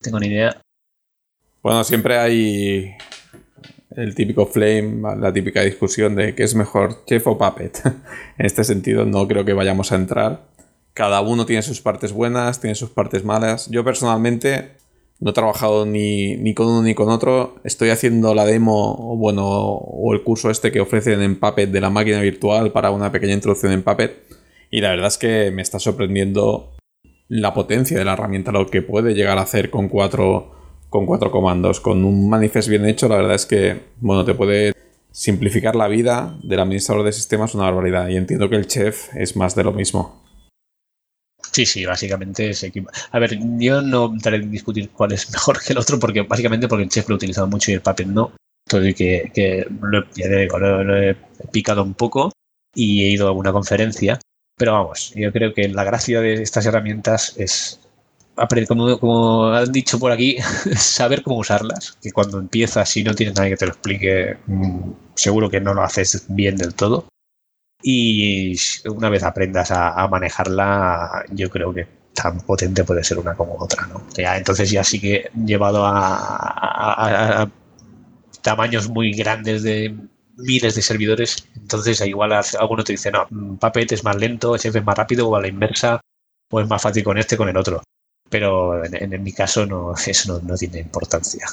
Tengo 0.00 0.20
ni 0.20 0.26
idea. 0.28 0.60
Bueno, 1.64 1.82
siempre 1.82 2.18
hay 2.18 2.94
el 3.96 4.14
típico 4.14 4.44
flame, 4.44 5.00
la 5.18 5.32
típica 5.32 5.62
discusión 5.62 6.14
de 6.14 6.34
qué 6.34 6.42
es 6.42 6.54
mejor, 6.54 7.06
chef 7.06 7.26
o 7.26 7.38
puppet. 7.38 7.80
en 8.38 8.44
este 8.44 8.64
sentido, 8.64 9.06
no 9.06 9.26
creo 9.26 9.46
que 9.46 9.54
vayamos 9.54 9.90
a 9.90 9.94
entrar. 9.94 10.42
Cada 10.92 11.22
uno 11.22 11.46
tiene 11.46 11.62
sus 11.62 11.80
partes 11.80 12.12
buenas, 12.12 12.60
tiene 12.60 12.74
sus 12.74 12.90
partes 12.90 13.24
malas. 13.24 13.70
Yo 13.70 13.82
personalmente 13.82 14.72
no 15.20 15.30
he 15.30 15.32
trabajado 15.32 15.86
ni, 15.86 16.36
ni 16.36 16.52
con 16.52 16.66
uno 16.66 16.82
ni 16.82 16.94
con 16.94 17.08
otro. 17.08 17.56
Estoy 17.64 17.88
haciendo 17.88 18.34
la 18.34 18.44
demo, 18.44 18.96
o 18.98 19.16
bueno, 19.16 19.46
o 19.46 20.12
el 20.12 20.22
curso 20.22 20.50
este 20.50 20.70
que 20.70 20.80
ofrecen 20.80 21.22
en 21.22 21.40
Puppet 21.40 21.70
de 21.70 21.80
la 21.80 21.88
máquina 21.88 22.20
virtual 22.20 22.72
para 22.72 22.90
una 22.90 23.10
pequeña 23.10 23.32
introducción 23.32 23.72
en 23.72 23.82
Puppet. 23.82 24.22
Y 24.70 24.82
la 24.82 24.90
verdad 24.90 25.06
es 25.06 25.16
que 25.16 25.50
me 25.50 25.62
está 25.62 25.78
sorprendiendo 25.78 26.74
la 27.28 27.54
potencia 27.54 27.98
de 27.98 28.04
la 28.04 28.12
herramienta, 28.12 28.52
lo 28.52 28.66
que 28.66 28.82
puede 28.82 29.14
llegar 29.14 29.38
a 29.38 29.42
hacer 29.42 29.70
con 29.70 29.88
cuatro, 29.88 30.53
con 30.94 31.06
cuatro 31.06 31.32
comandos. 31.32 31.80
Con 31.80 32.04
un 32.04 32.28
manifest 32.28 32.68
bien 32.68 32.86
hecho, 32.86 33.08
la 33.08 33.16
verdad 33.16 33.34
es 33.34 33.46
que, 33.46 33.80
bueno, 34.00 34.24
te 34.24 34.32
puede 34.32 34.72
simplificar 35.10 35.74
la 35.74 35.88
vida 35.88 36.38
del 36.44 36.60
administrador 36.60 37.04
de 37.04 37.10
sistemas 37.10 37.52
una 37.56 37.64
barbaridad. 37.64 38.06
Y 38.10 38.16
entiendo 38.16 38.48
que 38.48 38.54
el 38.54 38.68
chef 38.68 39.12
es 39.16 39.34
más 39.34 39.56
de 39.56 39.64
lo 39.64 39.72
mismo. 39.72 40.22
Sí, 41.50 41.66
sí, 41.66 41.84
básicamente 41.84 42.50
es 42.50 42.62
equipo. 42.62 42.90
A 43.10 43.18
ver, 43.18 43.36
yo 43.58 43.82
no 43.82 44.06
entraré 44.06 44.36
en 44.36 44.52
discutir 44.52 44.90
cuál 44.90 45.10
es 45.10 45.32
mejor 45.32 45.60
que 45.60 45.72
el 45.72 45.78
otro, 45.80 45.98
porque 45.98 46.22
básicamente 46.22 46.68
porque 46.68 46.84
el 46.84 46.90
chef 46.90 47.08
lo 47.08 47.16
he 47.16 47.16
utilizado 47.16 47.48
mucho 47.48 47.72
y 47.72 47.74
el 47.74 47.80
Puppet 47.80 48.06
no. 48.06 48.30
Y 48.72 48.94
que, 48.94 49.66
lo, 49.82 49.98
he- 50.16 50.46
lo- 50.46 50.96
he 50.96 51.16
picado 51.50 51.82
un 51.82 51.94
poco 51.94 52.30
y 52.72 53.04
he 53.04 53.10
ido 53.10 53.26
a 53.26 53.30
alguna 53.30 53.50
conferencia. 53.52 54.20
Pero 54.56 54.74
vamos, 54.74 55.12
yo 55.16 55.32
creo 55.32 55.52
que 55.52 55.68
la 55.68 55.82
gracia 55.82 56.20
de 56.20 56.34
estas 56.34 56.66
herramientas 56.66 57.34
es 57.36 57.80
como, 58.68 58.98
como 58.98 59.46
han 59.48 59.70
dicho 59.72 59.98
por 59.98 60.12
aquí, 60.12 60.36
saber 60.76 61.22
cómo 61.22 61.38
usarlas. 61.38 61.98
Que 62.02 62.12
cuando 62.12 62.38
empiezas, 62.38 62.88
si 62.88 63.02
no 63.02 63.14
tienes 63.14 63.36
nadie 63.36 63.50
que 63.50 63.56
te 63.56 63.66
lo 63.66 63.72
explique, 63.72 64.36
mm, 64.46 64.90
seguro 65.14 65.50
que 65.50 65.60
no 65.60 65.74
lo 65.74 65.82
haces 65.82 66.26
bien 66.28 66.56
del 66.56 66.74
todo. 66.74 67.06
Y 67.82 68.56
una 68.86 69.10
vez 69.10 69.22
aprendas 69.24 69.70
a, 69.70 69.90
a 70.02 70.08
manejarla, 70.08 71.24
yo 71.32 71.50
creo 71.50 71.74
que 71.74 71.86
tan 72.14 72.40
potente 72.40 72.84
puede 72.84 73.04
ser 73.04 73.18
una 73.18 73.34
como 73.36 73.56
otra, 73.58 73.86
¿no? 73.88 74.06
Ya, 74.16 74.36
entonces 74.38 74.70
ya 74.70 74.84
sí 74.84 75.00
que 75.00 75.30
llevado 75.46 75.84
a, 75.86 76.16
a- 76.16 77.42
a- 77.42 77.50
tamaños 78.42 78.88
muy 78.88 79.12
grandes 79.12 79.62
de 79.62 79.94
miles 80.36 80.74
de 80.74 80.82
servidores, 80.82 81.48
entonces 81.56 82.00
igual 82.02 82.32
alguno 82.32 82.84
te 82.84 82.92
dice, 82.92 83.10
no, 83.10 83.26
mm, 83.30 83.56
Puppet 83.56 83.92
es 83.92 84.04
más 84.04 84.16
lento, 84.16 84.56
Chef 84.58 84.74
es 84.76 84.84
más 84.84 84.96
rápido, 84.98 85.28
o 85.28 85.36
a 85.36 85.40
la 85.40 85.48
inversa, 85.48 86.00
o 86.50 86.60
es 86.60 86.68
más 86.68 86.82
fácil 86.82 87.04
con 87.04 87.18
este 87.18 87.36
con 87.36 87.48
el 87.48 87.56
otro. 87.56 87.82
Pero 88.30 88.84
en, 88.84 89.12
en 89.12 89.22
mi 89.22 89.32
caso 89.32 89.66
no, 89.66 89.94
eso 90.06 90.32
no, 90.34 90.40
no 90.46 90.56
tiene 90.56 90.80
importancia. 90.80 91.46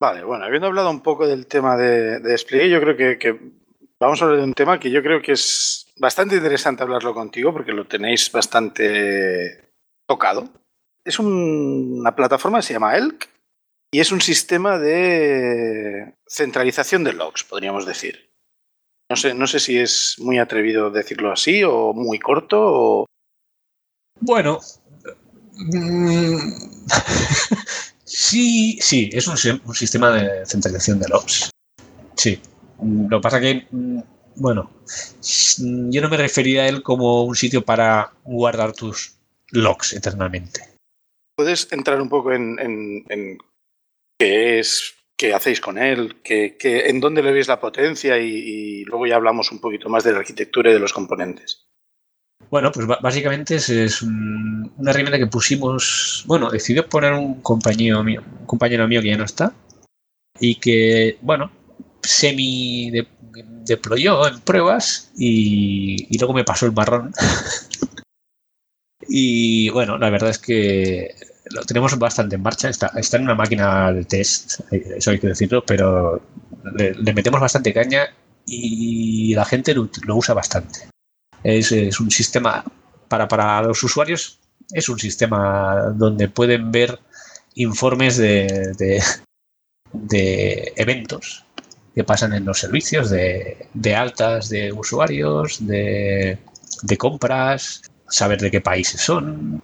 Vale, 0.00 0.24
bueno, 0.24 0.44
habiendo 0.44 0.66
hablado 0.68 0.90
un 0.90 1.00
poco 1.02 1.26
del 1.26 1.46
tema 1.46 1.76
de, 1.76 2.20
de 2.20 2.30
despliegue, 2.30 2.68
yo 2.70 2.80
creo 2.80 2.96
que, 2.96 3.18
que 3.18 3.38
vamos 4.00 4.20
a 4.20 4.24
hablar 4.24 4.40
de 4.40 4.44
un 4.44 4.54
tema 4.54 4.78
que 4.78 4.90
yo 4.90 5.02
creo 5.02 5.22
que 5.22 5.32
es 5.32 5.86
bastante 5.98 6.36
interesante 6.36 6.82
hablarlo 6.82 7.14
contigo 7.14 7.52
porque 7.52 7.72
lo 7.72 7.86
tenéis 7.86 8.30
bastante 8.32 9.70
tocado. 10.06 10.48
Es 11.04 11.18
un- 11.18 12.00
una 12.00 12.14
plataforma 12.14 12.58
que 12.58 12.62
se 12.66 12.72
llama 12.74 12.96
Elk 12.96 13.28
y 13.92 14.00
es 14.00 14.10
un 14.10 14.20
sistema 14.20 14.78
de 14.78 16.14
centralización 16.26 17.04
de 17.04 17.12
logs, 17.12 17.44
podríamos 17.44 17.86
decir. 17.86 18.30
No 19.08 19.16
sé, 19.16 19.32
no 19.34 19.46
sé 19.46 19.60
si 19.60 19.78
es 19.78 20.16
muy 20.18 20.38
atrevido 20.38 20.90
decirlo 20.90 21.30
así 21.30 21.62
o 21.62 21.92
muy 21.92 22.18
corto 22.18 22.58
o... 22.60 23.06
Bueno, 24.20 24.60
sí, 28.04 28.78
sí, 28.80 29.10
es 29.12 29.26
un, 29.28 29.36
si- 29.36 29.60
un 29.64 29.74
sistema 29.74 30.10
de 30.10 30.46
centralización 30.46 30.98
de 31.00 31.08
logs. 31.08 31.50
Sí. 32.16 32.40
Mm, 32.78 33.08
Lo 33.08 33.18
que 33.18 33.22
pasa 33.22 33.40
que, 33.40 33.66
mm, 33.70 34.00
bueno, 34.36 34.70
mm, 35.60 35.90
yo 35.90 36.02
no 36.02 36.08
me 36.08 36.16
refería 36.16 36.62
a 36.62 36.68
él 36.68 36.82
como 36.82 37.24
un 37.24 37.36
sitio 37.36 37.64
para 37.64 38.12
guardar 38.24 38.72
tus 38.72 39.16
logs 39.50 39.92
eternamente. 39.92 40.60
¿Puedes 41.36 41.70
entrar 41.72 42.00
un 42.00 42.08
poco 42.08 42.32
en, 42.32 42.56
qué 44.18 44.58
es, 44.60 44.94
qué 45.16 45.34
hacéis 45.34 45.60
con 45.60 45.78
él, 45.78 46.20
qué, 46.22 46.56
qué- 46.58 46.88
en 46.88 47.00
dónde 47.00 47.22
le 47.22 47.32
veis 47.32 47.48
la 47.48 47.60
potencia 47.60 48.18
y 48.18 48.84
luego 48.84 49.06
ya 49.06 49.16
hablamos 49.16 49.50
un 49.50 49.60
poquito 49.60 49.88
más 49.88 50.04
de 50.04 50.12
la 50.12 50.18
arquitectura 50.18 50.70
y 50.70 50.74
de 50.74 50.80
los 50.80 50.92
componentes? 50.92 51.63
Bueno, 52.50 52.70
pues 52.72 52.86
básicamente 52.86 53.56
es, 53.56 54.02
un- 54.02 54.72
una 54.76 54.90
herramienta 54.90 55.18
que 55.18 55.26
pusimos, 55.26 56.24
bueno, 56.26 56.50
decidió 56.50 56.88
poner 56.88 57.12
un 57.14 57.40
compañero 57.42 58.02
mío, 58.04 58.22
un 58.40 58.46
compañero 58.46 58.86
mío 58.88 59.02
que 59.02 59.08
ya 59.10 59.16
no 59.16 59.24
está 59.24 59.52
y 60.40 60.56
que, 60.56 61.18
bueno, 61.22 61.50
semi 62.02 62.90
de- 62.90 63.08
deployó 63.64 64.28
en 64.28 64.40
pruebas 64.40 65.10
y, 65.16 66.16
luego 66.18 66.34
me 66.34 66.44
pasó 66.44 66.66
el 66.66 66.72
marrón. 66.72 67.12
y 69.08 69.68
bueno, 69.70 69.98
la 69.98 70.10
verdad 70.10 70.30
es 70.30 70.38
que 70.38 71.14
lo 71.50 71.62
tenemos 71.62 71.98
bastante 71.98 72.36
en 72.36 72.42
marcha, 72.42 72.68
está, 72.70 72.90
en 72.96 73.22
una 73.22 73.34
máquina 73.34 73.92
de 73.92 74.04
test, 74.04 74.60
eso 74.70 75.10
hay 75.10 75.18
que 75.18 75.28
decirlo, 75.28 75.64
pero 75.66 76.22
le, 76.74 77.12
metemos 77.12 77.40
bastante 77.40 77.72
caña 77.72 78.06
y 78.46 79.34
la 79.34 79.44
gente 79.44 79.74
lo 79.74 79.88
usa 80.16 80.34
bastante. 80.34 80.93
Es, 81.44 81.70
es 81.70 82.00
un 82.00 82.10
sistema 82.10 82.64
para, 83.08 83.28
para 83.28 83.62
los 83.62 83.82
usuarios, 83.82 84.40
es 84.72 84.88
un 84.88 84.98
sistema 84.98 85.92
donde 85.94 86.28
pueden 86.28 86.72
ver 86.72 86.98
informes 87.54 88.16
de, 88.16 89.02
de, 89.92 90.72
eventos 90.76 91.44
que 91.94 92.02
pasan 92.02 92.32
en 92.32 92.44
los 92.44 92.58
servicios, 92.58 93.10
de, 93.10 93.68
de 93.72 93.94
altas 93.94 94.48
de 94.48 94.72
usuarios, 94.72 95.64
de, 95.64 96.38
de 96.82 96.96
compras, 96.98 97.82
saber 98.08 98.40
de 98.40 98.50
qué 98.50 98.60
países 98.60 99.00
son, 99.00 99.62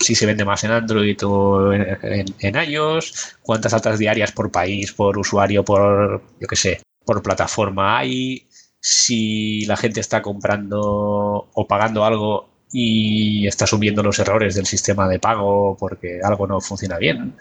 si 0.00 0.14
se 0.14 0.26
vende 0.26 0.44
más 0.44 0.64
en 0.64 0.72
Android 0.72 1.16
o 1.24 1.72
en, 1.72 1.82
en, 2.02 2.34
en 2.40 2.70
iOS, 2.70 3.36
cuántas 3.42 3.72
altas 3.72 3.98
diarias 3.98 4.32
por 4.32 4.50
país, 4.50 4.92
por 4.92 5.16
usuario, 5.18 5.64
por, 5.64 6.22
yo 6.40 6.48
qué 6.48 6.56
sé, 6.56 6.82
por 7.04 7.22
plataforma 7.22 7.98
hay, 7.98 8.48
si 8.86 9.64
la 9.64 9.78
gente 9.78 10.00
está 10.00 10.20
comprando 10.20 11.48
o 11.54 11.66
pagando 11.66 12.04
algo 12.04 12.66
y 12.70 13.46
está 13.46 13.66
subiendo 13.66 14.02
los 14.02 14.18
errores 14.18 14.56
del 14.56 14.66
sistema 14.66 15.08
de 15.08 15.18
pago 15.18 15.74
porque 15.80 16.20
algo 16.22 16.46
no 16.46 16.60
funciona 16.60 16.98
bien. 16.98 17.34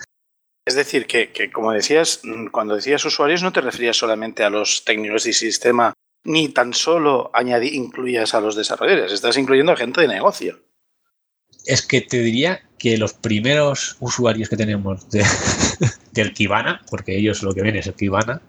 Es 0.66 0.76
decir, 0.76 1.06
que, 1.06 1.34
que, 1.34 1.52
como 1.52 1.74
decías, 1.74 2.22
mm, 2.24 2.48
cuando 2.48 2.76
decías 2.76 3.04
usuarios 3.04 3.44
no 3.44 3.52
te 3.52 3.60
referías 3.60 3.98
solamente 3.98 4.46
a 4.46 4.50
los 4.50 4.86
técnicos 4.86 5.26
del 5.26 5.34
sistema, 5.34 5.94
ni 6.24 6.48
tan 6.48 6.74
solo 6.74 7.30
añadí, 7.34 7.76
incluías 7.76 8.34
a 8.34 8.40
los 8.40 8.56
desarrolladores, 8.56 9.12
estás 9.12 9.36
incluyendo 9.36 9.74
a 9.74 9.78
gente 9.78 10.00
de 10.00 10.08
negocio. 10.08 10.62
Es 11.66 11.86
que 11.86 12.00
te 12.00 12.22
diría 12.22 12.62
que 12.78 12.98
los 12.98 13.14
primeros 13.14 13.98
usuarios 14.00 14.48
que 14.48 14.56
tenemos 14.56 15.10
de, 15.10 15.26
del 16.14 16.32
Kibana, 16.32 16.82
porque 16.90 17.18
ellos 17.18 17.44
lo 17.44 17.54
que 17.54 17.64
ven 17.64 17.76
es 17.76 17.88
el 17.88 17.96
Kibana, 17.96 18.42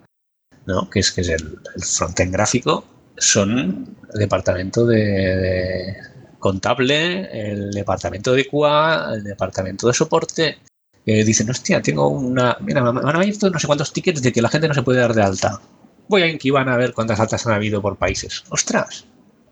¿no? 0.65 0.89
que 0.89 0.99
es, 0.99 1.11
que 1.11 1.21
es 1.21 1.29
el, 1.29 1.59
el 1.75 1.83
frontend 1.83 2.33
gráfico, 2.33 2.85
son 3.17 3.95
el 4.13 4.19
departamento 4.19 4.85
de, 4.85 5.95
contable, 6.39 7.27
el 7.31 7.71
departamento 7.71 8.33
de 8.33 8.45
QA, 8.45 9.13
el 9.15 9.23
departamento 9.23 9.87
de 9.87 9.93
soporte, 9.93 10.59
dicen, 11.05 11.49
hostia, 11.49 11.81
tengo 11.81 12.07
una... 12.07 12.57
Mira, 12.61 12.91
me 12.91 12.99
han 12.99 13.15
abierto 13.15 13.49
no 13.49 13.59
sé 13.59 13.67
cuántos 13.67 13.93
tickets 13.93 14.21
de 14.21 14.31
que 14.31 14.41
la 14.41 14.49
gente 14.49 14.67
no 14.67 14.73
se 14.73 14.83
puede 14.83 14.99
dar 14.99 15.13
de 15.13 15.23
alta. 15.23 15.59
Voy 16.07 16.21
a 16.21 16.37
Kibana 16.37 16.73
a 16.73 16.77
ver 16.77 16.93
cuántas 16.93 17.19
altas 17.19 17.47
han 17.47 17.53
habido 17.53 17.81
por 17.81 17.97
países. 17.97 18.43
¡Ostras! 18.49 19.05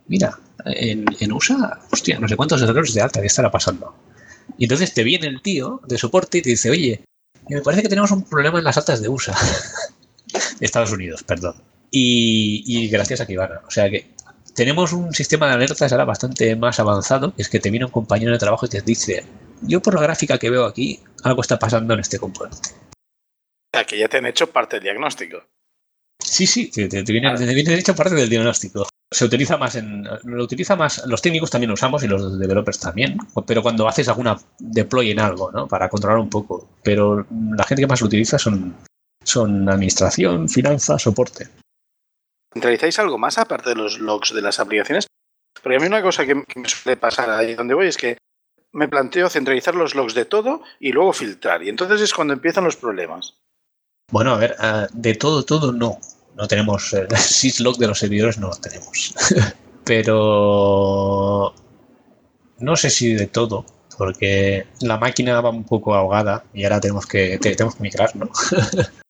Mira, 0.07 0.38
en, 0.66 1.05
en 1.20 1.32
USA, 1.32 1.80
hostia, 1.91 2.20
no 2.20 2.28
sé 2.28 2.36
cuántos 2.36 2.61
errores 2.61 2.93
de 2.93 3.01
alta 3.01 3.22
que 3.22 3.28
estará 3.28 3.49
pasando. 3.49 3.95
Y 4.57 4.66
entonces 4.66 4.93
te 4.93 5.03
viene 5.03 5.28
el 5.28 5.41
tío 5.41 5.82
de 5.88 5.97
soporte 5.97 6.39
y 6.39 6.41
te 6.41 6.49
dice, 6.49 6.70
oye, 6.70 7.03
me 7.49 7.61
parece 7.61 7.82
que 7.82 7.89
tenemos 7.89 8.11
un 8.11 8.24
problema 8.24 8.59
en 8.59 8.66
las 8.66 8.78
altas 8.78 9.01
de 9.01 9.09
USA. 9.09 9.36
Estados 10.59 10.91
Unidos, 10.91 11.23
perdón. 11.23 11.55
Y, 11.91 12.63
y, 12.65 12.89
gracias 12.89 13.21
a 13.21 13.27
Kibana. 13.27 13.61
O 13.67 13.71
sea 13.71 13.89
que 13.89 14.13
tenemos 14.55 14.93
un 14.93 15.13
sistema 15.13 15.47
de 15.47 15.53
alertas 15.53 15.91
ahora 15.91 16.05
bastante 16.05 16.55
más 16.55 16.79
avanzado, 16.79 17.34
es 17.38 17.49
que 17.49 17.59
te 17.59 17.69
viene 17.69 17.86
un 17.86 17.91
compañero 17.91 18.31
de 18.31 18.39
trabajo 18.39 18.65
y 18.65 18.69
te 18.69 18.81
dice, 18.81 19.25
yo 19.61 19.81
por 19.81 19.95
la 19.95 20.01
gráfica 20.01 20.38
que 20.38 20.49
veo 20.49 20.65
aquí, 20.65 20.99
algo 21.23 21.41
está 21.41 21.59
pasando 21.59 21.93
en 21.93 21.99
este 21.99 22.19
componente. 22.19 22.69
O 22.69 23.77
sea, 23.77 23.86
que 23.86 23.97
ya 23.97 24.07
te 24.07 24.17
han 24.17 24.25
hecho 24.25 24.51
parte 24.51 24.77
del 24.77 24.84
diagnóstico. 24.84 25.43
Sí, 26.19 26.45
sí, 26.45 26.69
te, 26.69 26.88
te, 26.88 27.03
te 27.03 27.11
viene, 27.11 27.36
te 27.36 27.53
viene 27.53 27.73
hecho 27.73 27.95
parte 27.95 28.15
del 28.15 28.29
diagnóstico. 28.29 28.88
Se 29.11 29.25
utiliza 29.25 29.57
más 29.57 29.75
en. 29.75 30.07
Lo 30.23 30.43
utiliza 30.43 30.75
más. 30.75 31.05
Los 31.05 31.21
técnicos 31.21 31.51
también 31.51 31.69
lo 31.69 31.75
usamos 31.75 32.03
y 32.03 32.07
los 32.07 32.39
developers 32.39 32.79
también. 32.79 33.17
Pero 33.45 33.61
cuando 33.61 33.88
haces 33.88 34.07
alguna 34.07 34.38
deploy 34.57 35.11
en 35.11 35.19
algo, 35.19 35.51
¿no? 35.51 35.67
Para 35.67 35.89
controlar 35.89 36.19
un 36.19 36.29
poco. 36.29 36.69
Pero 36.84 37.25
la 37.55 37.63
gente 37.65 37.81
que 37.81 37.88
más 37.88 38.01
lo 38.01 38.07
utiliza 38.07 38.39
son, 38.39 38.75
son 39.24 39.69
administración, 39.69 40.49
finanzas, 40.49 41.01
soporte. 41.01 41.47
¿Centralizáis 42.53 42.99
algo 42.99 43.17
más 43.17 43.38
aparte 43.38 43.69
de 43.69 43.76
los 43.76 43.99
logs 43.99 44.34
de 44.34 44.41
las 44.41 44.59
aplicaciones? 44.59 45.07
Porque 45.61 45.78
a 45.78 45.80
mí 45.80 45.88
una 45.88 46.01
cosa 46.01 46.26
que, 46.26 46.36
me 46.36 46.45
suele 46.67 46.97
pasar 46.97 47.30
ahí 47.30 47.55
donde 47.55 47.74
voy 47.74 47.88
es 47.88 47.97
que 47.97 48.17
me 48.74 48.88
planteo 48.88 49.30
centralizar 49.30 49.76
los 49.76 49.95
logs 49.95 50.13
de 50.13 50.26
todo 50.26 50.61
y 50.80 50.91
luego 50.91 51.13
filtrar. 51.13 51.63
Y 51.63 51.69
entonces 51.69 52.01
es 52.01 52.13
cuando 52.13 52.34
empiezan 52.34 52.63
los 52.63 52.76
problemas. 52.76 53.36
Bueno, 54.11 54.34
a 54.34 54.38
ver, 54.38 54.55
uh, 54.59 54.88
de 54.93 55.15
todo, 55.15 55.43
todo 55.43 55.71
no. 55.71 55.99
No 56.36 56.47
tenemos 56.47 56.93
el 56.93 57.15
syslog 57.17 57.78
de 57.78 57.88
los 57.88 57.99
servidores, 57.99 58.38
no 58.38 58.49
lo 58.49 58.55
tenemos. 58.55 59.15
Pero 59.86 61.53
no 62.59 62.76
sé 62.76 62.89
si 62.89 63.13
de 63.13 63.28
todo, 63.28 63.65
porque 63.97 64.67
la 64.82 64.97
máquina 64.97 65.41
va 65.41 65.49
un 65.49 65.65
poco 65.65 65.93
ahogada 65.93 66.45
y 66.53 66.63
ahora 66.63 66.80
tenemos 66.80 67.05
que, 67.05 67.38
tenemos 67.39 67.76
que 67.76 67.84
migrar, 67.84 68.15
¿no? 68.15 68.30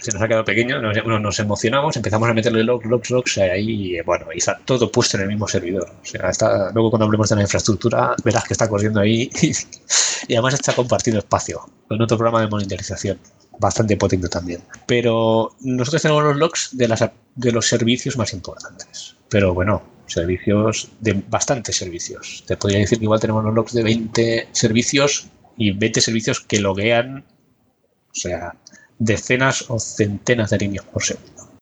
Se 0.00 0.12
nos 0.12 0.22
ha 0.22 0.28
quedado 0.28 0.44
pequeño, 0.44 0.80
nos, 0.80 0.96
nos, 1.04 1.38
emocionamos, 1.38 1.96
empezamos 1.96 2.28
a 2.28 2.34
meterle 2.34 2.64
logs, 2.64 2.86
logs, 2.86 3.10
logs 3.10 3.38
ahí 3.38 3.96
y 3.96 4.00
bueno, 4.02 4.26
y 4.32 4.38
está 4.38 4.58
todo 4.64 4.90
puesto 4.90 5.16
en 5.16 5.24
el 5.24 5.28
mismo 5.28 5.48
servidor. 5.48 5.90
O 6.02 6.04
sea, 6.04 6.30
está, 6.30 6.70
luego 6.72 6.90
cuando 6.90 7.06
hablemos 7.06 7.28
de 7.28 7.36
la 7.36 7.42
infraestructura, 7.42 8.14
verás 8.24 8.44
que 8.44 8.54
está 8.54 8.68
corriendo 8.68 9.00
ahí 9.00 9.30
y, 9.42 9.52
y 10.28 10.34
además 10.34 10.54
está 10.54 10.74
compartiendo 10.74 11.18
espacio 11.18 11.60
con 11.88 12.00
otro 12.00 12.16
programa 12.16 12.40
de 12.40 12.48
monitorización 12.48 13.18
bastante 13.58 13.96
potente 13.96 14.28
también. 14.28 14.62
Pero 14.86 15.54
nosotros 15.60 16.02
tenemos 16.02 16.22
los 16.24 16.36
logs 16.36 16.70
de, 16.76 16.88
las, 16.88 17.04
de 17.34 17.52
los 17.52 17.66
servicios 17.66 18.16
más 18.16 18.32
importantes. 18.32 19.16
Pero 19.28 19.54
bueno, 19.54 19.82
servicios 20.06 20.90
de 21.00 21.22
bastantes 21.28 21.76
servicios. 21.76 22.44
Te 22.46 22.56
podría 22.56 22.80
decir 22.80 22.98
que 22.98 23.04
igual 23.04 23.20
tenemos 23.20 23.44
los 23.44 23.54
logs 23.54 23.72
de 23.72 23.82
20 23.82 24.48
servicios 24.52 25.28
y 25.56 25.72
20 25.72 26.00
servicios 26.00 26.40
que 26.40 26.60
loguean, 26.60 27.24
o 28.10 28.14
sea, 28.14 28.54
decenas 28.98 29.64
o 29.68 29.78
centenas 29.78 30.50
de 30.50 30.58
líneas 30.58 30.84
por 30.86 31.02
segundo. 31.02 31.58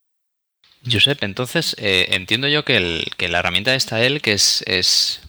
Josep, 0.91 1.23
entonces 1.25 1.75
eh, 1.79 2.09
entiendo 2.11 2.49
yo 2.49 2.65
que, 2.65 2.77
el, 2.77 3.05
que, 3.17 3.29
la 3.29 3.41
herramienta 3.41 3.75
esta 3.75 4.03
él, 4.05 4.23
que 4.23 4.33
es, 4.33 4.63
es 4.67 5.21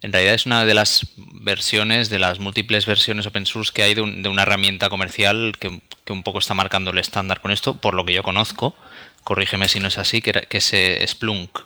en 0.00 0.12
realidad 0.12 0.34
es 0.34 0.46
una 0.46 0.64
de 0.64 0.74
las 0.74 1.06
versiones, 1.16 2.08
de 2.08 2.18
las 2.18 2.38
múltiples 2.38 2.86
versiones 2.86 3.26
open 3.26 3.46
source 3.46 3.72
que 3.72 3.82
hay 3.82 3.94
de, 3.94 4.00
un, 4.00 4.22
de 4.22 4.28
una 4.28 4.42
herramienta 4.42 4.88
comercial 4.88 5.54
que, 5.58 5.82
que, 6.04 6.12
un 6.12 6.22
poco 6.22 6.38
está 6.38 6.54
marcando 6.54 6.90
el 6.90 6.98
estándar 6.98 7.40
con 7.40 7.50
esto, 7.50 7.76
por 7.80 7.94
lo 7.94 8.04
que 8.04 8.14
yo 8.14 8.22
conozco. 8.22 8.74
Corrígeme 9.24 9.68
si 9.68 9.80
no 9.80 9.88
es 9.88 9.98
así, 9.98 10.22
que 10.22 10.46
es 10.50 10.72
eh, 10.72 11.04
Splunk, 11.06 11.58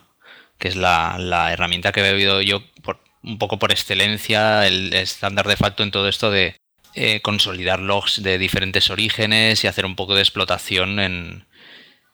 que 0.57 0.67
es 0.67 0.75
la, 0.75 1.17
la, 1.17 1.53
herramienta 1.53 1.91
que 1.91 2.01
he 2.01 2.11
bebido 2.11 2.41
yo 2.41 2.61
por, 2.81 2.99
un 3.21 3.37
poco 3.37 3.59
por 3.59 3.71
excelencia, 3.71 4.67
el 4.67 4.93
estándar 4.93 5.47
de 5.47 5.55
facto 5.55 5.83
en 5.83 5.91
todo 5.91 6.09
esto 6.09 6.29
de 6.29 6.57
eh, 6.95 7.21
consolidar 7.21 7.79
logs 7.79 8.21
de 8.21 8.37
diferentes 8.37 8.89
orígenes 8.89 9.63
y 9.63 9.67
hacer 9.67 9.85
un 9.85 9.95
poco 9.95 10.15
de 10.15 10.21
explotación 10.21 10.99
en, 10.99 11.45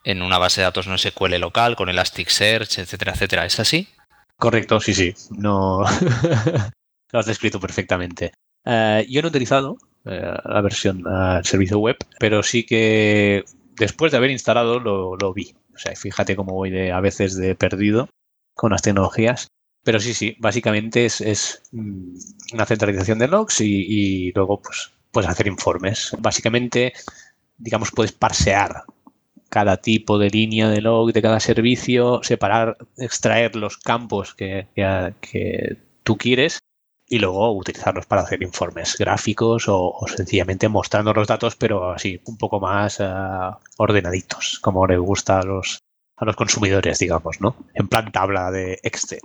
en 0.04 0.22
una 0.22 0.38
base 0.38 0.62
de 0.62 0.66
datos 0.66 0.88
no 0.88 0.98
SQL 0.98 1.36
local 1.40 1.76
con 1.76 1.90
Elasticsearch, 1.90 2.80
etcétera, 2.80 3.14
etcétera. 3.14 3.46
¿Es 3.46 3.60
así? 3.60 3.88
Correcto, 4.38 4.80
sí, 4.80 4.94
sí. 4.94 5.14
No 5.32 5.84
lo 7.12 7.20
has 7.20 7.26
descrito 7.26 7.60
perfectamente. 7.60 8.32
Uh, 8.66 9.02
yo 9.10 9.22
no 9.22 9.28
he 9.28 9.32
utilizado 9.32 9.78
uh, 10.06 10.10
la 10.46 10.62
versión 10.62 11.06
uh, 11.06 11.44
servicio 11.44 11.80
web, 11.80 11.98
pero 12.20 12.44
sí 12.44 12.66
que 12.66 13.44
después 13.76 14.12
de 14.12 14.18
haber 14.18 14.32
instalado 14.32 14.80
lo, 14.80 15.16
lo, 15.18 15.34
vi. 15.34 15.56
O 15.74 15.78
sea, 15.78 15.96
fíjate 15.96 16.36
cómo 16.36 16.54
voy 16.54 16.70
de, 16.70 16.92
a 16.92 17.00
veces 17.00 17.36
de 17.36 17.56
perdido 17.56 18.10
con 18.54 18.72
las 18.72 18.82
tecnologías. 18.82 19.48
Pero 19.90 20.00
sí, 20.00 20.14
sí, 20.14 20.36
básicamente 20.38 21.06
es, 21.06 21.20
es 21.20 21.64
una 21.74 22.68
centralización 22.68 23.18
de 23.18 23.28
logs 23.28 23.60
y, 23.60 24.32
luego 24.34 24.62
pues, 24.62 24.92
pues 25.10 25.26
hacer 25.26 25.48
informes. 25.48 26.16
Básicamente, 26.20 26.94
digamos, 27.58 27.90
puedes 27.90 28.12
parsear 28.12 28.84
cada 29.50 29.78
tipo 29.78 30.20
de 30.20 30.30
línea 30.30 30.70
de 30.70 30.82
log 30.82 31.12
de 31.12 31.24
cada 31.24 31.40
servicio, 31.40 32.22
separar, 32.22 32.78
extraer 32.98 33.56
los 33.56 33.78
campos 33.78 34.36
que, 34.36 34.68
tú 36.04 36.18
quieres 36.20 36.60
y 37.08 37.18
luego 37.18 37.52
utilizarlos 37.58 38.06
para 38.06 38.22
hacer 38.22 38.44
informes 38.44 38.96
gráficos 38.96 39.66
o, 39.68 40.06
sencillamente 40.16 40.70
mostrando 40.70 41.16
los 41.16 41.28
datos, 41.28 41.56
pero 41.56 41.94
así 41.94 42.22
un 42.26 42.38
poco 42.38 42.60
más 42.60 43.00
uh, 43.00 43.58
ordenaditos, 43.78 44.60
como 44.60 44.86
les 44.86 45.00
gusta 45.00 45.40
a 45.40 45.44
los, 45.44 45.80
a 46.16 46.26
los 46.26 46.36
consumidores, 46.36 47.00
digamos, 47.00 47.42
¿no? 47.42 47.56
En 47.74 47.88
plan 47.88 48.12
tabla 48.12 48.52
de 48.52 48.80
Excel. 48.84 49.22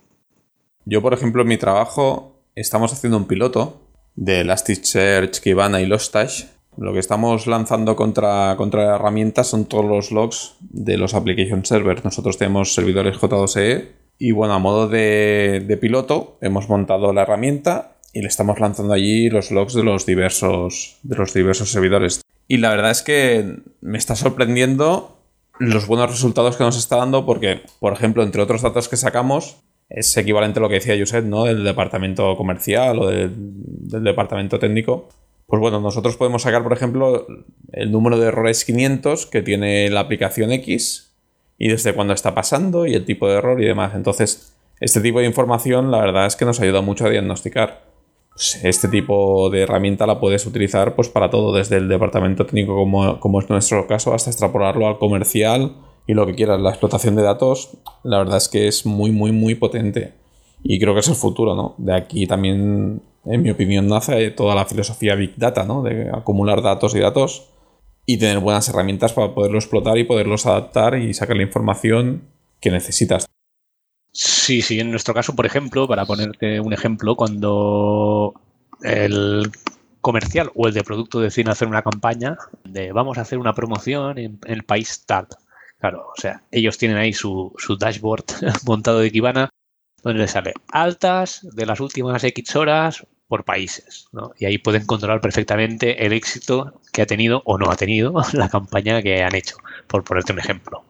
Yo, 0.86 1.00
por 1.00 1.14
ejemplo, 1.14 1.42
en 1.42 1.48
mi 1.48 1.56
trabajo 1.56 2.42
estamos 2.54 2.92
haciendo 2.92 3.16
un 3.16 3.26
piloto 3.26 3.80
de 4.16 4.40
Elasticsearch, 4.40 5.40
Kibana 5.40 5.80
y 5.80 5.86
Lostash. 5.86 6.44
Lo 6.76 6.92
que 6.92 6.98
estamos 6.98 7.46
lanzando 7.46 7.96
contra, 7.96 8.54
contra 8.56 8.84
la 8.84 8.94
herramienta 8.96 9.44
son 9.44 9.64
todos 9.64 9.84
los 9.84 10.10
logs 10.10 10.56
de 10.60 10.98
los 10.98 11.14
application 11.14 11.64
servers. 11.64 12.04
Nosotros 12.04 12.36
tenemos 12.36 12.74
servidores 12.74 13.16
J2E 13.16 13.88
y 14.18 14.32
bueno, 14.32 14.54
a 14.54 14.58
modo 14.58 14.88
de, 14.88 15.64
de 15.66 15.76
piloto 15.76 16.36
hemos 16.40 16.68
montado 16.68 17.12
la 17.12 17.22
herramienta 17.22 17.96
y 18.12 18.20
le 18.20 18.28
estamos 18.28 18.60
lanzando 18.60 18.92
allí 18.92 19.30
los 19.30 19.50
logs 19.50 19.74
de 19.74 19.84
los 19.84 20.04
diversos, 20.04 20.98
de 21.02 21.16
los 21.16 21.32
diversos 21.32 21.70
servidores. 21.70 22.20
Y 22.46 22.58
la 22.58 22.70
verdad 22.70 22.90
es 22.90 23.02
que 23.02 23.56
me 23.80 23.96
está 23.96 24.16
sorprendiendo 24.16 25.16
los 25.58 25.86
buenos 25.86 26.10
resultados 26.10 26.56
que 26.56 26.64
nos 26.64 26.76
está 26.76 26.96
dando 26.96 27.24
porque, 27.24 27.62
por 27.80 27.92
ejemplo, 27.92 28.22
entre 28.22 28.42
otros 28.42 28.62
datos 28.62 28.88
que 28.88 28.96
sacamos, 28.96 29.56
es 29.88 30.16
equivalente 30.16 30.58
a 30.58 30.62
lo 30.62 30.68
que 30.68 30.76
decía 30.76 30.96
Josep, 30.98 31.24
¿no? 31.24 31.44
Del 31.44 31.64
departamento 31.64 32.36
comercial 32.36 32.98
o 32.98 33.08
del, 33.08 33.32
departamento 34.02 34.58
técnico. 34.58 35.08
Pues 35.46 35.60
bueno, 35.60 35.80
nosotros 35.80 36.16
podemos 36.16 36.42
sacar, 36.42 36.62
por 36.62 36.72
ejemplo, 36.72 37.26
el 37.72 37.92
número 37.92 38.18
de 38.18 38.28
errores 38.28 38.64
500 38.64 39.26
que 39.26 39.42
tiene 39.42 39.90
la 39.90 40.00
aplicación 40.00 40.52
X 40.52 41.12
y 41.58 41.68
desde 41.68 41.94
cuándo 41.94 42.14
está 42.14 42.34
pasando 42.34 42.86
y 42.86 42.94
el 42.94 43.04
tipo 43.04 43.28
de 43.28 43.36
error 43.36 43.60
y 43.60 43.66
demás. 43.66 43.94
Entonces, 43.94 44.54
este 44.80 45.00
tipo 45.00 45.20
de 45.20 45.26
información 45.26 45.90
la 45.90 46.00
verdad 46.00 46.26
es 46.26 46.36
que 46.36 46.44
nos 46.44 46.60
ayuda 46.60 46.80
mucho 46.80 47.06
a 47.06 47.10
diagnosticar. 47.10 47.84
Pues 48.30 48.64
este 48.64 48.88
tipo 48.88 49.48
de 49.50 49.62
herramienta 49.62 50.06
la 50.06 50.18
puedes 50.18 50.44
utilizar 50.46 50.96
pues 50.96 51.08
para 51.08 51.30
todo, 51.30 51.54
desde 51.54 51.76
el 51.76 51.88
departamento 51.88 52.46
técnico 52.46 52.74
como, 52.74 53.20
como 53.20 53.38
es 53.40 53.48
nuestro 53.48 53.86
caso, 53.86 54.12
hasta 54.12 54.30
extrapolarlo 54.30 54.88
al 54.88 54.98
comercial 54.98 55.76
y 56.06 56.14
lo 56.14 56.26
que 56.26 56.34
quieras. 56.34 56.60
La 56.60 56.70
explotación 56.70 57.16
de 57.16 57.22
datos, 57.22 57.70
la 58.02 58.18
verdad 58.18 58.36
es 58.36 58.48
que 58.48 58.68
es 58.68 58.86
muy, 58.86 59.10
muy, 59.10 59.32
muy 59.32 59.54
potente. 59.54 60.14
Y 60.62 60.78
creo 60.80 60.94
que 60.94 61.00
es 61.00 61.08
el 61.08 61.14
futuro, 61.14 61.54
¿no? 61.54 61.74
De 61.78 61.94
aquí 61.94 62.26
también, 62.26 63.02
en 63.24 63.42
mi 63.42 63.50
opinión, 63.50 63.86
nace 63.86 64.30
toda 64.30 64.54
la 64.54 64.64
filosofía 64.64 65.14
Big 65.14 65.36
Data, 65.36 65.64
¿no? 65.64 65.82
De 65.82 66.10
acumular 66.10 66.62
datos 66.62 66.94
y 66.94 67.00
datos 67.00 67.48
y 68.06 68.18
tener 68.18 68.38
buenas 68.38 68.68
herramientas 68.68 69.12
para 69.12 69.34
poderlo 69.34 69.58
explotar 69.58 69.98
y 69.98 70.04
poderlos 70.04 70.46
adaptar 70.46 70.98
y 70.98 71.14
sacar 71.14 71.36
la 71.36 71.42
información 71.42 72.22
que 72.60 72.70
necesitas. 72.70 73.26
Sí, 74.12 74.62
sí, 74.62 74.78
en 74.78 74.90
nuestro 74.90 75.12
caso, 75.12 75.34
por 75.34 75.44
ejemplo, 75.44 75.88
para 75.88 76.06
ponerte 76.06 76.60
un 76.60 76.72
ejemplo, 76.72 77.16
cuando 77.16 78.34
el 78.82 79.50
comercial 80.00 80.50
o 80.54 80.68
el 80.68 80.74
de 80.74 80.84
producto 80.84 81.18
deciden 81.18 81.50
hacer 81.50 81.66
una 81.66 81.82
campaña 81.82 82.36
de 82.62 82.92
vamos 82.92 83.18
a 83.18 83.22
hacer 83.22 83.38
una 83.38 83.54
promoción 83.54 84.18
en, 84.18 84.38
el 84.46 84.62
país 84.62 85.04
tal. 85.06 85.26
Claro, 85.84 86.06
o 86.16 86.18
sea, 86.18 86.42
ellos 86.50 86.78
tienen 86.78 86.96
ahí 86.96 87.12
su, 87.12 87.52
su 87.58 87.76
dashboard 87.76 88.24
montado 88.64 89.00
de 89.00 89.10
Kibana 89.10 89.50
donde 90.02 90.20
les 90.20 90.30
sale 90.30 90.54
altas 90.72 91.40
de 91.42 91.66
las 91.66 91.78
últimas 91.78 92.24
X 92.24 92.56
horas 92.56 93.06
por 93.28 93.44
países. 93.44 94.08
¿no? 94.10 94.32
Y 94.38 94.46
ahí 94.46 94.56
pueden 94.56 94.86
controlar 94.86 95.20
perfectamente 95.20 96.06
el 96.06 96.14
éxito 96.14 96.80
que 96.90 97.02
ha 97.02 97.06
tenido 97.06 97.42
o 97.44 97.58
no 97.58 97.70
ha 97.70 97.76
tenido 97.76 98.14
la 98.32 98.48
campaña 98.48 99.02
que 99.02 99.22
han 99.22 99.34
hecho, 99.34 99.58
por 99.86 100.04
ponerte 100.04 100.32
un 100.32 100.38
ejemplo. 100.38 100.86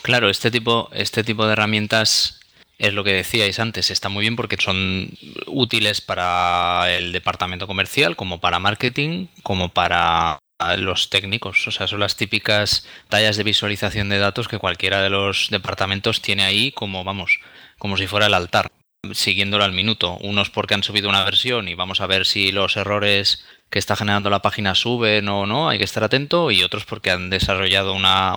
Claro, 0.00 0.30
este 0.30 0.50
tipo, 0.50 0.88
este 0.94 1.22
tipo 1.22 1.44
de 1.44 1.52
herramientas 1.52 2.40
es 2.78 2.94
lo 2.94 3.04
que 3.04 3.12
decíais 3.12 3.60
antes, 3.60 3.90
está 3.90 4.08
muy 4.08 4.22
bien 4.22 4.36
porque 4.36 4.56
son 4.58 5.10
útiles 5.48 6.00
para 6.00 6.90
el 6.96 7.12
departamento 7.12 7.66
comercial, 7.66 8.16
como 8.16 8.40
para 8.40 8.58
marketing, 8.58 9.26
como 9.42 9.68
para 9.68 10.38
los 10.78 11.10
técnicos. 11.10 11.66
O 11.66 11.70
sea, 11.70 11.86
son 11.86 12.00
las 12.00 12.16
típicas 12.16 12.86
tallas 13.08 13.36
de 13.36 13.44
visualización 13.44 14.08
de 14.08 14.18
datos 14.18 14.48
que 14.48 14.58
cualquiera 14.58 15.02
de 15.02 15.10
los 15.10 15.48
departamentos 15.50 16.22
tiene 16.22 16.44
ahí 16.44 16.72
como, 16.72 17.04
vamos, 17.04 17.40
como 17.78 17.96
si 17.96 18.06
fuera 18.06 18.26
el 18.26 18.34
altar 18.34 18.70
siguiéndolo 19.12 19.64
al 19.64 19.72
minuto. 19.72 20.16
Unos 20.22 20.50
porque 20.50 20.74
han 20.74 20.82
subido 20.82 21.08
una 21.08 21.24
versión 21.24 21.68
y 21.68 21.74
vamos 21.74 22.00
a 22.00 22.06
ver 22.06 22.26
si 22.26 22.52
los 22.52 22.76
errores 22.76 23.44
que 23.70 23.78
está 23.78 23.96
generando 23.96 24.30
la 24.30 24.42
página 24.42 24.74
suben 24.74 25.28
o 25.28 25.46
no, 25.46 25.68
hay 25.68 25.78
que 25.78 25.84
estar 25.84 26.04
atento. 26.04 26.50
Y 26.50 26.62
otros 26.62 26.84
porque 26.84 27.10
han 27.10 27.30
desarrollado 27.30 27.92
una, 27.92 28.34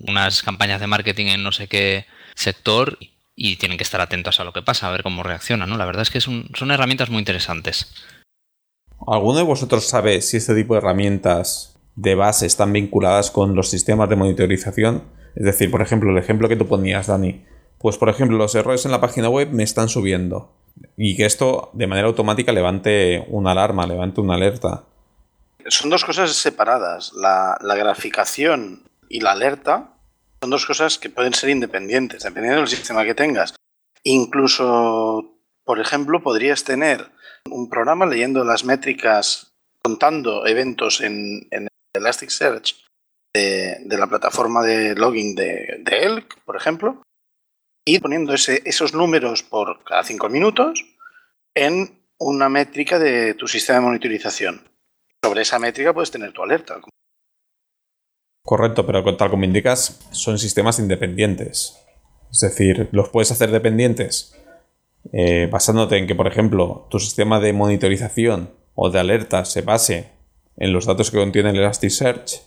unas 0.00 0.42
campañas 0.42 0.80
de 0.80 0.86
marketing 0.86 1.26
en 1.26 1.42
no 1.42 1.52
sé 1.52 1.68
qué 1.68 2.06
sector 2.34 2.98
y 3.34 3.56
tienen 3.56 3.78
que 3.78 3.84
estar 3.84 4.00
atentos 4.00 4.40
a 4.40 4.44
lo 4.44 4.52
que 4.52 4.62
pasa, 4.62 4.88
a 4.88 4.90
ver 4.90 5.02
cómo 5.02 5.22
reaccionan. 5.22 5.68
¿no? 5.68 5.76
La 5.76 5.86
verdad 5.86 6.02
es 6.02 6.10
que 6.10 6.20
son, 6.20 6.48
son 6.54 6.70
herramientas 6.70 7.10
muy 7.10 7.18
interesantes. 7.18 7.92
¿Alguno 9.06 9.38
de 9.38 9.44
vosotros 9.44 9.86
sabe 9.86 10.20
si 10.20 10.36
este 10.36 10.54
tipo 10.54 10.74
de 10.74 10.78
herramientas 10.78 11.78
de 11.96 12.14
base 12.14 12.46
están 12.46 12.72
vinculadas 12.72 13.30
con 13.30 13.54
los 13.54 13.70
sistemas 13.70 14.08
de 14.08 14.16
monitorización? 14.16 15.04
Es 15.34 15.44
decir, 15.44 15.70
por 15.70 15.82
ejemplo, 15.82 16.10
el 16.10 16.18
ejemplo 16.18 16.48
que 16.48 16.56
tú 16.56 16.66
ponías, 16.66 17.06
Dani, 17.06 17.44
pues 17.78 17.96
por 17.96 18.08
ejemplo, 18.08 18.36
los 18.36 18.54
errores 18.54 18.84
en 18.84 18.90
la 18.90 19.00
página 19.00 19.28
web 19.28 19.50
me 19.52 19.62
están 19.62 19.88
subiendo. 19.88 20.52
Y 20.96 21.16
que 21.16 21.26
esto 21.26 21.70
de 21.74 21.86
manera 21.86 22.08
automática 22.08 22.52
levante 22.52 23.24
una 23.28 23.52
alarma, 23.52 23.86
levante 23.86 24.20
una 24.20 24.34
alerta. 24.34 24.84
Son 25.66 25.90
dos 25.90 26.04
cosas 26.04 26.32
separadas. 26.32 27.12
La, 27.14 27.56
graficación 27.60 28.82
y 29.08 29.20
la 29.20 29.32
alerta 29.32 29.94
son 30.40 30.50
dos 30.50 30.66
cosas 30.66 30.98
que 30.98 31.10
pueden 31.10 31.34
ser 31.34 31.50
independientes, 31.50 32.22
dependiendo 32.22 32.60
del 32.60 32.68
sistema 32.68 33.04
que 33.04 33.14
tengas. 33.14 33.54
Incluso, 34.02 35.24
por 35.64 35.80
ejemplo, 35.80 36.22
podrías 36.22 36.64
tener 36.64 37.10
un 37.46 37.68
programa 37.68 38.06
leyendo 38.06 38.44
las 38.44 38.64
métricas, 38.64 39.52
contando 39.82 40.46
eventos 40.46 41.00
en, 41.00 41.46
en 41.50 41.68
Elasticsearch 41.94 42.74
de, 43.34 43.78
de, 43.84 43.98
la 43.98 44.06
plataforma 44.06 44.62
de 44.62 44.94
logging 44.94 45.34
de, 45.34 45.80
de 45.80 45.98
Elk, 45.98 46.42
por 46.44 46.56
ejemplo, 46.56 47.02
y 47.86 48.00
poniendo 48.00 48.34
esos 48.34 48.94
números 48.94 49.42
por 49.42 49.82
cada 49.84 50.04
cinco 50.04 50.28
minutos 50.28 50.84
en 51.54 52.04
una 52.18 52.48
métrica 52.48 52.98
de 52.98 53.34
tu 53.34 53.48
sistema 53.48 53.78
de 53.78 53.86
monitorización. 53.86 54.68
Sobre 55.24 55.42
esa 55.42 55.58
métrica 55.58 55.94
puedes 55.94 56.10
tener 56.10 56.32
tu 56.32 56.42
alerta. 56.42 56.80
Correcto, 58.44 58.86
pero 58.86 59.16
tal 59.16 59.30
como 59.30 59.44
indicas, 59.44 60.00
son 60.10 60.38
sistemas 60.38 60.78
independientes. 60.78 61.76
Es 62.30 62.40
decir, 62.40 62.88
los 62.92 63.08
puedes 63.08 63.30
hacer 63.30 63.50
dependientes 63.50 64.37
eh, 65.12 65.48
basándote 65.50 65.96
en 65.96 66.06
que, 66.06 66.14
por 66.14 66.26
ejemplo, 66.26 66.86
tu 66.90 66.98
sistema 66.98 67.40
de 67.40 67.52
monitorización 67.52 68.50
o 68.74 68.90
de 68.90 69.00
alerta 69.00 69.44
se 69.44 69.62
base 69.62 70.10
en 70.56 70.72
los 70.72 70.86
datos 70.86 71.10
que 71.10 71.18
contiene 71.18 71.50
el 71.50 71.56
Elasticsearch. 71.56 72.42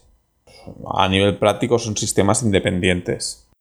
A 0.94 1.08
nivel 1.08 1.38
práctico 1.38 1.80
son 1.80 1.98
sistemas 1.98 2.44
independientes 2.44 3.52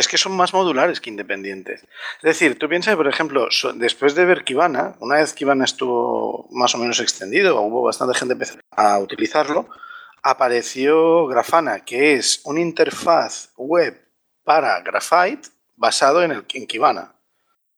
es 0.00 0.08
que 0.08 0.18
son 0.18 0.32
más 0.32 0.54
modulares 0.54 1.00
que 1.00 1.10
independientes. 1.10 1.82
Es 1.82 2.22
decir, 2.22 2.58
tú 2.58 2.68
piensas, 2.68 2.96
por 2.96 3.06
ejemplo, 3.06 3.48
después 3.74 4.14
de 4.14 4.24
ver 4.24 4.44
Kibana, 4.44 4.96
una 5.00 5.16
vez 5.16 5.34
Kibana 5.34 5.64
estuvo 5.64 6.48
más 6.50 6.74
o 6.74 6.78
menos 6.78 7.00
extendido, 7.00 7.60
hubo 7.60 7.82
bastante 7.82 8.18
gente 8.18 8.34
a 8.70 8.98
utilizarlo, 8.98 9.68
apareció 10.22 11.26
Grafana, 11.26 11.84
que 11.84 12.14
es 12.14 12.40
una 12.44 12.60
interfaz 12.60 13.50
web 13.56 14.00
para 14.42 14.80
Graphite 14.80 15.48
basado 15.76 16.22
en, 16.22 16.32
el, 16.32 16.46
en 16.54 16.66
Kibana. 16.66 17.14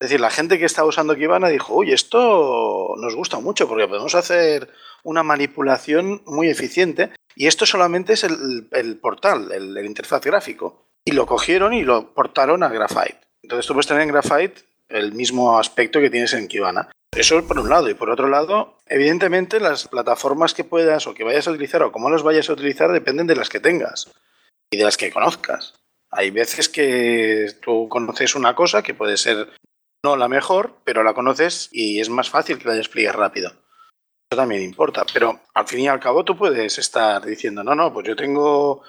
Es 0.02 0.08
decir, 0.08 0.20
la 0.20 0.30
gente 0.30 0.58
que 0.58 0.64
estaba 0.64 0.88
usando 0.88 1.14
Kibana 1.14 1.46
dijo, 1.46 1.76
uy, 1.76 1.92
esto 1.92 2.96
nos 2.98 3.14
gusta 3.14 3.38
mucho 3.38 3.68
porque 3.68 3.86
podemos 3.86 4.16
hacer 4.16 4.68
una 5.04 5.22
manipulación 5.22 6.22
muy 6.26 6.48
eficiente 6.48 7.12
y 7.36 7.46
esto 7.46 7.66
solamente 7.66 8.14
es 8.14 8.24
el, 8.24 8.98
portal, 9.00 9.52
el 9.52 9.86
interfaz 9.86 10.24
gráfico 10.24 10.88
y 11.04 11.12
lo 11.12 11.24
cogieron 11.24 11.72
y 11.72 11.84
lo 11.84 12.14
portaron 12.14 12.64
a 12.64 12.68
Graphite. 12.68 13.20
Entonces 13.44 13.64
tú 13.64 13.74
puedes 13.74 13.86
tener 13.86 14.02
en 14.02 14.08
Graphite 14.08 14.62
el 14.88 15.12
mismo 15.12 15.56
aspecto 15.56 16.00
que 16.00 16.10
tienes 16.10 16.32
en 16.32 16.48
Kibana. 16.48 16.90
Eso 17.14 17.46
por 17.46 17.60
un 17.60 17.68
lado. 17.68 17.88
Y 17.88 17.94
por 17.94 18.10
otro 18.10 18.26
lado, 18.26 18.78
evidentemente 18.86 19.60
las 19.60 19.86
plataformas 19.86 20.52
que 20.52 20.64
puedas 20.64 21.06
o 21.06 21.14
que 21.14 21.22
vayas 21.22 21.46
a 21.46 21.52
utilizar 21.52 21.80
o 21.84 21.92
cómo 21.92 22.10
las 22.10 22.24
vayas 22.24 22.50
a 22.50 22.54
utilizar 22.54 22.90
dependen 22.90 23.28
de 23.28 23.36
las 23.36 23.48
que 23.48 23.60
tengas 23.60 24.10
y 24.68 24.78
de 24.78 24.82
las 24.84 24.96
que 24.96 25.12
conozcas. 25.12 25.74
Hay 26.10 26.32
veces 26.32 26.68
que 26.68 27.52
tú 27.62 27.88
conoces 27.88 28.34
una 28.34 28.56
cosa 28.56 28.82
que 28.82 28.94
puede 28.94 29.16
ser 29.16 29.48
no 30.04 30.16
la 30.16 30.28
mejor, 30.28 30.76
pero 30.84 31.02
la 31.02 31.14
conoces 31.14 31.68
y 31.72 32.00
es 32.00 32.08
más 32.08 32.30
fácil 32.30 32.58
que 32.58 32.68
la 32.68 32.74
despliegues 32.74 33.14
rápido. 33.14 33.50
Eso 33.50 34.36
también 34.36 34.62
importa. 34.62 35.04
Pero 35.12 35.40
al 35.54 35.66
fin 35.66 35.80
y 35.80 35.88
al 35.88 36.00
cabo 36.00 36.24
tú 36.24 36.36
puedes 36.36 36.78
estar 36.78 37.24
diciendo, 37.24 37.62
no, 37.62 37.74
no, 37.74 37.92
pues 37.92 38.06
yo 38.06 38.16
tengo 38.16 38.82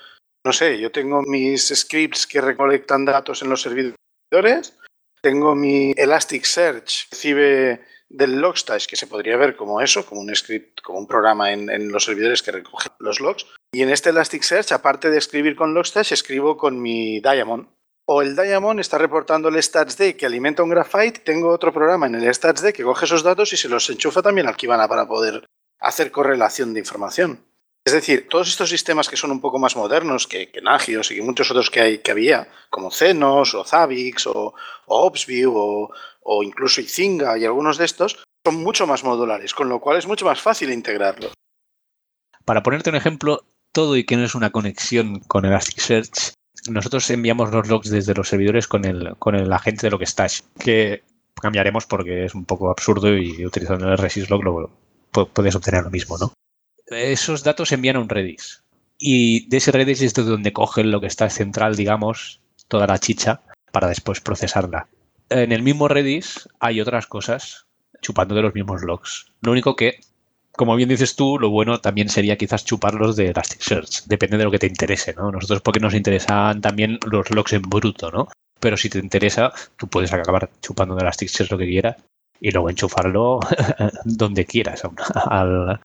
no 0.45 0.51
sé, 0.51 0.77
yo 0.77 0.91
tengo 0.91 1.21
mis 1.21 1.69
scripts 1.69 2.27
que 2.27 2.41
recolectan 2.41 3.05
datos 3.05 3.41
en 3.41 3.49
los 3.49 3.61
servidores, 3.61 4.77
tengo 5.21 5.55
mi 5.55 5.93
Elasticsearch 5.95 7.07
recibe 7.11 7.81
del 8.09 8.41
Logstash, 8.41 8.85
que 8.85 8.97
se 8.97 9.07
podría 9.07 9.37
ver 9.37 9.55
como 9.55 9.79
eso, 9.79 10.05
como 10.05 10.21
un 10.21 10.35
script, 10.35 10.81
como 10.81 10.99
un 10.99 11.07
programa 11.07 11.51
en, 11.53 11.91
los 11.91 12.03
servidores 12.03 12.43
que 12.43 12.51
recoge 12.51 12.89
los 12.99 13.21
logs. 13.21 13.45
Y 13.73 13.81
en 13.81 13.89
este 13.89 14.09
Elasticsearch, 14.09 14.73
aparte 14.73 15.09
de 15.09 15.17
escribir 15.17 15.55
con 15.55 15.73
Logstash, 15.73 16.11
escribo 16.11 16.57
con 16.57 16.81
mi 16.81 17.21
Diamond. 17.21 17.67
O 18.05 18.21
el 18.21 18.35
Diamond 18.35 18.79
está 18.79 18.97
reportando 18.97 19.47
el 19.47 19.61
StatsD 19.61 20.15
que 20.17 20.25
alimenta 20.25 20.63
un 20.63 20.69
Graphite. 20.69 21.21
Tengo 21.21 21.49
otro 21.49 21.71
programa 21.71 22.07
en 22.07 22.15
el 22.15 22.33
StatsD 22.33 22.73
que 22.73 22.83
coge 22.83 23.05
esos 23.05 23.23
datos 23.23 23.53
y 23.53 23.57
se 23.57 23.69
los 23.69 23.89
enchufa 23.89 24.21
también 24.21 24.47
al 24.47 24.57
Kibana 24.57 24.89
para 24.89 25.07
poder 25.07 25.45
hacer 25.79 26.11
correlación 26.11 26.73
de 26.73 26.81
información. 26.81 27.45
Es 27.85 27.93
decir, 27.93 28.27
todos 28.29 28.49
estos 28.49 28.69
sistemas 28.69 29.09
que 29.09 29.17
son 29.17 29.31
un 29.31 29.41
poco 29.41 29.59
más 29.59 29.75
modernos 29.75 30.27
que, 30.27 30.49
que 30.51 30.61
Nagios 30.61 31.11
y 31.11 31.21
muchos 31.21 31.51
otros 31.51 31.69
que, 31.69 31.81
hay, 31.81 31.97
que 31.99 32.11
había, 32.11 32.47
como 32.69 32.91
Zenos 32.91 33.53
o 33.55 33.65
Zabbix 33.65 34.27
o, 34.27 34.53
o 34.85 35.05
Obsview 35.05 35.53
o, 35.55 35.93
o 36.21 36.43
incluso 36.43 36.81
Izinga 36.81 37.37
y 37.37 37.45
algunos 37.45 37.77
de 37.77 37.85
estos, 37.85 38.23
son 38.45 38.55
mucho 38.63 38.87
más 38.87 39.03
modulares, 39.03 39.53
con 39.53 39.69
lo 39.69 39.79
cual 39.79 39.97
es 39.97 40.07
mucho 40.07 40.25
más 40.25 40.41
fácil 40.41 40.71
integrarlos. 40.71 41.33
Para 42.45 42.63
ponerte 42.63 42.89
un 42.89 42.95
ejemplo, 42.95 43.45
todo 43.73 43.95
y 43.95 44.05
que 44.05 44.17
no 44.17 44.23
es 44.23 44.35
una 44.35 44.51
conexión 44.51 45.19
con 45.21 45.45
Elasticsearch, 45.45 46.33
nosotros 46.69 47.09
enviamos 47.09 47.51
los 47.51 47.67
logs 47.67 47.89
desde 47.89 48.13
los 48.13 48.29
servidores 48.29 48.67
con 48.67 48.85
el, 48.85 49.15
con 49.17 49.35
el 49.35 49.51
agente 49.51 49.87
de 49.87 49.91
Logstash, 49.91 50.41
que 50.59 51.03
cambiaremos 51.41 51.85
porque 51.85 52.25
es 52.25 52.35
un 52.35 52.45
poco 52.45 52.69
absurdo 52.69 53.17
y 53.17 53.45
utilizando 53.45 53.91
el 53.91 53.97
Resislog 53.97 54.43
lo, 54.43 54.71
puedes 55.11 55.55
obtener 55.55 55.83
lo 55.83 55.89
mismo, 55.89 56.17
¿no? 56.17 56.33
Esos 56.87 57.43
datos 57.43 57.69
se 57.69 57.75
envían 57.75 57.95
a 57.95 57.99
un 57.99 58.09
Redis 58.09 58.63
y 58.97 59.47
de 59.49 59.57
ese 59.57 59.71
Redis 59.71 60.01
es 60.01 60.13
de 60.13 60.23
donde 60.23 60.53
cogen 60.53 60.91
lo 60.91 61.01
que 61.01 61.07
está 61.07 61.29
central, 61.29 61.75
digamos, 61.75 62.41
toda 62.67 62.87
la 62.87 62.99
chicha 62.99 63.41
para 63.71 63.87
después 63.87 64.21
procesarla. 64.21 64.87
En 65.29 65.51
el 65.51 65.63
mismo 65.63 65.87
Redis 65.87 66.47
hay 66.59 66.79
otras 66.79 67.07
cosas 67.07 67.65
chupando 68.01 68.35
de 68.35 68.41
los 68.41 68.53
mismos 68.53 68.83
logs. 68.83 69.25
Lo 69.41 69.51
único 69.51 69.75
que 69.75 69.99
como 70.55 70.75
bien 70.75 70.89
dices 70.89 71.15
tú, 71.15 71.39
lo 71.39 71.49
bueno 71.49 71.81
también 71.81 72.09
sería 72.09 72.37
quizás 72.37 72.63
chuparlos 72.63 73.15
de 73.15 73.27
Elasticsearch. 73.27 74.05
Depende 74.05 74.37
de 74.37 74.43
lo 74.43 74.51
que 74.51 74.59
te 74.59 74.67
interese, 74.67 75.13
¿no? 75.13 75.31
Nosotros 75.31 75.61
porque 75.61 75.79
nos 75.79 75.93
interesan 75.93 76.61
también 76.61 76.99
los 77.09 77.29
logs 77.31 77.53
en 77.53 77.63
bruto, 77.63 78.11
¿no? 78.11 78.27
Pero 78.59 78.77
si 78.77 78.89
te 78.89 78.99
interesa, 78.99 79.51
tú 79.77 79.87
puedes 79.87 80.13
acabar 80.13 80.49
chupando 80.61 80.95
de 80.95 81.01
Elasticsearch 81.01 81.51
lo 81.51 81.57
que 81.57 81.67
quieras 81.67 81.97
y 82.39 82.51
luego 82.51 82.69
enchufarlo 82.69 83.39
donde 84.05 84.45
quieras, 84.45 84.83
a, 84.85 85.79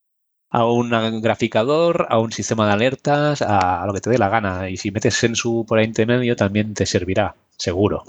a 0.51 0.65
un 0.67 1.21
graficador, 1.21 2.07
a 2.09 2.19
un 2.19 2.33
sistema 2.33 2.67
de 2.67 2.73
alertas, 2.73 3.43
a, 3.43 3.85
lo 3.87 3.93
que 3.93 4.01
te 4.01 4.11
dé 4.11 4.19
la 4.19 4.29
gana. 4.29 4.69
Y 4.71 4.77
si 4.77 4.91
metes 4.91 5.15
Sensu 5.15 5.65
por 5.67 5.79
ahí 5.79 5.85
intermedio 5.85 6.37
también 6.37 6.75
te 6.75 6.87
servirá, 6.87 7.35
seguro. 7.57 8.05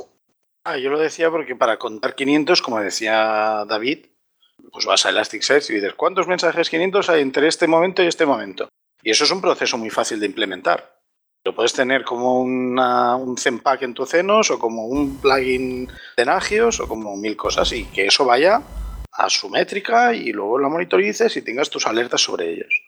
Ah, 0.65 0.77
yo 0.77 0.89
lo 0.89 0.99
decía 0.99 1.31
porque 1.31 1.55
para 1.55 1.77
contar 1.77 2.15
500, 2.15 2.61
como 2.61 2.79
decía 2.79 3.65
David, 3.67 4.05
pues 4.71 4.85
vas 4.85 5.05
a 5.05 5.09
Elasticsearch 5.09 5.69
y 5.69 5.75
dices, 5.75 5.93
¿cuántos 5.95 6.27
mensajes 6.27 6.69
500 6.69 7.09
hay 7.09 7.21
entre 7.21 7.47
este 7.47 7.67
momento 7.67 8.03
y 8.03 8.07
este 8.07 8.25
momento? 8.25 8.69
Y 9.01 9.11
eso 9.11 9.23
es 9.23 9.31
un 9.31 9.41
proceso 9.41 9.77
muy 9.77 9.89
fácil 9.89 10.19
de 10.19 10.25
implementar. 10.25 10.99
Lo 11.45 11.55
puedes 11.55 11.73
tener 11.73 12.03
como 12.03 12.41
una, 12.41 13.15
un 13.15 13.37
Zenpack 13.37 13.83
en 13.83 13.93
tu 13.93 14.05
Cenos 14.05 14.51
o 14.51 14.59
como 14.59 14.85
un 14.85 15.17
plugin 15.21 15.87
de 16.17 16.25
Nagios 16.25 16.79
o 16.81 16.87
como 16.87 17.15
mil 17.15 17.37
cosas 17.37 17.71
y 17.71 17.85
que 17.85 18.07
eso 18.07 18.25
vaya 18.25 18.61
a 19.11 19.29
su 19.29 19.49
métrica 19.49 20.13
y 20.13 20.31
luego 20.31 20.59
la 20.59 20.69
monitorices 20.69 21.35
y 21.37 21.41
tengas 21.41 21.69
tus 21.69 21.87
alertas 21.87 22.21
sobre 22.21 22.51
ellos. 22.51 22.83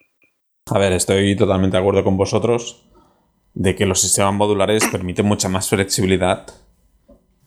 A 0.70 0.78
ver, 0.78 0.92
estoy 0.92 1.34
totalmente 1.34 1.76
de 1.76 1.80
acuerdo 1.80 2.04
con 2.04 2.16
vosotros 2.16 2.84
de 3.54 3.74
que 3.74 3.86
los 3.86 4.00
sistemas 4.00 4.34
modulares 4.34 4.84
permiten 4.90 5.26
mucha 5.26 5.48
más 5.48 5.68
flexibilidad 5.68 6.46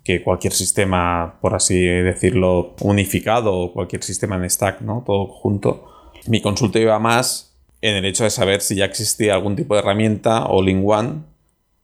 que 0.06 0.22
cualquier 0.22 0.54
sistema, 0.54 1.40
por 1.42 1.56
así 1.56 1.84
decirlo, 1.84 2.76
unificado 2.82 3.54
o 3.54 3.74
cualquier 3.74 4.04
sistema 4.04 4.36
en 4.36 4.48
stack, 4.48 4.82
¿no? 4.82 5.04
Todo 5.04 5.26
junto. 5.26 5.88
Mi 6.28 6.42
consulta 6.42 6.78
iba 6.78 7.00
más 7.00 7.58
en 7.82 7.96
el 7.96 8.06
hecho 8.06 8.24
de 8.24 8.30
saber 8.30 8.62
si 8.62 8.76
ya 8.76 8.86
existía 8.86 9.34
algún 9.34 9.56
tipo 9.56 9.74
de 9.74 9.80
herramienta 9.80 10.46
all 10.46 10.70
in 10.70 10.84
one 10.86 11.24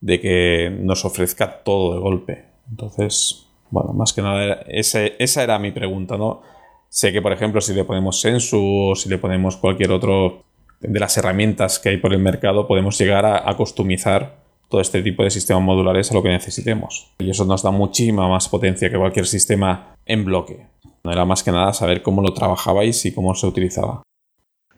de 0.01 0.21
que 0.21 0.69
nos 0.69 1.03
ofrezca 1.03 1.63
todo 1.63 1.95
de 1.95 1.99
golpe. 1.99 2.45
Entonces, 2.69 3.47
bueno, 3.71 3.91
más 3.93 4.13
que 4.13 4.21
nada, 4.21 4.65
esa 4.67 5.43
era 5.43 5.57
mi 5.57 5.71
pregunta, 5.71 6.15
¿no? 6.15 6.43
Sé 6.89 7.11
que, 7.11 7.23
por 7.23 7.33
ejemplo, 7.33 7.59
si 7.59 7.73
le 7.73 7.85
ponemos 7.85 8.21
Sensu 8.21 8.91
o 8.91 8.95
si 8.95 9.09
le 9.09 9.17
ponemos 9.17 9.57
cualquier 9.57 9.91
otro 9.91 10.43
de 10.79 10.99
las 10.99 11.17
herramientas 11.17 11.79
que 11.79 11.89
hay 11.89 11.97
por 11.97 12.13
el 12.13 12.19
mercado, 12.19 12.67
podemos 12.67 12.99
llegar 12.99 13.25
a, 13.25 13.49
a 13.49 13.57
todo 14.71 14.81
este 14.81 15.03
tipo 15.03 15.23
de 15.23 15.29
sistemas 15.29 15.61
modulares 15.61 16.09
a 16.09 16.15
lo 16.15 16.23
que 16.23 16.29
necesitemos. 16.29 17.11
Y 17.19 17.29
eso 17.29 17.45
nos 17.45 17.61
da 17.61 17.69
muchísima 17.69 18.27
más 18.27 18.49
potencia 18.49 18.89
que 18.89 18.97
cualquier 18.97 19.27
sistema 19.27 19.95
en 20.05 20.25
bloque. 20.25 20.65
No 21.03 21.11
era 21.11 21.25
más 21.25 21.43
que 21.43 21.51
nada 21.51 21.73
saber 21.73 22.01
cómo 22.01 22.21
lo 22.21 22.33
trabajabais 22.33 23.05
y 23.05 23.13
cómo 23.13 23.35
se 23.35 23.45
utilizaba. 23.45 24.01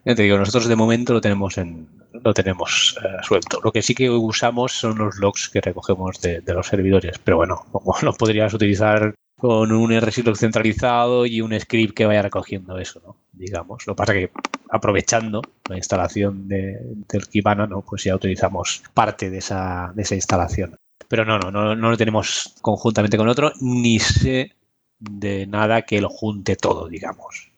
Ya 0.03 0.15
te 0.15 0.23
digo, 0.23 0.37
nosotros 0.37 0.67
de 0.67 0.75
momento 0.75 1.13
lo 1.13 1.21
tenemos 1.21 1.57
en 1.57 1.87
lo 2.11 2.33
tenemos 2.33 2.95
eh, 3.03 3.07
suelto. 3.23 3.59
Lo 3.63 3.71
que 3.71 3.81
sí 3.81 3.95
que 3.95 4.09
usamos 4.09 4.71
son 4.73 4.97
los 4.97 5.17
logs 5.17 5.49
que 5.49 5.61
recogemos 5.61 6.21
de, 6.21 6.41
de 6.41 6.53
los 6.53 6.67
servidores. 6.67 7.19
Pero 7.23 7.37
bueno, 7.37 7.65
como 7.71 7.95
lo 8.01 8.13
podrías 8.13 8.53
utilizar 8.53 9.13
con 9.43 9.73
un 9.73 9.91
RSlog 9.91 10.37
centralizado 10.37 11.25
y 11.25 11.41
un 11.41 11.59
script 11.59 11.93
que 11.93 12.05
vaya 12.05 12.21
recogiendo 12.21 12.77
eso, 12.77 13.01
¿no? 13.05 13.17
Digamos. 13.33 13.85
Lo 13.85 13.93
que 13.93 13.97
pasa 13.97 14.13
que 14.13 14.31
aprovechando 14.69 15.41
la 15.67 15.75
instalación 15.75 16.47
de, 16.47 16.77
del 17.09 17.27
Kibana, 17.27 17.67
¿no? 17.67 17.81
Pues 17.81 18.05
ya 18.05 18.15
utilizamos 18.15 18.83
parte 18.93 19.29
de 19.29 19.39
esa, 19.39 19.91
de 19.95 20.03
esa 20.03 20.15
instalación. 20.15 20.77
Pero 21.09 21.25
no, 21.25 21.39
no, 21.39 21.51
no, 21.51 21.75
no 21.75 21.89
lo 21.89 21.97
tenemos 21.97 22.55
conjuntamente 22.61 23.17
con 23.17 23.27
otro, 23.27 23.51
ni 23.59 23.99
sé 23.99 24.53
de 24.97 25.45
nada 25.45 25.81
que 25.81 25.99
lo 25.99 26.07
junte 26.07 26.55
todo, 26.55 26.87
digamos. 26.87 27.51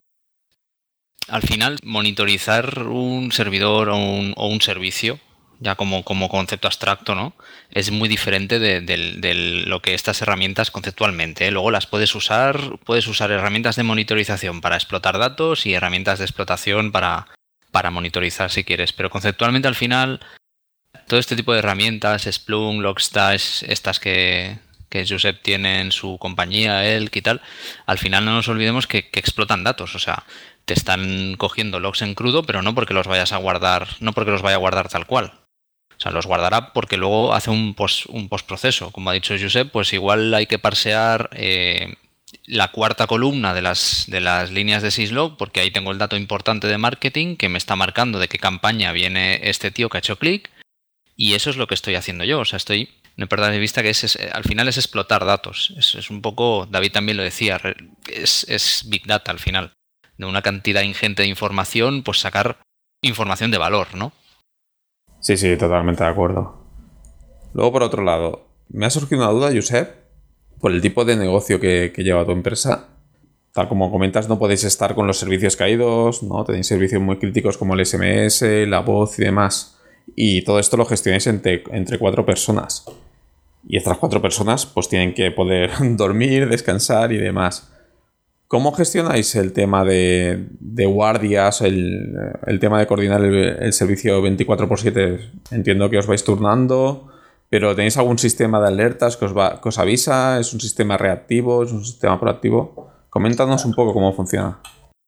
Al 1.27 1.43
final, 1.43 1.77
monitorizar 1.83 2.79
un 2.79 3.31
servidor 3.31 3.89
o 3.89 3.97
un, 3.97 4.33
o 4.37 4.47
un 4.47 4.59
servicio 4.59 5.19
ya 5.59 5.75
como, 5.75 6.03
como 6.03 6.29
concepto 6.29 6.67
abstracto, 6.67 7.15
¿no? 7.15 7.33
Es 7.71 7.91
muy 7.91 8.09
diferente 8.09 8.59
de, 8.59 9.63
lo 9.65 9.81
que 9.81 9.93
estas 9.93 10.21
herramientas 10.21 10.71
conceptualmente. 10.71 11.47
¿eh? 11.47 11.51
Luego 11.51 11.71
las 11.71 11.87
puedes 11.87 12.13
usar, 12.15 12.79
puedes 12.83 13.07
usar 13.07 13.31
herramientas 13.31 13.75
de 13.75 13.83
monitorización 13.83 14.61
para 14.61 14.75
explotar 14.75 15.17
datos 15.17 15.65
y 15.65 15.73
herramientas 15.73 16.19
de 16.19 16.25
explotación 16.25 16.91
para, 16.91 17.27
para 17.71 17.91
monitorizar 17.91 18.51
si 18.51 18.63
quieres. 18.63 18.93
Pero 18.93 19.09
conceptualmente 19.09 19.67
al 19.67 19.75
final, 19.75 20.19
todo 21.07 21.19
este 21.19 21.35
tipo 21.35 21.53
de 21.53 21.59
herramientas, 21.59 22.27
Splunk, 22.29 22.81
Logstash, 22.81 23.63
estas 23.67 23.99
que, 23.99 24.57
que 24.89 25.05
Josep 25.07 25.41
tiene 25.41 25.81
en 25.81 25.91
su 25.91 26.17
compañía, 26.17 26.85
Elk 26.85 27.15
y 27.15 27.21
tal, 27.21 27.41
al 27.85 27.97
final 27.97 28.25
no 28.25 28.33
nos 28.33 28.47
olvidemos 28.47 28.87
que, 28.87 29.09
que 29.09 29.19
explotan 29.19 29.63
datos. 29.63 29.95
O 29.95 29.99
sea, 29.99 30.25
te 30.65 30.73
están 30.73 31.35
cogiendo 31.37 31.79
logs 31.79 32.01
en 32.01 32.15
crudo, 32.15 32.43
pero 32.43 32.61
no 32.61 32.75
porque 32.75 32.93
los 32.93 33.07
vayas 33.07 33.31
a 33.31 33.37
guardar, 33.37 33.87
no 33.99 34.13
porque 34.13 34.31
los 34.31 34.41
vaya 34.41 34.55
a 34.55 34.59
guardar 34.59 34.89
tal 34.89 35.05
cual. 35.05 35.44
O 35.97 36.01
sea, 36.01 36.11
los 36.11 36.25
guardará 36.25 36.73
porque 36.73 36.97
luego 36.97 37.33
hace 37.33 37.49
un, 37.49 37.73
post, 37.73 38.05
un 38.09 38.27
postproceso. 38.27 38.91
Como 38.91 39.09
ha 39.09 39.13
dicho 39.13 39.35
Josep, 39.39 39.71
pues 39.71 39.93
igual 39.93 40.33
hay 40.33 40.45
que 40.45 40.59
parsear 40.59 41.29
eh, 41.33 41.95
la 42.45 42.69
cuarta 42.69 43.07
columna 43.07 43.53
de 43.53 43.61
las, 43.61 44.05
de 44.07 44.19
las 44.19 44.51
líneas 44.51 44.83
de 44.83 44.91
syslog, 44.91 45.37
porque 45.37 45.61
ahí 45.61 45.71
tengo 45.71 45.91
el 45.91 45.97
dato 45.97 46.17
importante 46.17 46.67
de 46.67 46.77
marketing 46.77 47.37
que 47.37 47.49
me 47.49 47.57
está 47.57 47.75
marcando 47.75 48.19
de 48.19 48.27
qué 48.27 48.37
campaña 48.37 48.91
viene 48.91 49.39
este 49.43 49.71
tío 49.71 49.89
que 49.89 49.97
ha 49.97 49.99
hecho 49.99 50.19
clic. 50.19 50.49
Y 51.15 51.33
eso 51.33 51.49
es 51.49 51.57
lo 51.57 51.67
que 51.67 51.75
estoy 51.75 51.95
haciendo 51.95 52.25
yo. 52.25 52.39
O 52.39 52.45
sea, 52.45 52.57
estoy, 52.57 52.89
no 53.15 53.27
perdáis 53.27 53.53
de 53.53 53.59
vista 53.59 53.81
que 53.81 53.89
es, 53.89 54.17
al 54.33 54.43
final 54.43 54.67
es 54.67 54.77
explotar 54.77 55.23
datos. 55.23 55.73
Es, 55.77 55.95
es 55.95 56.09
un 56.09 56.21
poco, 56.21 56.67
David 56.69 56.91
también 56.91 57.17
lo 57.17 57.23
decía, 57.23 57.61
es, 58.11 58.45
es 58.49 58.83
Big 58.87 59.05
Data 59.05 59.31
al 59.31 59.39
final. 59.39 59.71
De 60.17 60.25
una 60.25 60.41
cantidad 60.41 60.81
ingente 60.81 61.23
de 61.23 61.29
información, 61.29 62.03
pues 62.03 62.19
sacar 62.19 62.59
información 63.01 63.51
de 63.51 63.57
valor, 63.57 63.95
¿no? 63.95 64.13
Sí, 65.25 65.37
sí, 65.37 65.57
totalmente 65.57 66.03
de 66.03 66.09
acuerdo. 66.11 66.53
Luego, 67.55 67.71
por 67.71 67.81
otro 67.81 68.03
lado, 68.03 68.45
me 68.69 68.85
ha 68.85 68.91
surgido 68.91 69.23
una 69.23 69.31
duda, 69.31 69.49
Josep, 69.51 69.89
por 70.59 70.71
el 70.71 70.83
tipo 70.83 71.03
de 71.03 71.15
negocio 71.15 71.59
que, 71.59 71.91
lleva 71.97 72.23
tu 72.25 72.31
empresa. 72.31 72.89
Tal 73.51 73.67
como 73.67 73.89
comentas, 73.89 74.29
no 74.29 74.37
podéis 74.37 74.65
estar 74.65 74.93
con 74.93 75.07
los 75.07 75.17
servicios 75.17 75.55
caídos, 75.55 76.21
¿no? 76.21 76.43
Tenéis 76.43 76.67
servicios 76.67 77.01
muy 77.01 77.17
críticos 77.17 77.57
como 77.57 77.73
el 77.73 77.83
SMS, 77.83 78.43
la 78.67 78.81
voz 78.81 79.17
y 79.17 79.23
demás. 79.23 79.79
Y 80.15 80.43
todo 80.43 80.59
esto 80.59 80.77
lo 80.77 80.85
gestionáis 80.85 81.25
entre, 81.25 81.63
entre 81.71 81.97
cuatro 81.97 82.23
personas. 82.23 82.85
Y 83.67 83.77
estas 83.77 83.97
cuatro 83.97 84.21
personas 84.21 84.67
pues 84.67 84.89
tienen 84.89 85.15
que 85.15 85.31
poder 85.31 85.71
dormir, 85.97 86.47
descansar 86.47 87.11
y 87.11 87.17
demás. 87.17 87.74
¿Cómo 88.47 88.71
gestionáis 88.73 89.35
el 89.35 89.53
tema 89.53 89.83
de, 89.83 90.47
de 90.59 90.85
guardias, 90.85 91.61
el, 91.61 92.15
el 92.45 92.59
tema 92.59 92.79
de 92.79 92.87
coordinar 92.87 93.21
el, 93.23 93.33
el 93.35 93.73
servicio 93.73 94.21
24x7? 94.21 95.31
Entiendo 95.51 95.89
que 95.89 95.97
os 95.97 96.05
vais 96.07 96.23
turnando, 96.23 97.11
pero 97.49 97.75
¿tenéis 97.75 97.97
algún 97.97 98.19
sistema 98.19 98.61
de 98.61 98.67
alertas 98.67 99.17
que 99.17 99.25
os, 99.25 99.35
va- 99.35 99.59
que 99.61 99.69
os 99.69 99.79
avisa? 99.79 100.39
¿Es 100.39 100.53
un 100.53 100.61
sistema 100.61 100.95
reactivo? 100.97 101.63
¿Es 101.63 101.71
un 101.71 101.83
sistema 101.83 102.19
proactivo? 102.19 102.91
Coméntanos 103.09 103.65
un 103.65 103.73
poco 103.73 103.93
cómo 103.93 104.13
funciona. 104.13 104.59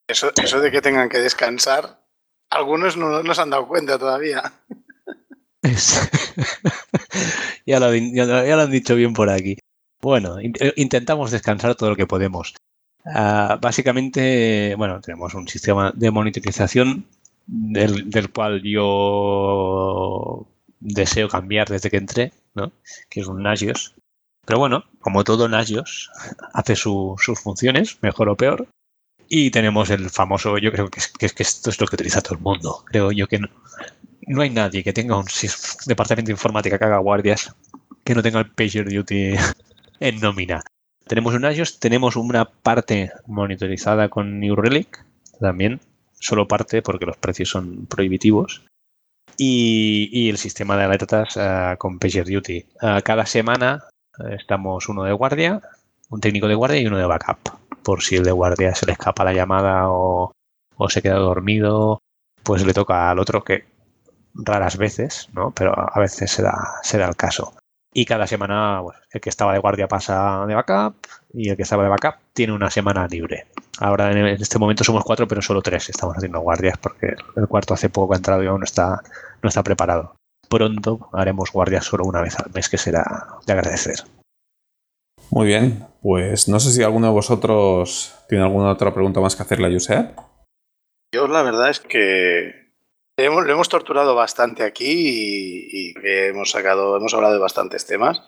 Eso, 0.08 0.30
eso 0.42 0.60
de 0.60 0.70
que 0.72 0.80
tengan 0.80 1.08
que 1.08 1.18
descansar, 1.18 2.00
algunos 2.50 2.96
no, 2.96 3.22
no 3.22 3.34
se 3.34 3.42
han 3.42 3.50
dado 3.50 3.68
cuenta 3.68 3.98
todavía. 3.98 4.42
Ya, 7.66 7.78
lo, 7.80 7.86
han- 7.86 8.14
ya 8.14 8.24
lo- 8.24 8.46
ya 8.46 8.56
lo 8.56 8.62
han 8.62 8.70
dicho 8.70 8.94
bien 8.94 9.12
por 9.12 9.28
aquí. 9.28 9.58
Bueno, 10.00 10.40
in- 10.40 10.54
eh, 10.60 10.72
intentamos 10.76 11.30
descansar 11.30 11.74
todo 11.74 11.90
lo 11.90 11.96
que 11.96 12.06
podemos. 12.06 12.54
Ah, 13.14 13.58
básicamente, 13.60 14.74
bueno, 14.76 15.00
tenemos 15.00 15.34
un 15.34 15.48
sistema 15.48 15.92
de 15.94 16.10
monitorización 16.10 17.06
del, 17.46 18.30
cual 18.32 18.62
yo 18.62 20.46
deseo 20.80 21.28
cambiar 21.28 21.68
desde 21.68 21.90
que 21.90 21.96
entré, 21.96 22.32
¿no? 22.54 22.72
que 23.08 23.20
es 23.20 23.26
un 23.26 23.42
Nagios. 23.42 23.94
Pero 24.46 24.58
bueno, 24.58 24.84
como 25.00 25.24
todo 25.24 25.48
Nagios, 25.48 26.10
hace 26.54 26.76
su- 26.76 27.16
sus 27.18 27.40
funciones, 27.40 27.98
mejor 28.02 28.28
o 28.28 28.36
peor. 28.36 28.68
Y 29.28 29.50
tenemos 29.50 29.90
el 29.90 30.10
famoso, 30.10 30.58
yo 30.58 30.72
creo 30.72 30.88
que, 30.90 31.00
es, 31.00 31.08
que, 31.08 31.26
es- 31.26 31.34
que 31.34 31.42
esto 31.44 31.70
es 31.70 31.80
lo 31.80 31.86
que 31.86 31.96
utiliza 31.96 32.22
todo 32.22 32.34
el 32.36 32.40
mundo. 32.42 32.84
Creo 32.86 33.12
yo 33.12 33.26
que 33.28 33.38
no, 33.40 33.48
no 34.28 34.42
hay 34.42 34.50
nadie 34.50 34.84
que 34.84 34.92
tenga 34.92 35.16
un 35.18 35.26
departamento 35.86 36.28
de 36.28 36.32
informática 36.34 36.78
que 36.78 36.84
haga 36.86 36.98
guardias 36.98 37.54
que 38.04 38.14
no 38.14 38.22
tenga 38.22 38.40
el 38.40 38.50
Pager 38.52 38.88
Duty 38.90 39.34
en 40.00 40.20
nómina. 40.20 40.62
Tenemos 41.08 41.34
un 41.34 41.40
Nagios, 41.40 41.80
tenemos 41.80 42.16
una 42.16 42.44
parte 42.44 43.10
monitorizada 43.26 44.10
con 44.10 44.40
New 44.40 44.54
Relic, 44.54 45.06
también, 45.40 45.80
solo 46.20 46.46
parte 46.46 46.82
porque 46.82 47.06
los 47.06 47.16
precios 47.16 47.48
son 47.48 47.86
prohibitivos. 47.86 48.66
Y, 49.38 50.28
el 50.28 50.36
sistema 50.36 50.76
de 50.76 50.84
alertas 50.84 51.36
eh, 51.36 51.76
con 51.78 51.98
Pager 51.98 52.26
Duty. 52.26 52.56
Eh, 52.56 53.00
cada 53.04 53.24
semana 53.24 53.84
eh, 54.18 54.34
estamos 54.38 54.88
uno 54.88 55.04
de 55.04 55.12
guardia, 55.12 55.62
un 56.10 56.20
técnico 56.20 56.48
de 56.48 56.56
guardia 56.56 56.80
y 56.80 56.86
uno 56.86 56.98
de 56.98 57.06
backup. 57.06 57.38
Por 57.82 58.02
si 58.02 58.16
el 58.16 58.24
de 58.24 58.32
guardia 58.32 58.74
se 58.74 58.84
le 58.84 58.92
escapa 58.92 59.24
la 59.24 59.32
llamada 59.32 59.88
o, 59.88 60.32
o 60.76 60.90
se 60.90 61.00
queda 61.00 61.14
dormido, 61.14 62.00
pues 62.42 62.66
le 62.66 62.74
toca 62.74 63.10
al 63.10 63.18
otro 63.18 63.44
que 63.44 63.64
raras 64.34 64.76
veces, 64.76 65.28
¿no? 65.32 65.52
Pero 65.52 65.72
a 65.74 65.98
veces 66.00 66.30
se 66.30 66.42
da, 66.42 66.80
se 66.82 66.98
da 66.98 67.08
el 67.08 67.16
caso. 67.16 67.54
Y 67.92 68.04
cada 68.04 68.26
semana, 68.26 68.80
bueno, 68.80 69.00
el 69.10 69.20
que 69.20 69.30
estaba 69.30 69.52
de 69.52 69.58
guardia 69.58 69.88
pasa 69.88 70.44
de 70.46 70.54
backup 70.54 70.96
y 71.32 71.48
el 71.48 71.56
que 71.56 71.62
estaba 71.62 71.82
de 71.82 71.88
backup 71.88 72.16
tiene 72.32 72.52
una 72.52 72.70
semana 72.70 73.06
libre. 73.08 73.46
Ahora 73.80 74.10
en 74.12 74.26
este 74.26 74.58
momento 74.58 74.84
somos 74.84 75.04
cuatro, 75.04 75.26
pero 75.26 75.40
solo 75.40 75.62
tres 75.62 75.88
estamos 75.88 76.16
haciendo 76.16 76.40
guardias 76.40 76.76
porque 76.78 77.14
el 77.36 77.48
cuarto 77.48 77.74
hace 77.74 77.88
poco 77.88 78.12
ha 78.12 78.16
entrado 78.16 78.42
y 78.42 78.46
aún 78.46 78.60
no 78.60 78.64
está, 78.64 79.02
no 79.42 79.48
está 79.48 79.62
preparado. 79.62 80.16
Pronto 80.48 81.08
haremos 81.12 81.52
guardias 81.52 81.84
solo 81.84 82.04
una 82.04 82.20
vez 82.20 82.38
al 82.38 82.50
mes, 82.52 82.68
que 82.68 82.78
será 82.78 83.38
de 83.46 83.52
agradecer. 83.52 83.96
Muy 85.30 85.46
bien, 85.46 85.86
pues 86.02 86.48
no 86.48 86.58
sé 86.60 86.72
si 86.72 86.82
alguno 86.82 87.08
de 87.08 87.12
vosotros 87.12 88.14
tiene 88.28 88.44
alguna 88.44 88.70
otra 88.70 88.94
pregunta 88.94 89.20
más 89.20 89.36
que 89.36 89.42
hacerle 89.42 89.68
a 89.68 89.72
Josep. 89.72 90.18
Yo 91.14 91.26
la 91.26 91.42
verdad 91.42 91.70
es 91.70 91.80
que 91.80 92.67
hemos, 93.24 93.44
le 93.44 93.52
hemos 93.52 93.68
torturado 93.68 94.14
bastante 94.14 94.62
aquí 94.62 95.64
y, 95.72 95.94
hemos 96.02 96.50
sacado, 96.50 96.96
hemos 96.96 97.12
hablado 97.14 97.34
de 97.34 97.40
bastantes 97.40 97.86
temas. 97.86 98.22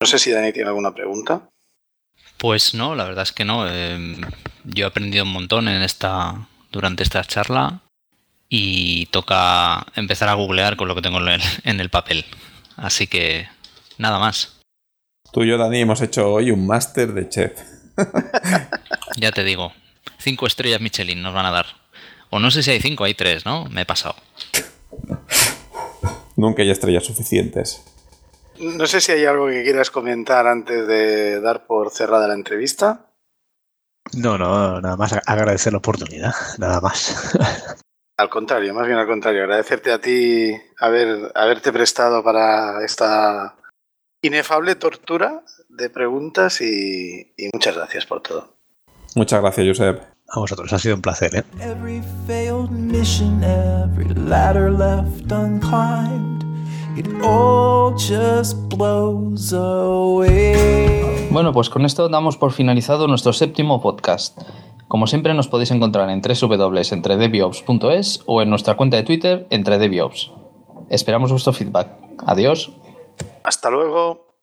No 0.00 0.06
sé 0.06 0.18
si 0.18 0.30
Dani 0.30 0.52
tiene 0.52 0.68
alguna 0.68 0.94
pregunta. 0.94 1.48
Pues 2.38 2.74
no, 2.74 2.94
la 2.94 3.04
verdad 3.04 3.22
es 3.22 3.32
que 3.32 3.44
no. 3.44 3.66
Eh, 3.68 4.16
yo 4.64 4.84
he 4.84 4.88
aprendido 4.88 5.24
un 5.24 5.32
montón 5.32 5.68
en 5.68 5.82
esta, 5.82 6.48
durante 6.70 7.02
esta 7.02 7.24
charla 7.24 7.80
y 8.48 9.06
toca 9.06 9.86
empezar 9.94 10.28
a 10.28 10.34
googlear 10.34 10.76
con 10.76 10.88
lo 10.88 10.94
que 10.94 11.02
tengo 11.02 11.18
en 11.18 11.28
el, 11.28 11.40
en 11.64 11.80
el 11.80 11.90
papel. 11.90 12.24
Así 12.76 13.06
que 13.06 13.48
nada 13.98 14.18
más. 14.18 14.60
Tú 15.32 15.42
y 15.42 15.48
yo, 15.48 15.58
Dani, 15.58 15.80
hemos 15.80 16.00
hecho 16.00 16.32
hoy 16.32 16.50
un 16.50 16.66
máster 16.66 17.12
de 17.12 17.28
chef. 17.28 17.60
Ya 19.16 19.30
te 19.30 19.44
digo, 19.44 19.72
cinco 20.18 20.46
estrellas 20.46 20.80
Michelin 20.80 21.22
nos 21.22 21.32
van 21.32 21.46
a 21.46 21.52
dar. 21.52 21.83
O 22.34 22.40
no 22.40 22.50
sé 22.50 22.64
si 22.64 22.72
hay 22.72 22.80
cinco, 22.80 23.04
hay 23.04 23.14
tres, 23.14 23.46
¿no? 23.46 23.66
Me 23.66 23.82
he 23.82 23.86
pasado. 23.86 24.16
Nunca 26.34 26.62
hay 26.62 26.70
estrellas 26.70 27.04
suficientes. 27.04 27.84
No 28.58 28.88
sé 28.88 29.00
si 29.00 29.12
hay 29.12 29.24
algo 29.24 29.46
que 29.46 29.62
quieras 29.62 29.92
comentar 29.92 30.48
antes 30.48 30.84
de 30.88 31.40
dar 31.40 31.64
por 31.68 31.92
cerrada 31.92 32.26
la 32.26 32.34
entrevista. 32.34 33.06
No, 34.14 34.36
no, 34.36 34.80
nada 34.80 34.96
más 34.96 35.14
agradecer 35.26 35.74
la 35.74 35.78
oportunidad, 35.78 36.34
nada 36.58 36.80
más. 36.80 37.36
Al 38.16 38.28
contrario, 38.28 38.74
más 38.74 38.86
bien 38.86 38.98
al 38.98 39.08
contrario, 39.08 39.42
agradecerte 39.42 39.92
a 39.92 40.00
ti 40.00 40.52
haber, 40.78 41.30
haberte 41.34 41.72
prestado 41.72 42.22
para 42.22 42.84
esta 42.84 43.56
inefable 44.22 44.74
tortura 44.74 45.42
de 45.68 45.90
preguntas 45.90 46.60
y, 46.60 47.32
y 47.36 47.50
muchas 47.52 47.76
gracias 47.76 48.06
por 48.06 48.22
todo. 48.22 48.56
Muchas 49.16 49.40
gracias, 49.40 49.66
Josep. 49.66 50.13
A 50.28 50.40
vosotros, 50.40 50.72
ha 50.72 50.78
sido 50.78 50.94
un 50.96 51.02
placer, 51.02 51.36
¿eh? 51.36 51.44
Every 51.60 52.02
failed 52.26 52.70
mission, 52.70 53.44
every 53.44 54.08
ladder 54.14 54.72
left 54.72 55.30
unclimbed, 55.30 56.42
it 56.96 57.06
all 57.22 57.92
just 57.94 58.56
blows 58.74 59.52
away. 59.52 61.28
Bueno, 61.30 61.52
pues 61.52 61.68
con 61.68 61.84
esto 61.84 62.08
damos 62.08 62.36
por 62.36 62.52
finalizado 62.52 63.06
nuestro 63.06 63.32
séptimo 63.32 63.80
podcast. 63.80 64.36
Como 64.88 65.06
siempre 65.06 65.34
nos 65.34 65.46
podéis 65.48 65.70
encontrar 65.70 66.10
en 66.10 66.20
www.entredeviops.es 66.20 68.22
o 68.26 68.42
en 68.42 68.50
nuestra 68.50 68.76
cuenta 68.76 68.96
de 68.96 69.02
Twitter 69.02 69.46
entredeviops. 69.50 70.32
Esperamos 70.90 71.30
vuestro 71.30 71.52
feedback. 71.52 71.90
Adiós. 72.26 72.72
Hasta 73.42 73.70
luego. 73.70 74.33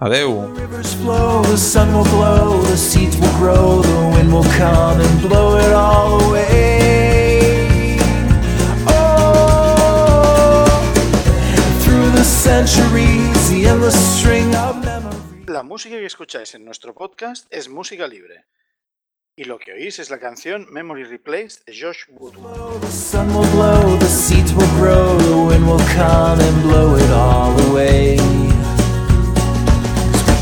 Adeu. 0.00 0.56
Rivers 0.56 0.94
flow, 0.94 1.42
the 1.42 1.58
sun 1.58 1.92
will 1.92 2.04
glow, 2.04 2.62
the 2.62 2.76
seeds 2.76 3.18
will 3.18 3.36
grow, 3.36 3.82
the 3.82 4.16
wind 4.16 4.32
will 4.32 4.48
come 4.56 4.98
and 4.98 5.20
blow 5.20 5.58
it 5.58 5.72
all 5.74 6.22
away. 6.24 7.98
Oh, 8.88 10.64
through 11.82 12.10
the 12.12 12.24
centuries, 12.24 13.50
the 13.50 13.66
endless 13.66 13.94
string 14.18 14.54
of 14.54 14.82
memories. 14.82 15.46
La 15.46 15.62
música 15.62 15.98
que 15.98 16.06
escucháis 16.06 16.54
en 16.54 16.64
nuestro 16.64 16.94
podcast 16.94 17.46
es 17.50 17.68
música 17.68 18.06
libre. 18.06 18.46
Y 19.36 19.44
lo 19.44 19.58
que 19.58 19.74
oís 19.74 19.98
es 19.98 20.08
la 20.08 20.18
canción 20.18 20.66
Memory 20.72 21.04
Replaced 21.04 21.66
de 21.66 21.78
Josh 21.78 22.04
Woodward. 22.08 22.80